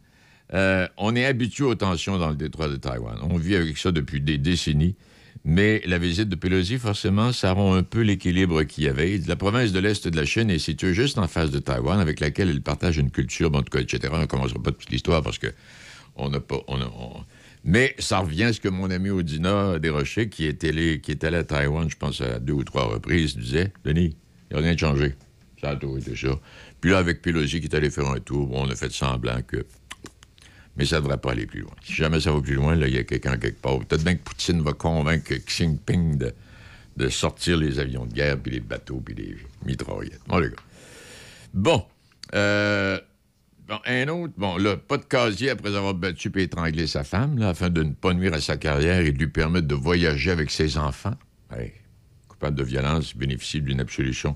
euh, 0.53 0.87
on 0.97 1.15
est 1.15 1.25
habitués 1.25 1.63
aux 1.63 1.75
tensions 1.75 2.17
dans 2.17 2.29
le 2.29 2.35
détroit 2.35 2.69
de 2.69 2.75
Taïwan. 2.75 3.17
On 3.23 3.37
vit 3.37 3.55
avec 3.55 3.77
ça 3.77 3.91
depuis 3.91 4.21
des 4.21 4.37
décennies. 4.37 4.95
Mais 5.45 5.81
la 5.85 5.97
visite 5.97 6.29
de 6.29 6.35
Pelosi, 6.35 6.77
forcément, 6.77 7.33
ça 7.33 7.51
rend 7.51 7.75
un 7.75 7.83
peu 7.83 8.01
l'équilibre 8.01 8.63
qu'il 8.63 8.85
y 8.85 8.87
avait. 8.87 9.17
La 9.27 9.35
province 9.35 9.73
de 9.73 9.79
l'Est 9.79 10.07
de 10.07 10.15
la 10.15 10.25
Chine 10.25 10.49
est 10.49 10.59
située 10.59 10.93
juste 10.93 11.17
en 11.17 11.27
face 11.27 11.51
de 11.51 11.59
Taïwan, 11.59 11.99
avec 11.99 12.21
laquelle 12.21 12.49
elle 12.49 12.61
partage 12.61 12.97
une 12.97 13.11
culture, 13.11 13.53
en 13.53 13.61
tout 13.61 13.69
cas, 13.69 13.81
etc. 13.81 14.13
On 14.13 14.19
ne 14.19 14.25
commencera 14.25 14.61
pas 14.63 14.71
toute 14.71 14.89
l'histoire 14.89 15.21
parce 15.21 15.37
que 15.37 15.47
on 16.15 16.29
n'a 16.29 16.39
pas. 16.39 16.61
Mais 17.65 17.95
ça 17.99 18.19
revient 18.19 18.43
à 18.43 18.53
ce 18.53 18.61
que 18.61 18.69
mon 18.69 18.89
ami 18.89 19.09
Audina 19.09 19.79
Desrochers, 19.79 20.29
qui 20.29 20.45
est 20.45 20.63
allé, 20.63 21.01
à 21.21 21.43
Taïwan, 21.43 21.89
je 21.89 21.97
pense, 21.97 22.21
à 22.21 22.39
deux 22.39 22.53
ou 22.53 22.63
trois 22.63 22.85
reprises, 22.85 23.37
disait 23.37 23.73
Denis, 23.83 24.15
il 24.49 24.55
n'y 24.55 24.61
a 24.61 24.63
rien 24.63 24.75
de 24.75 24.79
changé. 24.79 25.15
Ça 25.59 25.71
a 25.71 25.75
toujours 25.75 25.97
été 25.97 26.15
ça. 26.15 26.39
Puis 26.81 26.91
là, 26.91 26.99
avec 26.99 27.21
Pelosi 27.21 27.59
qui 27.61 27.67
est 27.67 27.75
allé 27.75 27.89
faire 27.89 28.07
un 28.07 28.19
tour, 28.19 28.47
bon, 28.47 28.65
on 28.65 28.69
a 28.69 28.75
fait 28.75 28.91
semblant 28.91 29.41
que. 29.45 29.65
Mais 30.75 30.85
ça 30.85 30.97
ne 30.97 31.01
devrait 31.01 31.17
pas 31.17 31.31
aller 31.31 31.45
plus 31.45 31.61
loin. 31.61 31.73
Si 31.83 31.93
jamais 31.93 32.19
ça 32.19 32.31
va 32.31 32.41
plus 32.41 32.55
loin, 32.55 32.75
là, 32.75 32.87
il 32.87 32.95
y 32.95 32.97
a 32.97 33.03
quelqu'un 33.03 33.37
quelque 33.37 33.61
part. 33.61 33.79
Peut-être 33.79 34.03
bien 34.03 34.15
que 34.15 34.23
Poutine 34.23 34.61
va 34.61 34.73
convaincre 34.73 35.33
Xi 35.33 35.65
Jinping 35.65 36.17
de, 36.97 37.09
sortir 37.09 37.57
les 37.57 37.79
avions 37.79 38.05
de 38.05 38.13
guerre, 38.13 38.39
puis 38.39 38.53
les 38.53 38.59
bateaux, 38.59 39.01
puis 39.03 39.15
les 39.15 39.37
mitraillettes. 39.65 40.21
Bon, 40.27 40.39
les 40.39 40.49
gars. 40.49 40.55
Bon. 41.53 41.85
Euh, 42.33 42.99
un 43.85 44.07
autre. 44.07 44.33
Bon, 44.37 44.57
là, 44.57 44.77
pas 44.77 44.97
de 44.97 45.03
casier 45.03 45.49
après 45.49 45.75
avoir 45.75 45.93
battu 45.93 46.31
et 46.35 46.43
étranglé 46.43 46.87
sa 46.87 47.03
femme, 47.03 47.41
afin 47.41 47.69
de 47.69 47.83
ne 47.83 47.93
pas 47.93 48.13
nuire 48.13 48.33
à 48.33 48.41
sa 48.41 48.57
carrière 48.57 49.01
et 49.01 49.11
de 49.11 49.17
lui 49.17 49.27
permettre 49.27 49.67
de 49.67 49.75
voyager 49.75 50.31
avec 50.31 50.51
ses 50.51 50.77
enfants. 50.77 51.15
Coupable 52.27 52.57
de 52.57 52.63
violence, 52.63 53.15
bénéficie 53.15 53.61
d'une 53.61 53.79
absolution 53.79 54.35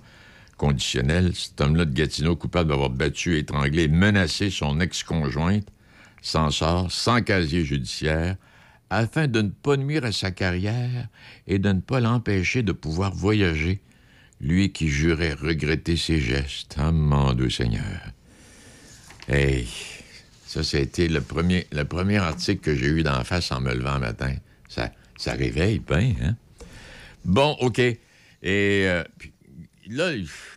conditionnelle. 0.58 1.36
Cet 1.36 1.60
homme-là 1.62 1.86
de 1.86 1.94
Gatineau, 1.94 2.36
coupable 2.36 2.70
d'avoir 2.70 2.90
battu, 2.90 3.38
étranglé 3.38 3.84
et 3.84 3.88
menacé 3.88 4.50
son 4.50 4.80
ex-conjointe, 4.80 5.68
s'en 6.28 6.52
sort 6.52 6.92
sans 6.92 7.22
casier 7.22 7.64
judiciaire 7.64 8.36
afin 8.90 9.28
de 9.28 9.42
ne 9.42 9.50
pas 9.50 9.78
nuire 9.78 10.06
à 10.06 10.12
sa 10.12 10.32
carrière 10.32 11.08
et 11.48 11.60
de 11.60 11.72
ne 11.72 11.80
pas 11.80 12.00
l'empêcher 12.00 12.64
de 12.64 12.72
pouvoir 12.72 13.14
voyager, 13.14 13.82
lui 14.40 14.72
qui 14.72 14.90
jurait 14.90 15.34
regretter 15.34 15.98
ses 15.98 16.20
gestes. 16.20 16.76
Ah, 16.78 16.92
mon 16.92 17.34
Dieu 17.34 17.50
Seigneur. 17.50 18.12
Hey, 19.28 19.68
ça, 20.46 20.64
c'était 20.64 21.08
le 21.08 21.22
premier, 21.22 21.68
le 21.72 21.84
premier 21.84 22.18
article 22.18 22.62
que 22.62 22.76
j'ai 22.76 22.88
eu 22.88 23.04
d'en 23.04 23.24
face 23.24 23.52
en 23.52 23.60
me 23.60 23.74
levant 23.74 23.96
le 23.96 24.02
matin. 24.02 24.34
Ça, 24.70 24.92
ça 25.18 25.34
réveille 25.34 25.80
bien, 25.80 26.14
hein? 26.22 26.36
Bon, 27.26 27.58
OK. 27.60 27.80
Et 27.80 27.98
euh, 28.44 29.04
puis, 29.18 29.34
là, 29.90 30.12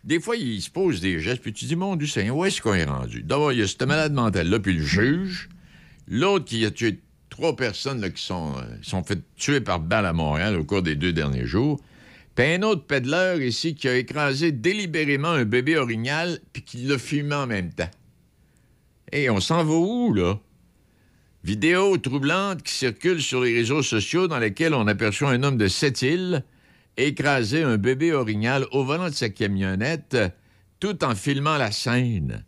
des 0.05 0.21
fois, 0.21 0.37
il 0.37 0.61
se 0.61 0.69
pose 0.69 1.01
des 1.01 1.19
gestes, 1.19 1.41
puis 1.41 1.51
tu 1.51 1.65
dis, 1.65 1.75
mon 1.75 1.97
Dieu 1.97 2.07
Seigneur, 2.07 2.37
où 2.37 2.45
est-ce 2.45 2.61
qu'on 2.61 2.73
est 2.73 2.85
rendu? 2.85 3.23
D'abord, 3.23 3.51
il 3.51 3.59
y 3.59 3.61
a 3.61 3.67
cette 3.67 3.83
malade 3.83 4.13
mentale-là, 4.13 4.59
puis 4.59 4.73
le 4.73 4.83
juge. 4.83 5.49
L'autre 6.13 6.43
qui 6.43 6.65
a 6.65 6.71
tué 6.71 6.99
trois 7.29 7.55
personnes 7.55 8.11
qui 8.11 8.21
sont, 8.21 8.53
euh, 8.57 8.63
sont 8.81 9.01
fait 9.01 9.19
tuer 9.37 9.61
par 9.61 9.79
balle 9.79 10.05
à 10.05 10.11
Montréal 10.11 10.57
au 10.57 10.65
cours 10.65 10.81
des 10.81 10.97
deux 10.97 11.13
derniers 11.13 11.45
jours. 11.45 11.79
Puis 12.35 12.45
un 12.45 12.63
autre 12.63 12.85
pédaleur 12.85 13.41
ici 13.41 13.75
qui 13.75 13.87
a 13.87 13.95
écrasé 13.95 14.51
délibérément 14.51 15.29
un 15.29 15.45
bébé 15.45 15.77
orignal, 15.77 16.39
puis 16.51 16.63
qui 16.63 16.83
l'a 16.83 16.97
fumé 16.97 17.33
en 17.33 17.47
même 17.47 17.71
temps. 17.71 17.89
Hé, 19.13 19.29
on 19.29 19.39
s'en 19.39 19.63
va 19.63 19.73
où, 19.73 20.13
là? 20.13 20.37
Vidéo 21.45 21.97
troublante 21.97 22.61
qui 22.61 22.73
circule 22.73 23.21
sur 23.21 23.41
les 23.41 23.55
réseaux 23.55 23.81
sociaux 23.81 24.27
dans 24.27 24.37
lesquels 24.37 24.73
on 24.73 24.87
aperçoit 24.87 25.31
un 25.31 25.43
homme 25.43 25.57
de 25.57 25.69
Sept-Îles 25.69 26.43
écraser 26.97 27.63
un 27.63 27.77
bébé 27.77 28.11
orignal 28.11 28.65
au 28.71 28.83
volant 28.83 29.09
de 29.09 29.15
sa 29.15 29.29
camionnette 29.29 30.17
tout 30.81 31.05
en 31.05 31.15
filmant 31.15 31.57
la 31.57 31.71
scène. 31.71 32.43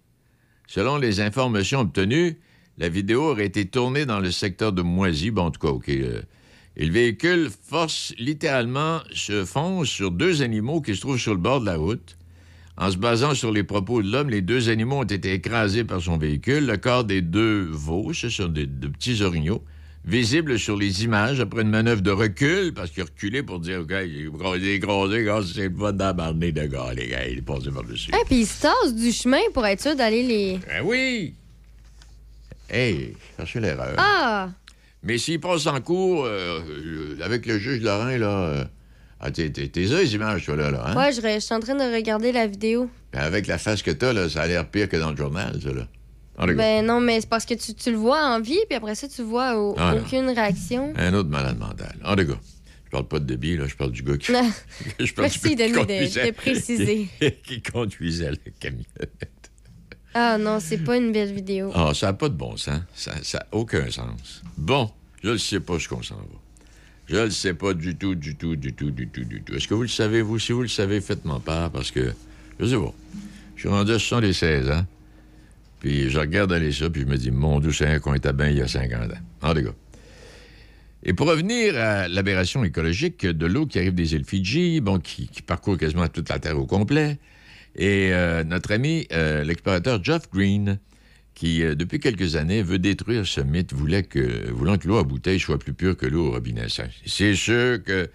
Selon 0.67 0.97
les 0.97 1.21
informations 1.21 1.79
obtenues, 1.79 2.39
la 2.77 2.89
vidéo 2.89 3.31
aurait 3.31 3.45
été 3.45 3.65
tournée 3.65 4.05
dans 4.05 4.19
le 4.19 4.31
secteur 4.31 4.71
de 4.73 4.81
Moisy, 4.81 5.31
bon, 5.31 5.43
en 5.43 5.51
tout 5.51 5.59
cas, 5.59 5.73
OK. 5.73 5.89
euh, 5.89 6.21
et 6.75 6.85
le 6.85 6.91
véhicule 6.91 7.49
force 7.69 8.15
littéralement 8.17 9.01
se 9.13 9.45
fonce 9.45 9.89
sur 9.89 10.09
deux 10.09 10.41
animaux 10.41 10.81
qui 10.81 10.95
se 10.95 11.01
trouvent 11.01 11.19
sur 11.19 11.33
le 11.33 11.39
bord 11.39 11.61
de 11.61 11.67
la 11.67 11.77
route. 11.77 12.17
En 12.77 12.89
se 12.89 12.97
basant 12.97 13.35
sur 13.35 13.51
les 13.51 13.61
propos 13.63 14.01
de 14.01 14.11
l'homme, 14.11 14.31
les 14.31 14.41
deux 14.41 14.69
animaux 14.69 15.01
ont 15.01 15.03
été 15.03 15.33
écrasés 15.33 15.83
par 15.83 16.01
son 16.01 16.17
véhicule. 16.17 16.65
Le 16.65 16.77
corps 16.77 17.03
des 17.03 17.21
deux 17.21 17.67
veaux, 17.69 18.11
ce 18.13 18.29
sont 18.29 18.47
des, 18.47 18.65
de 18.65 18.87
petits 18.87 19.21
orignaux, 19.21 19.63
visibles 20.05 20.57
sur 20.57 20.75
les 20.75 21.03
images 21.03 21.39
après 21.39 21.61
une 21.61 21.69
manœuvre 21.69 22.01
de 22.01 22.09
recul, 22.09 22.73
parce 22.73 22.89
qu'il 22.89 23.03
a 23.03 23.05
reculé 23.05 23.43
pour 23.43 23.59
dire, 23.59 23.81
OK, 23.81 23.91
il 23.91 24.65
est 24.65 24.75
écrasé, 24.75 25.27
c'est 25.53 25.69
le 25.69 25.75
fun 25.77 25.93
d'embarner 25.93 26.51
de 26.51 26.65
gars, 26.65 26.91
les 26.95 27.09
gars, 27.09 27.27
il 27.27 27.37
est 27.37 27.41
passé 27.43 27.69
par-dessus. 27.69 28.09
Ah, 28.11 28.17
puis 28.25 28.37
il 28.39 28.47
se 28.47 28.63
tasse 28.63 28.95
du 28.95 29.11
chemin 29.11 29.37
pour 29.53 29.63
être 29.67 29.79
sûr 29.81 29.95
d'aller 29.95 30.23
les. 30.23 30.57
Ben 30.67 30.81
oui! 30.83 31.35
Hey, 32.73 33.13
cherchez 33.37 33.59
l'erreur. 33.59 33.93
Ah! 33.97 34.49
Mais 35.03 35.17
s'il 35.19 35.39
passe 35.39 35.67
en 35.67 35.79
cours 35.79 36.25
euh, 36.25 36.59
euh, 36.67 37.17
avec 37.21 37.45
le 37.45 37.59
juge 37.59 37.81
Laurent, 37.83 38.05
là. 38.05 38.27
euh, 38.27 38.63
ah, 39.19 39.29
t'es, 39.31 39.51
les 39.75 40.15
images, 40.15 40.45
toi, 40.45 40.55
là, 40.55 40.71
là, 40.71 40.83
hein? 40.87 40.95
Ouais, 40.97 41.11
je, 41.11 41.39
suis 41.39 41.53
en 41.53 41.59
train 41.59 41.75
de 41.75 41.93
regarder 41.93 42.31
la 42.31 42.47
vidéo. 42.47 42.89
Avec 43.13 43.45
la 43.47 43.57
face 43.57 43.83
que 43.83 43.91
t'as, 43.91 44.11
là, 44.11 44.27
ça 44.27 44.41
a 44.41 44.47
l'air 44.47 44.67
pire 44.67 44.89
que 44.89 44.97
dans 44.97 45.11
le 45.11 45.17
journal, 45.17 45.59
ça, 45.61 45.69
là. 45.71 45.87
Ben 46.55 46.83
non, 46.83 46.99
mais 46.99 47.21
c'est 47.21 47.29
parce 47.29 47.45
que 47.45 47.53
tu, 47.53 47.75
tu 47.75 47.91
le 47.91 47.97
vois 47.97 48.19
en 48.25 48.41
vie, 48.41 48.59
puis 48.67 48.75
après 48.75 48.95
ça, 48.95 49.07
tu 49.07 49.21
vois 49.21 49.55
au- 49.55 49.75
Ah, 49.77 49.93
non. 49.93 50.01
aucune 50.01 50.29
réaction. 50.31 50.91
Un 50.97 51.13
autre 51.13 51.29
malade 51.29 51.59
mental. 51.59 51.95
En 52.03 52.15
tout 52.15 52.25
cas, 52.25 52.39
je 52.85 52.89
parle 52.89 53.07
pas 53.07 53.19
de 53.19 53.25
débit, 53.25 53.55
là, 53.55 53.67
je 53.67 53.75
parle 53.75 53.91
du 53.91 54.01
gars 54.01 54.17
qui. 54.17 54.31
Je 54.99 55.13
parle 55.13 55.27
Merci, 55.27 55.49
du 55.55 55.55
gars 55.55 55.67
qui 55.67 55.71
Denis, 55.85 56.09
de- 56.09 56.25
de 56.25 56.31
préciser. 56.31 57.07
Qui, 57.19 57.31
qui 57.43 57.61
conduisait 57.61 58.31
la 58.31 58.37
camionnette. 58.59 59.29
Ah 60.13 60.37
non, 60.37 60.59
c'est 60.59 60.77
pas 60.77 60.97
une 60.97 61.11
belle 61.11 61.33
vidéo. 61.33 61.71
Ah, 61.73 61.91
ça 61.93 62.07
n'a 62.07 62.13
pas 62.13 62.29
de 62.29 62.35
bon 62.35 62.55
sens. 62.57 62.81
Ça 62.93 63.13
n'a 63.33 63.45
aucun 63.51 63.89
sens. 63.89 64.43
Bon, 64.57 64.91
je 65.23 65.31
ne 65.31 65.37
sais 65.37 65.59
pas 65.59 65.79
ce 65.79 65.87
qu'on 65.87 66.03
s'en 66.03 66.15
va. 66.15 66.39
Je 67.07 67.17
le 67.17 67.31
sais 67.31 67.53
pas 67.53 67.73
du 67.73 67.95
tout, 67.95 68.15
du 68.15 68.35
tout, 68.35 68.55
du 68.55 68.73
tout, 68.73 68.91
du 68.91 69.07
tout, 69.07 69.23
du 69.23 69.41
tout. 69.41 69.53
Est-ce 69.53 69.67
que 69.67 69.73
vous 69.73 69.81
le 69.81 69.87
savez, 69.87 70.21
vous? 70.21 70.39
Si 70.39 70.51
vous 70.51 70.61
le 70.61 70.67
savez, 70.67 71.01
faites-moi 71.01 71.41
part, 71.43 71.69
parce 71.69 71.91
que, 71.91 72.13
je 72.59 72.65
sais 72.65 72.77
pas. 72.77 72.93
Je 73.55 73.61
suis 73.61 73.69
rendu 73.69 73.91
à 73.91 73.99
76 73.99 74.69
ans, 74.69 74.85
puis 75.79 76.09
je 76.09 76.19
regarde 76.19 76.53
aller 76.53 76.71
ça, 76.71 76.89
puis 76.89 77.01
je 77.01 77.07
me 77.07 77.17
dis, 77.17 77.31
mon 77.31 77.59
Dieu, 77.59 77.71
c'est 77.71 77.99
qu'on 77.99 78.13
était 78.13 78.29
il 78.49 78.57
y 78.57 78.61
a 78.61 78.67
50 78.67 79.11
ans. 79.11 79.15
En 79.41 79.53
tout. 79.53 79.61
Et 81.03 81.13
pour 81.13 81.27
revenir 81.27 81.77
à 81.77 82.07
l'aberration 82.07 82.63
écologique 82.63 83.25
de 83.25 83.45
l'eau 83.45 83.65
qui 83.65 83.79
arrive 83.79 83.93
des 83.93 84.13
îles 84.13 84.23
Fidji, 84.23 84.79
bon, 84.79 84.99
qui 84.99 85.27
parcourt 85.45 85.77
quasiment 85.77 86.07
toute 86.07 86.29
la 86.29 86.39
Terre 86.39 86.57
au 86.57 86.65
complet, 86.65 87.19
et 87.75 88.13
euh, 88.13 88.43
notre 88.43 88.71
ami, 88.71 89.07
euh, 89.11 89.43
l'explorateur 89.43 90.03
Jeff 90.03 90.29
Green, 90.31 90.79
qui, 91.33 91.63
euh, 91.63 91.73
depuis 91.75 91.99
quelques 91.99 92.35
années, 92.35 92.61
veut 92.61 92.79
détruire 92.79 93.25
ce 93.25 93.41
mythe, 93.41 93.73
voulait 93.73 94.03
que, 94.03 94.51
voulant 94.51 94.77
que 94.77 94.87
l'eau 94.87 94.97
à 94.97 95.03
bouteille 95.03 95.39
soit 95.39 95.57
plus 95.57 95.73
pure 95.73 95.97
que 95.97 96.05
l'eau 96.05 96.27
au 96.27 96.31
robinet. 96.31 96.67
C'est 97.05 97.35
sûr 97.35 97.83
que 97.83 98.09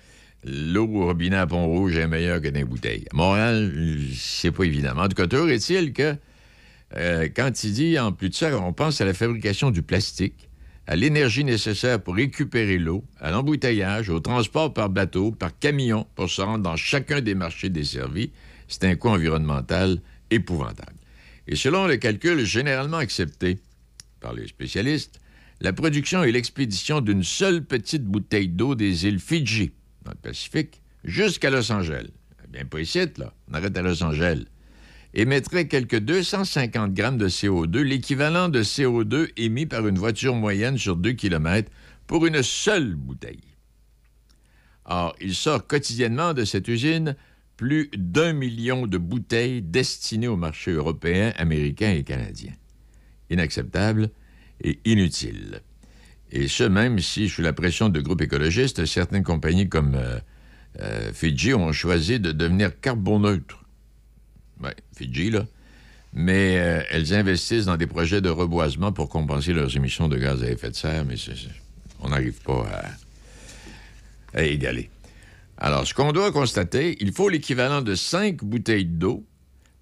l'eau 0.45 0.87
au 0.87 1.07
robinet 1.07 1.37
à 1.37 1.47
Pont-Rouge 1.47 1.97
est 1.97 2.07
meilleure 2.07 2.41
que 2.41 2.49
les 2.49 2.65
bouteilles. 2.65 3.07
À 3.13 3.17
Montréal, 3.17 3.73
c'est 4.15 4.53
pas 4.53 4.65
évident. 4.65 4.93
Mais 4.95 5.03
En 5.03 5.09
tout 5.09 5.17
cas, 5.17 5.27
toujours 5.27 5.49
est-il 5.49 5.93
que 5.93 6.15
quand 7.35 7.65
il 7.65 7.73
dit, 7.73 7.99
en 7.99 8.13
plus 8.13 8.31
de 8.31 8.35
ça, 8.35 8.57
on 8.59 8.73
pense 8.73 9.01
à 9.01 9.05
la 9.05 9.13
fabrication 9.13 9.71
du 9.71 9.83
plastique, 9.83 10.49
à 10.87 10.97
l'énergie 10.97 11.45
nécessaire 11.45 12.01
pour 12.01 12.15
récupérer 12.15 12.79
l'eau, 12.79 13.05
à 13.21 13.31
l'embouteillage, 13.31 14.09
au 14.09 14.21
transport 14.21 14.73
par 14.73 14.89
bateau, 14.89 15.33
par 15.33 15.59
camion, 15.59 16.07
pour 16.15 16.31
se 16.31 16.41
rendre 16.41 16.63
dans 16.63 16.77
chacun 16.77 17.21
des 17.21 17.35
marchés 17.35 17.69
desservis, 17.69 18.31
c'est 18.69 18.85
un 18.85 18.95
coût 18.95 19.09
environnemental 19.09 20.01
épouvantable. 20.31 20.95
Et 21.47 21.57
selon 21.57 21.87
le 21.87 21.97
calcul 21.97 22.45
généralement 22.45 22.99
accepté 22.99 23.59
par 24.21 24.35
les 24.35 24.47
spécialistes, 24.47 25.21
la 25.61 25.73
production 25.73 26.23
et 26.23 26.31
l'expédition 26.31 27.01
d'une 27.01 27.25
seule 27.25 27.65
petite 27.65 28.05
bouteille 28.05 28.49
d'eau 28.49 28.75
des 28.75 29.07
îles 29.07 29.19
Fidji, 29.19 29.73
dans 30.05 30.13
le 30.13 30.17
Pacifique, 30.17 30.83
jusqu'à 31.05 31.51
Los 31.51 31.73
Angeles, 31.73 32.09
bien 32.49 32.65
pas 32.65 32.81
ici, 32.81 33.01
là, 33.17 33.33
on 33.51 33.55
arrête 33.55 33.77
à 33.77 33.83
Los 33.83 34.03
Angeles, 34.03 34.45
émettrait 35.15 35.67
quelques 35.67 35.99
250 35.99 36.93
grammes 36.95 37.19
de 37.19 37.29
CO2, 37.29 37.81
l'équivalent 37.81 38.49
de 38.49 38.63
CO2 38.63 39.31
émis 39.37 39.67
par 39.67 39.87
une 39.87 39.99
voiture 39.99 40.35
moyenne 40.35 40.79
sur 40.79 40.97
2 40.97 41.13
km 41.13 41.71
pour 42.07 42.27
une 42.27 42.43
seule 42.43 42.95
bouteille. 42.95 43.41
Or, 44.85 45.15
il 45.21 45.35
sort 45.35 45.67
quotidiennement 45.67 46.35
de 46.35 46.45
cette 46.45 46.69
usine 46.69 47.17
plus 47.59 47.91
d'un 47.97 48.33
million 48.33 48.87
de 48.87 48.97
bouteilles 48.99 49.61
destinées 49.61 50.29
au 50.29 50.37
marché 50.37 50.71
européen, 50.71 51.33
américain 51.37 51.91
et 51.91 52.05
canadien. 52.05 52.53
Inacceptable 53.31 54.11
et 54.63 54.79
inutile. 54.85 55.61
Et 56.31 56.47
ce, 56.47 56.63
même 56.63 57.01
si, 57.01 57.29
sous 57.29 57.43
la 57.43 57.53
pression 57.53 57.89
de 57.89 58.01
groupes 58.01 58.23
écologistes, 58.23 58.87
certaines 58.87 59.25
compagnies 59.25 59.69
comme 59.69 59.97
euh, 59.97 60.19
euh, 60.81 61.13
Fidji 61.13 61.53
ont 61.53 61.73
choisi 61.73 62.21
de 62.21 62.31
devenir 62.31 62.81
carboneutres. 62.81 63.65
Oui, 64.63 64.71
Fidji, 64.95 65.31
là. 65.31 65.45
Mais 66.13 66.59
euh, 66.59 66.83
elles 66.91 67.13
investissent 67.13 67.65
dans 67.65 67.77
des 67.77 67.89
projets 67.89 68.21
de 68.21 68.31
reboisement 68.31 68.93
pour 68.93 69.09
compenser 69.09 69.53
leurs 69.53 69.77
émissions 69.77 70.09
de 70.09 70.17
gaz 70.17 70.45
à 70.45 70.51
effet 70.51 70.71
de 70.71 70.77
serre, 70.77 71.05
mais 71.05 71.17
on 72.01 72.11
n'arrive 72.11 72.41
pas 72.43 72.71
à 74.33 74.43
égaler. 74.45 74.91
Alors, 75.61 75.87
ce 75.87 75.93
qu'on 75.93 76.13
doit 76.13 76.31
constater, 76.31 76.97
il 77.01 77.13
faut 77.13 77.29
l'équivalent 77.29 77.83
de 77.83 77.97
cinq 77.97 78.45
bouteilles 78.45 78.85
d'eau 78.85 79.27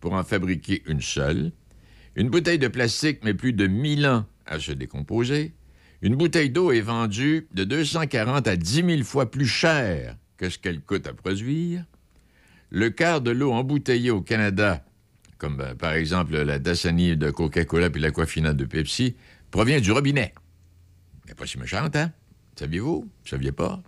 pour 0.01 0.15
en 0.15 0.25
fabriquer 0.25 0.83
une 0.87 1.03
seule. 1.03 1.53
Une 2.15 2.31
bouteille 2.31 2.59
de 2.59 2.69
plastique 2.69 3.23
met 3.25 3.35
plus 3.35 3.53
de 3.53 3.67
1000 3.67 4.07
ans 4.07 4.25
à 4.47 4.59
se 4.59 4.73
décomposer. 4.73 5.55
Une 6.01 6.17
bouteille 6.17 6.49
d'eau 6.49 6.73
est 6.73 6.81
vendue 6.81 7.47
de 7.53 7.65
240 7.65 8.49
à 8.49 8.57
10 8.57 8.75
000 8.87 9.03
fois 9.03 9.31
plus 9.31 9.47
cher 9.47 10.17
que 10.39 10.49
ce 10.49 10.59
qu'elle 10.59 10.81
coûte 10.81 11.07
à 11.07 11.13
produire. 11.13 11.85
Le 12.71 12.89
quart 12.89 13.21
de 13.21 13.31
l'eau 13.31 13.53
embouteillée 13.53 14.11
au 14.11 14.23
Canada, 14.23 14.83
comme 15.37 15.61
euh, 15.61 15.75
par 15.75 15.93
exemple 15.93 16.37
la 16.37 16.59
Dasani 16.59 17.17
de 17.17 17.31
Coca-Cola 17.31 17.91
puis 17.91 18.01
l'Aquafina 18.01 18.55
de 18.55 18.65
Pepsi, 18.65 19.15
provient 19.51 19.81
du 19.81 19.93
robinet. 19.93 20.33
Mais 21.27 21.35
pas 21.35 21.47
si 21.47 21.59
méchante, 21.59 21.97
hein? 21.97 22.13
Saviez-vous? 22.59 23.03
Vous 23.03 23.29
saviez 23.29 23.53
pas? 23.53 23.83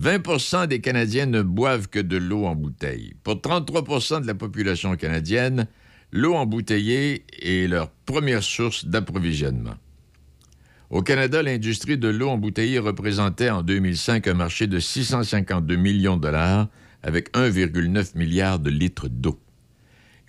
20% 0.00 0.68
des 0.68 0.80
Canadiens 0.80 1.26
ne 1.26 1.42
boivent 1.42 1.88
que 1.88 1.98
de 1.98 2.16
l'eau 2.16 2.46
en 2.46 2.54
bouteille. 2.54 3.12
Pour 3.22 3.34
33% 3.34 4.22
de 4.22 4.26
la 4.26 4.34
population 4.34 4.96
canadienne, 4.96 5.66
l'eau 6.12 6.34
embouteillée 6.34 7.24
est 7.42 7.68
leur 7.68 7.90
première 7.90 8.42
source 8.42 8.86
d'approvisionnement. 8.86 9.74
Au 10.88 11.02
Canada, 11.02 11.42
l'industrie 11.42 11.98
de 11.98 12.08
l'eau 12.08 12.28
embouteillée 12.28 12.78
représentait 12.78 13.50
en 13.50 13.62
2005 13.62 14.28
un 14.28 14.34
marché 14.34 14.66
de 14.66 14.78
652 14.78 15.76
millions 15.76 16.16
de 16.16 16.22
dollars 16.22 16.68
avec 17.02 17.32
1,9 17.34 18.16
milliard 18.16 18.58
de 18.58 18.70
litres 18.70 19.08
d'eau. 19.08 19.38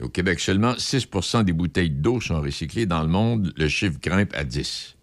Au 0.02 0.10
Québec 0.10 0.40
seulement, 0.40 0.74
6% 0.74 1.46
des 1.46 1.54
bouteilles 1.54 1.90
d'eau 1.90 2.20
sont 2.20 2.42
recyclées. 2.42 2.86
Dans 2.86 3.02
le 3.02 3.08
monde, 3.08 3.54
le 3.56 3.68
chiffre 3.70 4.00
grimpe 4.02 4.34
à 4.36 4.44
10. 4.44 4.98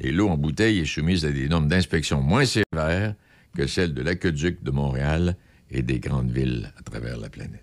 Et 0.00 0.10
l'eau 0.10 0.28
en 0.28 0.36
bouteille 0.36 0.80
est 0.80 0.84
soumise 0.84 1.24
à 1.24 1.30
des 1.30 1.48
normes 1.48 1.68
d'inspection 1.68 2.20
moins 2.20 2.44
sévères 2.44 3.14
que 3.56 3.66
celles 3.66 3.94
de 3.94 4.02
l'aqueduc 4.02 4.62
de 4.62 4.70
Montréal 4.70 5.36
et 5.70 5.82
des 5.82 5.98
grandes 6.00 6.30
villes 6.30 6.72
à 6.78 6.82
travers 6.82 7.16
la 7.16 7.28
planète. 7.28 7.60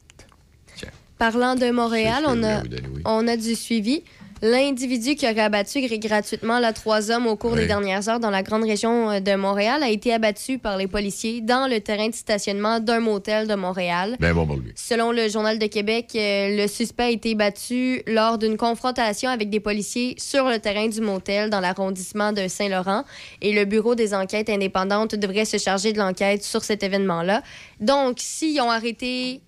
Parlant 1.18 1.54
de 1.54 1.70
Montréal, 1.70 2.24
on 2.28 2.44
a, 2.44 2.64
oui. 2.64 3.02
on 3.06 3.28
a 3.28 3.38
du 3.38 3.54
suivi. 3.54 4.04
L'individu 4.44 5.16
qui 5.16 5.26
aurait 5.26 5.42
abattu 5.42 5.80
gr- 5.80 6.00
gratuitement 6.00 6.58
là, 6.60 6.74
trois 6.74 7.12
hommes 7.12 7.28
au 7.28 7.36
cours 7.36 7.56
des 7.56 7.68
dernières 7.68 8.10
heures 8.10 8.20
dans 8.20 8.32
la 8.32 8.42
grande 8.42 8.64
région 8.64 9.12
euh, 9.12 9.20
de 9.20 9.36
Montréal 9.36 9.84
a 9.84 9.90
été 9.90 10.12
abattu 10.12 10.58
par 10.58 10.78
les 10.78 10.88
policiers 10.88 11.42
dans 11.42 11.70
le 11.70 11.80
terrain 11.80 12.10
de 12.10 12.16
stationnement 12.16 12.80
d'un 12.80 13.00
motel 13.00 13.48
de 13.48 13.54
Montréal. 13.54 14.16
Ben 14.20 14.34
bon 14.34 14.48
pour 14.48 14.56
lui. 14.56 14.72
Selon 14.76 15.12
le 15.12 15.30
Journal 15.30 15.60
de 15.60 15.68
Québec, 15.68 16.08
euh, 16.16 16.58
le 16.58 16.68
suspect 16.68 17.04
a 17.04 17.10
été 17.12 17.36
battu 17.36 18.02
lors 18.08 18.40
d'une 18.40 18.58
confrontation 18.58 19.30
avec 19.30 19.52
des 19.52 19.60
policiers 19.60 20.16
sur 20.18 20.50
le 20.50 20.58
terrain 20.58 20.88
du 20.88 21.02
motel 21.02 21.52
dans 21.52 21.60
l'arrondissement 21.60 22.34
de 22.34 22.48
Saint-Laurent. 22.48 23.04
Et 23.44 23.54
le 23.54 23.66
Bureau 23.66 23.94
des 23.94 24.16
enquêtes 24.16 24.50
indépendantes 24.50 25.14
devrait 25.14 25.46
se 25.46 25.58
charger 25.58 25.94
de 25.94 26.00
l'enquête 26.00 26.44
sur 26.44 26.64
cet 26.64 26.82
événement-là. 26.82 27.44
Donc, 27.80 28.18
s'ils 28.20 28.60
ont 28.60 28.72
arrêté, 28.72 29.42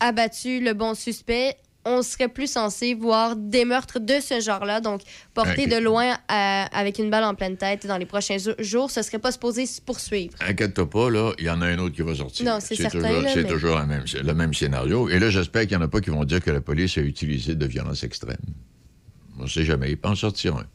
abattu 0.00 0.60
le 0.60 0.72
bon 0.72 0.94
suspect, 0.94 1.56
on 1.84 2.02
serait 2.02 2.28
plus 2.28 2.46
censé 2.50 2.94
voir 2.94 3.36
des 3.36 3.64
meurtres 3.64 3.98
de 4.00 4.20
ce 4.20 4.40
genre-là. 4.40 4.80
Donc, 4.80 5.00
porter 5.34 5.64
Ok. 5.64 5.70
de 5.70 5.76
loin 5.76 6.12
euh, 6.12 6.64
avec 6.72 6.98
une 6.98 7.08
balle 7.10 7.24
en 7.24 7.34
pleine 7.34 7.56
tête 7.56 7.86
dans 7.86 7.96
les 7.96 8.04
prochains 8.06 8.36
jou- 8.38 8.52
jours, 8.58 8.90
ce 8.90 9.00
serait 9.02 9.18
pas 9.18 9.32
supposé 9.32 9.64
se 9.66 9.80
poursuivre. 9.80 10.34
Inquiète-toi 10.40 10.90
pas, 10.90 11.08
là, 11.10 11.32
il 11.38 11.44
y 11.46 11.50
en 11.50 11.62
a 11.62 11.66
un 11.66 11.78
autre 11.78 11.94
qui 11.94 12.02
va 12.02 12.14
sortir. 12.14 12.44
Non, 12.46 12.58
c'est 12.60 12.74
certain, 12.76 13.22
c'est 13.32 13.42
mais- 13.44 13.48
toujours 13.48 13.76
la 13.76 13.86
même- 13.86 14.04
le 14.22 14.34
même 14.34 14.52
scénario. 14.52 15.08
Et 15.08 15.18
là, 15.18 15.30
j'espère 15.30 15.62
qu'il 15.62 15.76
n'y 15.76 15.82
en 15.82 15.86
a 15.86 15.88
pas 15.88 16.00
qui 16.00 16.10
vont 16.10 16.24
dire 16.24 16.40
que 16.42 16.50
la 16.50 16.60
police 16.60 16.98
a 16.98 17.00
utilisé 17.00 17.54
de 17.54 17.66
violence 17.66 18.04
extrême. 18.04 18.36
On 19.38 19.44
ne 19.44 19.48
sait 19.48 19.64
jamais. 19.64 19.90
Il 19.90 19.96
peut 19.96 20.08
en 20.10 20.14
sortir 20.14 20.56
un. 20.56 20.66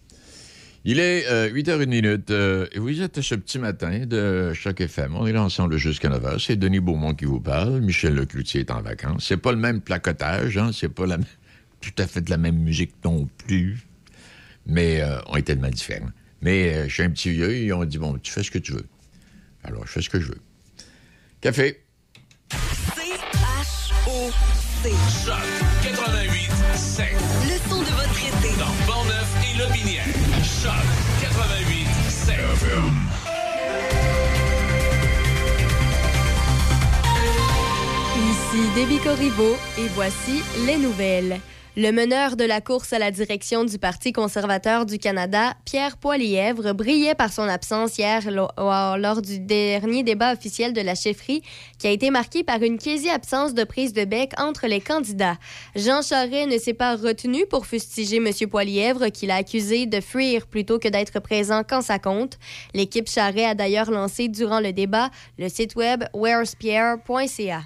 Il 0.87 0.99
est 0.99 1.25
euh, 1.27 1.49
8h01 1.49 1.87
minute. 1.87 2.29
euh, 2.29 2.67
et 2.71 2.77
vous 2.77 3.01
êtes 3.01 3.19
ce 3.21 3.33
petit 3.33 3.57
matin 3.57 4.05
de 4.05 4.53
Choc 4.53 4.79
FM. 4.81 5.15
On 5.15 5.25
est 5.25 5.31
là 5.31 5.41
ensemble 5.41 5.77
jusqu'à 5.77 6.09
9h. 6.09 6.37
C'est 6.37 6.57
Denis 6.57 6.79
Beaumont 6.79 7.15
qui 7.15 7.25
vous 7.25 7.39
parle. 7.39 7.81
Michel 7.81 8.13
Lecloutier 8.13 8.61
est 8.61 8.69
en 8.69 8.81
vacances. 8.83 9.25
C'est 9.27 9.37
pas 9.37 9.51
le 9.51 9.57
même 9.57 9.81
placotage. 9.81 10.59
Hein? 10.59 10.69
C'est 10.71 10.89
pas 10.89 11.05
tout 11.81 11.91
à 11.97 12.05
fait 12.05 12.29
la 12.29 12.37
même 12.37 12.57
musique 12.59 12.93
non 13.03 13.27
plus. 13.47 13.79
Mais 14.67 15.01
euh, 15.01 15.17
on 15.25 15.37
est 15.37 15.41
tellement 15.41 15.69
différents. 15.69 16.11
Mais 16.43 16.73
euh, 16.75 16.87
je 16.87 16.93
suis 16.93 17.03
un 17.03 17.09
petit 17.09 17.31
vieux. 17.31 17.57
Ils 17.57 17.73
ont 17.73 17.83
dit, 17.83 17.97
bon, 17.97 18.19
tu 18.19 18.31
fais 18.31 18.43
ce 18.43 18.51
que 18.51 18.59
tu 18.59 18.73
veux. 18.73 18.85
Alors, 19.63 19.87
je 19.87 19.91
fais 19.91 20.01
ce 20.03 20.09
que 20.09 20.19
je 20.19 20.27
veux. 20.27 20.41
Café. 21.41 21.81
C-H-O-C. 24.85 25.25
Choc 25.25 25.35
88 25.81 26.49
7. 26.75 27.05
Le 27.49 27.69
son 27.69 27.79
de 27.79 27.85
votre 27.85 28.19
été. 28.19 28.55
Dans 28.59 28.85
Portneuf 28.85 29.27
et 29.43 29.57
Lobinière. 29.57 30.05
Choc 30.43 30.71
88 31.21 31.87
7. 32.07 32.35
Ici 38.15 38.69
Déby 38.75 38.99
Corriveau 38.99 39.55
et 39.79 39.87
voici 39.95 40.43
les 40.67 40.77
nouvelles. 40.77 41.39
Le 41.77 41.91
meneur 41.91 42.37
de 42.37 42.45
la 42.45 42.61
course 42.61 42.93
à 42.93 42.99
la 42.99 43.11
direction 43.11 43.65
du 43.65 43.77
Parti 43.77 44.13
conservateur 44.13 44.85
du 44.85 44.97
Canada, 44.97 45.55
Pierre 45.65 45.97
Poilièvre, 45.97 46.71
brillait 46.73 47.15
par 47.15 47.33
son 47.33 47.41
absence 47.49 47.97
hier 47.97 48.31
lo- 48.31 48.47
lors 48.57 49.21
du 49.21 49.39
dernier 49.41 50.01
débat 50.01 50.31
officiel 50.31 50.71
de 50.71 50.79
la 50.79 50.95
chefferie 50.95 51.41
qui 51.77 51.87
a 51.87 51.91
été 51.91 52.11
marqué 52.11 52.45
par 52.45 52.63
une 52.63 52.77
quasi-absence 52.77 53.53
de 53.53 53.65
prise 53.65 53.91
de 53.91 54.05
bec 54.05 54.31
entre 54.39 54.67
les 54.67 54.79
candidats. 54.79 55.35
Jean 55.75 56.01
Charest 56.01 56.47
ne 56.49 56.57
s'est 56.57 56.73
pas 56.73 56.95
retenu 56.95 57.45
pour 57.45 57.65
fustiger 57.65 58.17
M. 58.17 58.29
Poilièvre 58.49 59.07
qui 59.11 59.25
l'a 59.25 59.35
accusé 59.35 59.85
de 59.85 59.99
fuir 59.99 60.47
plutôt 60.47 60.79
que 60.79 60.87
d'être 60.87 61.19
présent 61.19 61.63
quand 61.67 61.81
ça 61.81 61.99
compte. 61.99 62.37
L'équipe 62.73 63.09
Charest 63.09 63.47
a 63.47 63.53
d'ailleurs 63.53 63.91
lancé 63.91 64.29
durant 64.29 64.61
le 64.61 64.71
débat 64.71 65.09
le 65.37 65.49
site 65.49 65.75
web 65.75 66.05
where'spierre.ca. 66.13 67.63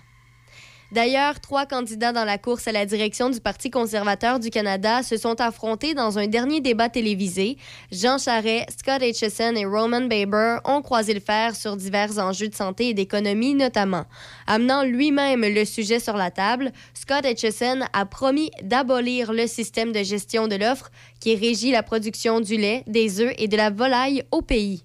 D'ailleurs, 0.92 1.40
trois 1.40 1.68
candidats 1.68 2.12
dans 2.12 2.26
la 2.26 2.40
course 2.40 2.68
à 2.68 2.72
la 2.72 2.84
direction 2.84 3.30
du 3.30 3.40
Parti 3.40 3.70
conservateur 3.70 4.40
du 4.40 4.50
Canada 4.50 5.04
se 5.04 5.18
sont 5.18 5.40
affrontés 5.40 5.94
dans 5.94 6.18
un 6.18 6.26
dernier 6.26 6.62
débat 6.62 6.90
télévisé. 6.90 7.58
Jean 7.92 8.18
Charest, 8.18 8.80
Scott 8.80 9.04
Aitchison 9.04 9.56
et 9.56 9.66
Roman 9.66 10.02
Baber 10.02 10.58
ont 10.66 10.82
croisé 10.82 11.14
le 11.14 11.20
fer 11.20 11.56
sur 11.56 11.78
divers 11.78 12.18
enjeux 12.18 12.48
de 12.48 12.56
santé 12.56 12.90
et 12.90 12.94
d'économie 12.96 13.54
notamment. 13.54 14.06
Amenant 14.48 14.84
lui-même 14.84 15.42
le 15.42 15.64
sujet 15.64 16.00
sur 16.00 16.18
la 16.18 16.32
table, 16.32 16.72
Scott 16.96 17.24
Aitchison 17.24 17.82
a 17.94 18.06
promis 18.08 18.50
d'abolir 18.64 19.32
le 19.32 19.46
système 19.46 19.92
de 19.92 20.02
gestion 20.02 20.48
de 20.48 20.56
l'offre 20.56 20.90
qui 21.20 21.36
régit 21.36 21.72
la 21.72 21.84
production 21.84 22.40
du 22.40 22.58
lait, 22.58 22.84
des 22.88 23.22
œufs 23.22 23.36
et 23.38 23.48
de 23.48 23.58
la 23.58 23.70
volaille 23.70 24.24
au 24.32 24.42
pays. 24.42 24.84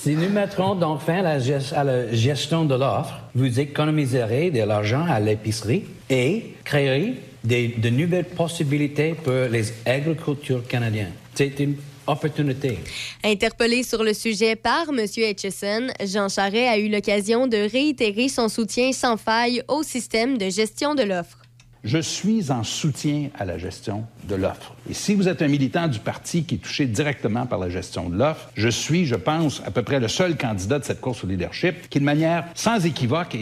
Si 0.00 0.14
nous 0.14 0.28
mettrons 0.28 0.76
donc 0.76 1.00
fin 1.00 1.24
à 1.24 1.82
la, 1.82 2.12
gestion 2.12 2.64
de 2.64 2.76
l'offre, 2.76 3.14
vous 3.34 3.58
économiserez 3.58 4.52
de 4.52 4.60
l'argent 4.60 5.04
à 5.04 5.18
l'épicerie 5.18 5.86
et 6.08 6.54
créerez 6.64 7.14
de 7.42 7.88
nouvelles 7.88 8.26
possibilités 8.26 9.14
pour 9.14 9.32
les 9.50 9.72
agricultures 9.84 10.64
canadiennes. 10.68 11.14
C'est 11.34 11.58
une 11.58 11.74
opportunité. 12.06 12.78
Interpellé 13.24 13.82
sur 13.82 14.04
le 14.04 14.14
sujet 14.14 14.54
par 14.54 14.86
M. 14.90 15.04
Etchison, 15.16 15.88
Jean 16.04 16.28
Charest 16.28 16.68
a 16.68 16.78
eu 16.78 16.88
l'occasion 16.88 17.48
de 17.48 17.68
réitérer 17.68 18.28
son 18.28 18.48
soutien 18.48 18.92
sans 18.92 19.16
faille 19.16 19.64
au 19.66 19.82
système 19.82 20.38
de 20.38 20.48
gestion 20.48 20.94
de 20.94 21.02
l'offre. 21.02 21.38
Je 21.84 21.98
suis 21.98 22.50
en 22.50 22.64
soutien 22.64 23.28
à 23.38 23.44
la 23.44 23.56
gestion 23.56 24.04
de 24.28 24.34
l'offre. 24.34 24.74
Et 24.90 24.94
si 24.94 25.14
vous 25.14 25.28
êtes 25.28 25.42
un 25.42 25.48
militant 25.48 25.86
du 25.86 26.00
parti 26.00 26.44
qui 26.44 26.56
est 26.56 26.58
touché 26.58 26.86
directement 26.86 27.46
par 27.46 27.58
la 27.58 27.68
gestion 27.68 28.08
de 28.08 28.16
l'offre, 28.16 28.50
je 28.54 28.68
suis, 28.68 29.06
je 29.06 29.14
pense, 29.14 29.62
à 29.64 29.70
peu 29.70 29.82
près 29.82 30.00
le 30.00 30.08
seul 30.08 30.36
candidat 30.36 30.78
de 30.78 30.84
cette 30.84 31.00
course 31.00 31.24
au 31.24 31.26
leadership 31.26 31.88
qui, 31.88 32.00
de 32.00 32.04
manière 32.04 32.44
sans 32.54 32.84
équivoque, 32.84 33.36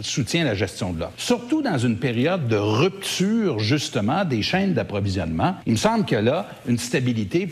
soutient 0.00 0.44
la 0.44 0.54
gestion 0.54 0.92
de 0.92 1.00
l'offre. 1.00 1.12
Surtout 1.16 1.62
dans 1.62 1.78
une 1.78 1.98
période 1.98 2.48
de 2.48 2.56
rupture, 2.56 3.58
justement, 3.60 4.24
des 4.24 4.42
chaînes 4.42 4.74
d'approvisionnement. 4.74 5.56
Il 5.66 5.72
me 5.72 5.78
semble 5.78 6.04
que 6.04 6.16
là, 6.16 6.48
une 6.66 6.78
stabilité 6.78 7.48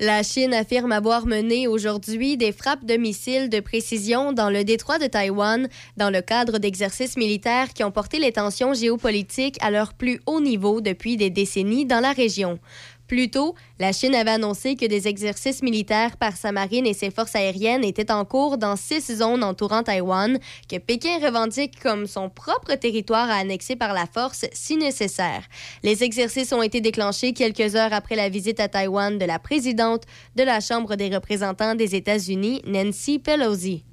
La 0.00 0.22
Chine 0.22 0.54
affirme 0.54 0.92
avoir 0.92 1.26
mené 1.26 1.66
aujourd'hui 1.66 2.36
des 2.36 2.52
frappes 2.52 2.84
de 2.84 2.96
missiles 2.96 3.48
de 3.48 3.58
précision 3.58 4.32
dans 4.32 4.48
le 4.48 4.62
détroit 4.62 5.00
de 5.00 5.08
Taïwan 5.08 5.68
dans 5.96 6.10
le 6.10 6.20
cadre 6.20 6.58
d'exercices 6.58 7.16
militaires 7.16 7.72
qui 7.74 7.82
ont 7.82 7.90
porté 7.90 8.20
les 8.20 8.30
tensions 8.30 8.74
géopolitiques 8.74 9.58
à 9.60 9.72
leur 9.72 9.94
plus 9.94 10.20
haut 10.26 10.40
niveau 10.40 10.80
depuis 10.80 11.16
des 11.16 11.30
décennies 11.30 11.84
dans 11.84 11.98
la 11.98 12.12
région. 12.12 12.60
Plus 13.08 13.30
tôt, 13.30 13.54
la 13.78 13.92
Chine 13.92 14.14
avait 14.14 14.32
annoncé 14.32 14.76
que 14.76 14.84
des 14.84 15.08
exercices 15.08 15.62
militaires 15.62 16.18
par 16.18 16.36
sa 16.36 16.52
marine 16.52 16.86
et 16.86 16.92
ses 16.92 17.10
forces 17.10 17.34
aériennes 17.34 17.82
étaient 17.82 18.12
en 18.12 18.26
cours 18.26 18.58
dans 18.58 18.76
six 18.76 19.10
zones 19.16 19.42
entourant 19.42 19.82
Taïwan, 19.82 20.38
que 20.70 20.76
Pékin 20.76 21.18
revendique 21.24 21.80
comme 21.80 22.06
son 22.06 22.28
propre 22.28 22.74
territoire 22.74 23.30
à 23.30 23.36
annexer 23.36 23.76
par 23.76 23.94
la 23.94 24.04
force 24.04 24.44
si 24.52 24.76
nécessaire. 24.76 25.42
Les 25.82 26.04
exercices 26.04 26.52
ont 26.52 26.62
été 26.62 26.82
déclenchés 26.82 27.32
quelques 27.32 27.76
heures 27.76 27.94
après 27.94 28.14
la 28.14 28.28
visite 28.28 28.60
à 28.60 28.68
Taïwan 28.68 29.16
de 29.16 29.24
la 29.24 29.38
présidente 29.38 30.04
de 30.36 30.42
la 30.42 30.60
Chambre 30.60 30.94
des 30.94 31.08
représentants 31.08 31.74
des 31.74 31.94
États-Unis, 31.94 32.60
Nancy 32.66 33.18
Pelosi. 33.18 33.84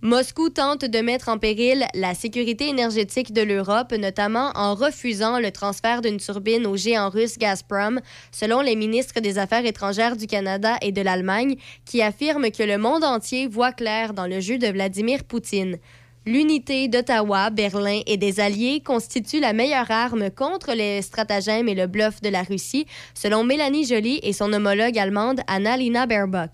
Moscou 0.00 0.48
tente 0.48 0.84
de 0.84 1.00
mettre 1.00 1.28
en 1.28 1.38
péril 1.38 1.84
la 1.92 2.14
sécurité 2.14 2.68
énergétique 2.68 3.32
de 3.32 3.42
l'Europe, 3.42 3.92
notamment 3.98 4.52
en 4.54 4.76
refusant 4.76 5.40
le 5.40 5.50
transfert 5.50 6.02
d'une 6.02 6.18
turbine 6.18 6.68
au 6.68 6.76
géant 6.76 7.10
russe 7.10 7.36
Gazprom, 7.36 8.00
selon 8.30 8.60
les 8.60 8.76
ministres 8.76 9.18
des 9.18 9.38
Affaires 9.38 9.66
étrangères 9.66 10.16
du 10.16 10.28
Canada 10.28 10.76
et 10.82 10.92
de 10.92 11.02
l'Allemagne, 11.02 11.56
qui 11.84 12.00
affirment 12.00 12.52
que 12.52 12.62
le 12.62 12.78
monde 12.78 13.02
entier 13.02 13.48
voit 13.48 13.72
clair 13.72 14.14
dans 14.14 14.28
le 14.28 14.38
jeu 14.38 14.56
de 14.56 14.68
Vladimir 14.68 15.24
Poutine. 15.24 15.78
L'unité 16.26 16.88
d'Ottawa, 16.88 17.48
Berlin 17.50 18.02
et 18.06 18.18
des 18.18 18.38
Alliés 18.38 18.82
constitue 18.84 19.40
la 19.40 19.54
meilleure 19.54 19.90
arme 19.90 20.30
contre 20.30 20.74
les 20.74 21.00
stratagèmes 21.00 21.68
et 21.68 21.74
le 21.74 21.86
bluff 21.86 22.20
de 22.20 22.28
la 22.28 22.42
Russie, 22.42 22.86
selon 23.14 23.44
Mélanie 23.44 23.86
Joly 23.86 24.20
et 24.22 24.34
son 24.34 24.52
homologue 24.52 24.98
allemande 24.98 25.40
Annalena 25.46 26.06
Baerbock. 26.06 26.50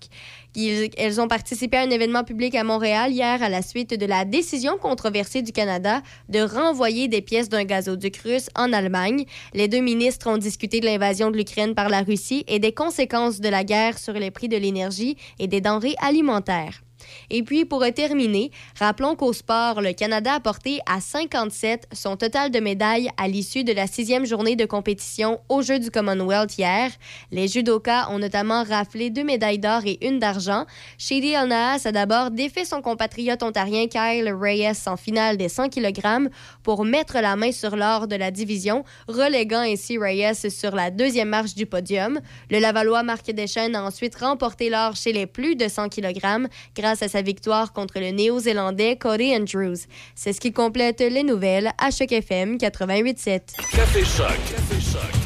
Elles 0.55 1.19
ont 1.19 1.27
participé 1.27 1.77
à 1.77 1.81
un 1.81 1.89
événement 1.89 2.23
public 2.23 2.55
à 2.55 2.63
Montréal 2.63 3.11
hier 3.11 3.43
à 3.43 3.49
la 3.49 3.61
suite 3.61 3.99
de 3.99 4.05
la 4.05 4.23
décision 4.23 4.77
controversée 4.77 5.41
du 5.41 5.51
Canada 5.51 6.01
de 6.29 6.39
renvoyer 6.39 7.07
des 7.07 7.21
pièces 7.21 7.49
d'un 7.49 7.65
gazoduc 7.65 8.17
russe 8.17 8.49
en 8.55 8.71
Allemagne. 8.71 9.25
Les 9.53 9.67
deux 9.67 9.81
ministres 9.81 10.29
ont 10.29 10.37
discuté 10.37 10.79
de 10.79 10.85
l'invasion 10.85 11.29
de 11.29 11.37
l'Ukraine 11.37 11.75
par 11.75 11.89
la 11.89 12.01
Russie 12.01 12.45
et 12.47 12.59
des 12.59 12.73
conséquences 12.73 13.41
de 13.41 13.49
la 13.49 13.63
guerre 13.63 13.97
sur 13.97 14.13
les 14.13 14.31
prix 14.31 14.47
de 14.47 14.57
l'énergie 14.57 15.17
et 15.39 15.47
des 15.47 15.59
denrées 15.59 15.95
alimentaires. 15.99 16.84
Et 17.29 17.43
puis, 17.43 17.65
pour 17.65 17.83
terminer, 17.93 18.51
rappelons 18.79 19.15
qu'au 19.15 19.33
sport, 19.33 19.81
le 19.81 19.93
Canada 19.93 20.35
a 20.35 20.39
porté 20.39 20.79
à 20.85 20.99
57 20.99 21.87
son 21.93 22.17
total 22.17 22.51
de 22.51 22.59
médailles 22.59 23.09
à 23.17 23.27
l'issue 23.27 23.63
de 23.63 23.73
la 23.73 23.87
sixième 23.87 24.25
journée 24.25 24.55
de 24.55 24.65
compétition 24.65 25.39
aux 25.49 25.61
Jeux 25.61 25.79
du 25.79 25.91
Commonwealth 25.91 26.57
hier. 26.57 26.91
Les 27.31 27.47
judokas 27.47 28.09
ont 28.09 28.19
notamment 28.19 28.63
raflé 28.63 29.09
deux 29.09 29.23
médailles 29.23 29.59
d'or 29.59 29.81
et 29.85 29.97
une 30.05 30.19
d'argent. 30.19 30.65
Shady 30.97 31.33
Elnaas 31.33 31.81
a 31.85 31.91
d'abord 31.91 32.31
défait 32.31 32.65
son 32.65 32.81
compatriote 32.81 33.43
ontarien 33.43 33.87
Kyle 33.87 34.33
Reyes 34.33 34.87
en 34.87 34.97
finale 34.97 35.37
des 35.37 35.49
100 35.49 35.69
kg 35.69 36.29
pour 36.63 36.85
mettre 36.85 37.19
la 37.19 37.35
main 37.35 37.51
sur 37.51 37.75
l'or 37.75 38.07
de 38.07 38.15
la 38.15 38.31
division, 38.31 38.83
reléguant 39.07 39.61
ainsi 39.61 39.97
Reyes 39.97 40.49
sur 40.49 40.75
la 40.75 40.91
deuxième 40.91 41.29
marche 41.29 41.55
du 41.55 41.65
podium. 41.65 42.19
Le 42.49 42.59
Lavallois 42.59 43.03
Marc 43.03 43.31
Deschênes 43.31 43.75
a 43.75 43.83
ensuite 43.83 44.15
remporté 44.15 44.69
l'or 44.69 44.95
chez 44.95 45.13
les 45.13 45.25
plus 45.25 45.55
de 45.55 45.67
100 45.67 45.89
kg 45.89 46.47
grâce 46.75 46.94
à 47.01 47.07
sa 47.07 47.21
victoire 47.21 47.73
contre 47.73 47.99
le 47.99 48.11
Néo-Zélandais 48.11 48.97
Cody 48.97 49.35
Andrews. 49.35 49.87
C'est 50.15 50.33
ce 50.33 50.39
qui 50.39 50.51
complète 50.51 51.01
les 51.01 51.23
nouvelles 51.23 51.71
à 51.77 51.91
Choc 51.91 52.11
FM 52.11 52.57
88.7. 52.57 53.41
Café 53.71 54.03
Choc. 54.03 54.27
Café 54.27 54.81
Choc. 54.81 55.24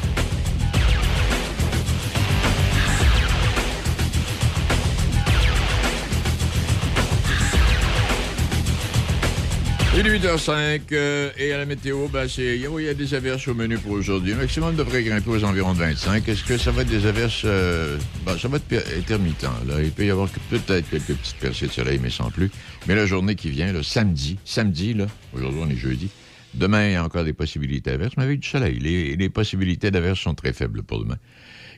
Il 9.92 10.06
est 10.06 10.18
8h05 10.18 10.92
euh, 10.92 11.30
et 11.36 11.52
à 11.52 11.58
la 11.58 11.66
météo, 11.66 12.06
ben, 12.08 12.28
c'est- 12.28 12.56
il 12.56 12.62
y 12.62 12.88
a- 12.88 12.94
des 12.94 13.14
averses 13.14 13.48
au 13.48 13.54
menu 13.54 13.76
pour 13.76 13.92
aujourd'hui. 13.92 14.30
Le 14.32 14.38
maximum 14.38 14.76
devrait 14.76 15.02
grimper 15.02 15.30
aux 15.30 15.44
environs 15.44 15.72
de 15.72 15.78
25. 15.78 16.28
Est-ce 16.28 16.44
que 16.44 16.56
ça 16.56 16.70
va 16.70 16.82
être 16.82 16.88
des 16.88 17.06
averses... 17.06 17.42
euh, 17.44 17.98
ben, 18.24 18.38
ça 18.38 18.46
va 18.48 18.58
être 18.58 18.96
intermittent. 18.96 19.42
Là. 19.66 19.82
Il 19.82 19.90
peut 19.90 20.06
y 20.06 20.10
avoir 20.10 20.28
peut-être 20.48 20.88
quelques 20.88 21.14
petites 21.14 21.36
percées 21.38 21.66
de 21.66 21.72
soleil, 21.72 21.98
mais 22.00 22.08
sans 22.10 22.30
plus. 22.30 22.50
Mais 22.86 22.94
la 22.94 23.04
journée 23.04 23.34
qui 23.34 23.50
vient, 23.50 23.72
le 23.72 23.82
samedi, 23.82 24.38
samedi, 24.44 24.94
là, 24.94 25.06
aujourd'hui 25.34 25.60
on 25.64 25.68
est 25.70 25.76
jeudi, 25.76 26.08
demain 26.54 26.86
il 26.86 26.92
y 26.92 26.96
a 26.96 27.04
encore 27.04 27.24
des 27.24 27.32
possibilités 27.32 27.90
d'averses, 27.90 28.14
mais 28.16 28.22
avec 28.24 28.40
du 28.40 28.48
soleil. 28.48 28.78
Les, 28.78 29.16
les 29.16 29.28
possibilités 29.28 29.90
d'averses 29.90 30.20
sont 30.20 30.34
très 30.34 30.52
faibles 30.52 30.84
pour 30.84 31.00
demain. 31.00 31.18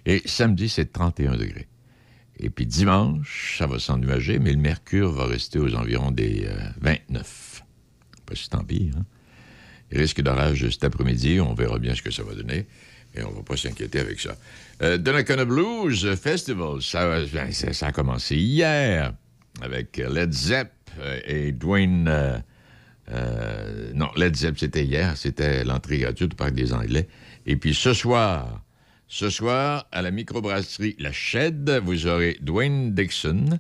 Et 0.05 0.21
samedi, 0.27 0.69
c'est 0.69 0.93
31 0.93 1.33
degrés. 1.37 1.67
Et 2.39 2.51
puis 2.51 2.67
dimanche, 2.67 3.57
ça 3.59 3.67
va 3.67 3.79
s'ennuager, 3.79 4.39
mais 4.39 4.53
le 4.53 4.59
mercure 4.59 5.13
va 5.13 5.27
rester 5.27 5.59
aux 5.59 5.75
environs 5.75 6.11
des 6.11 6.45
euh, 6.47 6.55
29. 6.83 7.52
Pas 8.27 8.35
si 8.35 8.49
tant 8.49 8.65
pire. 8.65 8.95
Hein? 8.99 9.05
Risque 9.91 10.23
d'orage 10.23 10.69
cet 10.71 10.85
après-midi. 10.85 11.41
On 11.41 11.55
verra 11.55 11.79
bien 11.79 11.95
ce 11.95 12.03
que 12.03 12.11
ça 12.11 12.23
va 12.23 12.35
donner. 12.35 12.67
Et 13.15 13.23
on 13.23 13.31
va 13.31 13.43
pas 13.43 13.57
s'inquiéter 13.57 14.01
avec 14.01 14.21
ça. 14.21 14.37
Euh, 14.81 14.97
Donnacona 14.97 15.45
Blues 15.45 16.15
Festival, 16.17 16.81
ça, 16.81 17.25
ben, 17.33 17.51
a 17.81 17.93
commencé 17.93 18.37
hier 18.37 19.13
avec 19.61 19.99
Led 19.99 20.33
Zepp 20.33 20.73
euh, 20.99 21.21
et 21.27 21.53
Dwayne. 21.53 22.09
euh, 22.09 22.39
euh, 23.11 23.93
non, 23.95 24.09
Led 24.17 24.35
Zepp, 24.35 24.59
c'était 24.59 24.85
hier. 24.85 25.17
C'était 25.17 25.65
l'entrée 25.65 25.99
gratuite 25.99 26.33
au 26.33 26.37
Parc 26.37 26.55
des 26.55 26.73
Anglais. 26.73 27.07
Et 27.45 27.57
puis 27.57 27.75
ce 27.75 27.93
soir, 27.93 28.65
ce 29.09 29.29
soir, 29.29 29.87
à 29.93 30.01
la 30.01 30.11
microbrasserie 30.11 30.97
La 30.99 31.13
Shed, 31.13 31.69
vous 31.85 32.07
aurez 32.07 32.39
Dwayne 32.41 32.95
Dixon. 32.95 33.59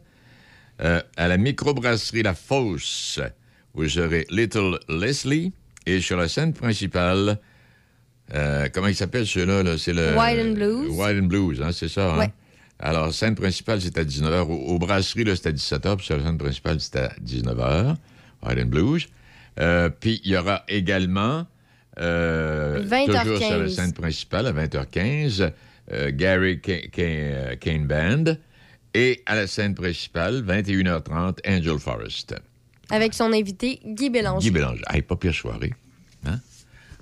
À 0.78 1.28
la 1.28 1.36
microbrasserie 1.36 2.22
La 2.22 2.34
Fosse, 2.34 3.20
vous 3.74 3.98
aurez 3.98 4.26
Little 4.30 4.78
Leslie. 4.88 5.52
Et 5.86 6.00
sur 6.00 6.16
la 6.16 6.28
scène 6.28 6.52
principale, 6.52 7.38
euh, 8.34 8.68
comment 8.72 8.86
il 8.86 8.94
s'appelle 8.94 9.26
ceux-là? 9.26 9.62
là? 9.62 9.76
C'est 9.78 9.92
le... 9.92 10.16
White 10.16 10.38
and 10.40 10.52
Blues. 10.52 10.90
White 10.90 11.18
and 11.22 11.26
Blues, 11.26 11.60
hein, 11.62 11.70
c'est 11.72 11.88
ça. 11.88 12.14
hein? 12.14 12.18
Ouais. 12.18 12.30
Alors, 12.78 13.12
scène 13.12 13.34
principale, 13.34 13.80
c'est 13.80 13.96
à 13.98 14.04
19h. 14.04 14.42
Aux, 14.48 14.74
aux 14.74 14.78
brasseries, 14.78 15.24
là, 15.24 15.34
c'est 15.36 15.48
à 15.48 15.52
17h. 15.52 15.96
Puis 15.96 16.06
sur 16.06 16.16
la 16.16 16.24
scène 16.24 16.38
principale, 16.38 16.80
c'est 16.80 16.96
à 16.96 17.12
19h. 17.24 17.96
White 18.44 18.58
and 18.60 18.66
Blues. 18.66 19.06
Euh, 19.60 19.88
puis 19.88 20.20
il 20.24 20.30
y 20.32 20.36
aura 20.36 20.64
également, 20.68 21.46
euh, 22.00 22.82
20h15. 22.84 23.22
toujours 23.22 23.38
sur 23.38 23.58
la 23.58 23.68
scène 23.68 23.92
principale, 23.92 24.46
à 24.46 24.52
20h15, 24.52 25.52
euh, 25.92 26.10
Gary 26.12 26.60
euh, 26.98 27.56
Kane 27.56 27.86
Band. 27.86 28.36
Et 28.94 29.22
à 29.26 29.34
la 29.36 29.46
scène 29.46 29.74
principale, 29.74 30.42
21h30, 30.46 31.38
Angel 31.46 31.78
Forest. 31.78 32.34
Avec 32.92 33.14
son 33.14 33.32
invité 33.32 33.80
Guy 33.84 34.10
Bélanger. 34.10 34.44
Guy 34.48 34.50
Bélanger. 34.52 34.82
Hey, 34.90 35.02
pas 35.02 35.16
pire 35.16 35.34
soirée. 35.34 35.72
Hein? 36.26 36.38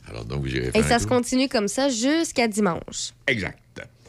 Alors, 0.08 0.24
donc, 0.24 0.40
vous 0.42 0.54
irez 0.56 0.68
Et 0.68 0.70
faire 0.72 0.84
ça 0.84 0.94
un 0.94 0.98
se 1.00 1.06
continue 1.06 1.48
comme 1.48 1.68
ça 1.68 1.88
jusqu'à 1.88 2.48
dimanche. 2.48 3.12
Exact. 3.26 3.58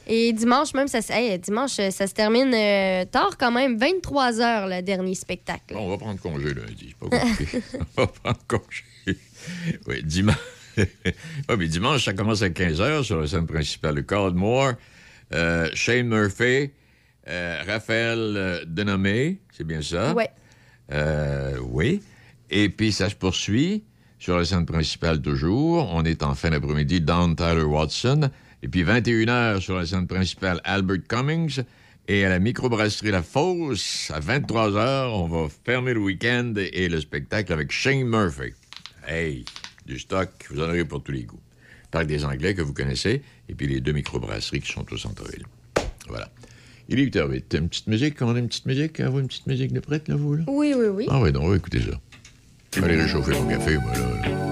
Et 0.08 0.34
dimanche, 0.34 0.74
même, 0.74 0.88
ça, 0.88 1.02
se- 1.02 1.14
hey, 1.14 1.38
dimanche, 1.40 1.80
euh, 1.80 1.92
ça 1.92 2.08
se 2.08 2.14
termine 2.14 2.52
euh, 2.54 3.06
tard 3.06 3.38
quand 3.38 3.52
même, 3.52 3.78
23 3.78 4.32
h 4.32 4.68
le 4.78 4.82
dernier 4.82 5.14
spectacle. 5.16 5.74
Bon, 5.74 5.86
on 5.86 5.90
va 5.90 5.98
prendre 5.98 6.20
congé 6.20 6.54
lundi. 6.54 6.96
Pas 7.00 7.08
compliqué. 7.08 7.62
on 7.98 8.02
va 8.02 8.08
prendre 8.08 8.40
congé. 8.48 9.18
Oui, 9.88 10.04
dimanche. 10.04 10.36
Ouais, 10.78 11.58
mais 11.58 11.68
dimanche, 11.68 12.06
ça 12.06 12.14
commence 12.14 12.42
à 12.42 12.50
15h 12.50 13.04
sur 13.04 13.20
la 13.22 13.28
scène 13.28 13.46
principale. 13.46 13.96
Le 13.96 14.02
Caldmore, 14.04 14.74
euh, 15.34 15.70
Shane 15.74 16.08
Murphy, 16.08 16.72
euh, 17.28 17.62
Raphaël 17.68 18.64
Denomé, 18.68 19.40
c'est 19.56 19.66
bien 19.66 19.82
ça? 19.82 20.14
Ouais. 20.14 20.30
Euh, 20.92 21.58
oui. 21.62 22.02
Et 22.50 22.70
puis, 22.70 22.92
ça 22.92 23.10
se 23.10 23.16
poursuit 23.16 23.84
sur 24.20 24.38
la 24.38 24.46
scène 24.46 24.66
principale 24.66 25.22
toujours. 25.22 25.90
On 25.94 26.04
est 26.04 26.24
en 26.24 26.36
fin 26.36 26.50
d'après-midi, 26.50 27.02
Don 27.02 27.36
Tyler 27.36 27.64
Watson. 27.64 28.30
Et 28.64 28.68
puis, 28.68 28.84
21h 28.84 29.60
sur 29.60 29.78
la 29.78 29.86
scène 29.86 30.08
principale, 30.08 30.62
Albert 30.64 31.08
Cummings. 31.08 31.64
Et 32.08 32.26
à 32.26 32.30
la 32.30 32.40
microbrasserie 32.40 33.12
La 33.12 33.24
Fosse, 33.24 34.12
à 34.14 34.20
23h, 34.20 35.12
on 35.14 35.28
va 35.28 35.48
fermer 35.66 35.94
le 35.94 36.00
week-end 36.00 36.54
et 36.58 36.90
le 36.90 37.00
spectacle 37.00 37.54
avec 37.54 37.72
Shane 37.72 38.04
Murphy. 38.04 38.54
Hey, 39.08 39.46
du 39.86 40.00
stock, 40.00 40.30
vous 40.50 40.60
en 40.60 40.64
aurez 40.64 40.84
pour 40.84 41.04
tous 41.04 41.12
les 41.12 41.24
goûts. 41.24 41.40
Parc 41.92 42.08
des 42.08 42.26
Anglais 42.26 42.56
que 42.56 42.62
vous 42.62 42.74
connaissez, 42.74 43.22
et 43.48 43.56
puis 43.56 43.68
les 43.68 43.82
deux 43.82 43.92
microbrasseries 43.92 44.62
qui 44.62 44.72
sont 44.72 44.86
au 44.92 44.98
centre-ville. 44.98 45.46
Voilà. 46.08 46.30
Il 46.94 47.00
est 47.00 47.06
8h08. 47.06 47.58
Une 47.58 47.70
petite 47.70 47.88
musique? 47.88 48.22
On 48.22 48.36
a 48.36 48.40
une 48.40 48.50
petite 48.50 48.66
musique? 48.66 49.00
Avez-vous 49.00 49.22
une 49.22 49.28
petite 49.28 49.48
musique 49.48 49.72
de 49.72 49.80
prête, 49.80 50.10
là, 50.10 50.16
vous, 50.18 50.36
là? 50.36 50.44
Oui, 50.48 50.74
oui, 50.78 50.88
oui. 50.88 51.06
Ah 51.10 51.22
oui, 51.22 51.32
donc 51.32 51.56
écouter 51.56 51.80
ça. 51.80 51.98
Je 52.76 52.82
vais 52.82 52.88
aller 52.88 53.02
réchauffer 53.02 53.32
mon 53.32 53.48
café, 53.48 53.78
moi, 53.78 53.94
là. 53.94 54.30
là. 54.30 54.51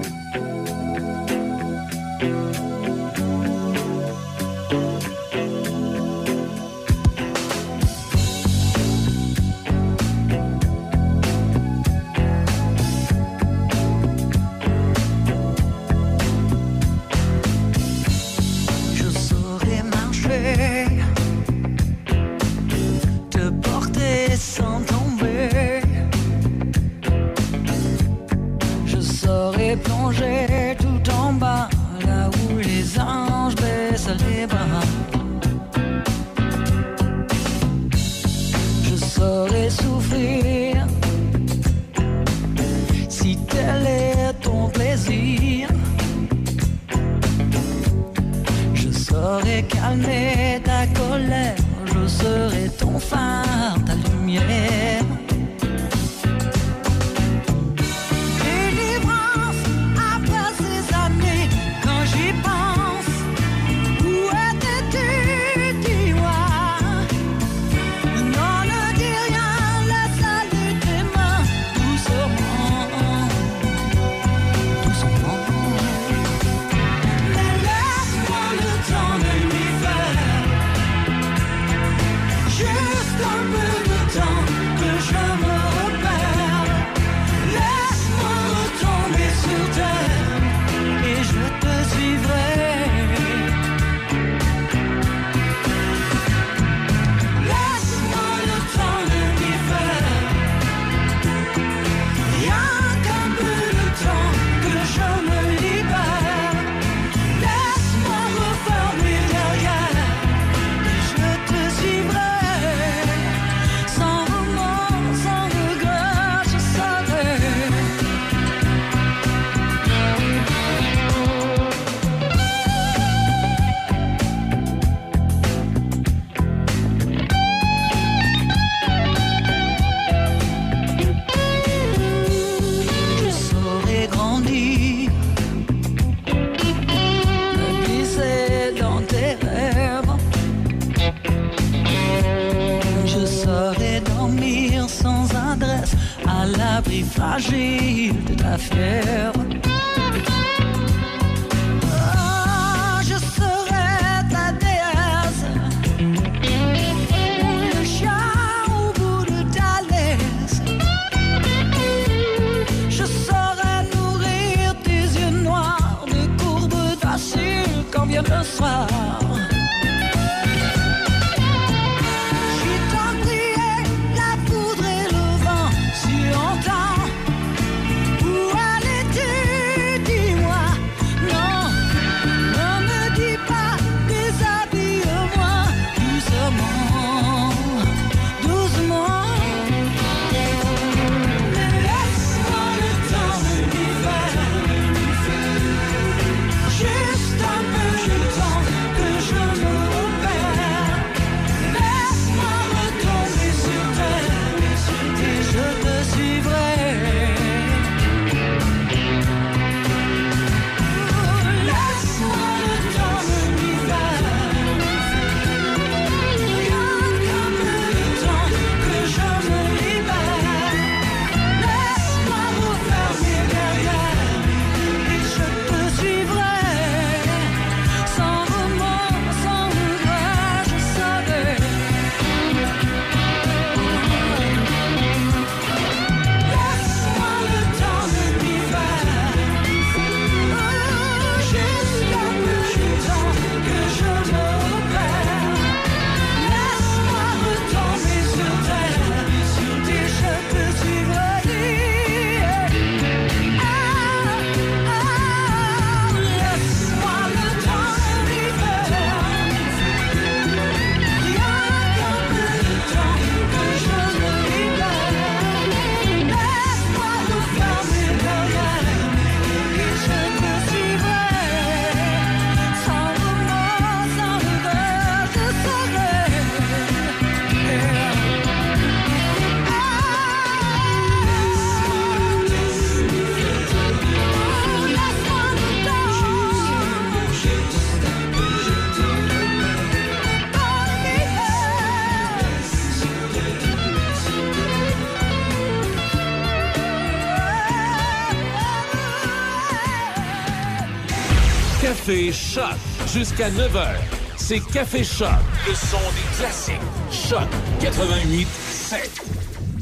Jusqu'à 303.14 303.50
9h. 303.50 303.96
C'est 304.38 304.60
Café 304.72 305.04
Choc. 305.04 305.30
Le 305.68 305.74
son 305.74 305.98
des 305.98 306.38
classiques. 306.38 306.76
Choc 307.12 307.48
88 307.82 308.48
7. 308.48 309.22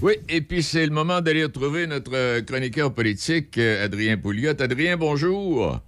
Oui, 0.01 0.13
et 0.29 0.41
puis 0.41 0.61
c'est 0.63 0.85
le 0.85 0.91
moment 0.91 1.21
d'aller 1.21 1.43
retrouver 1.43 1.87
notre 1.87 2.11
euh, 2.13 2.41
chroniqueur 2.41 2.93
politique, 2.93 3.57
euh, 3.57 3.85
Adrien 3.85 4.17
Pouliot. 4.17 4.53
Adrien, 4.61 4.95
bonjour. 4.95 5.79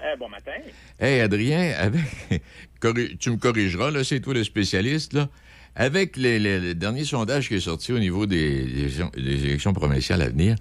Eh, 0.00 0.18
bon 0.18 0.28
matin. 0.28 0.52
Hey, 1.00 1.20
Adrien, 1.20 1.72
avec... 1.78 2.02
tu 3.20 3.30
me 3.30 3.36
corrigeras, 3.36 3.90
là, 3.90 4.02
c'est 4.04 4.20
toi 4.20 4.34
le 4.34 4.44
spécialiste, 4.44 5.12
là. 5.14 5.28
Avec 5.76 6.16
les, 6.16 6.38
les- 6.38 6.60
le 6.60 6.74
dernier 6.74 7.04
sondage 7.04 7.48
qui 7.48 7.54
est 7.56 7.60
sorti 7.60 7.92
au 7.92 7.98
niveau 7.98 8.26
des, 8.26 8.64
des 9.16 9.44
élections 9.46 9.72
provinciales 9.72 10.22
à 10.22 10.28
venir, 10.28 10.54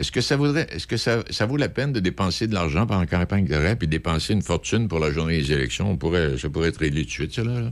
est-ce 0.00 0.10
que 0.10 0.22
ça 0.22 0.36
vaudrait, 0.36 0.66
est-ce 0.70 0.86
que 0.86 0.96
ça, 0.96 1.22
ça 1.28 1.44
vaut 1.44 1.58
la 1.58 1.68
peine 1.68 1.92
de 1.92 2.00
dépenser 2.00 2.46
de 2.46 2.54
l'argent 2.54 2.86
pendant 2.86 3.00
la 3.00 3.06
campagne 3.06 3.44
de 3.44 3.54
rap 3.54 3.82
et 3.82 3.86
dépenser 3.86 4.32
une 4.32 4.40
fortune 4.40 4.88
pour 4.88 4.98
la 4.98 5.10
journée 5.10 5.36
des 5.36 5.52
élections? 5.52 5.90
On 5.90 5.98
pourrait, 5.98 6.38
ça 6.38 6.48
pourrait 6.48 6.68
être 6.68 6.80
réglé 6.80 7.02
tout 7.02 7.08
de 7.08 7.12
suite, 7.12 7.34
ça, 7.34 7.44
là. 7.44 7.60
là. 7.60 7.70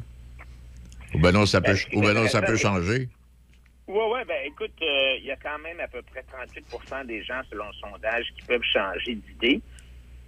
Ou 1.15 1.21
ben 1.21 1.33
non, 1.33 1.47
ça 1.47 1.63
peut, 1.63 1.75
ou 1.95 2.03
ben 2.03 2.13
non, 2.13 2.29
ça 2.29 2.43
peut 2.43 2.57
changer. 2.57 3.09
Oui, 3.87 4.03
oui, 4.13 4.21
ben 4.29 4.37
écoute, 4.45 4.75
euh, 4.83 5.17
il 5.19 5.25
y 5.25 5.31
a 5.31 5.37
quand 5.37 5.59
même 5.61 5.81
à 5.81 5.89
peu 5.89 6.03
près 6.03 6.23
38% 6.93 7.07
des 7.07 7.23
gens, 7.23 7.41
selon 7.49 7.65
le 7.65 7.73
sondage, 7.81 8.27
qui 8.37 8.43
peuvent 8.47 8.63
changer 8.63 9.15
d'idée. 9.15 9.63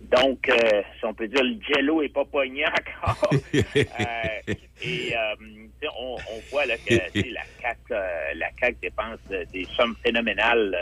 Donc, 0.00 0.48
euh, 0.48 0.82
si 0.98 1.04
on 1.04 1.12
peut 1.12 1.28
dire, 1.28 1.44
le 1.44 1.58
jello 1.68 2.00
est 2.00 2.08
pas 2.08 2.24
pogné 2.24 2.64
encore. 2.66 3.30
Euh, 3.54 4.54
et 4.82 5.12
on, 5.98 6.14
on 6.14 6.40
voit 6.50 6.64
là, 6.64 6.76
que 6.78 6.94
la 6.94 7.42
CAC, 7.60 7.78
la 8.34 8.48
CAQ 8.58 8.78
dépense 8.80 9.18
des 9.52 9.64
sommes 9.76 9.94
phénoménales 10.02 10.74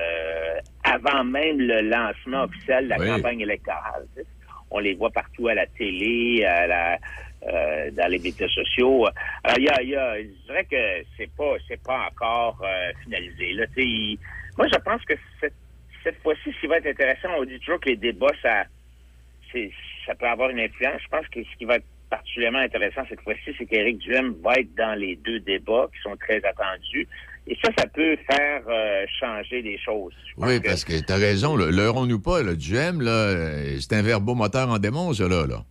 avant 0.92 1.24
même 1.24 1.58
le 1.60 1.80
lancement 1.82 2.44
officiel 2.44 2.84
de 2.84 2.90
la 2.90 2.98
Oui. 2.98 3.06
campagne 3.08 3.40
électorale. 3.40 4.04
On 4.70 4.78
les 4.80 4.94
voit 4.94 5.10
partout 5.10 5.48
à 5.48 5.54
la 5.54 5.66
télé, 5.66 6.44
à 6.44 6.66
la, 6.66 6.98
euh, 7.46 7.90
dans 7.92 8.08
les 8.10 8.18
médias 8.18 8.48
sociaux. 8.48 9.06
Alors, 9.44 9.58
il 9.58 9.64
y 9.64 9.68
a, 9.70 9.82
y 9.82 9.96
a- 9.96 10.18
je 10.22 10.28
dirais 10.46 10.64
que 10.70 11.06
c'est 11.16 11.30
pas, 11.34 11.54
c'est 11.66 11.82
pas 11.82 12.08
encore 12.10 12.60
euh, 12.64 12.92
finalisé. 13.02 13.52
Là, 13.54 13.64
il- 13.76 14.18
moi, 14.58 14.66
je 14.72 14.78
pense 14.78 15.02
que 15.04 15.14
cette, 15.40 15.54
cette 16.04 16.20
fois-ci, 16.22 16.52
ce 16.52 16.60
qui 16.60 16.66
va 16.66 16.78
être 16.78 16.86
intéressant, 16.86 17.28
on 17.38 17.44
dit 17.44 17.58
toujours 17.60 17.80
que 17.80 17.88
les 17.88 17.96
débats, 17.96 18.26
ça, 18.42 18.64
ça 20.06 20.14
peut 20.14 20.26
avoir 20.26 20.50
une 20.50 20.60
influence. 20.60 21.00
Je 21.02 21.08
pense 21.08 21.26
que 21.28 21.42
ce 21.42 21.56
qui 21.56 21.64
va 21.64 21.76
être 21.76 21.86
particulièrement 22.10 22.58
intéressant 22.60 23.02
cette 23.08 23.20
fois-ci, 23.22 23.54
c'est 23.56 23.66
qu'Éric 23.66 23.98
Duhem 23.98 24.34
va 24.42 24.54
être 24.54 24.74
dans 24.74 24.98
les 24.98 25.16
deux 25.16 25.40
débats 25.40 25.88
qui 25.94 26.00
sont 26.02 26.16
très 26.16 26.42
attendus. 26.44 27.06
Et 27.50 27.56
ça, 27.64 27.70
ça 27.78 27.86
peut 27.86 28.16
faire 28.30 28.62
euh, 28.68 29.06
changer 29.18 29.62
des 29.62 29.78
choses. 29.78 30.12
Oui, 30.36 30.60
parce 30.60 30.84
que 30.84 31.00
t'as 31.00 31.16
raison, 31.16 31.56
là, 31.56 31.70
leurrons-nous 31.70 32.20
pas, 32.20 32.42
le 32.42 32.56
Duhem, 32.56 33.00
là, 33.00 33.10
euh, 33.10 33.78
c'est 33.80 33.94
un 33.94 34.02
verbomoteur 34.02 34.68
en 34.68 34.78
démon, 34.78 35.14
ça, 35.14 35.26
là. 35.28 35.46
là. 35.46 35.64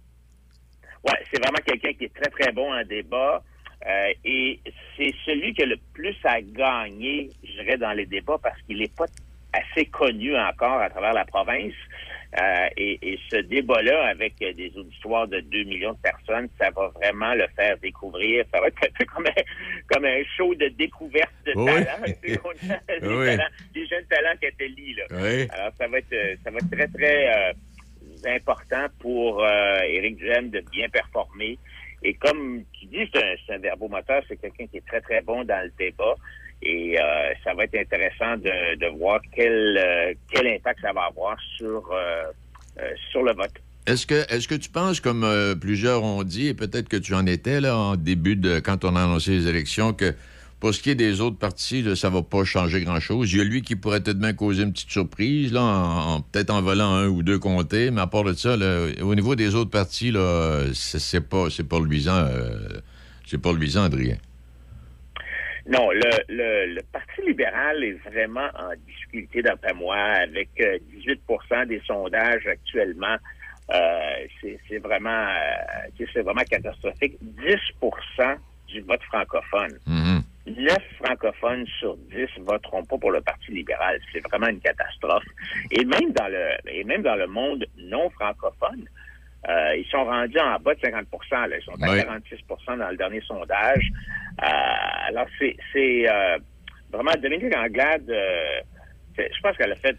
Ouais, 1.04 1.20
c'est 1.32 1.40
vraiment 1.40 1.60
quelqu'un 1.64 1.94
qui 1.94 2.06
est 2.06 2.14
très, 2.14 2.32
très 2.32 2.52
bon 2.52 2.74
en 2.74 2.84
débat. 2.84 3.44
euh, 3.88 4.14
et 4.26 4.60
c'est 4.98 5.14
celui 5.26 5.54
qui 5.54 5.62
a 5.62 5.66
le 5.68 5.78
plus 5.94 6.16
à 6.24 6.42
gagner, 6.42 7.30
je 7.44 7.62
dirais, 7.62 7.78
dans 7.78 7.94
les 7.94 8.08
débats 8.08 8.40
parce 8.42 8.60
qu'il 8.64 8.80
n'est 8.80 8.88
pas 8.98 9.06
assez 9.54 9.86
connu 9.86 10.36
encore 10.36 10.82
à 10.82 10.90
travers 10.90 11.14
la 11.14 11.26
province. 11.26 11.74
Euh, 12.40 12.68
et, 12.76 13.00
et 13.14 13.20
ce 13.30 13.38
débat-là, 13.38 14.08
avec 14.08 14.34
euh, 14.42 14.52
des 14.54 14.72
auditoires 14.78 15.28
de 15.28 15.40
2 15.40 15.64
millions 15.64 15.94
de 15.94 15.98
personnes, 16.00 16.50
ça 16.60 16.70
va 16.72 16.90
vraiment 16.90 17.34
le 17.34 17.48
faire 17.56 17.78
découvrir. 17.78 18.46
Ça 18.54 18.60
va 18.60 18.68
être 18.68 18.84
un 18.84 18.90
peu 19.00 19.06
comme 19.06 19.26
un, 19.28 19.42
comme 19.90 20.06
un 20.06 20.22
show 20.36 20.54
de 20.56 20.68
découverte 20.68 21.32
de 21.46 21.54
Oui. 21.56 21.66
talents. 21.66 22.04
Des, 22.22 22.38
Oui. 23.16 23.26
talents, 23.26 23.50
jeunes 23.76 24.06
talents 24.10 24.38
qui 24.40 24.46
étaient 24.48 24.68
là. 24.68 25.06
Oui. 25.12 25.48
Alors, 25.52 25.72
ça 25.78 25.88
va 25.88 25.98
être, 26.00 26.14
euh, 26.14 26.36
ça 26.44 26.52
va 26.52 26.58
être 26.58 26.70
très, 26.72 26.88
très 26.88 27.28
euh, 27.30 27.54
important 28.36 28.86
pour 29.00 29.44
euh, 29.44 29.80
Éric 29.88 30.18
Duhem 30.18 30.50
de 30.50 30.62
bien 30.72 30.90
performer. 30.90 31.58
Et 32.04 32.14
comme 32.14 32.64
tu 32.74 32.86
dis, 32.88 33.10
c'est 33.14 33.24
un, 33.24 33.36
c'est 33.46 33.54
un 33.54 33.58
verbomoteur, 33.60 34.22
c'est 34.28 34.38
quelqu'un 34.38 34.68
qui 34.68 34.78
est 34.78 34.86
très, 34.86 35.02
très 35.02 35.22
bon 35.22 35.44
dans 35.46 35.64
le 35.64 35.72
débat. 35.80 36.16
Et 36.64 37.00
euh, 37.00 37.34
ça 37.44 37.54
va 37.54 37.66
être 37.66 37.76
intéressant 37.76 38.38
de, 38.38 38.98
voir 38.98 39.20
quel, 39.36 39.78
euh, 39.78 40.14
quel 40.32 40.48
impact 40.48 40.82
ça 40.82 40.92
va 40.92 41.04
avoir 41.04 41.38
sur, 41.58 41.90
euh, 41.92 42.24
sur 43.12 43.24
le 43.24 43.34
vote. 43.34 43.54
Est-ce 43.86 44.06
que, 44.06 44.34
est-ce 44.34 44.48
que 44.48 44.56
tu 44.56 44.70
penses, 44.70 45.00
comme 45.00 45.26
plusieurs 45.62 46.04
ont 46.04 46.24
dit, 46.24 46.48
et 46.48 46.54
peut-être 46.54 46.90
que 46.90 46.98
tu 46.98 47.14
en 47.14 47.26
étais 47.26 47.62
là 47.62 47.78
en 47.78 47.96
début 47.96 48.36
de 48.36 48.60
quand 48.60 48.84
on 48.84 48.98
a 48.98 49.04
annoncé 49.04 49.32
les 49.32 49.48
élections, 49.48 49.94
que 49.94 50.14
pour 50.60 50.74
ce 50.74 50.82
qui 50.82 50.90
est 50.90 50.96
des 50.96 51.22
autres 51.22 51.38
partis, 51.38 51.84
là, 51.84 51.96
ça 51.96 52.10
va 52.10 52.22
pas 52.22 52.44
changer 52.44 52.82
grand-chose? 52.82 53.32
Il 53.32 53.38
y 53.38 53.42
a 53.42 53.46
lui 53.46 53.62
qui 53.62 53.78
pourrait 53.78 54.02
peut-être 54.02 54.20
bien 54.20 54.34
causer 54.34 54.64
une 54.64 54.74
petite 54.74 54.90
surprise, 54.90 55.54
là, 55.54 55.62
en, 55.62 56.22
peut-être 56.22 56.50
en 56.50 56.62
volant 56.62 56.96
un 56.96 57.08
ou 57.08 57.24
deux 57.24 57.40
comtés, 57.40 57.92
mais 57.92 58.02
à 58.02 58.08
part 58.08 58.26
de 58.26 58.34
ça, 58.34 58.58
au 59.02 59.16
niveau 59.16 59.36
des 59.36 59.56
autres 59.56 59.72
partis, 59.72 60.14
c'est, 60.74 61.22
pas, 61.22 61.50
c'est 61.50 61.64
pas 61.64 61.80
luisant, 61.80 62.28
c'est 63.26 63.42
pas 63.42 63.54
luisant, 63.54 63.84
Adrien. 63.84 64.18
Non, 65.68 65.92
le, 65.92 66.10
le, 66.30 66.76
le 66.76 66.82
Parti 66.94 67.22
libéral 67.26 67.84
est 67.84 67.98
vraiment 68.10 68.48
en 68.58 68.74
difficulté, 68.86 69.42
d'après 69.42 69.74
moi, 69.74 69.98
avec 69.98 70.50
euh, 70.62 70.78
18% 70.96 71.68
des 71.68 71.82
sondages 71.86 72.48
actuellement. 72.48 73.18
Euh, 73.74 74.28
c'est 74.70 74.78
vraiment, 74.78 75.10
euh, 75.10 76.06
c'est 76.14 76.22
vraiment 76.22 76.44
catastrophique. 76.50 77.18
10% 77.22 78.38
du 78.70 78.82
vote 78.82 79.04
francophone. 79.04 79.78
9 80.48 80.78
francophones 81.04 81.68
sur 81.80 81.98
10 81.98 82.28
voteront 82.44 82.86
pas 82.86 82.98
pour 82.98 83.12
le 83.12 83.20
Parti 83.20 83.52
libéral. 83.52 84.00
C'est 84.14 84.26
vraiment 84.30 84.48
une 84.48 84.62
catastrophe. 84.62 85.26
Et 85.72 85.84
même 85.84 86.14
dans 86.14 86.30
le, 86.30 86.72
et 86.72 86.86
même 86.86 87.02
dans 87.02 87.16
le 87.16 87.28
monde 87.28 87.66
non 87.78 88.10
francophone, 88.12 88.86
euh, 89.48 89.76
ils 89.78 89.86
sont 89.90 90.04
rendus 90.06 90.40
en 90.40 90.58
bas 90.60 90.74
de 90.76 90.80
50 90.82 91.06
là. 91.32 91.48
Ils 91.58 91.64
sont 91.64 91.82
à 91.82 91.92
Oui. 91.92 92.00
46% 92.00 92.78
dans 92.78 92.90
le 92.90 92.98
dernier 92.98 93.22
sondage. 93.22 93.90
Euh, 94.44 94.48
alors, 95.08 95.28
c'est 95.40 96.10
euh, 96.10 96.38
vraiment 96.92 97.12
Dominique 97.22 97.56
Anglade, 97.56 98.04
je 99.18 99.42
pense 99.42 99.58
qu'elle 99.58 99.72
a 99.72 99.76
fait 99.76 99.96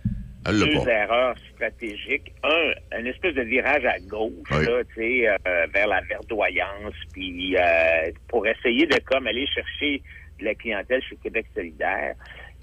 Elle 0.47 0.59
deux 0.60 0.85
pas. 0.85 0.90
erreurs 0.90 1.35
stratégiques. 1.55 2.32
Un, 2.44 2.98
une 3.01 3.06
espèce 3.06 3.35
de 3.35 3.43
virage 3.43 3.85
à 3.85 3.98
gauche, 4.01 4.32
Oui. 4.52 4.65
là, 4.66 4.82
tu 4.85 4.94
sais, 4.97 5.28
euh, 5.28 5.66
vers 5.73 5.86
la 5.89 6.01
verdoyance, 6.02 6.94
puis 7.12 7.56
euh, 7.56 8.10
pour 8.28 8.47
essayer 8.47 8.86
de 8.86 8.98
comme 9.01 9.27
aller 9.27 9.47
chercher 9.47 10.02
de 10.40 10.44
la 10.44 10.55
clientèle 10.55 11.02
chez 11.02 11.16
Québec 11.16 11.47
solidaire. 11.55 12.15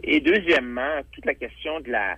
Et 0.03 0.19
deuxièmement, 0.21 1.01
toute 1.11 1.25
la 1.25 1.33
question 1.33 1.79
de 1.81 1.91
la 1.91 2.15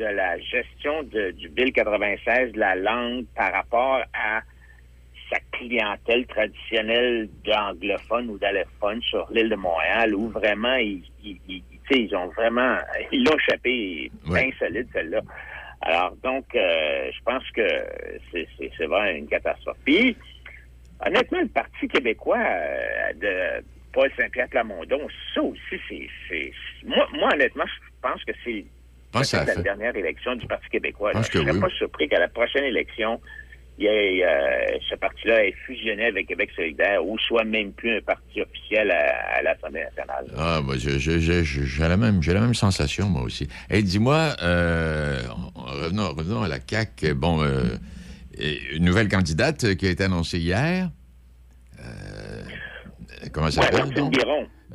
de 0.00 0.06
la 0.06 0.38
gestion 0.38 1.02
de- 1.02 1.30
du 1.32 1.48
Bill 1.50 1.72
96 1.72 2.52
de 2.52 2.58
la 2.58 2.74
langue 2.74 3.26
par 3.36 3.52
rapport 3.52 4.02
à 4.14 4.40
sa 5.30 5.38
clientèle 5.52 6.26
traditionnelle 6.26 7.28
d'anglophones 7.44 8.30
ou 8.30 8.38
d'allophones 8.38 9.02
sur 9.02 9.28
l'île 9.30 9.50
de 9.50 9.56
Montréal, 9.56 10.14
où 10.14 10.28
vraiment, 10.30 10.74
ils, 10.76 11.04
ils, 11.22 12.16
ont 12.16 12.28
vraiment, 12.28 12.78
ils 13.12 13.22
l'ont 13.24 13.36
échappé 13.36 14.10
bien 14.24 14.50
solide, 14.58 14.88
celle-là. 14.92 15.20
Alors, 15.82 16.16
donc, 16.22 16.46
euh, 16.54 17.10
je 17.12 17.22
pense 17.24 17.48
que 17.50 17.66
c'est 18.32 18.48
c'est- 18.58 18.70
c'est 18.76 18.86
vraiment 18.86 19.10
une 19.10 19.28
catastrophe. 19.28 19.76
Puis, 19.84 20.16
honnêtement, 21.06 21.40
le 21.40 21.48
Parti 21.48 21.88
québécois 21.88 22.38
euh, 22.38 23.12
de 23.14 23.64
Paul 23.92 24.10
Saint-Pierre 24.18 24.48
Plamondon, 24.48 25.06
ça 25.34 25.42
aussi, 25.42 25.76
c'est... 25.88 26.08
c'est- 26.28 26.52
Moi, 26.84 27.06
moi, 27.12 27.30
honnêtement, 27.34 27.66
je 27.66 27.90
pense 28.02 28.22
que 28.24 28.32
c'est 28.44 28.64
pense 29.12 29.28
ça 29.28 29.38
peut-être 29.38 29.48
la 29.48 29.54
fait. 29.54 29.62
dernière 29.62 29.96
élection 29.96 30.36
du 30.36 30.46
Parti 30.46 30.68
québécois. 30.70 31.10
Je 31.12 31.18
pense 31.18 31.26
Je 31.32 31.38
serais 31.38 31.50
oui. 31.52 31.60
pas 31.60 31.68
surpris 31.70 32.08
qu'à 32.08 32.18
la 32.18 32.28
prochaine 32.28 32.64
élection, 32.64 33.20
il 33.78 33.84
y 33.84 33.86
ait, 33.88 34.24
euh, 34.24 34.78
ce 34.90 34.94
parti-là 34.96 35.44
ait 35.46 35.54
fusionné 35.66 36.04
avec 36.06 36.26
Québec 36.28 36.50
solidaire 36.54 37.04
ou 37.06 37.18
soit 37.18 37.44
même 37.44 37.72
plus 37.72 37.96
un 37.96 38.00
parti 38.02 38.42
officiel 38.42 38.90
à, 38.90 39.38
à 39.38 39.42
l'Assemblée 39.42 39.82
nationale. 39.84 40.26
Ah, 40.36 40.60
bah, 40.62 40.74
j'ai 40.76 40.98
la 41.88 41.96
même, 41.96 42.22
j'ai 42.22 42.34
la 42.34 42.40
même 42.40 42.52
sensation, 42.54 43.08
moi 43.08 43.22
aussi. 43.22 43.48
Et 43.70 43.82
dis-moi, 43.82 44.36
euh, 44.42 45.22
en- 45.30 45.60
en 45.60 45.64
revenons, 45.64 46.08
revenons 46.10 46.42
à 46.42 46.48
la 46.48 46.58
CAQ. 46.60 47.14
Bon, 47.14 47.42
euh, 47.42 47.62
une 48.72 48.84
nouvelle 48.84 49.08
candidate 49.08 49.74
qui 49.76 49.86
a 49.86 49.90
été 49.90 50.04
annoncée 50.04 50.38
hier. 50.38 50.90
Comment 53.32 53.46
elle 53.46 53.52
s'appelle? 53.52 53.90
Donc? 53.94 54.14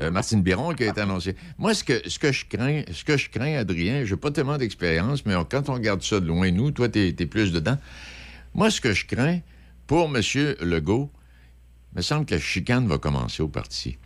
Euh, 0.02 0.12
Martine 0.12 0.42
Biron 0.42 0.74
qui 0.74 0.84
a 0.84 0.90
été 0.90 1.02
annoncée. 1.02 1.36
Moi, 1.58 1.74
ce 1.74 1.84
que, 1.84 2.02
je 2.04 2.46
crains, 2.46 2.84
ce 2.92 3.04
que 3.04 3.16
je 3.16 3.30
crains, 3.30 3.56
Adrien, 3.56 4.04
j'ai 4.04 4.18
pas 4.18 4.32
tellement 4.32 4.58
d'expérience, 4.58 5.26
mais 5.26 5.36
quand 5.50 5.70
on 5.70 5.74
regarde 5.74 6.04
ça 6.04 6.20
de 6.20 6.28
loin, 6.28 6.52
nous, 6.52 6.72
toi, 6.72 6.90
t'es 6.90 7.16
es 7.18 7.26
plus 7.26 7.52
dedans. 7.52 7.78
Moi, 8.54 8.70
ce 8.70 8.82
que 8.82 8.94
je 8.94 9.06
crains 9.06 9.40
pour 9.88 10.14
M. 10.14 10.22
Legault, 10.62 11.10
il 11.94 11.98
me 11.98 12.02
semble 12.02 12.26
que 12.26 12.36
la 12.36 12.42
chicane 12.42 12.88
va 12.88 12.98
commencer 12.98 13.42
au 13.42 13.48
parti. 13.48 13.98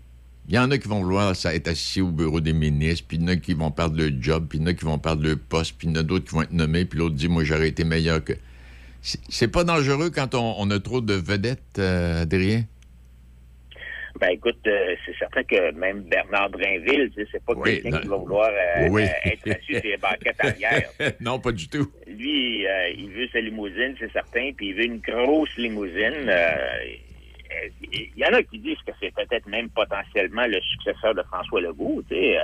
Il 0.48 0.56
y 0.56 0.60
en 0.60 0.70
a 0.72 0.78
qui 0.78 0.88
vont 0.88 1.02
vouloir 1.02 1.36
ça, 1.36 1.54
être 1.54 1.68
assis 1.68 2.02
au 2.02 2.12
bureau 2.12 2.40
des 2.40 2.54
ministres, 2.54 3.06
puis 3.08 3.18
il 3.18 3.24
y 3.24 3.26
en 3.26 3.30
a 3.30 3.36
qui 3.36 3.54
vont 3.54 3.72
perdre 3.72 3.98
leur 3.98 4.12
job, 4.20 4.48
puis 4.48 4.58
il 4.58 4.62
y 4.62 4.64
en 4.66 4.68
a 4.68 4.74
qui 4.74 4.86
vont 4.86 4.98
perdre 4.98 5.24
leur 5.24 5.38
poste, 5.38 5.76
puis 5.78 5.88
il 5.88 5.92
y 5.92 5.98
en 5.98 6.00
a 6.00 6.04
d'autres 6.04 6.26
qui 6.26 6.36
vont 6.36 6.42
être 6.42 6.54
nommés, 6.54 6.86
puis 6.86 7.00
l'autre 7.00 7.16
dit, 7.16 7.28
moi, 7.28 7.44
j'aurais 7.44 7.70
été 7.70 7.84
meilleur 7.84 8.24
que... 8.24 8.34
C'est 9.02 9.48
pas 9.48 9.64
dangereux 9.64 10.10
quand 10.10 10.36
on, 10.36 10.56
on 10.58 10.70
a 10.72 10.80
trop 10.80 11.02
de 11.02 11.14
vedettes, 11.14 11.78
euh, 11.78 12.24
Adrien? 12.24 12.66
Ben 14.20 14.30
écoute, 14.32 14.60
euh, 14.68 14.96
c'est 15.06 15.16
certain 15.18 15.44
que 15.44 15.72
même 15.72 16.02
Bernard 16.02 16.50
Drinville, 16.50 17.10
tu 17.16 17.22
sais, 17.24 17.30
c'est 17.32 17.44
pas 17.46 17.54
Oui, 17.56 17.82
quelqu'un 17.82 18.00
qui 18.02 18.08
va 18.10 18.18
vouloir 18.18 18.50
euh, 18.52 18.88
Oui. 18.90 19.04
euh, 19.04 19.30
être 19.32 19.50
assis 19.50 19.74
sur 19.76 19.82
les 19.84 19.98
banquettes 19.98 20.36
arrière. 20.40 20.90
non, 21.22 21.40
pas 21.40 21.52
du 21.54 21.70
tout. 21.70 21.90
Lui, 22.06 22.66
il 22.98 23.10
veut 23.12 23.28
sa 23.32 23.40
limousine, 23.40 23.96
c'est 24.00 24.12
certain, 24.12 24.52
puis 24.58 24.70
il 24.70 24.76
veut 24.76 24.86
une 24.86 25.00
grosse 25.00 25.56
limousine. 25.58 26.30
Il 27.92 28.12
y 28.18 28.26
en 28.26 28.34
a 28.34 28.44
qui 28.44 28.60
disent 28.60 28.78
que 28.86 28.92
c'est 29.00 29.14
peut-être 29.14 29.48
même 29.48 29.70
potentiellement 29.70 30.46
le 30.46 30.60
successeur 30.62 31.16
de 31.16 31.24
François 31.24 31.62
Legault, 31.62 32.04
tu 32.10 32.16
sais. 32.16 32.38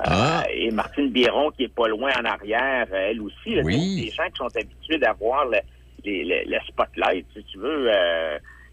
Ah. 0.00 0.44
et 0.52 0.70
Martine 0.70 1.10
Biron, 1.10 1.50
qui 1.50 1.64
est 1.64 1.74
pas 1.74 1.88
loin 1.88 2.10
en 2.20 2.24
arrière, 2.24 2.86
elle 2.92 3.20
aussi. 3.20 3.54
là, 3.56 3.62
Oui. 3.64 4.04
Des 4.04 4.10
gens 4.10 4.28
qui 4.30 4.36
sont 4.36 4.56
habitués 4.56 4.98
d'avoir 4.98 5.44
le, 5.46 5.58
les- 6.04 6.24
le- 6.24 6.44
le 6.50 6.58
spotlight, 6.68 7.26
si 7.34 7.42
tu 7.44 7.58
veux. 7.58 7.88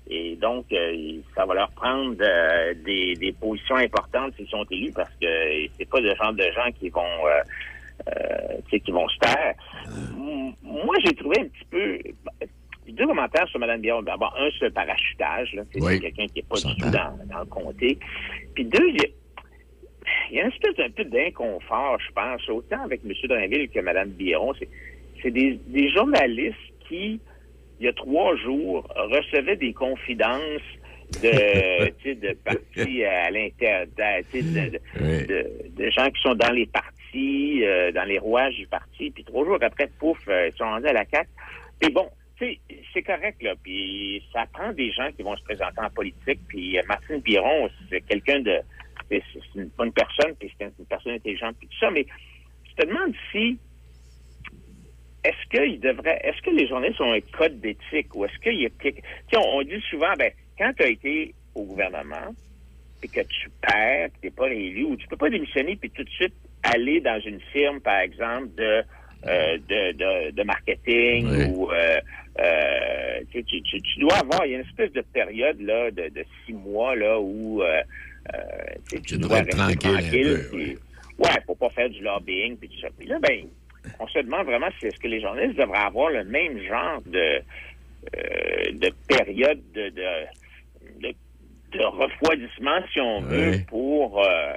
Et 0.10 0.36
donc, 0.36 0.65
euh, 0.72 1.18
ça 1.36 1.45
va 1.45 1.53
leur 1.56 1.72
prendre 1.72 2.15
euh, 2.22 2.73
des, 2.86 3.14
des 3.15 3.32
positions 3.34 3.76
importantes 3.77 4.34
s'ils 4.36 4.48
sont 4.48 4.64
élus, 4.69 4.91
parce 4.94 5.10
que 5.22 5.27
c'est 5.77 5.90
pas 5.90 5.99
le 5.99 6.14
genre 6.15 6.34
de 6.34 6.44
gens 6.56 6.72
qui 6.80 6.90
vont... 6.90 7.02
euh, 7.27 7.41
euh, 8.10 8.57
tu 8.65 8.72
sais, 8.72 8.80
qui 8.82 8.91
vont 8.91 9.07
se 9.07 9.18
taire. 9.19 9.56
Moi, 10.61 10.95
j'ai 11.06 11.14
trouvé 11.15 11.40
un 11.40 11.45
petit 11.45 11.65
peu 11.72 11.98
deux 12.90 13.07
commentaires 13.07 13.48
sur 13.48 13.57
Mme 13.60 13.80
Biron. 13.82 14.02
D'abord, 14.03 14.36
un 14.38 14.49
sur 14.52 14.65
le 14.65 14.72
parachutage, 14.72 15.53
là, 15.53 15.64
c'est 15.72 15.82
Oui. 15.82 15.99
quelqu'un 16.02 16.27
qui 16.27 16.40
n'est 16.40 16.44
pas 16.44 16.57
du 16.57 16.76
tout 16.76 16.90
dans, 16.91 17.18
dans 17.26 17.40
le 17.40 17.45
comté. 17.45 17.98
Puis 18.53 18.65
deux, 18.65 18.90
il 18.90 18.95
y 19.02 19.06
a- 19.06 19.10
il 20.30 20.36
y 20.36 20.40
a 20.40 20.44
une 20.44 20.52
espèce 20.52 20.76
d'un 20.76 20.90
peu 20.91 21.06
d'inconfort, 21.06 21.98
je 22.06 22.11
pense, 22.11 22.48
autant 22.49 22.84
avec 22.84 22.99
M. 23.06 23.14
Drainville 23.27 23.69
que 23.69 23.80
Mme 23.80 24.10
Biron. 24.10 24.53
C'est, 24.60 24.68
c'est 25.23 25.32
des, 25.32 25.57
des 25.68 25.90
journalistes 25.90 26.57
qui, 26.88 27.19
il 27.80 27.86
y 27.86 27.90
a 27.90 27.94
trois 27.94 28.36
jours, 28.38 28.88
recevaient 28.96 29.56
des 29.58 29.74
confidences 29.74 30.62
de, 31.22 31.90
tu 32.00 32.04
sais, 32.04 32.16
de 32.16 32.34
partis 32.34 33.04
à 33.04 33.30
l'intérieur, 33.32 33.86
tu 34.32 34.42
sais, 34.42 34.44
de, 34.44 34.70
de- 34.72 35.26
de- 35.28 35.84
de 35.84 35.90
gens 35.92 36.10
qui 36.10 36.22
sont 36.22 36.36
dans 36.36 36.52
les 36.52 36.66
partis, 36.66 37.64
euh, 37.64 37.92
dans 37.92 38.06
les 38.06 38.18
rouages 38.20 38.56
du 38.56 38.68
parti, 38.68 39.12
puis 39.12 39.24
trois 39.24 39.45
jours 39.45 39.58
après, 39.62 39.88
pouf, 40.00 40.18
euh, 40.28 40.50
ils 40.52 40.58
sont 40.58 40.66
rendus 40.66 40.88
à 40.88 40.94
la 40.94 41.06
CAQ. 41.06 41.30
Puis 41.80 41.92
bon, 41.92 42.10
tu 42.38 42.45
sais, 42.45 42.60
c'est 42.94 43.04
correct, 43.04 43.42
là, 43.42 43.54
puis 43.64 44.24
ça 44.34 44.45
prend 44.52 44.72
des 44.74 44.92
gens 44.92 45.10
qui 45.16 45.22
vont 45.24 45.36
se 45.38 45.44
présenter 45.44 45.80
en 45.82 45.90
politique, 45.90 46.40
puis 46.48 46.78
euh, 46.78 46.82
Martine 46.88 47.20
Biron, 47.20 47.70
c'est 47.90 48.02
quelqu'un 48.02 48.40
de... 48.42 48.58
C'est 49.10 49.22
c'est 49.34 49.60
une 49.62 49.70
bonne 49.78 49.92
personne, 49.92 50.34
puis 50.40 50.52
c'est 50.58 50.66
une 50.80 50.86
personne 50.88 51.14
intelligente, 51.14 51.56
puis 51.60 51.68
tout 51.68 51.78
ça, 51.80 51.92
mais 51.92 52.06
je 52.68 52.74
te 52.84 52.88
demande 52.88 53.14
si 53.32 53.60
est-ce 55.28 55.50
qu'il 55.50 55.80
devrait, 55.80 56.20
est-ce 56.24 56.42
que 56.42 56.52
les 56.52 56.68
journalistes 56.68 57.02
ont 57.02 57.14
un 57.14 57.22
code 57.38 57.60
d'éthique 57.60 58.14
ou 58.16 58.26
est-ce 58.26 58.38
qu'il 58.40 58.62
y 58.62 58.66
a 58.66 58.70
quelque, 58.82 59.02
on, 59.36 59.60
on 59.60 59.62
dit 59.64 59.82
souvent, 59.90 60.14
ben, 60.18 60.32
quand 60.58 60.72
tu 60.78 60.84
as 60.84 60.88
été 60.90 61.34
au 61.56 61.64
gouvernement 61.64 62.34
et 63.04 63.08
que 63.08 63.22
tu 63.22 63.50
perds, 63.62 64.10
tu 64.22 64.28
n'es 64.28 64.32
pas 64.32 64.45
réélu 64.45 64.84
ou 64.84 64.95
tu 64.95 65.08
peux 65.08 65.18
pas 65.18 65.30
démissionner 65.30 65.76
puis 65.76 65.90
tout 65.90 66.04
de 66.04 66.10
suite 66.10 66.34
aller 66.64 67.00
dans 67.02 67.20
une 67.20 67.40
firme, 67.54 67.80
par 67.80 68.00
exemple, 68.00 68.48
de, 68.58 68.84
euh, 69.28 69.58
de, 69.70 69.92
de, 69.94 70.32
de 70.32 70.44
marketing 70.44 71.28
ou 71.54 71.72
euh, 71.72 72.00
euh, 72.40 73.20
tu, 73.32 73.44
tu, 73.44 73.62
tu- 73.64 74.00
dois 74.00 74.16
avoir, 74.18 74.45
il 74.45 74.52
y 74.52 74.56
a 74.56 74.60
une 74.60 74.66
espèce 74.66 74.92
de 74.94 75.02
période 75.02 75.60
là 75.62 75.90
de, 75.92 76.10
de 76.10 76.26
six 76.45 76.54
mois 76.54 76.95
là 76.95 77.20
où 77.20 77.62
tu, 78.90 79.18
dois 79.18 79.40
être 79.40 79.56
rester 79.58 79.76
tranquille 79.78 80.28
un 80.28 80.36
peu, 80.36 80.48
puis- 80.58 80.78
ouais, 81.20 81.42
pour 81.45 81.58
pas 81.58 81.70
faire 81.70 81.90
du 81.90 82.02
lobbying 82.02 82.58
puis 82.58 82.70
tout 82.70 82.80
ça. 82.82 82.88
Puis 82.98 83.08
là, 83.08 83.18
ben, 83.20 83.45
on 84.00 84.08
se 84.08 84.20
demande 84.20 84.46
vraiment 84.46 84.70
si 84.80 84.88
est-ce 84.88 85.00
que 85.00 85.08
les 85.08 85.22
journalistes 85.22 85.58
devraient 85.58 85.78
avoir 85.80 86.10
le 86.10 86.24
même 86.24 86.60
genre 86.64 87.02
de, 87.06 87.42
euh, 88.16 88.72
de 88.74 88.92
période 89.08 89.62
de, 89.74 89.90
de, 89.90 91.08
de, 91.08 91.16
de 91.78 91.84
refroidissement, 91.84 92.80
si 92.92 93.00
on 93.00 93.22
veut, 93.22 93.58
pour, 93.68 94.24
euh, 94.24 94.54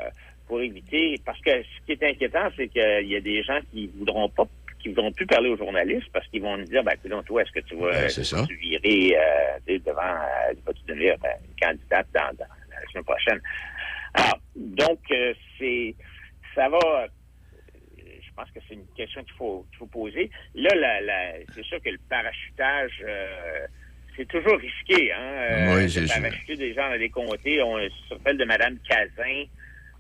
pour 0.47 0.61
éviter. 0.61 1.17
Parce 1.25 1.41
que 1.41 1.51
ce 1.51 1.87
qui 1.87 1.93
est 1.93 2.03
inquiétant, 2.03 2.49
c'est 2.57 2.69
qu'il 2.69 3.09
y 3.09 3.17
a 3.17 3.21
des 3.21 3.43
gens 3.43 3.59
qui 3.71 3.91
voudront 3.99 4.29
pas 4.29 4.47
qui 4.81 4.91
voudront 4.91 5.11
plus 5.11 5.27
parler 5.27 5.51
aux 5.51 5.57
journalistes 5.57 6.09
parce 6.13 6.25
qu'ils 6.29 6.43
vont 6.43 6.57
nous 6.57 6.65
dire 6.65 6.85
ben 6.85 6.93
écoute, 6.93 7.25
toi 7.27 7.43
est-ce 7.43 7.51
que 7.51 7.61
tu 7.61 7.75
vas 7.75 7.91
Ben, 7.91 8.47
tu 8.47 8.55
virer 8.55 9.17
euh, 9.17 9.79
devant 9.85 10.03
euh, 10.03 10.55
vas-tu 10.65 10.83
devenir 10.87 11.17
ben, 11.19 11.33
une 11.45 11.67
candidate 11.67 12.07
dans, 12.15 12.37
dans 12.39 12.47
la 12.71 12.91
semaine 12.93 13.05
prochaine? 13.05 13.41
Alors 14.15 14.39
donc 14.55 15.01
euh, 15.11 15.35
c'est 15.59 15.97
ça 16.55 16.69
va 16.69 17.09
pense 18.39 18.51
que 18.53 18.61
c'est 18.69 18.75
une 18.75 18.87
question 18.97 19.23
qu'il 19.25 19.33
faut, 19.35 19.67
qu'il 19.71 19.79
faut 19.79 19.87
poser. 19.87 20.31
Là, 20.55 20.71
la, 20.77 21.01
la- 21.01 21.33
c'est 21.55 21.65
sûr 21.65 21.81
que 21.83 21.91
le 21.91 21.99
parachutage, 22.09 22.93
euh, 23.05 23.67
c'est 24.17 24.29
toujours 24.29 24.59
risqué. 24.59 25.13
Hein, 25.13 25.19
euh, 25.21 25.77
Oui, 25.77 25.87
de 25.87 26.07
parachuter 26.09 26.57
des 26.57 26.73
gens 26.75 26.89
dans 26.89 26.99
des 26.99 27.09
comtés. 27.11 27.61
On 27.63 27.79
se 27.79 28.15
rappelle 28.15 28.37
de 28.39 28.45
Mme 28.45 28.79
Cazin, 28.89 29.45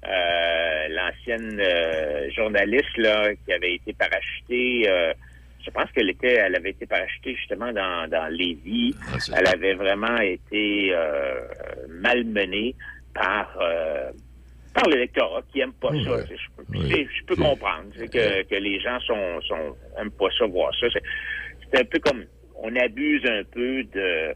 euh, 0.06 0.88
l'ancienne 0.90 1.58
euh, 1.60 2.30
journaliste 2.30 2.96
là, 2.98 3.34
qui 3.44 3.52
avait 3.52 3.74
été 3.74 3.92
parachutée. 3.92 4.84
je 5.64 5.70
pense 5.70 5.90
qu'elle 5.92 6.10
était, 6.10 6.34
elle 6.34 6.54
avait 6.54 6.70
été 6.70 6.86
parachutée 6.86 7.34
justement 7.34 7.72
dans, 7.72 8.08
dans 8.08 8.28
Lévis. 8.28 8.94
elle 9.36 9.48
avait 9.48 9.74
vraiment 9.74 10.18
été 10.18 10.94
malmenée 11.88 12.74
par 13.14 13.58
par 14.80 14.88
l'électorat 14.90 15.42
qui 15.52 15.60
aime 15.60 15.72
pas 15.72 15.90
ça. 16.04 16.24
Je, 16.28 16.34
peux- 16.56 16.88
c'est- 16.88 17.08
je 17.18 17.24
peux 17.26 17.36
comprendre 17.36 17.90
que, 17.96 18.42
que 18.44 18.54
les 18.54 18.80
gens 18.80 18.98
sont, 19.00 19.40
sont 19.42 19.76
aiment 20.00 20.10
pas 20.10 20.26
ça 20.38 20.46
voir 20.46 20.72
ça. 20.80 20.86
C'est, 20.92 21.80
un 21.80 21.84
peu 21.84 21.98
comme 21.98 22.24
on 22.62 22.74
abuse 22.76 23.24
un 23.26 23.42
peu 23.52 23.82
de 23.84 24.34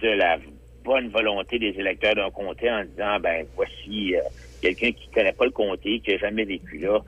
de 0.00 0.08
la 0.08 0.38
bonne 0.84 1.08
volonté 1.08 1.58
des 1.58 1.74
électeurs 1.78 2.14
d'un 2.14 2.30
comté 2.30 2.70
en 2.70 2.84
disant 2.84 3.18
ben 3.20 3.46
voici 3.56 4.14
euh, 4.16 4.20
quelqu'un 4.60 4.92
qui 4.92 5.08
connaît 5.14 5.32
pas 5.32 5.44
le 5.46 5.50
comté, 5.50 6.00
qui 6.00 6.12
a 6.14 6.18
jamais 6.18 6.44
vécu 6.44 6.78
là. 6.78 6.98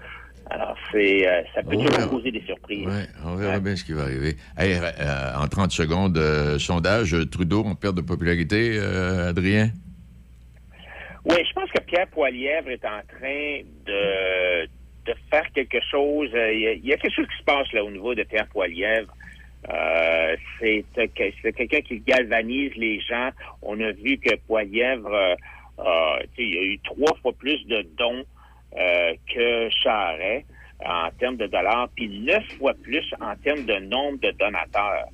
Alors 0.48 0.76
c'est 0.92 1.26
euh, 1.28 1.42
ça 1.54 1.62
peut 1.62 1.76
On 1.76 1.84
toujours 1.84 2.08
causer 2.08 2.30
des 2.30 2.40
surprises. 2.42 2.86
Ouais, 2.86 3.06
on 3.24 3.34
verra 3.34 3.58
bien 3.60 3.74
ce 3.76 3.84
qui 3.84 3.92
va 3.92 4.02
arriver. 4.04 4.36
Hey, 4.56 4.76
euh, 4.76 5.34
en 5.36 5.46
30 5.48 5.72
secondes, 5.72 6.16
euh, 6.16 6.58
sondage, 6.58 7.14
Trudeau 7.30 7.64
en 7.64 7.74
perte 7.74 7.96
de 7.96 8.00
popularité, 8.02 8.78
Adrien? 8.78 9.70
Oui, 11.28 11.38
je 11.44 11.52
pense 11.54 11.68
que 11.72 11.80
Pierre 11.80 12.06
Poilièvre 12.06 12.70
est 12.70 12.84
en 12.84 13.00
train 13.18 13.60
de, 13.84 14.68
faire 15.28 15.52
quelque 15.52 15.80
chose. 15.90 16.30
Euh, 16.32 16.52
Il 16.54 16.86
y, 16.86 16.92
a, 16.92 16.96
quelque 16.96 17.16
chose 17.16 17.26
qui 17.26 17.38
se 17.38 17.42
passe 17.42 17.72
là 17.72 17.82
au 17.82 17.90
niveau 17.90 18.14
de 18.14 18.22
Pierre 18.22 18.46
Poilièvre. 18.46 19.12
Euh, 19.68 20.36
c'est 20.60 20.84
euh, 20.98 21.06
c'est 21.42 21.52
quelqu'un 21.52 21.80
qui 21.80 21.98
galvanise 21.98 22.72
les 22.76 23.00
gens. 23.00 23.30
On 23.60 23.80
a 23.80 23.90
vu 23.90 24.18
que 24.18 24.36
Poilièvre, 24.46 25.36
il 26.38 26.54
y 26.54 26.58
a 26.58 26.62
eu 26.62 26.78
trois 26.84 27.16
fois 27.20 27.32
plus 27.32 27.66
de 27.66 27.84
dons 27.98 28.24
que 28.72 29.68
Charret 29.82 30.44
en 30.84 31.10
termes 31.18 31.38
de 31.38 31.48
dollars, 31.48 31.88
puis 31.96 32.08
neuf 32.20 32.44
fois 32.58 32.74
plus 32.84 33.04
en 33.20 33.34
termes 33.42 33.64
de 33.64 33.80
nombre 33.80 34.20
de 34.20 34.30
donateurs. 34.30 35.08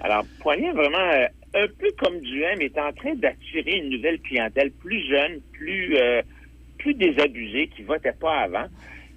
Alors, 0.00 0.24
Poilièvre, 0.40 0.76
vraiment, 0.76 1.28
un 1.54 1.66
peu 1.78 1.90
comme 1.98 2.20
Duhem, 2.20 2.60
est 2.60 2.78
en 2.78 2.92
train 2.92 3.14
d'attirer 3.14 3.78
une 3.78 3.90
nouvelle 3.90 4.20
clientèle 4.20 4.70
plus 4.72 5.06
jeune, 5.08 5.40
plus 5.52 5.96
euh, 5.96 6.22
plus 6.78 6.94
désabusée, 6.94 7.68
qui 7.68 7.82
votait 7.82 8.12
pas 8.12 8.40
avant. 8.40 8.66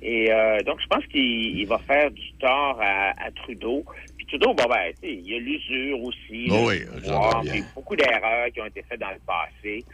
Et 0.02 0.32
euh, 0.32 0.60
donc, 0.64 0.80
je 0.82 0.88
pense 0.88 1.06
qu'il 1.08 1.60
il 1.60 1.68
va 1.68 1.78
faire 1.80 2.10
du 2.10 2.32
tort 2.40 2.80
à, 2.82 3.12
à 3.24 3.32
Trudeau. 3.32 3.86
Puis 4.18 4.26
Trudeau, 4.26 4.54
bon, 4.54 4.64
ben, 4.68 4.92
tu 4.94 5.08
sais, 5.08 5.14
il 5.14 5.30
y 5.30 5.36
a 5.36 5.40
l'usure 5.40 6.02
aussi. 6.02 6.48
Oh 6.50 6.66
oui, 6.68 6.80
du 6.80 6.86
j'entends 7.06 7.22
pouvoir, 7.22 7.42
bien. 7.44 7.52
puis 7.54 7.64
beaucoup 7.76 7.96
d'erreurs 7.96 8.48
qui 8.52 8.62
ont 8.62 8.66
été 8.66 8.84
faites 8.90 9.00
dans 9.00 9.12
le 9.12 9.20
passé. 9.28 9.86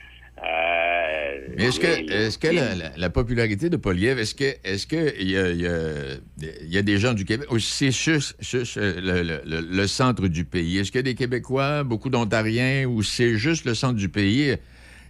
Euh, 0.43 1.37
est-ce 1.57 1.79
que, 1.79 2.11
est-ce 2.11 2.37
que 2.37 2.47
la, 2.47 2.75
la- 2.75 2.91
la 2.95 3.09
popularité 3.09 3.69
de 3.69 3.77
Poliev, 3.77 4.19
est-ce 4.19 4.35
que, 4.35 4.55
est-ce 4.63 4.85
que 4.85 5.13
il 5.19 5.31
y 5.31 5.37
a, 5.37 5.49
il 5.49 5.61
y 5.61 5.67
a- 5.67 6.17
il 6.61 6.71
y 6.73 6.77
a 6.77 6.81
des 6.83 6.97
gens 6.99 7.13
du 7.13 7.25
Québec, 7.25 7.51
ou 7.51 7.57
c'est 7.59 7.91
juste, 7.91 8.35
juste, 8.39 8.77
euh, 8.77 9.01
le, 9.01 9.23
le- 9.23 9.41
le- 9.45 9.67
le 9.67 9.87
centre 9.87 10.27
du 10.27 10.45
pays? 10.45 10.77
Est-ce 10.77 10.91
qu'il 10.91 10.99
y 10.99 10.99
a 10.99 11.03
des 11.03 11.15
Québécois, 11.15 11.83
beaucoup 11.83 12.09
d'Ontariens, 12.09 12.85
ou 12.85 13.01
c'est 13.01 13.35
juste 13.37 13.65
le 13.65 13.73
centre 13.73 13.95
du 13.95 14.09
pays? 14.09 14.55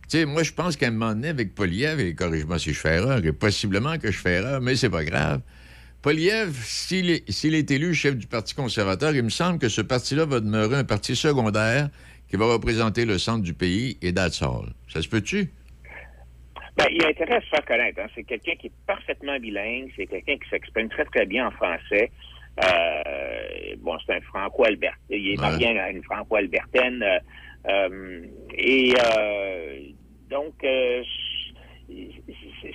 Tu 0.10 0.20
sais, 0.20 0.26
moi, 0.26 0.44
je 0.44 0.54
pense 0.54 0.78
qu'à 0.78 0.88
un 0.88 0.92
moment 0.92 1.14
donné, 1.14 1.28
avec 1.28 1.54
Poliev, 1.54 2.00
et 2.00 2.14
corrige-moi 2.16 2.60
si 2.60 2.72
je 2.74 2.80
fais 2.80 2.96
erreur, 2.96 3.24
et 3.26 3.34
possiblement 3.34 3.98
que 3.98 4.10
je 4.10 4.18
fais 4.18 4.36
erreur, 4.36 4.62
mais 4.62 4.78
c'est 4.78 4.90
pas 4.90 5.04
grave. 5.04 5.42
Poliev, 6.02 6.56
s'il 6.64 7.10
est, 7.10 7.30
s'il 7.30 7.56
est 7.56 7.70
élu 7.72 7.94
chef 7.94 8.16
du 8.16 8.28
Parti 8.28 8.56
conservateur, 8.56 9.14
il 9.14 9.24
me 9.24 9.30
semble 9.30 9.60
que 9.60 9.68
ce 9.68 9.82
parti-là 9.82 10.24
va 10.26 10.40
demeurer 10.40 10.78
un 10.78 10.84
parti 10.86 11.16
secondaire 11.18 11.90
qui 12.30 12.36
va 12.36 12.46
représenter 12.46 13.06
le 13.06 13.18
centre 13.18 13.44
du 13.44 13.54
pays 13.54 13.98
et 14.02 14.14
that's 14.14 14.42
all. 14.42 14.74
Ça 14.90 15.02
se 15.02 15.08
peut-tu? 15.08 15.50
Ben, 16.78 16.86
il 16.92 17.04
a 17.04 17.08
intérêt 17.08 17.36
à 17.38 17.42
se 17.42 17.48
faire 17.48 17.66
connaître. 17.66 18.00
hein. 18.00 18.08
C'est 18.14 18.24
quelqu'un 18.24 18.56
qui 18.56 18.68
est 18.68 18.72
parfaitement 18.86 19.40
bilingue. 19.40 19.92
C'est 19.96 20.06
quelqu'un 20.06 20.38
qui 20.38 20.48
s'exprime 20.50 20.90
très, 20.90 21.06
très 21.06 21.26
bien 21.26 21.48
en 21.48 21.52
français. 21.52 22.12
Euh, 22.64 23.76
bon, 23.80 23.98
c'est 24.06 24.14
un 24.16 24.22
franco-albertain. 24.22 24.98
Il 25.10 25.34
est 25.34 25.38
marié 25.42 25.80
à 25.80 25.90
une 25.90 26.04
franco-albertaine. 26.04 27.02
euh, 27.04 27.20
euh, 27.70 28.26
et 28.56 28.94
euh, 29.16 29.80
donc, 30.30 30.54
c'est 30.62 31.04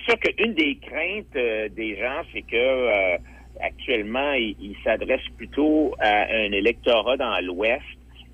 sûr 0.05 0.19
qu'une 0.19 0.53
des 0.53 0.77
craintes 0.77 1.73
des 1.73 1.97
gens, 1.97 2.23
c'est 2.33 2.41
que 2.41 3.15
actuellement, 3.61 4.33
il, 4.33 4.55
il 4.59 4.75
s'adresse 4.83 5.21
plutôt 5.37 5.95
à 5.99 6.23
un 6.23 6.51
électorat 6.51 7.15
dans 7.17 7.39
l'Ouest. 7.45 7.83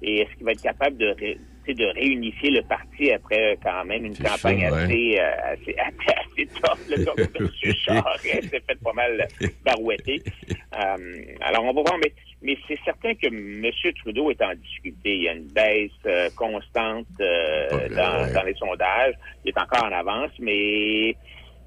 Et 0.01 0.21
est-ce 0.21 0.33
qu'il 0.35 0.45
va 0.45 0.51
être 0.53 0.61
capable 0.61 0.97
de, 0.97 1.07
ré- 1.19 1.37
de 1.67 1.85
réunifier 1.85 2.51
le 2.51 2.61
parti 2.63 3.11
après 3.11 3.51
euh, 3.51 3.55
quand 3.61 3.83
même 3.85 4.05
une 4.05 4.15
campagne 4.17 4.67
chaud, 4.67 4.75
ouais. 4.75 4.83
assez, 4.83 5.19
euh, 5.19 5.31
assez, 5.53 5.75
assez, 5.77 6.47
assez 6.95 7.05
tough. 7.05 7.19
M. 7.39 7.73
Charest 7.85 8.23
s'est 8.49 8.61
fait 8.65 8.79
pas 8.83 8.93
mal 8.93 9.27
barouetter. 9.65 10.21
Euh, 10.49 11.23
alors, 11.41 11.65
on 11.65 11.73
va 11.73 11.81
voir, 11.81 11.97
mais, 12.03 12.13
mais 12.41 12.57
c'est 12.67 12.79
certain 12.85 13.13
que 13.13 13.27
M. 13.27 13.69
Trudeau 14.01 14.31
est 14.31 14.41
en 14.41 14.53
difficulté. 14.55 15.15
Il 15.17 15.23
y 15.23 15.29
a 15.29 15.33
une 15.33 15.47
baisse 15.47 15.91
euh, 16.05 16.29
constante 16.35 17.05
euh, 17.19 17.89
dans, 17.89 18.33
dans 18.33 18.43
les 18.43 18.53
sondages. 18.55 19.15
Il 19.43 19.49
est 19.49 19.57
encore 19.59 19.83
en 19.83 19.91
avance, 19.91 20.31
mais 20.39 21.15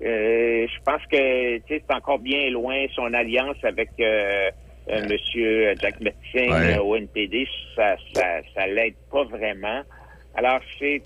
euh, 0.02 0.67
je 0.67 0.83
pense 0.85 1.02
que 1.11 1.61
c'est 1.69 1.85
encore 1.91 2.19
bien 2.19 2.51
loin 2.51 2.86
son 2.94 3.12
alliance 3.15 3.57
avec 3.62 3.91
euh, 4.01 4.51
euh, 4.91 5.02
Monsieur 5.02 5.77
Jack 5.81 6.01
Metzing 6.01 6.51
Ouais. 6.52 6.77
euh, 6.77 6.83
au 6.83 6.97
NPD. 6.97 7.47
Ça, 7.75 7.97
ça, 8.15 8.41
ça 8.55 8.67
l'aide 8.67 8.97
pas 9.11 9.25
vraiment. 9.25 9.83
Alors 10.35 10.61
c'est 10.78 11.05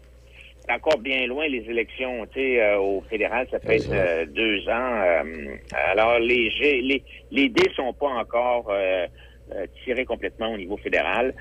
encore 0.68 0.98
bien 0.98 1.26
loin 1.26 1.46
les 1.48 1.64
élections. 1.70 2.26
Tu 2.26 2.40
sais, 2.40 2.60
euh, 2.62 2.78
au 2.78 3.02
fédéral, 3.02 3.46
ça 3.50 3.58
être 3.74 3.92
euh, 3.92 4.26
deux 4.26 4.68
ans. 4.68 5.02
euh, 5.02 5.56
alors 5.72 6.18
les, 6.18 6.50
les 6.60 7.04
les 7.30 7.48
dés 7.48 7.70
sont 7.76 7.92
pas 7.94 8.08
encore 8.08 8.70
tirés 9.84 10.04
complètement 10.04 10.52
au 10.52 10.56
niveau 10.56 10.76
fédéral. 10.76 11.34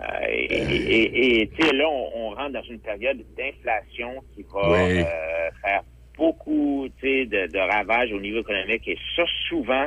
Euh, 0.00 0.26
et 0.28 0.62
et- 0.62 1.42
et- 1.42 1.48
tu 1.50 1.62
sais, 1.64 1.72
là, 1.72 1.88
on, 1.88 2.10
on 2.14 2.30
rentre 2.30 2.52
dans 2.52 2.62
une 2.62 2.80
période 2.80 3.18
d'inflation 3.36 4.22
qui 4.34 4.44
va 4.52 4.60
Oui. 4.62 4.90
euh, 4.90 5.50
faire 5.62 5.82
beaucoup 6.16 6.88
tu 6.98 7.06
sais, 7.06 7.26
de, 7.26 7.46
de 7.46 7.58
ravages 7.58 8.12
au 8.12 8.20
niveau 8.20 8.40
économique. 8.40 8.86
Et 8.88 8.98
ça, 9.16 9.24
souvent, 9.48 9.86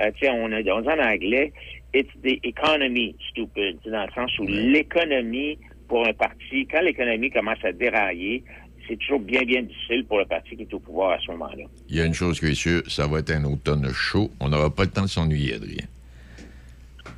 euh, 0.00 0.10
tu 0.14 0.26
sais, 0.26 0.30
on, 0.30 0.52
a, 0.52 0.60
on 0.60 0.80
dit 0.80 0.88
en 0.88 0.98
anglais, 0.98 1.52
it's 1.94 2.10
the 2.22 2.38
economy 2.44 3.16
stupid, 3.30 3.78
dans 3.86 4.04
le 4.04 4.12
sens 4.14 4.38
où 4.38 4.44
l'économie 4.46 5.58
pour 5.88 6.06
un 6.06 6.12
parti, 6.12 6.66
quand 6.70 6.82
l'économie 6.82 7.30
commence 7.30 7.64
à 7.64 7.72
dérailler, 7.72 8.44
c'est 8.86 8.96
toujours 8.96 9.20
bien, 9.20 9.42
bien 9.42 9.62
difficile 9.62 10.04
pour 10.04 10.18
le 10.18 10.24
parti 10.24 10.56
qui 10.56 10.62
est 10.62 10.74
au 10.74 10.78
pouvoir 10.78 11.12
à 11.12 11.18
ce 11.20 11.30
moment-là. 11.32 11.64
Il 11.88 11.96
y 11.96 12.00
a 12.00 12.04
une 12.04 12.14
chose 12.14 12.40
qui 12.40 12.46
est 12.46 12.54
sûre, 12.54 12.82
ça 12.88 13.06
va 13.06 13.18
être 13.20 13.30
un 13.30 13.44
automne 13.44 13.88
chaud. 13.92 14.30
On 14.40 14.48
n'aura 14.48 14.74
pas 14.74 14.84
le 14.84 14.90
temps 14.90 15.02
de 15.02 15.08
s'ennuyer, 15.08 15.54
Adrien. 15.54 15.84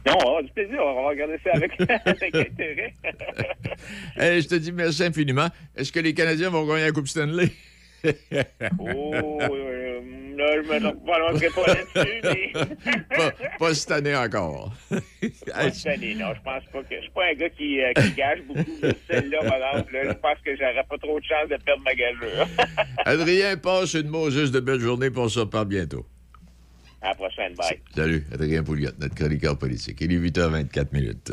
Non, 0.07 0.15
on 0.15 0.19
va 0.19 0.29
avoir 0.29 0.43
du 0.43 0.51
plaisir, 0.53 0.79
on 0.81 0.95
va 0.95 1.09
regarder 1.09 1.37
ça 1.45 1.51
avec, 1.53 1.73
avec 2.07 2.35
intérêt. 2.35 2.95
Hey, 4.17 4.41
je 4.43 4.49
te 4.49 4.55
dis 4.55 4.73
merci 4.73 5.05
infiniment. 5.05 5.49
Est-ce 5.77 5.93
que 5.93 6.01
les 6.01 6.15
Canadiens 6.15 6.49
vont 6.49 6.67
gagner 6.67 6.85
la 6.85 6.93
Coupe 6.93 7.09
Stanley? 7.09 7.51
Oh, 8.79 9.41
euh, 9.43 10.01
là, 10.37 10.63
je 10.63 10.69
me 10.69 11.55
pas 11.55 11.67
là-dessus, 11.67 12.21
mais... 12.25 12.53
pas, 13.17 13.33
pas 13.59 13.75
cette 13.75 13.91
année 13.91 14.17
encore. 14.17 14.73
Pas 14.91 15.71
cette 15.71 15.87
année, 15.87 16.15
non. 16.15 16.33
Je 16.35 16.43
pense 16.43 16.65
pas 16.73 16.83
que. 16.83 16.97
Je 16.97 17.01
suis 17.03 17.11
pas 17.11 17.27
un 17.31 17.35
gars 17.35 17.51
qui, 17.51 17.81
euh, 17.81 17.93
qui 17.95 18.13
gage 18.13 18.43
beaucoup. 18.47 18.65
mais 18.83 18.95
Celle-là, 19.11 19.43
là, 19.43 19.85
je 19.93 20.13
pense 20.13 20.39
que 20.45 20.57
j'aurais 20.57 20.85
pas 20.89 20.99
trop 20.99 21.19
de 21.21 21.25
chance 21.25 21.49
de 21.51 21.57
perdre 21.63 21.83
ma 21.85 21.95
gageure. 21.95 22.49
Adrien, 23.05 23.57
passe 23.57 23.95
une 23.95 24.09
Moses 24.09 24.51
de 24.51 24.61
belle 24.61 24.81
journée 24.81 25.11
pour 25.11 25.31
se 25.31 25.41
reparle 25.41 25.67
bientôt. 25.69 26.07
à 27.03 27.09
la 27.09 27.15
prochaine, 27.15 27.55
bye. 27.55 27.81
Salut, 27.95 28.25
Adrien 28.33 28.63
Pouliot, 28.63 28.91
notre 28.99 29.15
chroniqueur 29.15 29.59
politique. 29.59 29.99
Il 30.01 30.13
est 30.13 30.19
8h24 30.31 30.87
minutes. 30.93 31.33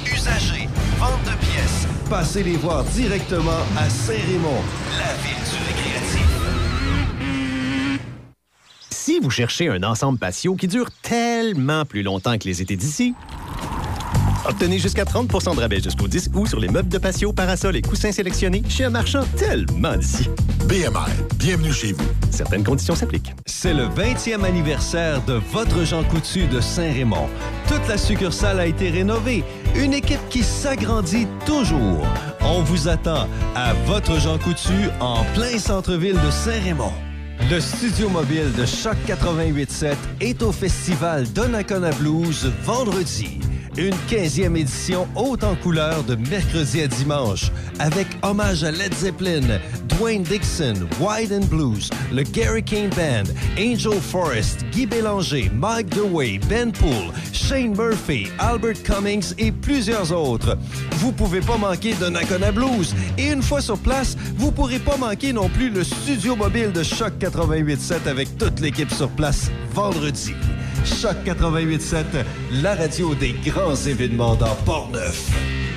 usagers, 0.13 0.67
vente 0.99 1.23
de 1.23 1.35
pièces. 1.45 1.87
Passez 2.09 2.43
les 2.43 2.57
voir 2.57 2.83
directement 2.83 3.61
à 3.77 3.89
Saint-Raymond, 3.89 4.61
la 4.97 5.13
ville 5.23 5.43
du 5.43 5.57
récréatif. 5.67 6.27
Si 8.89 9.19
vous 9.19 9.29
cherchez 9.29 9.69
un 9.69 9.83
ensemble 9.83 10.19
patio 10.19 10.55
qui 10.55 10.67
dure 10.67 10.89
tellement 11.01 11.85
plus 11.85 12.03
longtemps 12.03 12.37
que 12.37 12.45
les 12.45 12.61
étés 12.61 12.75
d'ici, 12.75 13.13
obtenez 14.45 14.79
jusqu'à 14.79 15.05
30% 15.05 15.55
de 15.55 15.59
rabais 15.59 15.79
jusqu'au 15.79 16.07
10 16.07 16.31
août 16.35 16.47
sur 16.47 16.59
les 16.59 16.67
meubles 16.67 16.89
de 16.89 16.97
patio, 16.97 17.33
parasols 17.33 17.77
et 17.77 17.81
coussins 17.81 18.11
sélectionnés 18.11 18.61
chez 18.69 18.83
un 18.85 18.89
marchand 18.89 19.23
tellement 19.37 19.95
d'ici. 19.95 20.29
BMR, 20.67 21.09
bienvenue 21.35 21.73
chez 21.73 21.93
vous. 21.93 22.05
Certaines 22.29 22.63
conditions 22.63 22.95
s'appliquent. 22.95 23.33
C'est 23.45 23.73
le 23.73 23.85
20e 23.85 24.43
anniversaire 24.43 25.21
de 25.25 25.33
votre 25.51 25.83
Jean 25.83 26.03
Coutu 26.03 26.45
de 26.45 26.61
Saint-Raymond. 26.61 27.27
Toute 27.67 27.87
la 27.87 27.97
succursale 27.97 28.59
a 28.59 28.65
été 28.65 28.89
rénovée. 28.89 29.43
Une 29.75 29.93
équipe 29.93 30.27
qui 30.29 30.43
s'agrandit 30.43 31.27
toujours. 31.45 32.05
On 32.41 32.61
vous 32.61 32.87
attend 32.87 33.27
à 33.55 33.73
votre 33.85 34.19
Jean 34.19 34.37
Coutu 34.37 34.89
en 34.99 35.23
plein 35.33 35.57
centre-ville 35.57 36.19
de 36.19 36.31
Saint-Raymond. 36.31 36.93
Le 37.51 37.59
studio 37.59 38.07
mobile 38.07 38.49
de 38.57 38.65
Choc 38.65 38.95
88.7 39.05 39.97
est 40.21 40.41
au 40.41 40.53
festival 40.53 41.27
Donnacona 41.33 41.89
Blues 41.99 42.49
vendredi. 42.63 43.39
Une 43.75 43.93
15e 44.09 44.55
édition 44.55 45.05
haute 45.15 45.43
en 45.43 45.55
couleur 45.55 46.01
de 46.05 46.15
mercredi 46.15 46.81
à 46.81 46.87
dimanche 46.87 47.51
avec 47.79 48.07
hommage 48.21 48.63
à 48.63 48.71
Led 48.71 48.93
Zeppelin, 48.93 49.59
Dwayne 49.97 50.23
Dixon, 50.23 50.87
Wide 50.99 51.33
and 51.33 51.45
Blues, 51.45 51.89
le 52.13 52.23
Gary 52.23 52.63
Kane 52.63 52.89
Band, 52.89 53.31
Angel 53.57 53.99
Forrest, 53.99 54.65
Guy 54.71 54.85
Bélanger, 54.85 55.51
Mike 55.53 55.89
DeWay, 55.89 56.39
Ben 56.49 56.71
Poole, 56.71 57.11
Shane 57.33 57.75
Murphy, 57.75 58.27
Albert 58.39 58.81
Cummings 58.83 59.33
et 59.37 59.51
plusieurs 59.51 60.11
autres. 60.11 60.57
Vous 60.97 61.11
pouvez 61.11 61.41
pas 61.41 61.57
manquer 61.57 61.93
de 61.95 62.51
Blues. 62.51 62.95
Et 63.17 63.31
une 63.31 63.41
fois 63.41 63.61
sur 63.61 63.77
place, 63.77 64.15
vous 64.37 64.51
pourrez 64.51 64.79
pas 64.79 64.97
manquer 64.97 65.33
non 65.33 65.49
plus 65.49 65.69
le 65.69 65.83
studio 65.83 66.35
mobile 66.35 66.71
de 66.71 66.83
Choc 66.83 67.17
88.7 67.41 68.07
avec 68.07 68.37
toute 68.37 68.59
l'équipe 68.59 68.91
sur 68.91 69.09
place 69.09 69.49
vendredi. 69.73 70.33
Choc 70.85 71.15
88.7, 71.25 72.03
la 72.61 72.75
radio 72.75 73.15
des 73.15 73.33
grands 73.33 73.75
événements 73.75 74.35
dans 74.35 74.53
Port-Neuf. 74.65 75.70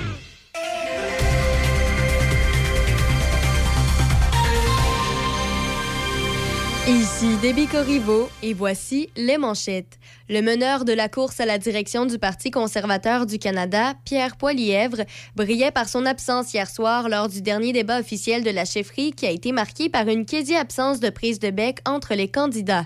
Ici 6.87 7.35
Déby 7.41 7.65
Corriveau 7.65 8.29
et 8.43 8.53
voici 8.53 9.09
les 9.15 9.39
manchettes. 9.39 9.97
Le 10.29 10.41
meneur 10.41 10.85
de 10.85 10.93
la 10.93 11.09
course 11.09 11.39
à 11.39 11.45
la 11.47 11.57
direction 11.57 12.05
du 12.05 12.19
Parti 12.19 12.51
conservateur 12.51 13.25
du 13.25 13.39
Canada, 13.39 13.95
Pierre 14.05 14.35
Poilièvre, 14.37 15.01
brillait 15.35 15.71
par 15.71 15.89
son 15.89 16.05
absence 16.05 16.53
hier 16.53 16.69
soir 16.69 17.09
lors 17.09 17.27
du 17.27 17.41
dernier 17.41 17.73
débat 17.73 17.99
officiel 17.99 18.43
de 18.43 18.51
la 18.51 18.65
chefferie 18.65 19.13
qui 19.13 19.25
a 19.25 19.31
été 19.31 19.51
marqué 19.51 19.89
par 19.89 20.07
une 20.07 20.27
quasi-absence 20.27 20.99
de 20.99 21.09
prise 21.09 21.39
de 21.39 21.49
bec 21.49 21.79
entre 21.87 22.13
les 22.13 22.27
candidats. 22.27 22.85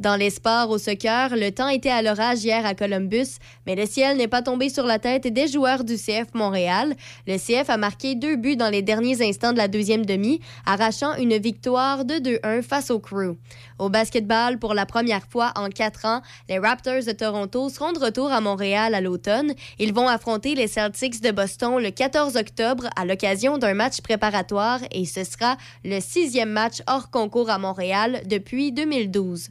Dans 0.00 0.16
les 0.16 0.30
sports 0.30 0.70
au 0.70 0.78
soccer, 0.78 1.36
le 1.36 1.50
temps 1.50 1.68
était 1.68 1.90
à 1.90 2.00
l'orage 2.00 2.42
hier 2.42 2.64
à 2.64 2.74
Columbus, 2.74 3.36
mais 3.66 3.74
le 3.74 3.84
ciel 3.84 4.16
n'est 4.16 4.28
pas 4.28 4.40
tombé 4.40 4.70
sur 4.70 4.86
la 4.86 4.98
tête 4.98 5.26
des 5.26 5.46
joueurs 5.46 5.84
du 5.84 5.96
CF 5.96 6.32
Montréal. 6.32 6.94
Le 7.26 7.36
CF 7.36 7.68
a 7.68 7.76
marqué 7.76 8.14
deux 8.14 8.36
buts 8.36 8.56
dans 8.56 8.70
les 8.70 8.80
derniers 8.80 9.20
instants 9.20 9.52
de 9.52 9.58
la 9.58 9.68
deuxième 9.68 10.06
demi, 10.06 10.40
arrachant 10.64 11.14
une 11.16 11.36
victoire 11.36 12.06
de 12.06 12.14
2-1 12.14 12.62
face 12.62 12.90
au 12.90 12.98
Crew. 12.98 13.36
Au 13.78 13.90
basketball, 13.90 14.58
pour 14.58 14.72
la 14.72 14.86
première 14.86 15.26
fois 15.26 15.52
en 15.54 15.68
quatre 15.68 16.06
ans, 16.06 16.22
les 16.48 16.58
Raptors 16.58 17.04
de 17.06 17.12
Toronto 17.12 17.68
seront 17.68 17.92
de 17.92 17.98
retour 17.98 18.32
à 18.32 18.40
Montréal 18.40 18.94
à 18.94 19.02
l'automne. 19.02 19.52
Ils 19.78 19.92
vont 19.92 20.08
affronter 20.08 20.54
les 20.54 20.66
Celtics 20.66 21.20
de 21.20 21.30
Boston 21.30 21.78
le 21.78 21.90
14 21.90 22.36
octobre 22.36 22.88
à 22.96 23.04
l'occasion 23.04 23.58
d'un 23.58 23.74
match 23.74 24.00
préparatoire 24.00 24.80
et 24.92 25.04
ce 25.04 25.24
sera 25.24 25.58
le 25.84 26.00
sixième 26.00 26.52
match 26.52 26.80
hors 26.86 27.10
concours 27.10 27.50
à 27.50 27.58
Montréal 27.58 28.22
depuis 28.24 28.72
2012. 28.72 29.50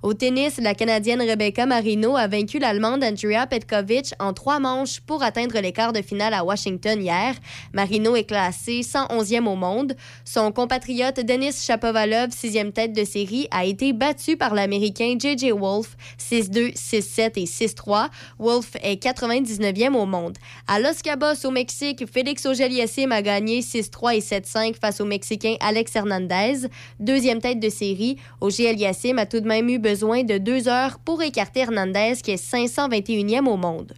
Au 0.00 0.14
tennis, 0.14 0.58
la 0.58 0.74
Canadienne 0.74 1.20
Rebecca 1.20 1.66
Marino 1.66 2.14
a 2.16 2.28
vaincu 2.28 2.60
l'Allemande 2.60 3.02
Andrea 3.02 3.48
Petkovic 3.48 4.14
en 4.20 4.32
trois 4.32 4.60
manches 4.60 5.00
pour 5.00 5.24
atteindre 5.24 5.58
les 5.58 5.72
quarts 5.72 5.92
de 5.92 6.02
finale 6.02 6.34
à 6.34 6.44
Washington 6.44 7.02
hier. 7.02 7.34
Marino 7.72 8.14
est 8.14 8.22
classée 8.22 8.82
111e 8.82 9.46
au 9.46 9.56
monde. 9.56 9.94
Son 10.24 10.52
compatriote 10.52 11.18
Denis 11.18 11.52
Shapovalov, 11.52 12.30
sixième 12.30 12.70
tête 12.70 12.92
de 12.92 13.02
série, 13.02 13.48
a 13.50 13.64
été 13.64 13.92
battu 13.92 14.36
par 14.36 14.54
l'Américain 14.54 15.16
J.J. 15.18 15.50
Wolf 15.50 15.96
6-2, 16.20 16.74
6-7 16.74 17.32
et 17.34 17.44
6-3. 17.44 18.08
Wolf 18.38 18.76
est 18.80 19.02
99e 19.02 19.94
au 19.94 20.06
monde. 20.06 20.38
À 20.68 20.78
Los 20.78 21.02
Cabos, 21.02 21.44
au 21.44 21.50
Mexique, 21.50 22.04
Félix 22.06 22.46
Auger-Aliassime 22.46 23.10
a 23.10 23.20
gagné 23.20 23.62
6-3 23.62 24.16
et 24.16 24.20
7-5 24.20 24.76
face 24.80 25.00
au 25.00 25.04
Mexicain 25.04 25.56
Alex 25.58 25.96
Hernandez. 25.96 26.68
Deuxième 27.00 27.40
tête 27.40 27.58
de 27.58 27.68
série, 27.68 28.16
a 28.40 29.26
tout 29.26 29.40
de 29.40 29.48
même 29.48 29.68
eu 29.68 29.78
besoin 29.88 30.22
de 30.22 30.36
deux 30.36 30.68
heures 30.68 30.98
pour 30.98 31.22
écarter 31.22 31.60
Hernandez, 31.60 32.14
qui 32.22 32.32
est 32.32 32.44
521e 32.54 33.46
au 33.46 33.56
monde. 33.56 33.94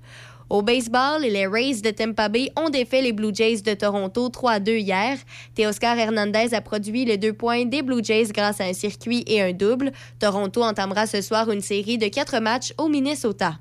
Au 0.49 0.63
baseball, 0.63 1.23
les 1.23 1.49
Rays 1.49 1.81
de 1.83 1.91
Tampa 1.91 2.29
Bay 2.29 2.53
ont 2.57 2.71
défait 2.71 3.03
les 3.03 3.13
Blue 3.13 3.35
Jays 3.35 3.63
de 3.63 3.75
Toronto 3.75 4.29
3-2 4.29 4.79
hier. 4.79 5.19
Teoscar 5.57 5.99
Hernandez 5.99 6.55
a 6.55 6.61
produit 6.61 7.05
les 7.05 7.19
deux 7.19 7.33
points 7.33 7.65
des 7.65 7.83
Blue 7.83 8.05
Jays 8.05 8.29
grâce 8.33 8.61
à 8.61 8.65
un 8.67 8.73
circuit 8.73 9.25
et 9.27 9.43
un 9.43 9.53
double. 9.53 9.91
Toronto 10.21 10.63
entamera 10.63 11.09
ce 11.09 11.23
soir 11.23 11.51
une 11.51 11.61
série 11.61 11.99
de 11.99 12.07
quatre 12.07 12.39
matchs 12.39 12.73
au 12.79 12.89
Minnesota. 12.89 13.59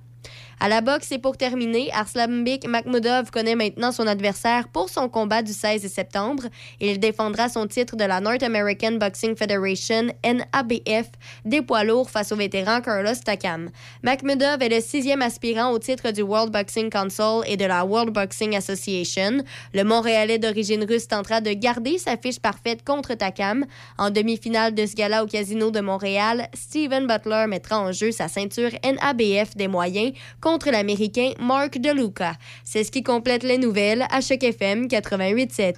À 0.62 0.68
la 0.68 0.82
boxe, 0.82 1.14
et 1.14 1.20
pour 1.20 1.38
terminer, 1.38 1.90
Arslanbek 1.94 2.68
Makhmoudov 2.68 3.32
connaît 3.32 3.56
maintenant 3.56 3.94
son 3.94 4.06
adversaire 4.08 4.68
pour 4.68 4.90
son 4.90 5.08
combat 5.08 5.42
du 5.42 5.54
16 5.54 5.88
septembre. 5.88 6.44
Il 6.82 7.00
défendra 7.00 7.48
son 7.48 7.66
titre 7.66 7.96
de 7.96 8.04
la 8.04 8.20
North 8.20 8.44
American 8.44 8.92
Boxing 8.94 9.38
Federation, 9.38 10.08
NABF, 10.22 11.12
des 11.46 11.62
poids 11.62 11.86
lourds 11.86 12.10
face 12.10 12.34
au 12.34 12.36
vétéran 12.36 12.82
Carlos 12.82 13.16
Takam. 13.24 13.70
Makhmoudov 14.04 14.62
est 14.62 14.68
le 14.68 14.82
sixième 14.82 15.22
aspirant 15.22 15.72
au 15.72 15.80
titre 15.80 16.12
du 16.12 16.24
World 16.24 16.52
Boxing 16.52 16.90
Council 16.90 17.40
et 17.48 17.56
de 17.56 17.64
la 17.64 17.86
World 17.86 18.14
Boxing 18.14 18.54
Association. 18.58 19.44
Le 19.74 19.84
Montréalais 19.84 20.40
d'origine 20.40 20.84
russe 20.84 21.08
tentera 21.08 21.40
de 21.40 21.54
garder 21.54 21.98
sa 21.98 22.18
fiche 22.18 22.42
parfaite 22.42 22.84
contre 22.84 23.14
Takam. 23.14 23.66
En 23.98 24.10
demi-finale 24.10 24.76
de 24.76 24.86
ce 24.86 24.94
gala 24.94 25.24
au 25.24 25.28
Casino 25.28 25.72
de 25.72 25.80
Montréal, 25.80 26.50
Steven 26.54 27.08
Butler 27.08 27.46
mettra 27.48 27.80
en 27.80 27.94
jeu 27.94 28.12
sa 28.12 28.28
ceinture 28.28 28.72
NABF 28.84 29.56
des 29.56 29.70
moyens 29.70 30.12
contre 30.42 30.49
l'Américain 30.72 31.32
Mark 31.40 31.78
DeLuca. 31.78 32.34
C'est 32.64 32.84
ce 32.84 32.92
qui 32.92 33.04
complète 33.04 33.44
les 33.44 33.58
nouvelles 33.58 34.06
à 34.12 34.22
Choc 34.22 34.44
FM 34.44 34.88
88.7. 34.88 35.76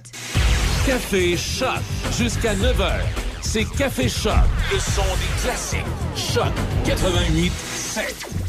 Café 0.86 1.36
Choc 1.36 1.80
jusqu'à 2.16 2.54
9h. 2.54 3.00
C'est 3.40 3.64
Café 3.76 4.08
Choc, 4.08 4.32
le 4.72 4.78
son 4.78 5.02
des 5.02 5.42
classiques. 5.42 5.80
Choc 6.16 6.52
88.7. 6.84 8.41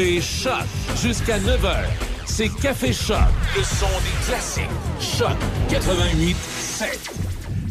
Café 0.00 0.20
Choc. 0.22 0.64
Jusqu'à 1.02 1.38
9h. 1.38 1.84
C'est 2.24 2.48
Café 2.48 2.90
Choc. 2.90 3.18
Le 3.54 3.62
son 3.62 3.86
des 3.86 4.24
classiques. 4.24 4.64
Choc 4.98 5.36
88 5.68 6.34
7. 6.36 7.10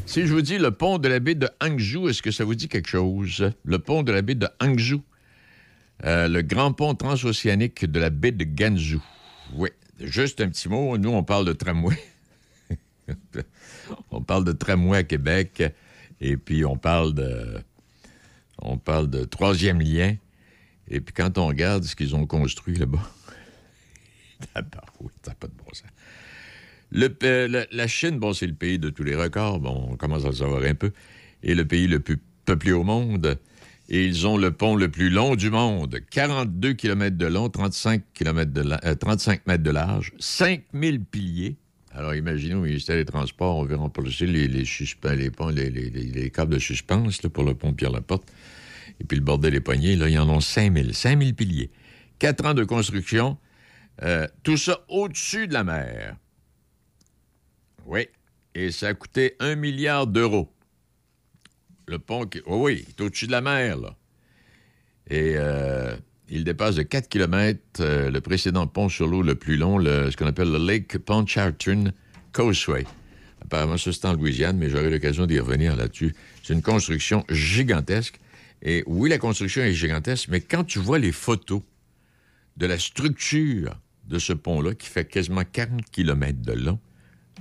Si 0.05 0.27
je 0.27 0.31
vous 0.31 0.43
dis 0.43 0.59
le 0.59 0.69
pont 0.69 0.99
de 0.99 1.07
la 1.07 1.19
baie 1.19 1.33
de 1.33 1.49
Hangzhou, 1.59 2.07
est-ce 2.07 2.21
que 2.21 2.29
ça 2.29 2.43
vous 2.43 2.53
dit 2.53 2.67
quelque 2.67 2.87
chose? 2.87 3.51
Le 3.63 3.79
pont 3.79 4.03
de 4.03 4.11
la 4.11 4.21
baie 4.21 4.35
de 4.35 4.47
Hangzhou. 4.61 5.01
Euh, 6.05 6.27
le 6.27 6.43
grand 6.43 6.71
pont 6.71 6.93
transocéanique 6.93 7.85
de 7.85 7.99
la 7.99 8.11
baie 8.11 8.31
de 8.31 8.43
Ganzhou. 8.43 9.01
Oui, 9.55 9.69
juste 9.99 10.39
un 10.39 10.49
petit 10.49 10.69
mot. 10.69 10.99
Nous, 10.99 11.09
on 11.09 11.23
parle 11.23 11.45
de 11.45 11.53
tramway. 11.53 11.97
on 14.11 14.21
parle 14.21 14.43
de 14.43 14.51
tramway 14.51 14.99
à 14.99 15.03
Québec. 15.03 15.63
Et 16.21 16.37
puis, 16.37 16.63
on 16.63 16.77
parle 16.77 17.15
de... 17.15 17.57
On 18.61 18.77
parle 18.77 19.09
de 19.09 19.23
troisième 19.23 19.81
lien. 19.81 20.15
Et 20.89 21.01
puis, 21.01 21.13
quand 21.13 21.37
on 21.37 21.47
regarde 21.47 21.83
ce 21.83 21.95
qu'ils 21.95 22.15
ont 22.15 22.25
construit 22.25 22.75
là-bas... 22.75 22.99
Tabarouette, 24.53 25.13
ça 25.25 25.33
pas 25.35 25.47
de 25.47 25.53
bon 25.53 25.65
sens. 25.73 25.83
Le, 26.91 27.15
euh, 27.23 27.65
la, 27.71 27.87
Chine, 27.87 28.17
bon, 28.17 28.33
c'est 28.33 28.47
le 28.47 28.53
pays 28.53 28.79
de 28.79 28.89
tous 28.89 29.03
les 29.03 29.15
records. 29.15 29.59
Bon, 29.59 29.89
on 29.91 29.95
commence 29.95 30.23
à 30.25 30.29
le 30.29 30.35
savoir 30.35 30.63
un 30.63 30.73
peu. 30.73 30.91
Et 31.43 31.53
le 31.53 31.65
pays 31.65 31.87
le 31.87 31.99
plus 31.99 32.17
peuplé 32.45 32.71
au 32.71 32.83
monde. 32.83 33.37
Et 33.89 34.05
ils 34.05 34.25
ont 34.27 34.37
le 34.37 34.51
pont 34.51 34.75
le 34.75 34.89
plus 34.89 35.09
long 35.09 35.35
du 35.35 35.49
monde. 35.51 35.99
42 36.11 36.73
km 36.73 37.17
de 37.17 37.25
long, 37.27 37.49
35, 37.49 38.03
km 38.13 38.51
de 38.51 38.61
la- 38.61 38.79
euh, 38.85 38.95
35 38.95 39.45
mètres 39.47 39.63
de 39.63 39.71
large, 39.71 40.13
5000 40.19 41.03
piliers. 41.03 41.55
Alors, 41.91 42.13
imaginez 42.13 42.53
au 42.53 42.61
ministère 42.61 42.95
des 42.97 43.05
Transports, 43.05 43.57
on 43.57 43.63
veut 43.65 43.75
remplacer 43.75 44.27
les, 44.27 44.47
les, 44.47 44.63
suspens- 44.63 45.15
les, 45.15 45.31
ponts, 45.31 45.49
les, 45.49 45.69
les- 45.71 45.89
les- 45.89 46.03
les 46.03 46.29
câbles 46.29 46.53
de 46.53 46.59
suspense 46.59 47.17
pour 47.33 47.43
le 47.43 47.55
pont 47.55 47.73
Pierre-Laporte. 47.73 48.31
Et 48.99 49.05
puis 49.05 49.17
le 49.17 49.23
bordel 49.23 49.53
des 49.53 49.61
poignées, 49.61 49.95
là, 49.95 50.09
ils 50.09 50.19
en 50.19 50.29
ont 50.29 50.41
5000. 50.41 50.93
5000 50.93 51.35
piliers. 51.35 51.71
Quatre 52.19 52.45
ans 52.45 52.53
de 52.53 52.63
construction. 52.63 53.37
Euh, 54.03 54.27
tout 54.43 54.57
ça 54.57 54.79
au-dessus 54.87 55.47
de 55.47 55.53
la 55.53 55.63
mer. 55.63 56.15
Oui. 57.85 58.07
Et 58.55 58.71
ça 58.71 58.89
a 58.89 58.93
coûté 58.93 59.35
un 59.39 59.55
milliard 59.55 60.07
d'euros. 60.07 60.53
Le 61.87 61.99
pont, 61.99 62.25
qui... 62.25 62.41
oh 62.45 62.65
oui, 62.65 62.85
il 62.85 62.89
est 62.89 63.01
au-dessus 63.01 63.27
de 63.27 63.31
la 63.31 63.41
mer, 63.41 63.77
là. 63.77 63.95
Et 65.09 65.33
euh, 65.37 65.95
il 66.29 66.43
dépasse 66.43 66.75
de 66.75 66.83
4 66.83 67.09
km 67.09 67.59
le 67.79 68.19
précédent 68.19 68.67
pont 68.67 68.89
sur 68.89 69.07
l'eau 69.07 69.23
le 69.23 69.35
plus 69.35 69.57
long, 69.57 69.79
ce 69.83 70.15
qu'on 70.15 70.27
appelle 70.27 70.51
le 70.51 70.59
Lake 70.59 70.99
Pontchartrain 70.99 71.85
Causeway. 72.31 72.85
Apparemment, 73.41 73.77
ça, 73.77 73.91
c'est 73.91 74.05
en 74.05 74.13
Louisiane, 74.13 74.57
mais 74.57 74.69
j'aurai 74.69 74.89
l'occasion 74.91 75.25
d'y 75.25 75.39
revenir 75.39 75.75
là-dessus. 75.75 76.13
C'est 76.43 76.53
une 76.53 76.61
construction 76.61 77.25
gigantesque. 77.29 78.19
Et 78.61 78.83
oui, 78.87 79.09
la 79.09 79.17
construction 79.17 79.61
est 79.61 79.73
gigantesque, 79.73 80.27
mais 80.29 80.41
quand 80.41 80.63
tu 80.63 80.79
vois 80.79 80.99
les 80.99 81.11
photos 81.11 81.61
de 82.57 82.65
la 82.65 82.77
structure 82.77 83.79
de 84.07 84.19
ce 84.19 84.33
pont-là, 84.33 84.75
qui 84.75 84.87
fait 84.87 85.05
quasiment 85.05 85.43
40 85.49 85.89
km 85.91 86.41
de 86.41 86.53
long, 86.53 86.79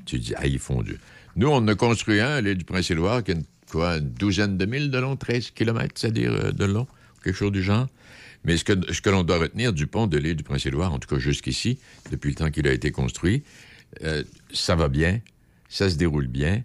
tu 0.04 0.18
dis, 0.18 0.34
ah, 0.36 0.46
ils 0.46 0.58
font 0.58 0.82
Dieu. 0.82 0.98
Nous, 1.36 1.48
on 1.48 1.66
a 1.66 1.74
construit 1.74 2.20
un 2.20 2.28
à 2.28 2.40
l'île 2.40 2.58
du 2.58 2.64
Prince-Édouard, 2.64 3.24
qui 3.24 3.32
a 3.32 3.34
une, 3.34 3.44
quoi, 3.70 4.00
douzaine 4.00 4.56
de 4.56 4.66
milles 4.66 4.90
de 4.90 4.98
long, 4.98 5.16
13 5.16 5.50
km, 5.50 5.94
c'est-à-dire 5.96 6.32
euh, 6.32 6.52
de 6.52 6.64
long, 6.64 6.86
quelque 7.22 7.36
chose 7.36 7.52
du 7.52 7.62
genre. 7.62 7.88
Mais 8.44 8.56
ce 8.56 8.64
que, 8.64 8.92
ce 8.92 9.00
que 9.00 9.10
l'on 9.10 9.24
doit 9.24 9.38
retenir 9.38 9.72
du 9.72 9.86
pont 9.86 10.06
de 10.06 10.16
l'île 10.16 10.36
du 10.36 10.44
Prince-Édouard, 10.44 10.92
en 10.92 10.98
tout 10.98 11.08
cas 11.08 11.20
jusqu'ici, 11.20 11.78
depuis 12.10 12.30
le 12.30 12.34
temps 12.36 12.50
qu'il 12.50 12.66
a 12.68 12.72
été 12.72 12.90
construit, 12.90 13.42
euh, 14.04 14.22
ça 14.52 14.76
va 14.76 14.88
bien, 14.88 15.20
ça 15.68 15.90
se 15.90 15.96
déroule 15.96 16.28
bien. 16.28 16.62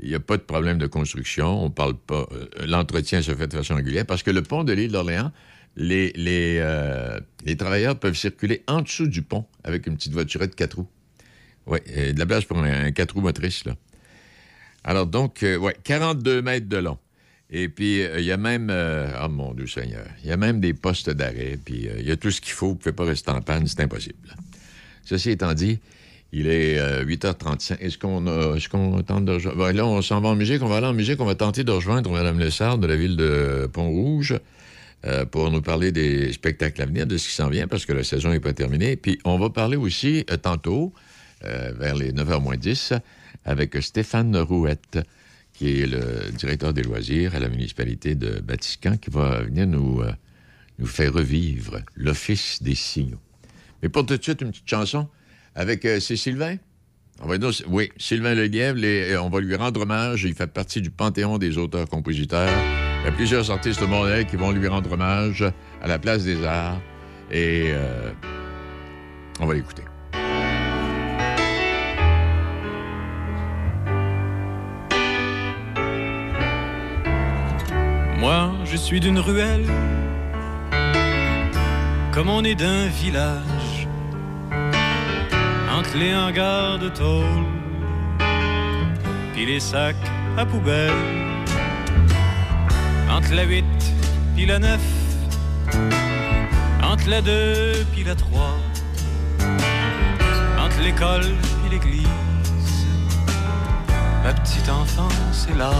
Il 0.00 0.08
n'y 0.08 0.14
a 0.14 0.20
pas 0.20 0.36
de 0.36 0.42
problème 0.42 0.78
de 0.78 0.86
construction. 0.86 1.64
On 1.64 1.70
parle 1.70 1.94
pas. 1.96 2.26
euh, 2.32 2.46
L'entretien 2.66 3.20
se 3.20 3.34
fait 3.34 3.46
de 3.46 3.56
façon 3.56 3.74
régulière 3.74 4.06
parce 4.06 4.22
que 4.22 4.30
le 4.30 4.42
pont 4.42 4.64
de 4.64 4.72
l'île 4.72 4.92
d'Orléans, 4.92 5.32
les, 5.76 6.12
les, 6.14 6.58
euh, 6.60 7.18
les 7.44 7.56
travailleurs 7.56 7.98
peuvent 7.98 8.16
circuler 8.16 8.62
en 8.66 8.82
dessous 8.82 9.06
du 9.06 9.22
pont 9.22 9.46
avec 9.64 9.86
une 9.86 9.96
petite 9.96 10.12
voiturette 10.12 10.54
quatre 10.54 10.74
roues. 10.74 10.88
Oui, 11.66 11.78
de 11.86 12.18
la 12.18 12.26
place 12.26 12.44
pour 12.44 12.58
un, 12.58 12.86
un 12.86 12.90
quatre 12.92 13.12
roues 13.14 13.20
motrices, 13.20 13.64
là. 13.64 13.76
Alors 14.84 15.06
donc, 15.06 15.42
euh, 15.42 15.56
ouais, 15.56 15.76
42 15.84 16.42
mètres 16.42 16.68
de 16.68 16.76
long. 16.78 16.98
Et 17.50 17.68
puis, 17.68 18.02
euh, 18.02 18.18
il 18.18 18.24
y 18.24 18.32
a 18.32 18.36
même, 18.36 18.68
euh, 18.70 19.12
oh 19.22 19.28
mon 19.28 19.54
Dieu 19.54 19.66
Seigneur, 19.66 20.06
il 20.24 20.30
y 20.30 20.32
a 20.32 20.36
même 20.36 20.58
des 20.60 20.72
postes 20.74 21.10
d'arrêt, 21.10 21.58
puis 21.62 21.86
euh, 21.88 21.96
il 21.98 22.08
y 22.08 22.10
a 22.10 22.16
tout 22.16 22.30
ce 22.30 22.40
qu'il 22.40 22.52
faut, 22.52 22.68
vous 22.68 22.74
ne 22.74 22.78
pouvez 22.78 22.92
pas 22.94 23.04
rester 23.04 23.30
en 23.30 23.40
panne, 23.42 23.66
c'est 23.66 23.80
impossible. 23.80 24.34
Ceci 25.04 25.30
étant 25.30 25.52
dit, 25.54 25.78
il 26.32 26.46
est 26.46 26.78
euh, 26.78 27.04
8h35. 27.04 27.78
Est-ce 27.80 27.98
qu'on 27.98 28.26
a- 28.26 28.56
est-ce 28.56 28.68
qu'on 28.68 29.02
tente 29.02 29.24
de 29.24 29.32
rejoindre? 29.32 29.58
Ben, 29.58 29.72
là, 29.72 29.86
on 29.86 30.00
s'en 30.02 30.20
va 30.20 30.30
en 30.30 30.34
musique, 30.36 30.62
on 30.62 30.66
va 30.68 30.76
aller 30.78 30.86
en 30.86 30.94
musique, 30.94 31.20
on 31.20 31.24
va 31.26 31.34
tenter 31.34 31.62
de 31.64 31.72
rejoindre 31.72 32.10
Mme 32.10 32.38
Lessard 32.38 32.78
de 32.78 32.86
la 32.86 32.96
ville 32.96 33.16
de 33.16 33.68
Pont-Rouge 33.72 34.38
euh, 35.04 35.24
pour 35.26 35.50
nous 35.50 35.60
parler 35.62 35.92
des 35.92 36.32
spectacles 36.32 36.80
à 36.82 36.86
venir, 36.86 37.06
de 37.06 37.16
ce 37.18 37.28
qui 37.28 37.34
s'en 37.34 37.48
vient, 37.50 37.66
parce 37.68 37.84
que 37.86 37.92
la 37.92 38.04
saison 38.04 38.30
n'est 38.30 38.40
pas 38.40 38.52
terminée. 38.52 38.96
Puis 38.96 39.18
on 39.24 39.38
va 39.38 39.50
parler 39.50 39.76
aussi 39.76 40.24
euh, 40.30 40.36
tantôt, 40.36 40.92
euh, 41.44 41.72
vers 41.78 41.94
les 41.96 42.12
9h 42.12 42.40
moins 42.40 42.56
10, 42.56 42.94
avec 43.44 43.76
Stéphane 43.82 44.36
Rouette, 44.36 44.98
qui 45.52 45.80
est 45.82 45.86
le 45.86 46.30
directeur 46.32 46.72
des 46.72 46.82
loisirs 46.82 47.34
à 47.34 47.40
la 47.40 47.48
municipalité 47.48 48.14
de 48.14 48.40
Batiscan, 48.40 48.96
qui 48.96 49.10
va 49.10 49.42
venir 49.42 49.64
euh, 49.64 50.12
nous 50.78 50.86
faire 50.86 51.12
revivre 51.12 51.80
l'Office 51.94 52.62
des 52.62 52.74
signaux. 52.74 53.20
Mais 53.82 53.88
pour 53.90 54.06
tout 54.06 54.16
de 54.16 54.22
suite, 54.22 54.40
une 54.40 54.50
petite 54.50 54.68
chanson 54.70 55.08
avec 55.54 55.84
euh, 55.84 56.00
c'est 56.00 56.16
Sylvain? 56.16 56.56
On 57.20 57.28
va 57.28 57.38
dire, 57.38 57.50
oui, 57.68 57.90
Sylvain 57.98 58.34
Lelièvre, 58.34 58.78
les- 58.78 59.12
euh, 59.12 59.22
on 59.22 59.28
va 59.28 59.40
lui 59.40 59.54
rendre 59.54 59.82
hommage. 59.82 60.24
Il 60.24 60.34
fait 60.34 60.46
partie 60.46 60.80
du 60.80 60.90
panthéon 60.90 61.38
des 61.38 61.58
auteurs-compositeurs. 61.58 62.50
Il 63.02 63.06
y 63.06 63.08
a 63.08 63.12
plusieurs 63.12 63.50
artistes 63.50 63.82
mondiaux 63.82 64.24
qui 64.28 64.36
vont 64.36 64.50
lui 64.50 64.66
rendre 64.66 64.92
hommage 64.92 65.44
à 65.82 65.86
la 65.88 65.98
place 65.98 66.24
des 66.24 66.44
arts. 66.44 66.80
Et 67.30 67.66
euh, 67.68 68.10
on 69.40 69.46
va 69.46 69.54
l'écouter. 69.54 69.82
Moi, 78.18 78.52
je 78.64 78.76
suis 78.76 79.00
d'une 79.00 79.18
ruelle, 79.18 79.66
comme 82.12 82.28
on 82.28 82.44
est 82.44 82.54
d'un 82.54 82.86
village, 82.86 83.61
entre 85.82 85.96
les 85.98 86.14
hangars 86.14 86.78
de 86.78 86.88
tôle, 86.90 87.44
puis 89.32 89.46
les 89.46 89.58
sacs 89.58 89.96
à 90.38 90.46
poubelle, 90.46 90.92
entre 93.10 93.34
la 93.34 93.42
8 93.42 93.64
puis 94.36 94.46
la 94.46 94.60
9, 94.60 94.80
entre 96.84 97.10
la 97.10 97.20
2 97.20 97.84
puis 97.92 98.04
la 98.04 98.14
3, 98.14 98.58
entre 100.64 100.80
l'école 100.84 101.26
puis 101.58 101.70
l'église, 101.72 102.06
ma 104.22 104.32
petite 104.34 104.68
enfance 104.68 105.48
est 105.50 105.58
là. 105.58 105.72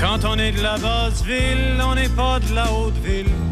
Quand 0.00 0.24
on 0.24 0.38
est 0.40 0.52
de 0.52 0.60
la 0.60 0.76
basse 0.76 1.22
ville, 1.22 1.80
on 1.80 1.94
n'est 1.94 2.08
pas 2.08 2.40
de 2.40 2.52
la 2.52 2.72
haute 2.72 2.98
ville. 3.04 3.43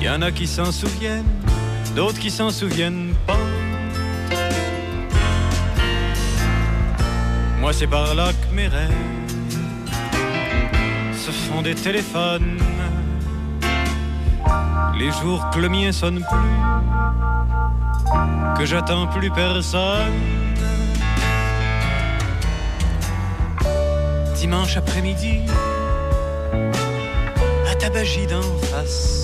Il 0.00 0.06
y 0.06 0.08
en 0.08 0.22
a 0.22 0.32
qui 0.32 0.46
s'en 0.46 0.72
souviennent, 0.72 1.26
d'autres 1.94 2.18
qui 2.18 2.30
s'en 2.30 2.48
souviennent 2.48 3.14
pas. 3.26 3.36
Moi, 7.60 7.74
c'est 7.74 7.86
par 7.86 8.14
là 8.14 8.32
que 8.32 8.54
mes 8.54 8.68
rêves 8.68 8.90
se 11.14 11.30
font 11.30 11.60
des 11.60 11.74
téléphones. 11.74 12.58
Les 14.98 15.10
jours 15.12 15.50
que 15.50 15.58
le 15.60 15.68
mien 15.68 15.92
sonne 15.92 16.24
plus, 16.30 16.58
que 18.58 18.64
j'attends 18.64 19.06
plus 19.06 19.30
personne. 19.30 20.40
dimanche 24.40 24.78
après-midi, 24.78 25.40
à 27.70 27.74
Tabagie 27.74 28.26
d'en 28.26 28.40
face. 28.70 29.19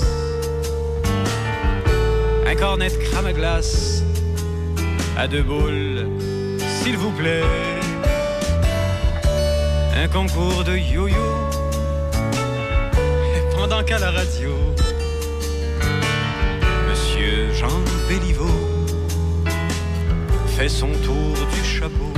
Un 2.48 2.54
cornet 2.54 2.90
de 2.90 2.96
crème 2.96 3.26
à 3.26 3.32
glace, 3.32 4.02
à 5.16 5.26
deux 5.26 5.42
boules, 5.42 6.08
s'il 6.58 6.96
vous 6.96 7.10
plaît. 7.10 7.42
Un 9.96 10.06
concours 10.08 10.62
de 10.62 10.76
yo-yo, 10.76 11.16
pendant 13.56 13.82
qu'à 13.82 13.98
la 13.98 14.12
radio, 14.12 14.52
Monsieur 16.88 17.52
Jean 17.52 17.80
Béliveau 18.08 18.54
fait 20.56 20.68
son 20.68 20.92
tour 21.04 21.34
du 21.52 21.64
chapeau. 21.64 22.12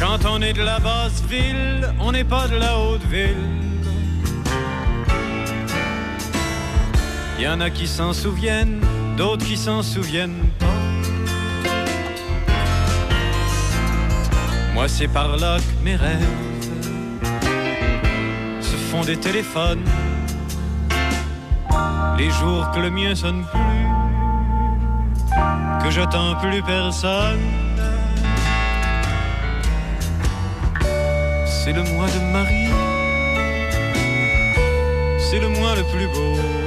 Quand 0.00 0.24
on 0.26 0.40
est 0.40 0.54
de 0.54 0.62
la 0.62 0.78
basse 0.78 1.22
ville, 1.28 1.92
on 2.00 2.12
n'est 2.12 2.24
pas 2.24 2.48
de 2.48 2.56
la 2.56 2.78
haute 2.78 3.04
ville. 3.04 3.63
Y 7.44 7.48
en 7.48 7.60
a 7.60 7.68
qui 7.68 7.86
s'en 7.86 8.14
souviennent, 8.14 8.80
d'autres 9.18 9.44
qui 9.44 9.58
s'en 9.58 9.82
souviennent 9.82 10.48
pas. 10.58 10.66
Moi, 14.72 14.88
c'est 14.88 15.08
par 15.08 15.36
là 15.36 15.58
que 15.58 15.84
mes 15.84 15.94
rêves 15.94 16.24
se 18.62 18.76
font 18.88 19.02
des 19.02 19.18
téléphones. 19.18 19.84
Les 22.16 22.30
jours 22.30 22.70
que 22.70 22.80
le 22.80 22.90
mien 22.90 23.14
sonne 23.14 23.44
plus, 23.52 23.88
que 25.82 25.90
j'attends 25.90 26.36
plus 26.36 26.62
personne. 26.62 27.40
C'est 31.44 31.74
le 31.74 31.82
mois 31.92 32.06
de 32.06 32.20
Marie, 32.32 32.70
c'est 35.18 35.40
le 35.40 35.48
mois 35.50 35.74
le 35.74 35.82
plus 35.92 36.06
beau 36.06 36.63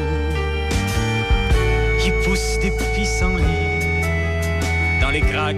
qui 2.37 2.43
pousse 2.43 2.59
des 2.59 2.71
pissenlits 2.95 3.43
dans 5.01 5.09
les 5.09 5.21
craques 5.21 5.55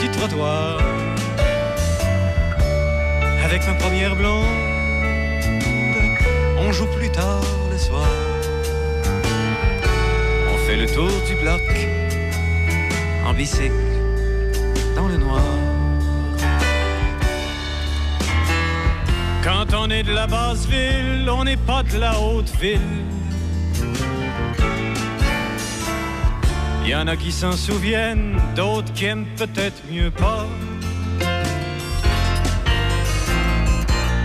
du 0.00 0.08
trottoir. 0.12 0.78
Avec 3.44 3.66
ma 3.66 3.74
première 3.74 4.16
blonde, 4.16 4.44
on 6.58 6.72
joue 6.72 6.86
plus 6.98 7.10
tard 7.10 7.44
le 7.70 7.78
soir. 7.78 8.08
On 10.52 10.58
fait 10.66 10.76
le 10.76 10.86
tour 10.86 11.10
du 11.28 11.34
bloc 11.36 11.62
en 13.26 13.32
bicycle 13.34 13.72
dans 14.96 15.08
le 15.08 15.16
noir. 15.16 15.42
Quand 19.42 19.74
on 19.74 19.90
est 19.90 20.02
de 20.02 20.12
la 20.12 20.26
basse 20.26 20.66
ville, 20.66 21.28
on 21.30 21.44
n'est 21.44 21.56
pas 21.56 21.82
de 21.82 21.98
la 21.98 22.18
haute 22.20 22.50
ville. 22.60 23.09
Il 26.90 26.94
y 26.94 26.96
en 26.96 27.06
a 27.06 27.16
qui 27.16 27.30
s'en 27.30 27.52
souviennent, 27.52 28.36
d'autres 28.56 28.92
qui 28.92 29.04
aiment 29.04 29.28
peut-être 29.36 29.80
mieux 29.88 30.10
pas. 30.10 30.44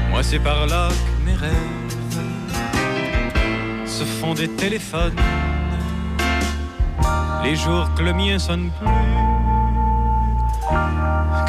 Moi, 0.09 0.23
c'est 0.23 0.39
par 0.39 0.65
là 0.65 0.89
que 0.89 1.29
mes 1.29 1.35
rêves 1.35 1.53
se 3.85 4.03
font 4.03 4.33
des 4.33 4.47
téléphones. 4.47 5.13
Les 7.43 7.55
jours 7.55 7.93
que 7.93 8.01
le 8.01 8.13
mien 8.13 8.39
sonne 8.39 8.71
plus, 8.79 8.89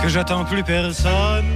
que 0.03 0.09
j'attends 0.11 0.45
plus 0.45 0.65
personne. 0.65 1.56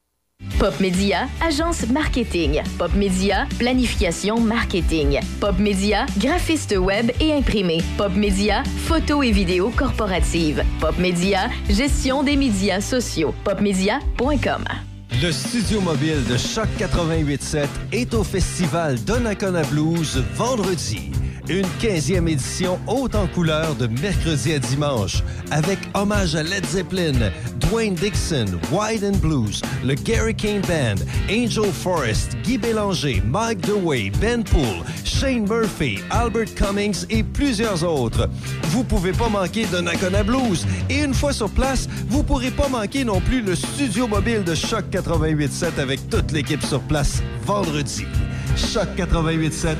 Pop 0.59 0.79
Media, 0.79 1.27
agence 1.39 1.87
marketing. 1.87 2.61
Pop 2.77 2.93
Media, 2.93 3.47
planification 3.59 4.39
marketing. 4.39 5.19
Pop 5.39 5.57
Media, 5.59 6.05
graphiste 6.19 6.77
web 6.77 7.11
et 7.19 7.33
imprimé. 7.33 7.81
Pop 7.97 8.13
Media, 8.15 8.63
photo 8.87 9.23
et 9.23 9.31
vidéo 9.31 9.71
corporative. 9.75 10.63
Pop 10.79 10.97
Media, 10.97 11.49
gestion 11.69 12.23
des 12.23 12.35
médias 12.35 12.81
sociaux. 12.81 13.33
Popmedia.com. 13.43 14.65
Le 15.21 15.31
studio 15.31 15.81
mobile 15.81 16.23
de 16.29 16.37
Choc 16.37 16.67
88.7 16.79 17.67
est 17.91 18.13
au 18.13 18.23
festival 18.23 18.99
Donnacona 19.03 19.61
Blues 19.63 20.23
vendredi. 20.35 21.11
Une 21.51 21.67
15e 21.81 22.29
édition 22.29 22.79
haute 22.87 23.13
en 23.13 23.27
couleur 23.27 23.75
de 23.75 23.85
mercredi 23.85 24.53
à 24.53 24.59
dimanche 24.59 25.21
avec 25.51 25.79
hommage 25.93 26.33
à 26.33 26.43
Led 26.43 26.65
Zeppelin, 26.65 27.29
Dwayne 27.59 27.93
Dixon, 27.93 28.45
Wide 28.71 29.03
and 29.03 29.17
Blues, 29.17 29.61
le 29.83 29.95
Gary 29.95 30.33
Kane 30.33 30.61
Band, 30.61 31.03
Angel 31.29 31.69
Forrest, 31.73 32.37
Guy 32.45 32.57
Bélanger, 32.57 33.21
Mike 33.25 33.59
DeWay, 33.67 34.11
Ben 34.21 34.45
Poole, 34.45 34.85
Shane 35.03 35.45
Murphy, 35.45 35.99
Albert 36.09 36.55
Cummings 36.55 37.05
et 37.09 37.21
plusieurs 37.21 37.83
autres. 37.83 38.29
Vous 38.69 38.85
pouvez 38.85 39.11
pas 39.11 39.27
manquer 39.27 39.65
Donnacona 39.65 40.23
Blues 40.23 40.65
et 40.89 41.03
une 41.03 41.13
fois 41.13 41.33
sur 41.33 41.49
place, 41.49 41.89
vous 42.07 42.23
pourrez 42.23 42.51
pas 42.51 42.69
manquer 42.69 43.03
non 43.03 43.19
plus 43.19 43.41
le 43.41 43.55
studio 43.55 44.07
mobile 44.07 44.45
de 44.45 44.55
Choc 44.55 44.85
88.7 44.89 45.81
avec 45.81 46.09
toute 46.09 46.31
l'équipe 46.31 46.63
sur 46.63 46.79
place 46.79 47.21
vendredi. 47.45 48.05
Choc 48.55 48.87
88.7, 48.97 49.75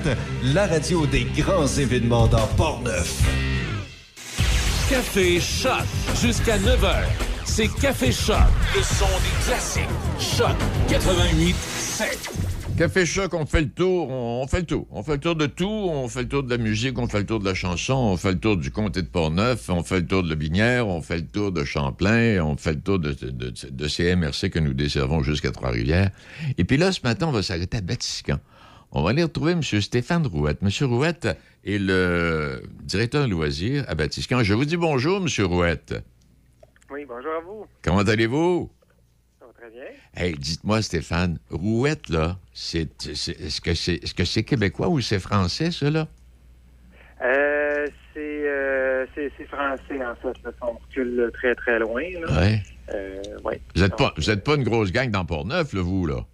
la 0.53 0.65
radio 0.67 1.05
des 1.05 1.25
grands 1.37 1.67
événements 1.67 2.27
dans 2.27 2.47
Port-Neuf. 2.57 3.21
Café 4.89 5.39
Choc 5.39 5.83
jusqu'à 6.21 6.57
9h. 6.57 7.03
C'est 7.45 7.67
Café 7.67 8.11
Choc, 8.11 8.37
le 8.75 8.81
son 8.81 9.05
des 9.05 9.45
classiques. 9.45 9.83
Choc 10.19 10.55
88 10.89 11.55
7. 11.55 12.29
Café 12.77 13.05
Choc, 13.05 13.33
on 13.33 13.45
fait 13.45 13.61
le 13.61 13.69
tour, 13.69 14.09
on, 14.09 14.41
on 14.43 14.47
fait 14.47 14.61
le 14.61 14.65
tour. 14.65 14.87
On 14.91 15.03
fait 15.03 15.13
le 15.13 15.19
tour 15.19 15.35
de 15.35 15.45
tout, 15.45 15.67
on 15.67 16.07
fait 16.07 16.23
le 16.23 16.27
tour 16.29 16.43
de 16.43 16.49
la 16.49 16.57
musique, 16.57 16.97
on 16.97 17.07
fait 17.07 17.19
le 17.19 17.25
tour 17.25 17.39
de 17.39 17.45
la 17.45 17.53
chanson, 17.53 17.93
on 17.93 18.17
fait 18.17 18.31
le 18.31 18.39
tour 18.39 18.57
du 18.57 18.71
comté 18.71 19.01
de 19.01 19.07
Portneuf, 19.07 19.69
on 19.69 19.83
fait 19.83 19.99
le 19.99 20.07
tour 20.07 20.23
de 20.23 20.29
la 20.29 20.35
Binière, 20.35 20.87
on 20.87 21.01
fait 21.01 21.17
le 21.17 21.27
tour 21.27 21.51
de 21.51 21.63
Champlain, 21.63 22.39
on 22.43 22.57
fait 22.57 22.73
le 22.73 22.81
tour 22.81 22.99
de, 22.99 23.11
de, 23.11 23.29
de, 23.29 23.53
de 23.69 23.87
CMRC 23.87 24.49
que 24.49 24.59
nous 24.59 24.73
desservons 24.73 25.21
jusqu'à 25.21 25.51
Trois-Rivières. 25.51 26.09
Et 26.57 26.63
puis 26.63 26.77
là, 26.77 26.91
ce 26.91 27.01
matin, 27.03 27.27
on 27.27 27.31
va 27.31 27.43
s'arrêter 27.43 27.77
à 27.77 27.81
Batiscan. 27.81 28.39
On 28.93 29.03
va 29.03 29.11
aller 29.11 29.23
retrouver 29.23 29.53
M. 29.53 29.61
Stéphane 29.63 30.27
Rouette. 30.27 30.59
M. 30.61 30.69
Rouette 30.89 31.37
est 31.63 31.77
le 31.77 32.61
directeur 32.83 33.25
de 33.25 33.31
loisirs 33.31 33.85
à 33.87 33.95
Batiscan. 33.95 34.43
Je 34.43 34.53
vous 34.53 34.65
dis 34.65 34.75
bonjour, 34.75 35.17
M. 35.17 35.27
Rouette. 35.45 35.95
Oui, 36.91 37.05
bonjour 37.07 37.31
à 37.31 37.39
vous. 37.39 37.65
Comment 37.81 37.99
allez-vous? 37.99 38.69
Ça 39.39 39.45
va 39.45 39.53
très 39.53 39.69
bien. 39.69 39.85
Hey, 40.13 40.33
dites-moi, 40.33 40.81
Stéphane, 40.81 41.39
Rouette, 41.49 42.09
là, 42.09 42.37
c'est, 42.53 43.07
est-ce 43.07 43.61
que 43.61 43.73
c'est 43.73 43.93
est-ce 44.03 44.13
que 44.13 44.25
c'est 44.25 44.43
québécois 44.43 44.89
ou 44.89 44.99
c'est 44.99 45.19
français, 45.19 45.71
ça, 45.71 45.89
là? 45.89 46.09
Euh, 47.23 47.87
c'est, 48.13 48.19
euh, 48.19 49.05
c'est, 49.15 49.31
c'est 49.37 49.45
français, 49.45 50.05
en 50.05 50.15
fait. 50.15 50.43
Là, 50.43 50.51
on 50.63 50.73
recule 50.73 51.31
très, 51.33 51.55
très 51.55 51.79
loin. 51.79 52.03
Là. 52.25 52.41
Ouais. 52.41 52.63
Euh, 52.93 53.21
ouais. 53.45 53.61
Vous 53.73 53.83
n'êtes 53.83 53.95
pas, 53.95 54.13
vous 54.17 54.29
êtes 54.29 54.43
pas 54.43 54.55
une 54.55 54.63
grosse 54.63 54.91
gang 54.91 55.09
dans 55.09 55.23
Port-Neuf, 55.23 55.71
là, 55.71 55.81
vous, 55.81 56.05
là? 56.05 56.25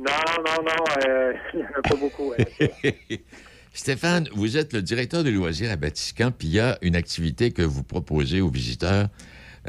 Non, 0.00 0.42
non, 0.46 0.62
non, 0.64 0.84
euh, 1.08 1.32
il 1.54 1.58
n'y 1.60 1.64
en 1.66 1.68
a 1.68 1.82
pas 1.82 1.96
beaucoup. 1.96 2.32
hein. 2.38 2.44
Stéphane, 3.72 4.28
vous 4.34 4.56
êtes 4.56 4.72
le 4.72 4.82
directeur 4.82 5.22
des 5.22 5.30
loisirs 5.30 5.70
à 5.70 5.76
Batiscan, 5.76 6.32
puis 6.36 6.48
il 6.48 6.54
y 6.54 6.60
a 6.60 6.76
une 6.82 6.96
activité 6.96 7.52
que 7.52 7.62
vous 7.62 7.82
proposez 7.84 8.40
aux 8.40 8.48
visiteurs 8.50 9.08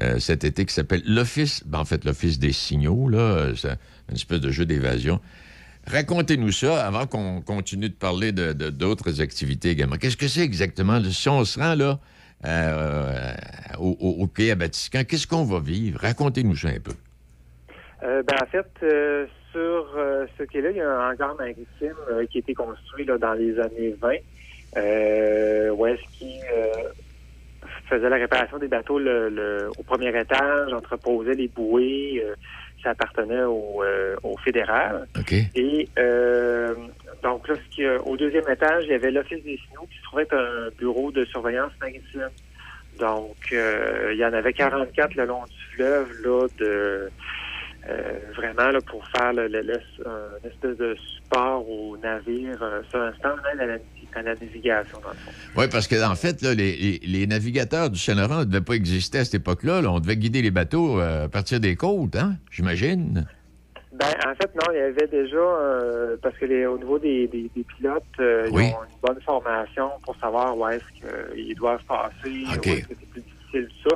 euh, 0.02 0.20
cet 0.20 0.44
été 0.44 0.66
qui 0.66 0.74
s'appelle 0.74 1.04
l'Office, 1.06 1.64
ben, 1.66 1.80
en 1.80 1.86
fait, 1.86 2.04
l'Office 2.06 2.40
des 2.40 2.52
signaux, 2.54 3.10
là, 3.10 3.20
euh, 3.20 3.56
c'est 3.56 3.70
une 4.10 4.16
espèce 4.16 4.40
de 4.40 4.50
jeu 4.50 4.66
d'évasion. 4.66 5.20
Racontez-nous 5.86 6.52
ça 6.52 6.86
avant 6.86 7.06
qu'on 7.08 7.42
continue 7.42 7.90
de 7.90 7.94
parler 7.94 8.32
de- 8.32 8.54
d'autres 8.70 9.20
activités 9.22 9.70
également. 9.70 9.98
Qu'est-ce 9.98 10.18
que 10.18 10.28
c'est 10.28 10.42
exactement? 10.42 11.02
Si 11.04 11.28
on 11.30 11.44
se 11.44 11.60
rend 11.60 11.76
là, 11.76 12.00
euh, 12.46 13.34
au, 13.80 13.98
au- 14.00 14.24
au 14.24 14.28
quai 14.28 14.52
à 14.52 14.56
Batiscan, 14.56 15.04
qu'est-ce 15.04 15.28
qu'on 15.28 15.44
va 15.44 15.60
vivre? 15.60 16.00
Racontez-nous 16.02 16.56
ça 16.56 16.70
un 16.70 16.80
peu. 16.80 16.94
Euh, 18.04 18.24
ben, 18.24 18.38
en 18.42 18.46
fait, 18.48 18.68
euh, 18.84 19.26
sur 19.52 19.88
euh, 19.98 20.26
ce 20.38 20.44
quai-là, 20.44 20.72
il 20.72 20.78
y 20.78 20.82
a 20.82 20.90
un 20.90 21.12
hangar 21.12 21.36
maritime 21.38 21.96
euh, 22.12 22.26
qui 22.26 22.38
a 22.38 22.40
été 22.40 22.54
construit 22.54 23.06
là, 23.06 23.18
dans 23.18 23.34
les 23.34 23.60
années 23.60 23.96
20, 24.02 24.16
euh, 24.78 25.70
où 25.72 25.86
est-ce 25.88 26.02
qu'il 26.18 26.42
euh, 26.54 26.90
faisait 27.90 28.10
la 28.10 28.16
réparation 28.18 28.58
des 28.58 28.68
bateaux 28.68 29.00
le, 29.00 29.30
le- 29.30 29.70
au 29.78 29.84
premier 29.84 30.18
étage, 30.20 30.74
entreposait 30.74 31.36
les 31.36 31.48
bouées, 31.50 32.24
ça 32.84 32.92
appartenait 32.92 33.44
au, 33.44 33.84
au 34.24 34.38
fédéral. 34.38 35.08
Et 35.56 35.90
donc 37.24 37.48
là, 37.48 37.56
ce 37.76 37.84
a- 37.84 38.02
au 38.02 38.18
deuxième 38.18 38.50
étage, 38.50 38.86
il 38.86 38.92
y 38.92 38.96
avait 38.96 39.12
l'Office 39.12 39.44
des 39.44 39.60
signaux 39.68 39.88
qui 39.92 39.98
se 39.98 40.04
trouvait 40.04 40.24
être 40.24 40.36
un 40.36 40.70
bureau 40.78 41.12
de 41.12 41.26
surveillance 41.26 41.74
maritime. 41.82 42.30
Donc, 43.00 43.36
il 43.52 44.16
y 44.18 44.26
en 44.26 44.34
avait 44.34 44.54
44 44.54 45.16
le 45.16 45.26
long 45.26 45.44
du 45.44 45.76
fleuve, 45.76 46.10
là, 46.24 46.48
de 46.58 47.12
euh, 47.92 48.20
vraiment 48.36 48.70
là, 48.72 48.80
pour 48.82 49.06
faire 49.10 49.34
le, 49.34 49.48
le- 49.48 49.62
le- 49.62 50.08
un 50.08 50.48
espèce 50.48 50.78
de 50.78 50.96
support 50.96 51.70
au 51.70 51.98
navire. 51.98 52.58
Euh, 52.62 52.82
c'est 52.92 52.98
un 52.98 53.14
stand 53.16 53.40
à 53.52 53.56
la, 53.66 53.74
à 53.74 54.22
la 54.22 54.36
navigation, 54.36 55.00
dans 55.02 55.10
le 55.10 55.16
fond. 55.16 55.32
Oui, 55.58 55.66
parce 55.72 55.88
que 55.88 56.04
en 56.04 56.16
fait, 56.16 56.42
là, 56.42 56.54
les, 56.54 56.76
les- 56.76 57.00
les 57.04 57.28
navigateurs 57.28 57.90
du 57.90 58.00
Saint-Laurent 58.00 58.40
ne 58.40 58.44
devaient 58.46 58.62
pas 58.62 58.74
exister 58.76 59.20
à 59.20 59.26
cette 59.26 59.36
époque-là. 59.36 59.82
là. 59.82 59.92
On 59.92 60.00
devait 60.00 60.18
guider 60.18 60.42
les 60.42 60.52
bateaux 60.52 61.00
euh, 61.00 61.26
à 61.26 61.30
partir 61.30 61.60
des 61.60 61.76
côtes, 61.76 62.16
hein? 62.16 62.36
J'imagine. 62.52 63.26
Ben, 63.94 64.08
en 64.26 64.34
fait, 64.36 64.50
non, 64.56 64.72
il 64.74 64.78
y 64.78 64.82
avait 64.82 65.08
déjà, 65.08 65.36
euh, 65.38 66.16
parce 66.22 66.36
que 66.38 66.46
les, 66.46 66.66
au 66.66 66.78
niveau 66.78 66.98
des, 66.98 67.28
des, 67.28 67.52
des 67.56 67.64
pilotes, 67.64 68.04
euh, 68.22 68.48
Oui. 68.52 68.68
ils 68.68 68.74
ont 68.74 68.84
une 68.84 69.00
bonne 69.14 69.22
formation 69.22 69.90
pour 70.04 70.16
savoir 70.16 70.58
où 70.58 70.66
est-ce 70.70 70.84
qu'ils 71.34 71.56
doivent 71.56 71.84
passer, 71.84 72.12
où 72.26 72.52
est-ce 72.54 72.58
que 72.60 72.96
c'est 73.00 73.10
plus 73.10 73.22
difficile, 73.22 73.68
tout 73.84 73.90
ça. 73.90 73.96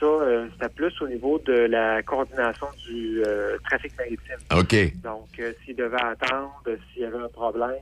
Ça, 0.00 0.06
euh, 0.06 0.46
c'était 0.52 0.72
plus 0.74 1.02
au 1.02 1.08
niveau 1.08 1.38
de 1.40 1.52
la 1.52 2.02
coordination 2.02 2.66
du 2.88 3.22
euh, 3.26 3.58
trafic 3.68 3.92
maritime. 3.98 4.38
OK. 4.50 5.02
Donc, 5.02 5.28
euh, 5.38 5.52
s'ils 5.62 5.76
devaient 5.76 6.00
attendre, 6.00 6.62
euh, 6.66 6.76
s'il 6.92 7.02
y 7.02 7.04
avait 7.04 7.18
un 7.18 7.28
problème, 7.28 7.74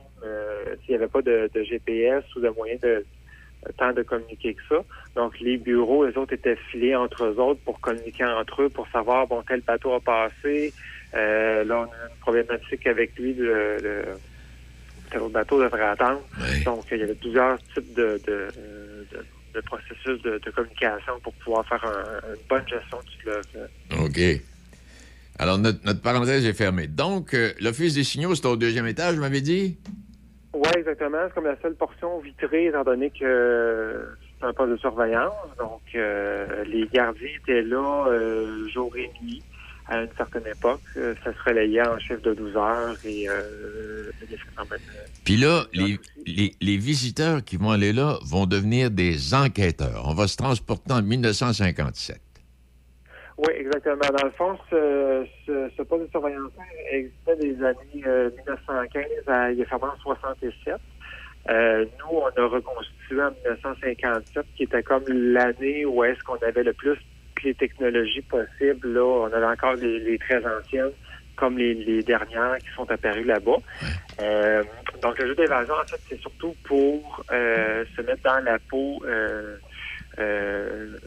s'il 0.83 0.89
n'y 0.89 0.95
avait 0.95 1.07
pas 1.07 1.21
de, 1.21 1.49
de 1.53 1.63
GPS 1.63 2.23
ou 2.35 2.41
de 2.41 2.49
moyen 2.49 2.75
de 2.83 3.05
temps 3.77 3.93
de 3.93 4.03
communiquer 4.03 4.53
que 4.53 4.61
ça. 4.67 4.83
Donc, 5.15 5.39
les 5.39 5.57
bureaux, 5.57 6.05
les 6.05 6.17
autres 6.17 6.33
étaient 6.33 6.57
filés 6.71 6.95
entre 6.95 7.23
eux 7.23 7.39
autres 7.39 7.61
pour 7.63 7.79
communiquer 7.79 8.25
entre 8.25 8.63
eux, 8.63 8.69
pour 8.69 8.87
savoir, 8.89 9.25
bon, 9.27 9.41
tel 9.47 9.61
bateau 9.61 9.93
a 9.93 10.01
passé. 10.01 10.73
Là, 11.13 11.63
on 11.69 11.83
a 11.83 12.09
une 12.09 12.19
problématique 12.19 12.85
avec 12.85 13.17
lui, 13.17 13.33
le, 13.33 13.77
le, 13.81 14.03
tel 15.09 15.21
autre 15.21 15.33
bateau 15.33 15.61
devrait 15.61 15.87
attendre. 15.87 16.21
Donc, 16.65 16.85
il 16.91 16.97
y 16.99 17.03
avait 17.03 17.15
plusieurs 17.15 17.57
types 17.73 17.93
de, 17.93 18.19
de, 18.27 18.47
de 19.53 19.61
processus 19.61 20.21
de, 20.23 20.39
de 20.43 20.51
communication 20.51 21.13
pour 21.23 21.33
pouvoir 21.35 21.67
faire 21.67 21.83
un- 21.85 22.33
une 22.33 22.41
bonne 22.49 22.67
gestion 22.67 22.97
du 23.09 23.21
fleuve. 23.21 23.43
OK. 24.05 24.41
Alors, 25.37 25.57
notre, 25.57 25.79
notre 25.85 26.01
parenthèse 26.01 26.45
est 26.45 26.53
fermée. 26.53 26.87
Donc, 26.87 27.33
euh, 27.33 27.51
l'Office 27.61 27.93
des 27.95 28.03
signaux, 28.03 28.35
c'est 28.35 28.45
au 28.45 28.55
deuxième 28.57 28.87
étage, 28.87 29.15
vous 29.15 29.21
m'avez 29.21 29.41
dit? 29.41 29.77
Oui, 30.53 30.69
exactement. 30.75 31.17
C'est 31.27 31.33
comme 31.35 31.45
la 31.45 31.59
seule 31.61 31.75
portion 31.75 32.19
vitrée, 32.19 32.65
étant 32.65 32.83
donné 32.83 33.09
que 33.11 34.05
c'est 34.39 34.45
un 34.47 34.53
poste 34.53 34.71
de 34.71 34.77
surveillance. 34.77 35.33
Donc, 35.57 35.81
euh, 35.95 36.63
les 36.65 36.87
gardiens 36.87 37.29
étaient 37.41 37.61
là 37.61 38.07
euh, 38.09 38.67
jour 38.67 38.91
et 38.97 39.09
nuit 39.21 39.41
à 39.89 40.01
une 40.03 40.09
certaine 40.17 40.45
époque. 40.47 40.81
Euh, 40.97 41.15
ça 41.23 41.33
se 41.33 41.49
relayait 41.49 41.81
en 41.87 41.97
chiffre 41.99 42.21
de 42.21 42.33
12 42.33 42.55
heures 42.55 42.95
et 43.05 43.27
euh, 43.27 44.11
il 44.23 44.31
y 44.31 44.35
euh, 44.35 44.77
Puis 45.25 45.37
là, 45.37 45.63
les, 45.73 45.99
les- 46.25 46.53
les 46.61 46.77
visiteurs 46.77 47.43
qui 47.43 47.57
vont 47.57 47.71
aller 47.71 47.91
là 47.93 48.17
vont 48.23 48.45
devenir 48.45 48.91
des 48.91 49.33
enquêteurs. 49.33 50.03
On 50.05 50.13
va 50.13 50.27
se 50.27 50.37
transporter 50.37 50.93
en 50.93 51.01
1957. 51.01 52.19
Oui, 53.39 53.53
exactement. 53.57 53.95
Dans 54.17 54.25
le 54.25 54.31
fond, 54.31 54.57
ce, 54.69 55.25
ce, 55.47 55.69
ce 55.77 55.81
poste 55.83 56.03
de 56.05 56.09
surveillance 56.11 56.51
existait 56.91 57.35
des 57.37 57.63
années 57.63 58.03
euh, 58.05 58.29
1915 58.37 59.03
à 59.27 59.51
il 59.51 59.61
est 59.61 59.65
fermé 59.65 59.85
en 59.85 59.97
67. 60.01 60.75
Euh, 61.49 61.85
nous, 61.99 62.17
on 62.17 62.27
a 62.27 62.47
reconstitué 62.47 63.21
en 63.21 63.31
1957, 63.31 64.45
qui 64.57 64.63
était 64.63 64.83
comme 64.83 65.03
l'année 65.07 65.85
où 65.85 66.03
est-ce 66.03 66.21
qu'on 66.25 66.35
avait 66.45 66.63
le 66.63 66.73
plus 66.73 66.97
les 67.43 67.53
technologies 67.53 68.21
possibles. 68.21 68.93
Là, 68.93 69.03
on 69.03 69.31
avait 69.33 69.45
encore 69.45 69.73
les, 69.75 69.99
les 69.99 70.17
très 70.17 70.43
anciennes, 70.45 70.91
comme 71.35 71.57
les, 71.57 71.73
les 71.73 72.03
dernières 72.03 72.57
qui 72.59 72.69
sont 72.75 72.89
apparues 72.91 73.23
là-bas. 73.23 73.57
Euh, 74.21 74.63
donc, 75.01 75.17
le 75.19 75.27
jeu 75.27 75.35
d'évasion, 75.35 75.73
en 75.73 75.87
fait, 75.87 75.99
c'est 76.09 76.19
surtout 76.19 76.55
pour 76.65 77.23
euh, 77.31 77.85
se 77.95 78.01
mettre 78.01 78.23
dans 78.23 78.43
la 78.43 78.59
peau 78.59 79.01
euh, 79.05 79.57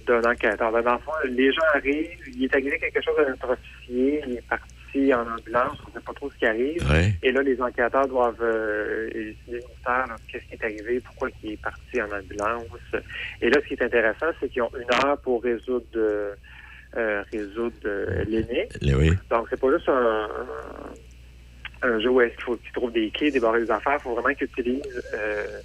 d'un 0.07 0.23
enquêteur. 0.31 0.73
Dans 0.73 0.78
le 0.78 0.99
fond, 0.99 1.12
les 1.28 1.52
gens 1.52 1.62
arrivent, 1.75 2.19
il 2.35 2.44
est 2.44 2.55
arrivé 2.55 2.78
quelque 2.78 3.02
chose 3.02 3.19
à 3.19 3.28
notre 3.28 3.51
officier, 3.51 4.23
il 4.27 4.36
est 4.39 4.49
parti 4.49 4.75
en 5.15 5.27
ambulance, 5.27 5.79
on 5.87 5.89
ne 5.89 5.95
sait 5.95 6.05
pas 6.05 6.12
trop 6.12 6.31
ce 6.31 6.37
qui 6.37 6.47
arrive. 6.47 6.91
Ouais. 6.91 7.15
Et 7.23 7.33
là, 7.33 7.43
les 7.43 7.61
enquêteurs 7.61 8.07
doivent 8.09 8.43
euh, 8.43 9.09
élucider 9.15 9.61
qu'est-ce 10.29 10.45
qui 10.45 10.55
est 10.55 10.65
arrivé, 10.65 11.01
pourquoi 11.01 11.29
il 11.43 11.53
est 11.53 11.62
parti 11.62 12.01
en 12.01 12.11
ambulance. 12.11 12.67
Et 13.41 13.49
là, 13.49 13.59
ce 13.62 13.67
qui 13.69 13.75
est 13.75 13.83
intéressant, 13.83 14.27
c'est 14.39 14.49
qu'ils 14.49 14.62
ont 14.62 14.71
une 14.77 14.93
heure 14.95 15.19
pour 15.19 15.43
résoudre, 15.43 15.87
euh, 15.97 16.35
euh, 16.97 17.23
résoudre 17.33 18.25
l'énigme. 18.27 18.99
Oui. 18.99 19.11
Donc, 19.31 19.47
c'est 19.51 19.61
pas 19.61 19.73
juste 19.73 19.89
un, 19.89 20.29
un, 21.83 21.89
un 21.89 22.01
jeu 22.01 22.11
où 22.11 22.21
est-ce 22.21 22.35
qu'il 22.35 22.45
faut 22.45 22.57
qu'ils 22.57 22.73
trouvent 22.73 22.93
des 22.93 23.11
clés, 23.11 23.31
débarrer 23.31 23.62
des 23.62 23.71
affaires. 23.71 23.97
Il 23.99 24.03
faut 24.03 24.15
vraiment 24.15 24.35
qu'ils 24.35 24.47
utilisent 24.47 25.03
euh, 25.15 25.61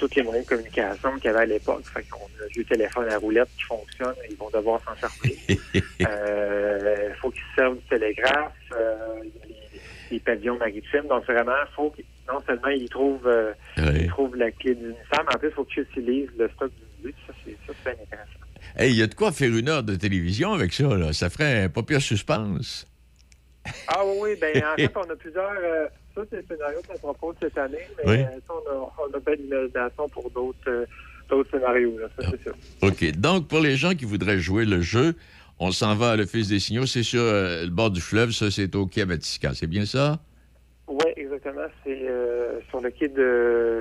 tous 0.00 0.14
les 0.16 0.22
moyens 0.22 0.46
de 0.46 0.48
communication 0.48 1.14
qu'il 1.16 1.26
y 1.26 1.28
avait 1.28 1.40
à 1.40 1.46
l'époque. 1.46 1.84
Fait 1.92 2.02
qu'on 2.08 2.24
a 2.42 2.48
du 2.48 2.64
téléphone 2.64 3.08
à 3.10 3.18
roulette 3.18 3.48
qui 3.56 3.64
fonctionne, 3.64 4.14
ils 4.30 4.36
vont 4.36 4.50
devoir 4.50 4.80
s'en 4.84 4.96
servir. 4.96 5.36
Euh, 6.00 7.10
Il 7.10 7.14
faut 7.20 7.30
qu'ils 7.30 7.42
se 7.42 7.54
servent 7.56 7.76
du 7.76 7.84
télégraphe, 7.84 8.52
euh, 8.72 8.96
les, 9.22 9.80
les 10.10 10.20
pavillons 10.20 10.56
maritimes. 10.56 11.06
Donc, 11.08 11.24
vraiment, 11.24 11.52
il 11.68 11.74
faut 11.74 11.90
qu'ils, 11.90 12.06
non 12.26 12.40
seulement 12.46 12.68
ils 12.68 12.88
trouvent, 12.88 13.26
euh, 13.26 13.52
ils 13.76 14.08
trouvent 14.08 14.34
la 14.36 14.50
clé 14.50 14.74
ministère, 14.74 15.22
mais 15.26 15.34
en 15.34 15.38
plus, 15.38 15.48
il 15.48 15.54
faut 15.54 15.64
qu'ils 15.64 15.82
utilisent 15.82 16.30
le 16.38 16.48
stock 16.48 16.70
du 16.70 17.02
but. 17.08 17.16
Ça, 17.26 17.34
c'est, 17.44 17.90
intéressant. 17.90 18.30
Hey, 18.76 18.92
il 18.92 18.96
y 18.96 19.02
a 19.02 19.06
de 19.06 19.14
quoi 19.14 19.30
faire 19.32 19.54
une 19.54 19.68
heure 19.68 19.82
de 19.82 19.94
télévision 19.94 20.52
avec 20.54 20.72
ça, 20.72 20.96
là? 20.96 21.12
Ça 21.12 21.28
ferait 21.28 21.64
un 21.64 21.68
pas 21.68 21.82
pire 21.82 22.00
suspense. 22.00 22.86
Ah 23.88 24.00
oui, 24.04 24.16
oui, 24.20 24.30
ben 24.40 24.64
en 24.64 24.76
fait, 24.76 24.96
on 24.96 25.10
a 25.10 25.16
plusieurs. 25.16 25.90
Ça, 26.14 26.22
c'est 26.30 26.36
le 26.36 26.44
scénario 26.48 26.78
qu'on 26.88 26.98
propose 26.98 27.36
cette 27.40 27.56
année, 27.58 27.78
mais 27.98 28.10
Oui. 28.10 28.18
euh, 28.20 28.38
ça, 28.46 28.52
on 28.54 28.70
a, 28.70 28.92
on 28.98 29.14
a 29.16 29.34
imagination 29.34 30.08
pour 30.08 30.30
d'autres, 30.30 30.58
euh, 30.68 30.84
d'autres 31.28 31.50
scénarios. 31.50 31.98
Là, 31.98 32.08
ça, 32.18 32.28
c'est 32.30 32.42
sûr. 32.42 32.54
OK. 32.82 33.12
Donc, 33.18 33.48
pour 33.48 33.60
les 33.60 33.76
gens 33.76 33.94
qui 33.94 34.04
voudraient 34.04 34.38
jouer 34.38 34.64
le 34.64 34.80
jeu, 34.80 35.14
on 35.58 35.70
s'en 35.72 35.94
va 35.94 36.12
à 36.12 36.16
l'Office 36.16 36.48
des 36.48 36.58
signaux. 36.58 36.86
C'est 36.86 37.02
sur 37.02 37.20
euh, 37.22 37.64
le 37.64 37.70
bord 37.70 37.90
du 37.90 38.00
fleuve. 38.00 38.30
Ça, 38.32 38.50
c'est 38.50 38.74
au 38.74 38.86
quai 38.86 39.04
Batiscan. 39.04 39.52
C'est 39.54 39.66
bien 39.66 39.84
ça? 39.84 40.18
Oui, 40.88 41.04
exactement. 41.16 41.66
C'est 41.84 42.08
euh, 42.08 42.58
sur 42.70 42.80
le 42.80 42.90
quai 42.90 43.08
de, 43.08 43.80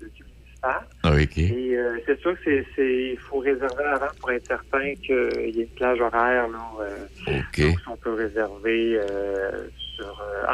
du 0.00 0.24
ministère. 0.24 0.82
Ah, 1.04 1.12
OK. 1.14 1.38
Et 1.38 1.76
euh, 1.76 1.98
c'est 2.06 2.18
sûr 2.20 2.34
que 2.42 2.64
c'est, 2.74 3.10
il 3.12 3.18
faut 3.18 3.38
réserver 3.38 3.84
avant 3.84 4.06
pour 4.18 4.30
être 4.32 4.46
certain 4.46 4.94
qu'il 4.96 5.54
y 5.54 5.60
ait 5.60 5.64
une 5.64 5.68
plage 5.76 6.00
horaire. 6.00 6.48
Là, 6.48 6.72
OK. 7.28 7.60
donc, 7.60 7.76
on 7.90 7.96
peut 7.96 8.14
réserver 8.14 8.98
sur 10.02 10.20
euh, 10.20 10.46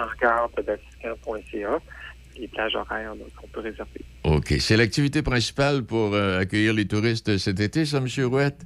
les 2.39 2.49
plages 2.49 2.77
horaires 2.77 3.13
qu'on 3.41 3.49
peut 3.49 3.61
réserver. 3.61 4.01
OK. 4.25 4.55
C'est 4.61 4.77
l'activité 4.77 5.23
principale 5.23 5.85
pour 5.85 6.15
euh, 6.15 6.41
accueillir 6.41 6.73
les 6.73 6.87
touristes 6.87 7.37
cet 7.39 7.61
été, 7.61 7.85
ça, 7.85 7.99
M. 7.99 8.07
Rouette? 8.27 8.65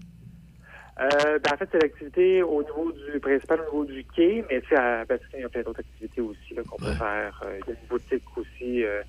Euh, 1.01 1.39
ben, 1.39 1.55
en 1.55 1.57
fait, 1.57 1.69
c'est 1.73 1.83
l'activité 1.83 2.43
au 2.43 2.63
niveau 2.63 2.93
du 2.93 3.19
principal, 3.19 3.61
au 3.61 3.65
niveau 3.65 3.85
du 3.87 4.05
quai, 4.15 4.45
mais 4.51 4.61
tu 4.61 4.69
sais, 4.69 4.77
à 4.77 5.05
Vatican, 5.05 5.39
il 5.39 5.41
y 5.41 5.45
a 5.45 5.49
plein 5.49 5.63
d'autres 5.63 5.81
activités 5.81 6.21
aussi 6.21 6.55
là, 6.55 6.63
qu'on 6.69 6.77
peut 6.77 6.93
faire. 6.93 7.43
Euh, 7.47 7.59
il 7.67 7.73
y 7.73 7.77
a 7.77 7.81
une 7.81 7.89
boutique 7.89 8.37
aussi 8.37 8.85
euh, 8.85 9.01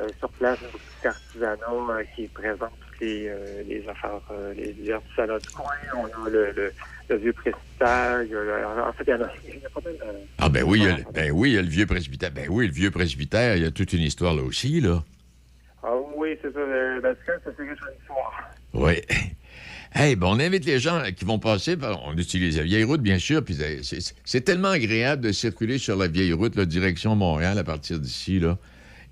euh, 0.00 0.08
sur 0.18 0.28
place, 0.30 0.58
une 0.62 0.68
boutique 0.68 0.88
d'artisanat 1.02 1.56
euh, 1.70 2.04
qui 2.16 2.26
présente 2.28 2.70
toutes 2.80 3.00
les, 3.00 3.28
euh, 3.28 3.62
les 3.68 3.86
affaires, 3.88 4.20
les, 4.56 4.72
les 4.72 4.92
artisanats 4.92 5.38
du 5.38 5.48
coin. 5.48 5.70
On 5.96 6.26
a 6.26 6.30
le, 6.30 6.52
le, 6.52 6.72
le 7.10 7.16
vieux 7.16 7.32
presbytère. 7.32 8.18
le- 8.18 8.66
en 8.88 8.92
fait, 8.92 9.04
il 9.06 9.10
y 9.10 9.14
en 9.14 9.22
a, 9.22 9.30
il 9.46 9.54
y 9.54 9.58
en 9.62 9.66
a 9.66 9.70
pas 9.70 9.80
mal. 9.88 10.16
Ah, 10.38 10.48
ben 10.48 10.62
oui, 10.64 10.80
il 10.80 10.84
y 10.84 10.88
a, 10.88 10.96
le- 10.96 11.04
ben 11.12 11.30
oui, 11.32 11.50
il 11.50 11.54
y 11.54 11.58
a 11.58 11.62
le 11.62 11.68
vieux 11.68 11.86
presbytère. 11.86 12.30
Ben 12.30 12.46
oui, 12.48 12.66
le 12.66 12.72
vieux 12.72 12.90
presbytère, 12.90 13.56
il 13.56 13.62
y 13.62 13.66
a 13.66 13.70
toute 13.70 13.92
une 13.92 14.02
histoire 14.02 14.34
là 14.34 14.42
aussi, 14.42 14.80
là. 14.80 15.02
Ah 15.82 15.90
oui, 16.16 16.38
c'est 16.40 16.52
ça. 16.52 16.60
Le 16.60 17.00
Vatican, 17.00 17.32
ça 17.44 17.50
c'est 17.56 17.62
en 17.64 18.00
histoire. 18.00 18.50
Oui. 18.74 19.02
Hey, 19.94 20.16
ben 20.16 20.28
on 20.28 20.40
invite 20.40 20.64
les 20.64 20.78
gens 20.78 21.02
qui 21.14 21.24
vont 21.26 21.38
passer. 21.38 21.76
par- 21.76 22.02
On 22.04 22.16
utilise 22.16 22.56
la 22.56 22.62
vieille 22.62 22.84
route, 22.84 23.02
bien 23.02 23.18
sûr. 23.18 23.44
Puis 23.44 23.58
c'est 24.24 24.40
tellement 24.40 24.68
agréable 24.70 25.22
de 25.22 25.32
circuler 25.32 25.76
sur 25.78 25.96
la 25.96 26.08
vieille 26.08 26.32
route, 26.32 26.56
la 26.56 26.64
direction 26.64 27.14
Montréal, 27.14 27.58
à 27.58 27.64
partir 27.64 27.98
d'ici, 27.98 28.38
là. 28.38 28.56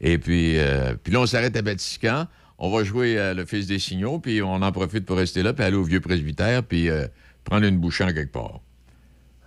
Et 0.00 0.18
puis, 0.18 0.58
euh, 0.58 0.94
puis 1.02 1.12
là, 1.12 1.20
on 1.20 1.26
s'arrête 1.26 1.56
à 1.56 1.62
Batiscan. 1.62 2.26
On 2.58 2.70
va 2.70 2.84
jouer 2.84 3.18
à 3.18 3.32
l'Office 3.34 3.66
des 3.66 3.78
signaux, 3.78 4.18
puis 4.18 4.42
on 4.42 4.54
en 4.62 4.72
profite 4.72 5.06
pour 5.06 5.16
rester 5.16 5.42
là, 5.42 5.52
puis 5.52 5.64
aller 5.64 5.76
au 5.76 5.82
vieux 5.82 6.00
presbytère, 6.00 6.62
puis 6.62 6.88
euh, 6.90 7.06
prendre 7.44 7.66
une 7.66 7.78
bouchée 7.78 8.04
en 8.04 8.12
quelque 8.12 8.32
part. 8.32 8.60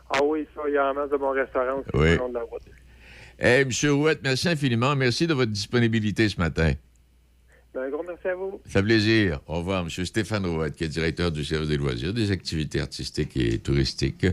Ah 0.10 0.20
oui, 0.24 0.48
ça, 0.56 0.62
il 0.68 0.74
y 0.74 0.78
a 0.78 0.88
un 0.90 0.94
masse 0.94 1.10
de 1.12 1.18
bons 1.18 1.32
restaurants 1.32 1.80
aussi 1.80 1.90
Oui. 1.94 2.10
le 2.12 2.18
long 2.18 2.30
de 2.30 2.34
la 2.36 2.42
route. 2.44 2.62
Hey, 3.40 3.62
M. 3.64 3.92
Rouette, 3.92 4.20
merci 4.24 4.48
infiniment. 4.48 4.96
Merci 4.96 5.26
de 5.28 5.34
votre 5.34 5.52
disponibilité 5.52 6.30
ce 6.30 6.40
matin. 6.40 6.74
Ben, 7.74 7.82
un 7.82 7.90
gros 7.90 8.04
merci 8.08 8.28
à 8.28 8.36
vous. 8.36 8.62
Ça 8.66 8.80
fait 8.80 8.84
plaisir. 8.84 9.40
Au 9.48 9.56
revoir, 9.58 9.82
M. 9.82 9.90
Stéphane 10.06 10.46
Rouette, 10.46 10.76
qui 10.76 10.84
est 10.84 10.88
directeur 10.88 11.32
du 11.32 11.44
service 11.44 11.70
des 11.70 11.78
loisirs, 11.78 12.14
des 12.14 12.30
activités 12.32 12.80
artistiques 12.80 13.36
et 13.36 13.58
touristiques 13.58 14.28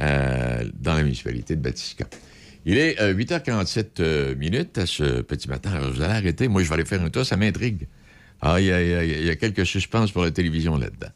euh, 0.00 0.64
dans 0.74 0.94
la 0.94 1.02
municipalité 1.02 1.54
de 1.56 1.60
Batiscan. 1.60 2.06
Il 2.66 2.76
est 2.78 3.00
euh, 3.00 3.14
8h47 3.14 3.86
euh, 4.00 4.34
minutes 4.34 4.76
à 4.78 4.86
ce 4.86 5.22
petit 5.22 5.48
matin. 5.48 5.72
Alors, 5.72 5.90
vous 5.92 6.02
allez 6.02 6.12
arrêter. 6.14 6.48
Moi, 6.48 6.62
je 6.62 6.68
vais 6.68 6.74
aller 6.74 6.84
faire 6.84 7.02
un 7.02 7.10
tour. 7.10 7.24
Ça 7.24 7.36
m'intrigue. 7.36 7.86
Ah, 8.42 8.60
il 8.60 8.66
y, 8.66 8.68
y 8.68 9.26
y 9.26 9.30
a 9.30 9.36
quelques 9.36 9.66
suspens 9.66 10.06
pour 10.12 10.22
la 10.22 10.30
télévision 10.30 10.76
là-dedans. 10.76 11.10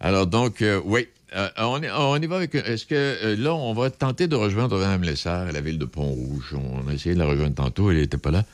Alors, 0.00 0.26
donc, 0.26 0.62
euh, 0.62 0.80
oui. 0.84 1.08
Euh, 1.36 1.48
on, 1.58 1.82
y- 1.82 2.26
va 2.26 2.36
avec. 2.36 2.54
Est-ce 2.54 2.86
que 2.86 3.34
là, 3.36 3.54
on 3.54 3.72
va 3.72 3.90
tenter 3.90 4.28
de 4.28 4.36
rejoindre 4.36 4.78
Mme 4.78 5.02
Lessard 5.02 5.48
à 5.48 5.52
la 5.52 5.60
ville 5.60 5.78
de 5.78 5.84
Pont-Rouge? 5.84 6.54
On 6.54 6.88
a 6.88 6.92
essayé 6.92 7.14
de 7.14 7.20
la 7.20 7.26
rejoindre 7.26 7.54
tantôt. 7.54 7.90
Elle 7.90 7.98
n'était 7.98 8.18
pas 8.18 8.30
là. 8.30 8.44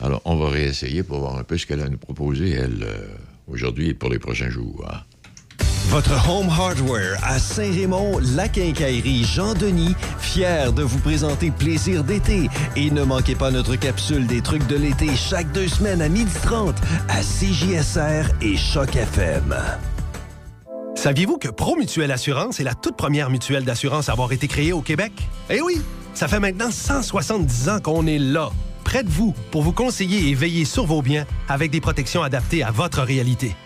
Alors, 0.00 0.22
on 0.24 0.36
va 0.36 0.48
réessayer 0.50 1.02
pour 1.02 1.18
voir 1.18 1.36
un 1.36 1.42
peu 1.44 1.58
ce 1.58 1.66
qu'elle 1.66 1.80
a 1.80 1.86
à 1.86 1.88
nous 1.88 1.98
proposer, 1.98 2.50
elle, 2.50 2.86
aujourd'hui 3.48 3.88
et 3.88 3.94
pour 3.94 4.10
les 4.10 4.20
prochains 4.20 4.50
jours. 4.50 4.86
Votre 5.88 6.28
Home 6.28 6.50
Hardware 6.50 7.16
à 7.22 7.38
Saint-Raymond, 7.38 8.18
la 8.36 8.46
quincaillerie 8.46 9.24
Jean-Denis, 9.24 9.96
fier 10.20 10.70
de 10.74 10.82
vous 10.82 10.98
présenter 10.98 11.50
Plaisir 11.50 12.04
d'été. 12.04 12.50
Et 12.76 12.90
ne 12.90 13.04
manquez 13.04 13.34
pas 13.34 13.50
notre 13.50 13.74
capsule 13.74 14.26
des 14.26 14.42
trucs 14.42 14.66
de 14.66 14.76
l'été 14.76 15.16
chaque 15.16 15.50
deux 15.52 15.66
semaines 15.66 16.02
à 16.02 16.10
12h30 16.10 16.74
à 17.08 17.22
CJSR 17.22 18.30
et 18.42 18.58
Choc 18.58 18.96
FM. 18.96 19.56
Saviez-vous 20.94 21.38
que 21.38 21.48
Promutuelle 21.48 22.12
Assurance 22.12 22.60
est 22.60 22.64
la 22.64 22.74
toute 22.74 22.98
première 22.98 23.30
mutuelle 23.30 23.64
d'assurance 23.64 24.10
à 24.10 24.12
avoir 24.12 24.30
été 24.32 24.46
créée 24.46 24.74
au 24.74 24.82
Québec? 24.82 25.12
Eh 25.48 25.62
oui! 25.62 25.80
Ça 26.12 26.28
fait 26.28 26.40
maintenant 26.40 26.70
170 26.70 27.70
ans 27.70 27.80
qu'on 27.80 28.06
est 28.06 28.18
là, 28.18 28.50
près 28.84 29.04
de 29.04 29.10
vous, 29.10 29.34
pour 29.50 29.62
vous 29.62 29.72
conseiller 29.72 30.28
et 30.28 30.34
veiller 30.34 30.66
sur 30.66 30.84
vos 30.84 31.00
biens 31.00 31.24
avec 31.48 31.70
des 31.70 31.80
protections 31.80 32.22
adaptées 32.22 32.62
à 32.62 32.72
votre 32.72 33.00
réalité? 33.00 33.56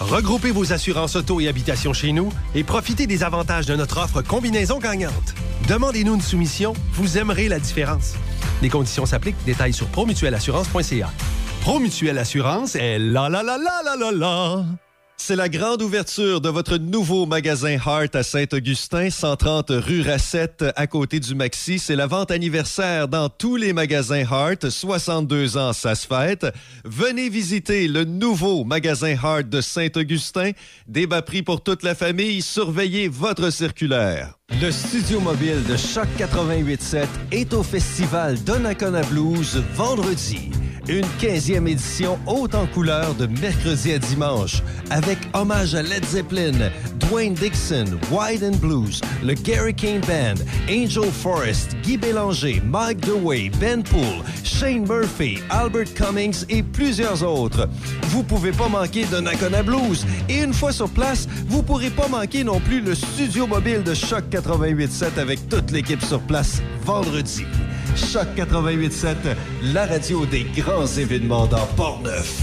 Regroupez 0.00 0.50
vos 0.50 0.72
assurances 0.72 1.14
auto 1.16 1.40
et 1.40 1.48
habitation 1.48 1.92
chez 1.92 2.12
nous 2.12 2.32
et 2.54 2.64
profitez 2.64 3.06
des 3.06 3.22
avantages 3.22 3.66
de 3.66 3.76
notre 3.76 4.02
offre 4.02 4.22
combinaison 4.22 4.78
gagnante. 4.78 5.34
Demandez-nous 5.68 6.14
une 6.14 6.20
soumission, 6.20 6.72
vous 6.94 7.18
aimerez 7.18 7.48
la 7.48 7.58
différence. 7.58 8.14
Les 8.62 8.70
conditions 8.70 9.06
s'appliquent, 9.06 9.44
détails 9.44 9.74
sur 9.74 9.86
promutuellassurance.ca. 9.88 11.10
Promutuelle 11.60 12.18
Assurance 12.18 12.74
est 12.74 12.98
la 12.98 13.28
la 13.28 13.42
la 13.42 13.58
la 13.58 13.82
la 13.84 13.96
la 13.96 14.10
la. 14.10 14.89
C'est 15.22 15.36
la 15.36 15.50
grande 15.50 15.82
ouverture 15.82 16.40
de 16.40 16.48
votre 16.48 16.78
nouveau 16.78 17.26
magasin 17.26 17.76
Heart 17.76 18.16
à 18.16 18.22
Saint-Augustin, 18.22 19.10
130 19.10 19.66
rue 19.68 20.00
Racette, 20.00 20.64
à 20.76 20.86
côté 20.86 21.20
du 21.20 21.34
Maxi. 21.34 21.78
C'est 21.78 21.94
la 21.94 22.06
vente 22.06 22.30
anniversaire 22.30 23.06
dans 23.06 23.28
tous 23.28 23.56
les 23.56 23.74
magasins 23.74 24.24
Heart. 24.24 24.70
62 24.70 25.58
ans, 25.58 25.74
ça 25.74 25.94
se 25.94 26.06
fête. 26.06 26.46
Venez 26.84 27.28
visiter 27.28 27.86
le 27.86 28.04
nouveau 28.04 28.64
magasin 28.64 29.14
Heart 29.14 29.50
de 29.50 29.60
Saint-Augustin. 29.60 30.52
Débat 30.88 31.20
prix 31.20 31.42
pour 31.42 31.62
toute 31.62 31.82
la 31.82 31.94
famille. 31.94 32.40
Surveillez 32.40 33.08
votre 33.08 33.50
circulaire. 33.50 34.39
Le 34.58 34.70
studio 34.72 35.20
mobile 35.20 35.62
de 35.68 35.76
Choc 35.76 36.08
88.7 36.18 37.06
est 37.30 37.54
au 37.54 37.62
festival 37.62 38.36
Donnacona 38.42 39.02
Blues 39.02 39.62
vendredi. 39.74 40.50
Une 40.88 41.06
15e 41.20 41.68
édition 41.68 42.18
haute 42.26 42.56
en 42.56 42.66
couleur 42.66 43.14
de 43.14 43.26
mercredi 43.26 43.92
à 43.92 43.98
dimanche 43.98 44.62
avec 44.90 45.18
hommage 45.34 45.76
à 45.76 45.82
Led 45.82 46.04
Zeppelin, 46.04 46.70
Dwayne 46.98 47.34
Dixon, 47.34 47.98
Wide 48.10 48.42
and 48.42 48.56
Blues, 48.56 49.00
le 49.22 49.34
Gary 49.34 49.72
Kane 49.72 50.00
Band, 50.00 50.42
Angel 50.68 51.10
Forrest, 51.12 51.76
Guy 51.82 51.96
Bélanger, 51.96 52.60
Mike 52.64 53.00
DeWay, 53.00 53.50
Ben 53.60 53.84
Poole, 53.84 54.24
Shane 54.42 54.86
Murphy, 54.86 55.38
Albert 55.50 55.94
Cummings 55.94 56.44
et 56.48 56.62
plusieurs 56.62 57.22
autres. 57.22 57.68
Vous 58.08 58.24
pouvez 58.24 58.52
pas 58.52 58.68
manquer 58.68 59.04
de 59.04 59.62
Blues 59.62 60.04
et 60.28 60.42
une 60.42 60.52
fois 60.52 60.72
sur 60.72 60.88
place, 60.88 61.28
vous 61.46 61.62
pourrez 61.62 61.90
pas 61.90 62.08
manquer 62.08 62.42
non 62.42 62.58
plus 62.58 62.80
le 62.80 62.94
studio 62.94 63.46
mobile 63.46 63.82
de 63.84 63.94
Choc 63.94 64.24
88.7 64.30 64.39
avec 65.18 65.48
toute 65.48 65.70
l'équipe 65.70 66.02
sur 66.02 66.20
place 66.20 66.62
vendredi. 66.82 67.44
Choc 67.94 68.26
88.7, 68.36 69.14
la 69.72 69.86
radio 69.86 70.24
des 70.26 70.44
grands 70.44 70.86
événements 70.86 71.46
dans 71.46 71.66
Port-Neuf. 71.76 72.40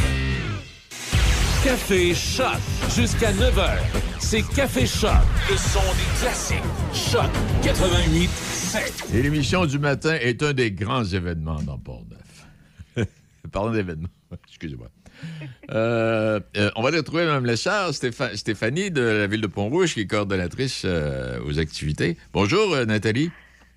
Café 1.64 2.14
Choc. 2.14 2.58
Jusqu'à 2.96 3.32
9h. 3.32 3.78
C'est 4.20 4.44
Café 4.44 4.86
Choc. 4.86 5.12
Le 5.50 5.58
son 5.58 5.80
des 5.80 6.20
classiques. 6.20 6.58
Choc 6.94 7.30
88 7.64 8.30
7. 8.30 9.08
Et 9.14 9.22
l'émission 9.24 9.66
du 9.66 9.80
matin 9.80 10.14
est 10.22 10.44
un 10.44 10.54
des 10.54 10.72
grands 10.72 11.04
événements 11.04 11.62
dans 11.62 11.78
Port-Neuf. 11.78 13.08
Parlons 13.52 13.72
d'événements. 13.72 14.10
Excusez-moi. 14.48 14.88
Euh, 15.70 16.40
euh, 16.56 16.72
on 16.78 16.82
va 16.82 16.92
retrouver 16.92 17.26
Mme 17.26 17.46
Lessard, 17.46 17.90
Stépha- 17.92 18.34
Stéphanie 18.38 18.90
de 18.90 19.02
la 19.02 19.28
ville 19.28 19.42
de 19.42 19.48
Pont-Rouge, 19.48 19.94
qui 19.96 20.00
est 20.02 20.08
coordonnatrice 20.08 20.84
euh, 20.86 21.40
aux 21.46 21.60
activités. 21.60 22.16
Bonjour, 22.32 22.74
Nathalie. 22.86 23.30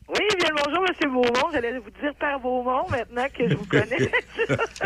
Oui, 0.09 0.20
bien 0.39 0.51
le 0.51 0.62
bonjour, 0.65 0.85
M. 0.86 1.10
Beaumont. 1.12 1.51
J'allais 1.52 1.78
vous 1.81 1.91
dire 2.01 2.15
Père 2.15 2.39
Beaumont 2.39 2.89
maintenant 2.91 3.27
que 3.36 3.49
je 3.49 3.55
vous 3.57 3.65
connais. 3.67 4.09
C'est 4.78 4.85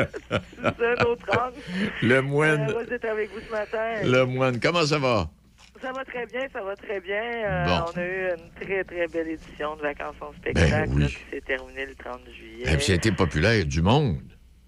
un 0.65 1.05
autre 1.05 1.27
angle. 1.31 1.57
Le 2.03 2.23
moine. 2.23 2.73
Vous 2.73 2.93
êtes 2.95 3.05
avec 3.05 3.31
vous 3.33 3.41
ce 3.47 3.51
matin. 3.53 4.03
Le 4.03 4.25
moine, 4.25 4.59
comment 4.59 4.87
ça 4.87 4.99
va? 4.99 5.29
Ça 5.83 5.93
va 5.93 6.05
très 6.07 6.25
bien, 6.27 6.41
ça 6.55 6.63
va 6.63 6.75
très 6.77 7.01
bien. 7.01 7.23
Euh, 7.23 7.67
Bon. 7.67 7.85
On 7.95 7.99
a 7.99 8.05
eu 8.07 8.29
une 8.31 8.67
très, 8.67 8.83
très 8.85 9.07
belle 9.09 9.29
édition 9.29 9.77
de 9.77 9.83
Vacances 9.83 10.17
en 10.23 10.33
spectacle 10.33 10.71
Ben 10.71 10.91
oui. 10.95 11.03
là, 11.03 11.09
qui 11.09 11.17
s'est 11.31 11.43
terminée 11.43 11.85
le 11.87 11.95
30 11.97 12.21
juillet. 12.35 12.77
Puis 12.77 12.85
ça 12.87 12.93
a 12.93 12.95
été 12.97 13.13
populaire, 13.13 13.67
du 13.67 13.83
monde. 13.83 14.17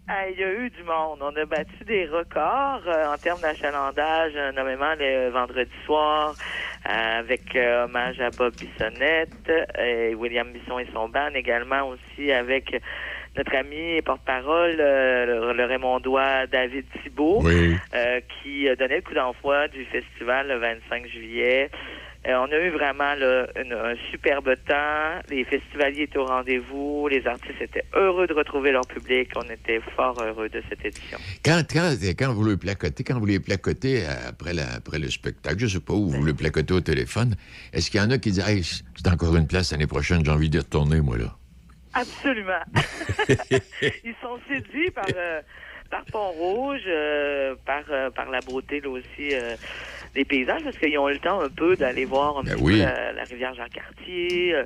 Ah, 0.09 0.29
Il 0.31 0.39
y 0.39 0.45
a 0.45 0.53
eu 0.53 0.71
du 0.71 0.85
monde. 0.85 1.19
On 1.21 1.35
a 1.35 1.45
battu 1.47 1.85
des 1.85 2.07
records 2.07 2.83
euh, 2.87 3.13
en 3.13 3.19
termes 3.19 3.41
d'achalandage, 3.41 4.33
euh, 4.37 4.53
nommément 4.53 4.95
le 4.99 5.31
vendredi 5.31 5.71
soir, 5.85 6.37
euh, 6.89 7.19
avec 7.19 7.57
euh, 7.57 7.85
hommage 7.85 8.21
à 8.21 8.31
Bob 8.31 8.55
Bissonnette 8.55 9.51
et 9.79 10.15
William 10.15 10.53
Bisson 10.53 10.79
et 10.79 10.87
son 10.93 11.09
band, 11.09 11.31
également 11.35 11.89
aussi 11.89 12.31
avec 12.31 12.81
notre 13.37 13.55
ami 13.57 13.97
et 13.97 14.03
porte-parole, 14.03 14.77
euh, 14.79 15.27
le, 15.27 15.53
le 15.55 15.65
Raymondois 15.65 16.47
David 16.47 16.87
Thibault, 17.03 17.41
Oui. 17.45 17.77
euh, 17.95 18.21
qui 18.43 18.69
euh, 18.69 18.77
donnait 18.77 18.97
le 18.97 19.03
coup 19.03 19.15
d'envoi 19.15 19.67
du 19.69 19.85
festival 19.87 20.47
le 20.47 20.57
25 20.59 21.07
juillet. 21.09 21.69
Euh, 22.27 22.35
on 22.39 22.51
a 22.51 22.59
eu 22.59 22.71
vraiment 22.71 23.15
là, 23.15 23.47
une- 23.63 23.73
un 23.73 23.95
superbe 24.11 24.53
temps. 24.67 25.21
Les 25.29 25.45
festivaliers 25.45 26.03
étaient 26.03 26.19
au 26.19 26.27
rendez-vous. 26.27 27.07
Les 27.09 27.25
artistes 27.27 27.61
étaient 27.61 27.85
heureux 27.95 28.27
de 28.27 28.33
retrouver 28.35 28.73
leur 28.73 28.87
public. 28.87 29.31
On 29.37 29.45
était 29.45 29.81
fort 29.95 30.21
heureux 30.21 30.49
de 30.49 30.61
cette 30.69 30.85
édition. 30.85 31.19
Quand, 31.45 31.63
quand, 31.73 31.95
quand 32.19 32.33
vous 32.35 32.43
le 32.43 32.57
placotez, 32.57 33.05
quand 33.05 33.19
vous 33.21 33.27
les 33.27 33.39
placotez 33.39 34.05
après, 34.29 34.55
la- 34.55 34.75
après 34.75 34.99
le 34.99 35.09
spectacle, 35.09 35.59
je 35.61 35.67
sais 35.69 35.81
pas 35.81 35.93
où 35.93 36.09
vous 36.11 36.25
le 36.25 36.35
placotez 36.35 36.75
au 36.75 36.81
téléphone, 36.81 37.37
est-ce 37.73 37.91
qu'il 37.93 38.01
y 38.01 38.03
en 38.03 38.11
a 38.11 38.19
qui 38.19 38.33
disent 38.33 38.49
Hey, 38.49 38.63
c'est 38.65 39.09
encore 39.09 39.37
une 39.37 39.47
place 39.47 39.71
l'année 39.71 39.87
prochaine, 39.87 40.25
j'ai 40.25 40.31
envie 40.33 40.51
d'y 40.51 40.59
retourner, 40.59 41.01
moi, 41.01 41.19
là? 41.19 41.37
Absolument. 41.95 42.61
Ils 44.05 44.15
sont 44.21 44.39
séduits 44.49 44.91
par, 44.91 45.07
euh, 45.17 45.41
par 45.91 46.05
Pont-Rouge, 46.07 46.83
euh, 46.87 47.55
par, 47.65 47.83
euh, 47.91 48.11
par 48.11 48.29
la 48.31 48.41
beauté 48.43 48.81
là 48.81 48.91
aussi 48.91 49.35
des 50.17 50.25
paysages, 50.25 50.65
parce 50.65 50.77
qu'ils 50.79 50.99
ont 50.99 51.09
eu 51.09 51.13
le 51.13 51.19
temps 51.21 51.41
un 51.41 51.49
peu 51.49 51.77
d'aller 51.77 52.05
voir 52.07 52.39
un 52.39 52.43
Ben 52.43 52.55
petit 52.55 52.63
oui. 52.65 52.73
peu 52.79 52.85
la, 52.87 53.13
la 53.13 53.23
rivière 53.23 53.55
Jean-Cartier. 53.55 54.55
euh, 54.55 54.65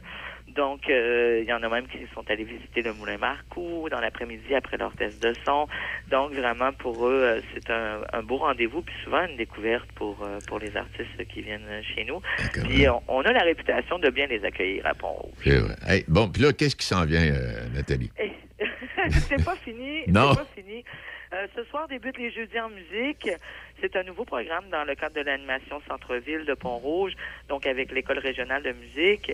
donc, 0.56 0.80
euh, 0.90 1.38
il 1.44 1.48
y 1.48 1.52
en 1.52 1.62
a 1.62 1.68
même 1.68 1.86
qui 1.86 1.98
sont 2.12 2.28
allés 2.28 2.42
visiter 2.42 2.82
le 2.82 2.92
Moulin 2.92 3.18
Marcoux 3.18 3.88
dans 3.88 4.00
l'après-midi 4.00 4.52
après 4.52 4.78
leur 4.78 4.92
test 4.96 5.22
de 5.22 5.32
son. 5.46 5.68
Donc, 6.10 6.32
vraiment, 6.32 6.72
pour 6.72 7.06
eux, 7.06 7.20
euh, 7.22 7.40
c'est 7.54 7.70
un, 7.70 8.00
un 8.12 8.22
beau 8.22 8.38
rendez-vous, 8.38 8.82
puis 8.82 8.94
souvent 9.04 9.24
une 9.26 9.36
découverte 9.36 9.86
pour, 9.94 10.26
pour 10.48 10.58
les 10.58 10.76
artistes 10.76 11.24
qui 11.32 11.42
viennent 11.42 11.82
chez 11.94 12.04
nous. 12.04 12.20
Puis, 12.64 12.88
on, 12.88 13.00
on 13.06 13.20
a 13.22 13.32
la 13.32 13.44
réputation 13.44 14.00
de 14.00 14.10
bien 14.10 14.26
les 14.26 14.44
accueillir 14.44 14.84
à 14.86 14.94
Pont-Rouge. 14.94 15.32
C'est 15.44 15.58
vrai. 15.58 15.76
Hey, 15.86 16.04
bon, 16.08 16.28
puis 16.28 16.42
là, 16.42 16.52
qu'est-ce 16.52 16.74
qui 16.74 16.86
s'en 16.86 17.04
vient, 17.04 17.22
euh, 17.22 17.68
Nathalie? 17.72 18.10
Eh, 18.18 18.32
c'est 19.10 19.44
pas 19.44 19.54
fini. 19.56 20.02
Non. 20.08 20.32
C'est 20.32 20.38
pas 20.40 20.48
fini. 20.56 20.84
Euh, 21.32 21.46
ce 21.54 21.62
soir 21.64 21.86
débute 21.86 22.18
les 22.18 22.30
Jeudis 22.30 22.58
en 22.58 22.70
musique. 22.70 23.30
C'est 23.80 23.94
un 23.94 24.02
nouveau 24.02 24.24
programme 24.24 24.68
dans 24.70 24.84
le 24.84 24.96
cadre 24.96 25.14
de 25.14 25.20
l'animation 25.20 25.80
Centre-Ville 25.86 26.44
de 26.44 26.54
Pont-Rouge, 26.54 27.12
donc 27.48 27.66
avec 27.66 27.92
l'École 27.92 28.18
régionale 28.18 28.64
de 28.64 28.72
musique. 28.72 29.32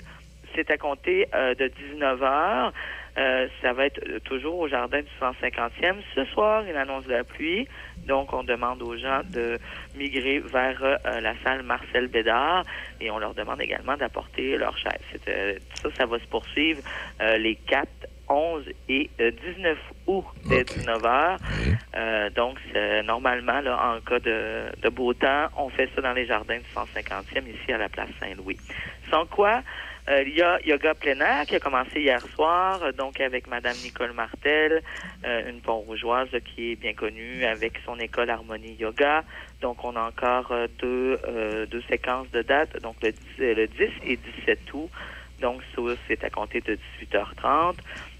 C'est 0.54 0.70
à 0.70 0.76
compter 0.76 1.26
euh, 1.34 1.54
de 1.54 1.68
19h. 1.68 2.72
Euh, 3.18 3.48
ça 3.62 3.72
va 3.72 3.86
être 3.86 4.00
euh, 4.06 4.20
toujours 4.20 4.58
au 4.58 4.68
jardin 4.68 5.00
du 5.00 5.08
150e. 5.20 5.96
Ce 6.14 6.24
soir, 6.26 6.64
il 6.68 6.76
annonce 6.76 7.06
la 7.06 7.24
pluie. 7.24 7.66
Donc, 8.06 8.32
on 8.34 8.44
demande 8.44 8.82
aux 8.82 8.96
gens 8.96 9.22
de 9.30 9.58
migrer 9.96 10.40
vers 10.40 10.82
euh, 10.82 11.20
la 11.20 11.34
salle 11.42 11.62
Marcel 11.62 12.08
Bédard 12.08 12.64
et 13.00 13.10
on 13.10 13.18
leur 13.18 13.34
demande 13.34 13.60
également 13.62 13.96
d'apporter 13.96 14.58
leur 14.58 14.76
chaise. 14.76 15.00
Euh, 15.28 15.58
ça, 15.74 15.88
ça 15.96 16.06
va 16.06 16.18
se 16.18 16.26
poursuivre 16.26 16.82
euh, 17.22 17.38
les 17.38 17.56
4, 17.56 17.88
11 18.28 18.64
et 18.88 19.10
euh, 19.20 19.30
19 19.30 19.78
août 20.06 20.24
dès 20.48 20.64
19h. 20.64 21.38
Euh, 21.96 22.28
donc, 22.30 22.58
c'est- 22.72 23.02
normalement, 23.04 23.60
là, 23.60 23.94
en 23.94 24.00
cas 24.00 24.18
de, 24.18 24.64
de 24.82 24.88
beau 24.90 25.14
temps, 25.14 25.48
on 25.56 25.70
fait 25.70 25.88
ça 25.94 26.02
dans 26.02 26.12
les 26.12 26.26
jardins 26.26 26.58
du 26.58 26.66
150e 26.74 27.46
ici 27.48 27.72
à 27.72 27.78
la 27.78 27.88
place 27.88 28.10
Saint-Louis. 28.20 28.58
Sans 29.10 29.24
quoi, 29.26 29.62
euh, 30.08 30.22
il 30.26 30.34
y 30.36 30.42
a 30.42 30.58
Yoga 30.64 30.94
plein 30.94 31.18
air 31.20 31.46
qui 31.46 31.54
a 31.56 31.60
commencé 31.60 32.00
hier 32.00 32.22
soir, 32.34 32.82
euh, 32.82 32.92
donc 32.92 33.18
avec 33.20 33.46
Madame 33.48 33.78
Nicole 33.78 34.12
Martel, 34.12 34.82
euh, 35.24 35.50
une 35.50 35.60
pont-rougeoise 35.62 36.28
qui 36.44 36.72
est 36.72 36.76
bien 36.76 36.92
connue 36.94 37.44
avec 37.44 37.78
son 37.84 37.98
école 37.98 38.30
Harmonie 38.30 38.74
Yoga. 38.74 39.24
Donc, 39.62 39.82
on 39.84 39.96
a 39.96 40.02
encore 40.02 40.52
euh, 40.52 40.66
deux, 40.78 41.18
euh, 41.26 41.66
deux 41.66 41.82
séquences 41.88 42.30
de 42.32 42.42
dates, 42.42 42.80
donc 42.82 42.96
le 43.02 43.12
10, 43.12 43.18
euh, 43.40 43.54
le 43.54 43.66
10 43.68 43.90
et 44.04 44.16
17 44.16 44.60
août. 44.74 44.90
Donc, 45.40 45.62
ça, 45.74 45.82
c'est 46.08 46.24
à 46.24 46.30
compter 46.30 46.60
de 46.60 46.78
18h30. 47.00 47.76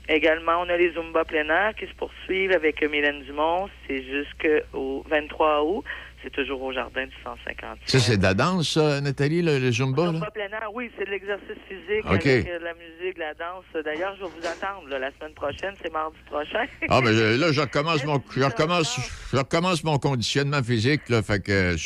Également, 0.08 0.60
on 0.60 0.68
a 0.68 0.76
les 0.76 0.92
Zumba 0.92 1.24
plein 1.24 1.48
air 1.48 1.74
qui 1.74 1.86
se 1.86 1.94
poursuivent 1.94 2.52
avec 2.52 2.82
euh, 2.82 2.88
Mylène 2.88 3.22
Dumont. 3.24 3.68
C'est 3.86 4.02
jusqu'au 4.02 5.04
23 5.10 5.62
août. 5.64 5.84
C'est 6.22 6.30
toujours 6.30 6.60
au 6.62 6.72
jardin 6.72 7.04
du 7.06 7.12
150. 7.22 7.78
Ça, 7.84 7.98
c'est 8.00 8.16
de 8.16 8.22
la 8.22 8.34
danse, 8.34 8.70
ça, 8.70 9.00
Nathalie, 9.00 9.42
le, 9.42 9.58
le 9.58 9.70
Zumba? 9.70 10.06
Zumba 10.06 10.30
plein 10.32 10.46
air, 10.48 10.68
oui, 10.74 10.90
c'est 10.98 11.04
de 11.04 11.10
l'exercice 11.10 11.56
physique 11.68 12.04
OK. 12.04 12.26
avec 12.26 12.48
euh, 12.48 12.58
la 12.60 12.72
musique, 12.74 13.18
la 13.18 13.34
danse. 13.34 13.64
D'ailleurs, 13.84 14.16
je 14.18 14.24
vais 14.24 14.30
vous 14.30 14.46
attendre 14.46 14.88
là, 14.88 14.98
la 14.98 15.10
semaine 15.12 15.34
prochaine, 15.34 15.74
c'est 15.82 15.92
mardi 15.92 16.16
prochain. 16.28 16.64
Ah, 16.88 17.00
mais 17.04 17.12
je- 17.12 17.38
là, 17.40 17.52
je 17.52 17.60
recommence 17.60 18.04
mon, 18.06 18.20
je 18.36 18.42
recommence, 18.42 18.98
je 19.32 19.36
recommence 19.36 19.84
mon 19.84 19.98
conditionnement 19.98 20.62
physique, 20.64 21.08
là, 21.10 21.22
fait 21.22 21.40
que 21.42 21.76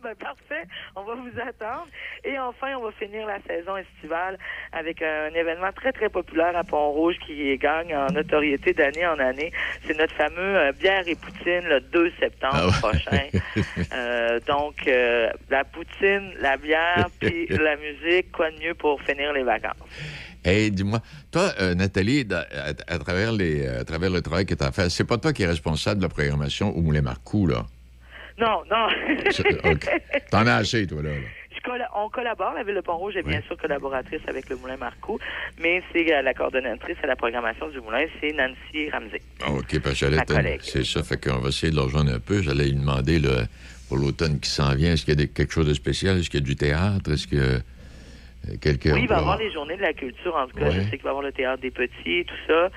euh, 0.06 0.14
surveillez-moi. 0.14 1.04
va 1.04 1.14
vous 1.14 1.40
attendre. 1.48 1.86
Et 2.24 2.38
enfin, 2.38 2.74
on 2.78 2.84
va 2.84 2.92
finir 2.92 3.26
la 3.26 3.40
saison 3.42 3.76
estivale 3.76 4.38
avec 4.72 5.02
un 5.02 5.28
événement 5.34 5.72
très, 5.72 5.92
très 5.92 6.08
populaire 6.08 6.56
à 6.56 6.64
Pont-Rouge 6.64 7.16
qui 7.26 7.56
gagne 7.58 7.94
en 7.96 8.06
notoriété 8.08 8.72
d'année 8.72 9.06
en 9.06 9.18
année. 9.18 9.52
C'est 9.86 9.96
notre 9.98 10.14
fameux 10.14 10.56
euh, 10.58 10.72
bière 10.72 11.02
et 11.06 11.14
poutine 11.16 11.62
le 11.68 11.80
2 11.80 12.12
septembre 12.18 12.54
Ah 12.56 12.66
ouais. 12.66 12.72
prochain. 12.80 13.26
Euh, 13.92 14.38
donc, 14.46 14.86
euh, 14.86 15.30
la 15.48 15.64
poutine, 15.64 16.32
la 16.40 16.56
bière, 16.56 17.08
puis 17.20 17.46
la 17.48 17.76
musique, 17.76 18.30
quoi 18.30 18.50
de 18.50 18.58
mieux 18.58 18.74
pour 18.74 19.00
finir 19.02 19.32
les 19.32 19.42
vacances? 19.42 19.74
Hey, 20.44 20.70
dis-moi, 20.70 21.00
toi, 21.32 21.50
euh, 21.60 21.74
Nathalie, 21.74 22.26
à, 22.32 22.46
à 22.92 22.98
travers 22.98 23.32
les, 23.32 23.66
à 23.66 23.84
travers 23.84 24.10
le 24.10 24.22
travail 24.22 24.46
que 24.46 24.54
tu 24.54 24.64
as 24.64 24.70
fait, 24.72 24.88
c'est 24.90 25.04
pas 25.04 25.18
toi 25.18 25.32
qui 25.32 25.42
es 25.42 25.46
responsable 25.46 25.98
de 25.98 26.04
la 26.04 26.08
programmation 26.08 26.70
au 26.76 26.80
Moulin 26.80 27.02
Marcoux, 27.02 27.46
là? 27.46 27.66
Non, 28.40 28.62
non. 28.70 28.86
OK. 29.70 29.88
T'en 30.30 30.46
as 30.46 30.54
assez, 30.56 30.86
toi, 30.86 31.02
là. 31.02 31.10
là. 31.10 31.16
Je 31.54 31.60
colla- 31.70 31.90
on 31.94 32.08
collabore, 32.08 32.54
la 32.54 32.62
Ville 32.62 32.76
de 32.76 32.80
Pont-Rouge 32.80 33.16
est 33.16 33.22
bien 33.22 33.42
sûr 33.42 33.56
collaboratrice 33.58 34.22
avec 34.28 34.48
le 34.48 34.56
Moulin 34.56 34.78
Marcoux, 34.78 35.18
mais 35.60 35.82
c'est 35.92 36.10
euh, 36.14 36.22
la 36.22 36.32
coordonnatrice 36.32 36.96
à 37.02 37.06
la 37.06 37.16
programmation 37.16 37.68
du 37.68 37.80
Moulin, 37.80 38.06
c'est 38.20 38.32
Nancy 38.32 38.88
Ramsey. 38.90 39.20
Ah, 39.42 39.52
OK, 39.52 39.78
parce 39.80 40.00
que. 40.00 40.06
C'est 40.62 40.84
ça, 40.84 41.02
fait 41.02 41.22
qu'on 41.22 41.38
va 41.38 41.48
essayer 41.50 41.70
de 41.70 41.76
le 41.76 41.82
rejoindre 41.82 42.14
un 42.14 42.18
peu. 42.20 42.40
J'allais 42.40 42.64
lui 42.64 42.74
demander, 42.74 43.18
là, 43.18 43.42
pour 43.88 43.98
l'automne 43.98 44.40
qui 44.40 44.48
s'en 44.48 44.74
vient, 44.74 44.92
est-ce 44.94 45.04
qu'il 45.04 45.12
y 45.14 45.16
a 45.22 45.26
des- 45.26 45.28
quelque 45.28 45.52
chose 45.52 45.68
de 45.68 45.74
spécial? 45.74 46.16
Est-ce 46.18 46.30
qu'il 46.30 46.40
y 46.40 46.42
a 46.42 46.46
du 46.46 46.56
théâtre? 46.56 47.12
Est-ce 47.12 47.26
que 47.26 47.36
euh, 47.36 47.58
quelqu'un... 48.62 48.94
Oui, 48.94 49.00
il 49.02 49.08
va 49.08 49.16
y 49.16 49.18
avoir 49.18 49.36
les 49.36 49.52
journées 49.52 49.76
de 49.76 49.82
la 49.82 49.92
culture, 49.92 50.34
en 50.36 50.46
tout 50.46 50.56
cas. 50.56 50.66
Ouais. 50.66 50.70
Je 50.72 50.80
sais 50.82 50.90
qu'il 50.96 51.02
va 51.02 51.08
y 51.08 51.10
avoir 51.10 51.24
le 51.24 51.32
théâtre 51.32 51.60
des 51.60 51.70
petits, 51.72 52.24
tout 52.24 52.34
ça, 52.46 52.70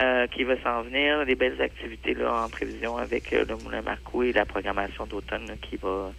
euh, 0.00 0.26
qui 0.28 0.44
va 0.44 0.60
s'en 0.62 0.82
venir. 0.82 1.26
Des 1.26 1.34
belles 1.34 1.60
activités 1.60 2.14
là, 2.14 2.44
en 2.44 2.48
prévision 2.48 2.96
avec 2.96 3.32
euh, 3.32 3.44
le 3.48 3.56
Moulin 3.56 3.82
Marcoux 3.82 4.22
et 4.22 4.32
la 4.32 4.44
programmation 4.44 5.06
d'automne 5.06 5.46
là, 5.46 5.54
qui 5.60 5.76
va 5.76 6.12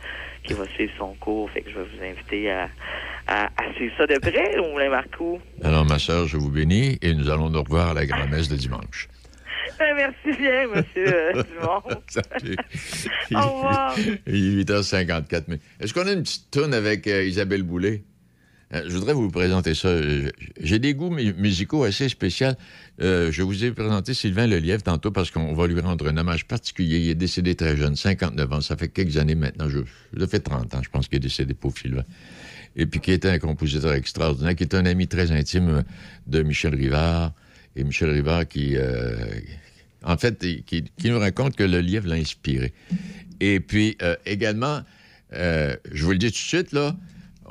qui 0.44 0.54
va 0.54 0.68
suivre 0.68 0.92
son 0.98 1.14
cours. 1.16 1.50
Fait 1.52 1.62
que 1.62 1.70
je 1.70 1.80
vais 1.80 1.86
vous 1.86 2.04
inviter 2.04 2.52
à, 2.52 2.70
à, 3.28 3.46
à 3.46 3.74
suivre 3.76 3.94
ça 3.98 4.06
de 4.06 4.18
près, 4.20 4.58
au 4.60 4.72
Moulin 4.72 4.90
Marcoux. 4.90 5.40
Alors, 5.64 5.86
ma 5.86 6.00
sœur, 6.00 6.28
je 6.28 6.38
vous 6.38 6.52
bénis 6.52 6.98
et 7.02 7.14
nous 7.14 7.30
allons 7.30 7.50
nous 7.50 7.62
revoir 7.64 7.92
à 7.92 7.94
la 7.94 8.06
grand-messe 8.06 8.50
de 8.50 8.56
dimanche. 8.56 9.08
Ben, 9.80 9.96
merci 9.96 10.38
bien, 10.40 10.68
monsieur 10.68 11.36
euh, 11.36 11.44
Dumont. 11.60 11.82
Salut. 12.08 12.56
Au 13.34 13.50
revoir. 13.50 13.96
Il 14.28 14.60
est 14.60 14.70
8h54. 14.70 15.44
Mais 15.48 15.60
est-ce 15.80 15.94
qu'on 15.94 16.08
a 16.08 16.12
une 16.12 16.24
petite 16.24 16.52
tourne 16.52 16.74
avec 16.74 17.08
euh, 17.08 17.24
Isabelle 17.24 17.64
Boulay? 17.64 18.04
Euh, 18.74 18.84
je 18.88 18.94
voudrais 18.98 19.14
vous 19.14 19.30
présenter 19.30 19.76
ça. 19.76 19.90
Euh, 19.90 20.30
J'ai 20.60 20.80
des 20.80 20.94
goûts 20.96 21.10
mu- 21.10 21.34
musicaux 21.34 21.84
assez 21.84 22.10
spéciaux. 22.10 22.48
Euh, 23.02 23.32
je 23.32 23.44
vous 23.44 23.64
ai 23.64 23.72
présenté 23.72 24.14
Sylvain 24.14 24.48
Lelièvre 24.48 24.82
tantôt 24.84 25.12
parce 25.12 25.30
qu'on 25.32 25.54
va 25.54 25.68
lui 25.68 25.80
rendre 25.80 26.08
un 26.08 26.18
hommage 26.18 26.46
particulier. 26.46 27.00
Il 27.00 27.10
est 27.10 27.16
décédé 27.16 27.56
très 27.56 27.78
jeune, 27.78 27.96
59 27.96 28.52
ans. 28.52 28.62
Ça 28.62 28.76
fait 28.76 28.88
quelques 28.90 29.18
années 29.18 29.36
maintenant. 29.36 29.70
Je, 29.70 29.80
ça 30.20 30.28
fait 30.28 30.40
30 30.40 30.74
ans, 30.76 30.82
je 30.84 30.90
pense 30.90 31.08
qu'il 31.08 31.18
est 31.18 31.20
décédé, 31.20 31.54
pauvre 31.54 31.78
Sylvain. 31.78 32.04
Et 32.76 32.88
puis 32.88 33.00
qui 33.00 33.12
était 33.12 33.30
un 33.30 33.38
compositeur 33.40 33.94
extraordinaire, 33.94 34.56
qui 34.56 34.64
est 34.64 34.74
un 34.74 34.86
ami 34.88 35.08
très 35.08 35.32
intime 35.32 35.84
de 36.26 36.42
Michel 36.42 36.74
Rivard. 36.74 37.34
Et 37.76 37.84
Michel 37.84 38.10
Rivard 38.10 38.48
qui, 38.48 38.76
en 40.04 40.18
fait, 40.18 40.40
qui, 40.66 40.84
nous 41.06 41.20
raconte 41.20 41.56
que 41.56 41.64
le 41.64 41.80
livre 41.82 42.08
l'a 42.08 42.16
inspiré. 42.16 42.74
Et 43.40 43.60
puis 43.60 43.96
également, 44.26 44.82
je 45.32 46.04
vous 46.04 46.12
le 46.12 46.18
dis 46.18 46.28
tout 46.28 46.32
de 46.32 46.36
suite, 46.38 46.72
là, 46.72 46.96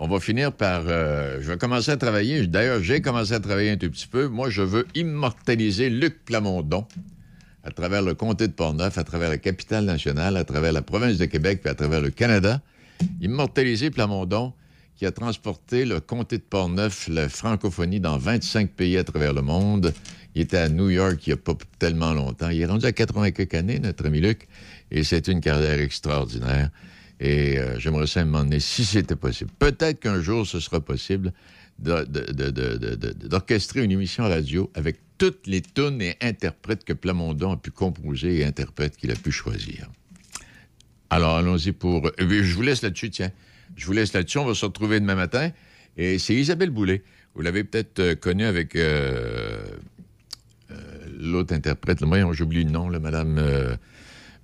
on 0.03 0.09
va 0.09 0.19
finir 0.19 0.51
par... 0.51 0.83
euh, 0.89 1.39
je 1.41 1.53
vais 1.53 1.57
commencer 1.57 1.93
à 1.93 1.97
travailler. 1.97 2.45
D'ailleurs, 2.49 2.83
j'ai 2.83 3.01
commencé 3.01 3.35
à 3.35 3.39
travailler 3.39 3.71
un 3.71 3.77
tout 3.77 3.89
petit 3.89 4.09
peu. 4.09 4.27
Moi, 4.27 4.51
je 4.51 4.61
veux 4.61 4.85
immortaliser 4.97 5.91
Luc 5.91 6.25
Plamondon 6.25 6.85
à 7.63 7.71
travers 7.71 8.03
le 8.03 8.15
comté 8.15 8.49
de 8.49 8.53
Portneuf, 8.53 8.99
à 8.99 9.05
travers 9.05 9.31
la 9.31 9.39
capitale 9.39 9.85
nationale, 9.85 10.37
à 10.37 10.43
travers 10.43 10.73
la 10.73 10.83
province 10.83 11.19
de 11.19 11.27
Québec, 11.27 11.61
puis 11.63 11.71
à 11.71 11.77
travers 11.77 12.01
le 12.01 12.11
Canada. 12.11 12.61
Immortaliser 13.21 13.93
Plamondon, 13.93 14.53
qui 14.97 15.07
a 15.07 15.13
transporté 15.13 15.85
le 15.85 16.01
comté 16.01 16.39
de 16.39 16.43
Portneuf, 16.43 17.07
la 17.07 17.29
francophonie, 17.29 18.01
dans 18.01 18.19
25 18.19 18.71
pays 18.71 18.99
à 18.99 19.05
travers 19.05 19.33
le 19.33 19.43
monde. 19.43 19.95
Il 20.35 20.43
était 20.43 20.57
à 20.57 20.69
New 20.69 20.91
York 20.91 21.25
il 21.29 21.31
n'y 21.31 21.35
a 21.35 21.37
pas 21.37 21.55
tellement 21.79 22.13
longtemps. 22.13 22.49
Il 22.49 22.61
est 22.61 22.67
rendu 22.67 22.87
à 22.87 22.93
80 22.93 23.31
quelques 23.31 23.55
années, 23.55 23.79
notre 23.79 24.05
ami 24.05 24.21
Luc, 24.21 24.49
et 24.91 25.05
c'est 25.05 25.29
une 25.29 25.41
carrière 25.41 25.79
extraordinaire. 25.79 26.71
Et 27.25 27.57
euh, 27.57 27.79
j'aimerais 27.79 28.09
ça 28.09 28.25
demander 28.25 28.59
si 28.59 28.85
c'était 28.85 29.15
possible. 29.15 29.49
Peut-être 29.61 30.01
qu'un 30.01 30.21
jour, 30.21 30.45
ce 30.45 30.59
sera 30.59 30.81
possible 30.81 31.33
d'orchestrer 31.79 33.85
une 33.85 33.93
émission 33.93 34.25
radio 34.25 34.69
avec 34.75 34.97
toutes 35.19 35.47
les 35.47 35.61
tunes 35.61 36.03
et 36.03 36.17
interprètes 36.21 36.83
que 36.83 36.93
Plamondon 36.93 37.53
a 37.53 37.57
pu 37.57 37.71
composer 37.71 38.41
et 38.41 38.45
interprètes 38.45 38.97
qu'il 38.97 39.13
a 39.13 39.15
pu 39.15 39.31
choisir. 39.31 39.89
Alors, 41.11 41.37
allons-y 41.37 41.71
pour... 41.71 42.05
euh, 42.05 42.11
Je 42.19 42.55
vous 42.57 42.63
laisse 42.63 42.83
là-dessus, 42.83 43.11
tiens. 43.11 43.31
Je 43.77 43.87
vous 43.87 43.93
laisse 43.93 44.13
là-dessus. 44.13 44.39
On 44.39 44.45
va 44.45 44.55
se 44.55 44.67
retrouver 44.67 44.99
demain 44.99 45.15
matin. 45.15 45.53
Et 45.97 46.19
c'est 46.19 46.35
Isabelle 46.35 46.71
Boulay. 46.71 47.05
Vous 47.37 47.43
l'avez 47.43 47.63
peut-être 47.63 48.01
euh, 48.01 48.15
connue 48.17 48.47
avec 48.47 48.77
l'autre 51.21 51.55
interprète. 51.55 52.03
Voyons, 52.03 52.33
j'oublie 52.33 52.65
le 52.65 52.73
nom, 52.73 52.89
là, 52.89 52.99
Madame... 52.99 53.79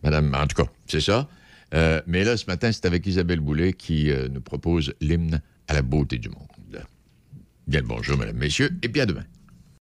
Madame... 0.05 0.33
En 0.33 0.47
tout 0.47 0.63
cas, 0.63 0.71
c'est 0.87 1.01
ça. 1.01 1.29
Euh, 1.75 2.01
mais 2.07 2.25
là, 2.25 2.37
ce 2.37 2.47
matin, 2.47 2.73
c'est 2.73 2.87
avec 2.87 3.07
Isabelle 3.07 3.41
Boulay 3.41 3.73
qui 3.73 4.11
euh, 4.11 4.29
nous 4.29 4.41
propose 4.41 4.95
l'hymne 5.01 5.41
à 5.67 5.75
la 5.75 5.83
beauté 5.83 6.19
du 6.19 6.31
monde. 6.31 6.49
Bien 7.67 7.81
le 7.81 7.87
bonjour, 7.87 8.17
Madame, 8.17 8.39
Messieurs, 8.39 8.71
et 8.83 8.89
puis 8.89 9.03
à 9.03 9.07
demain. 9.07 9.25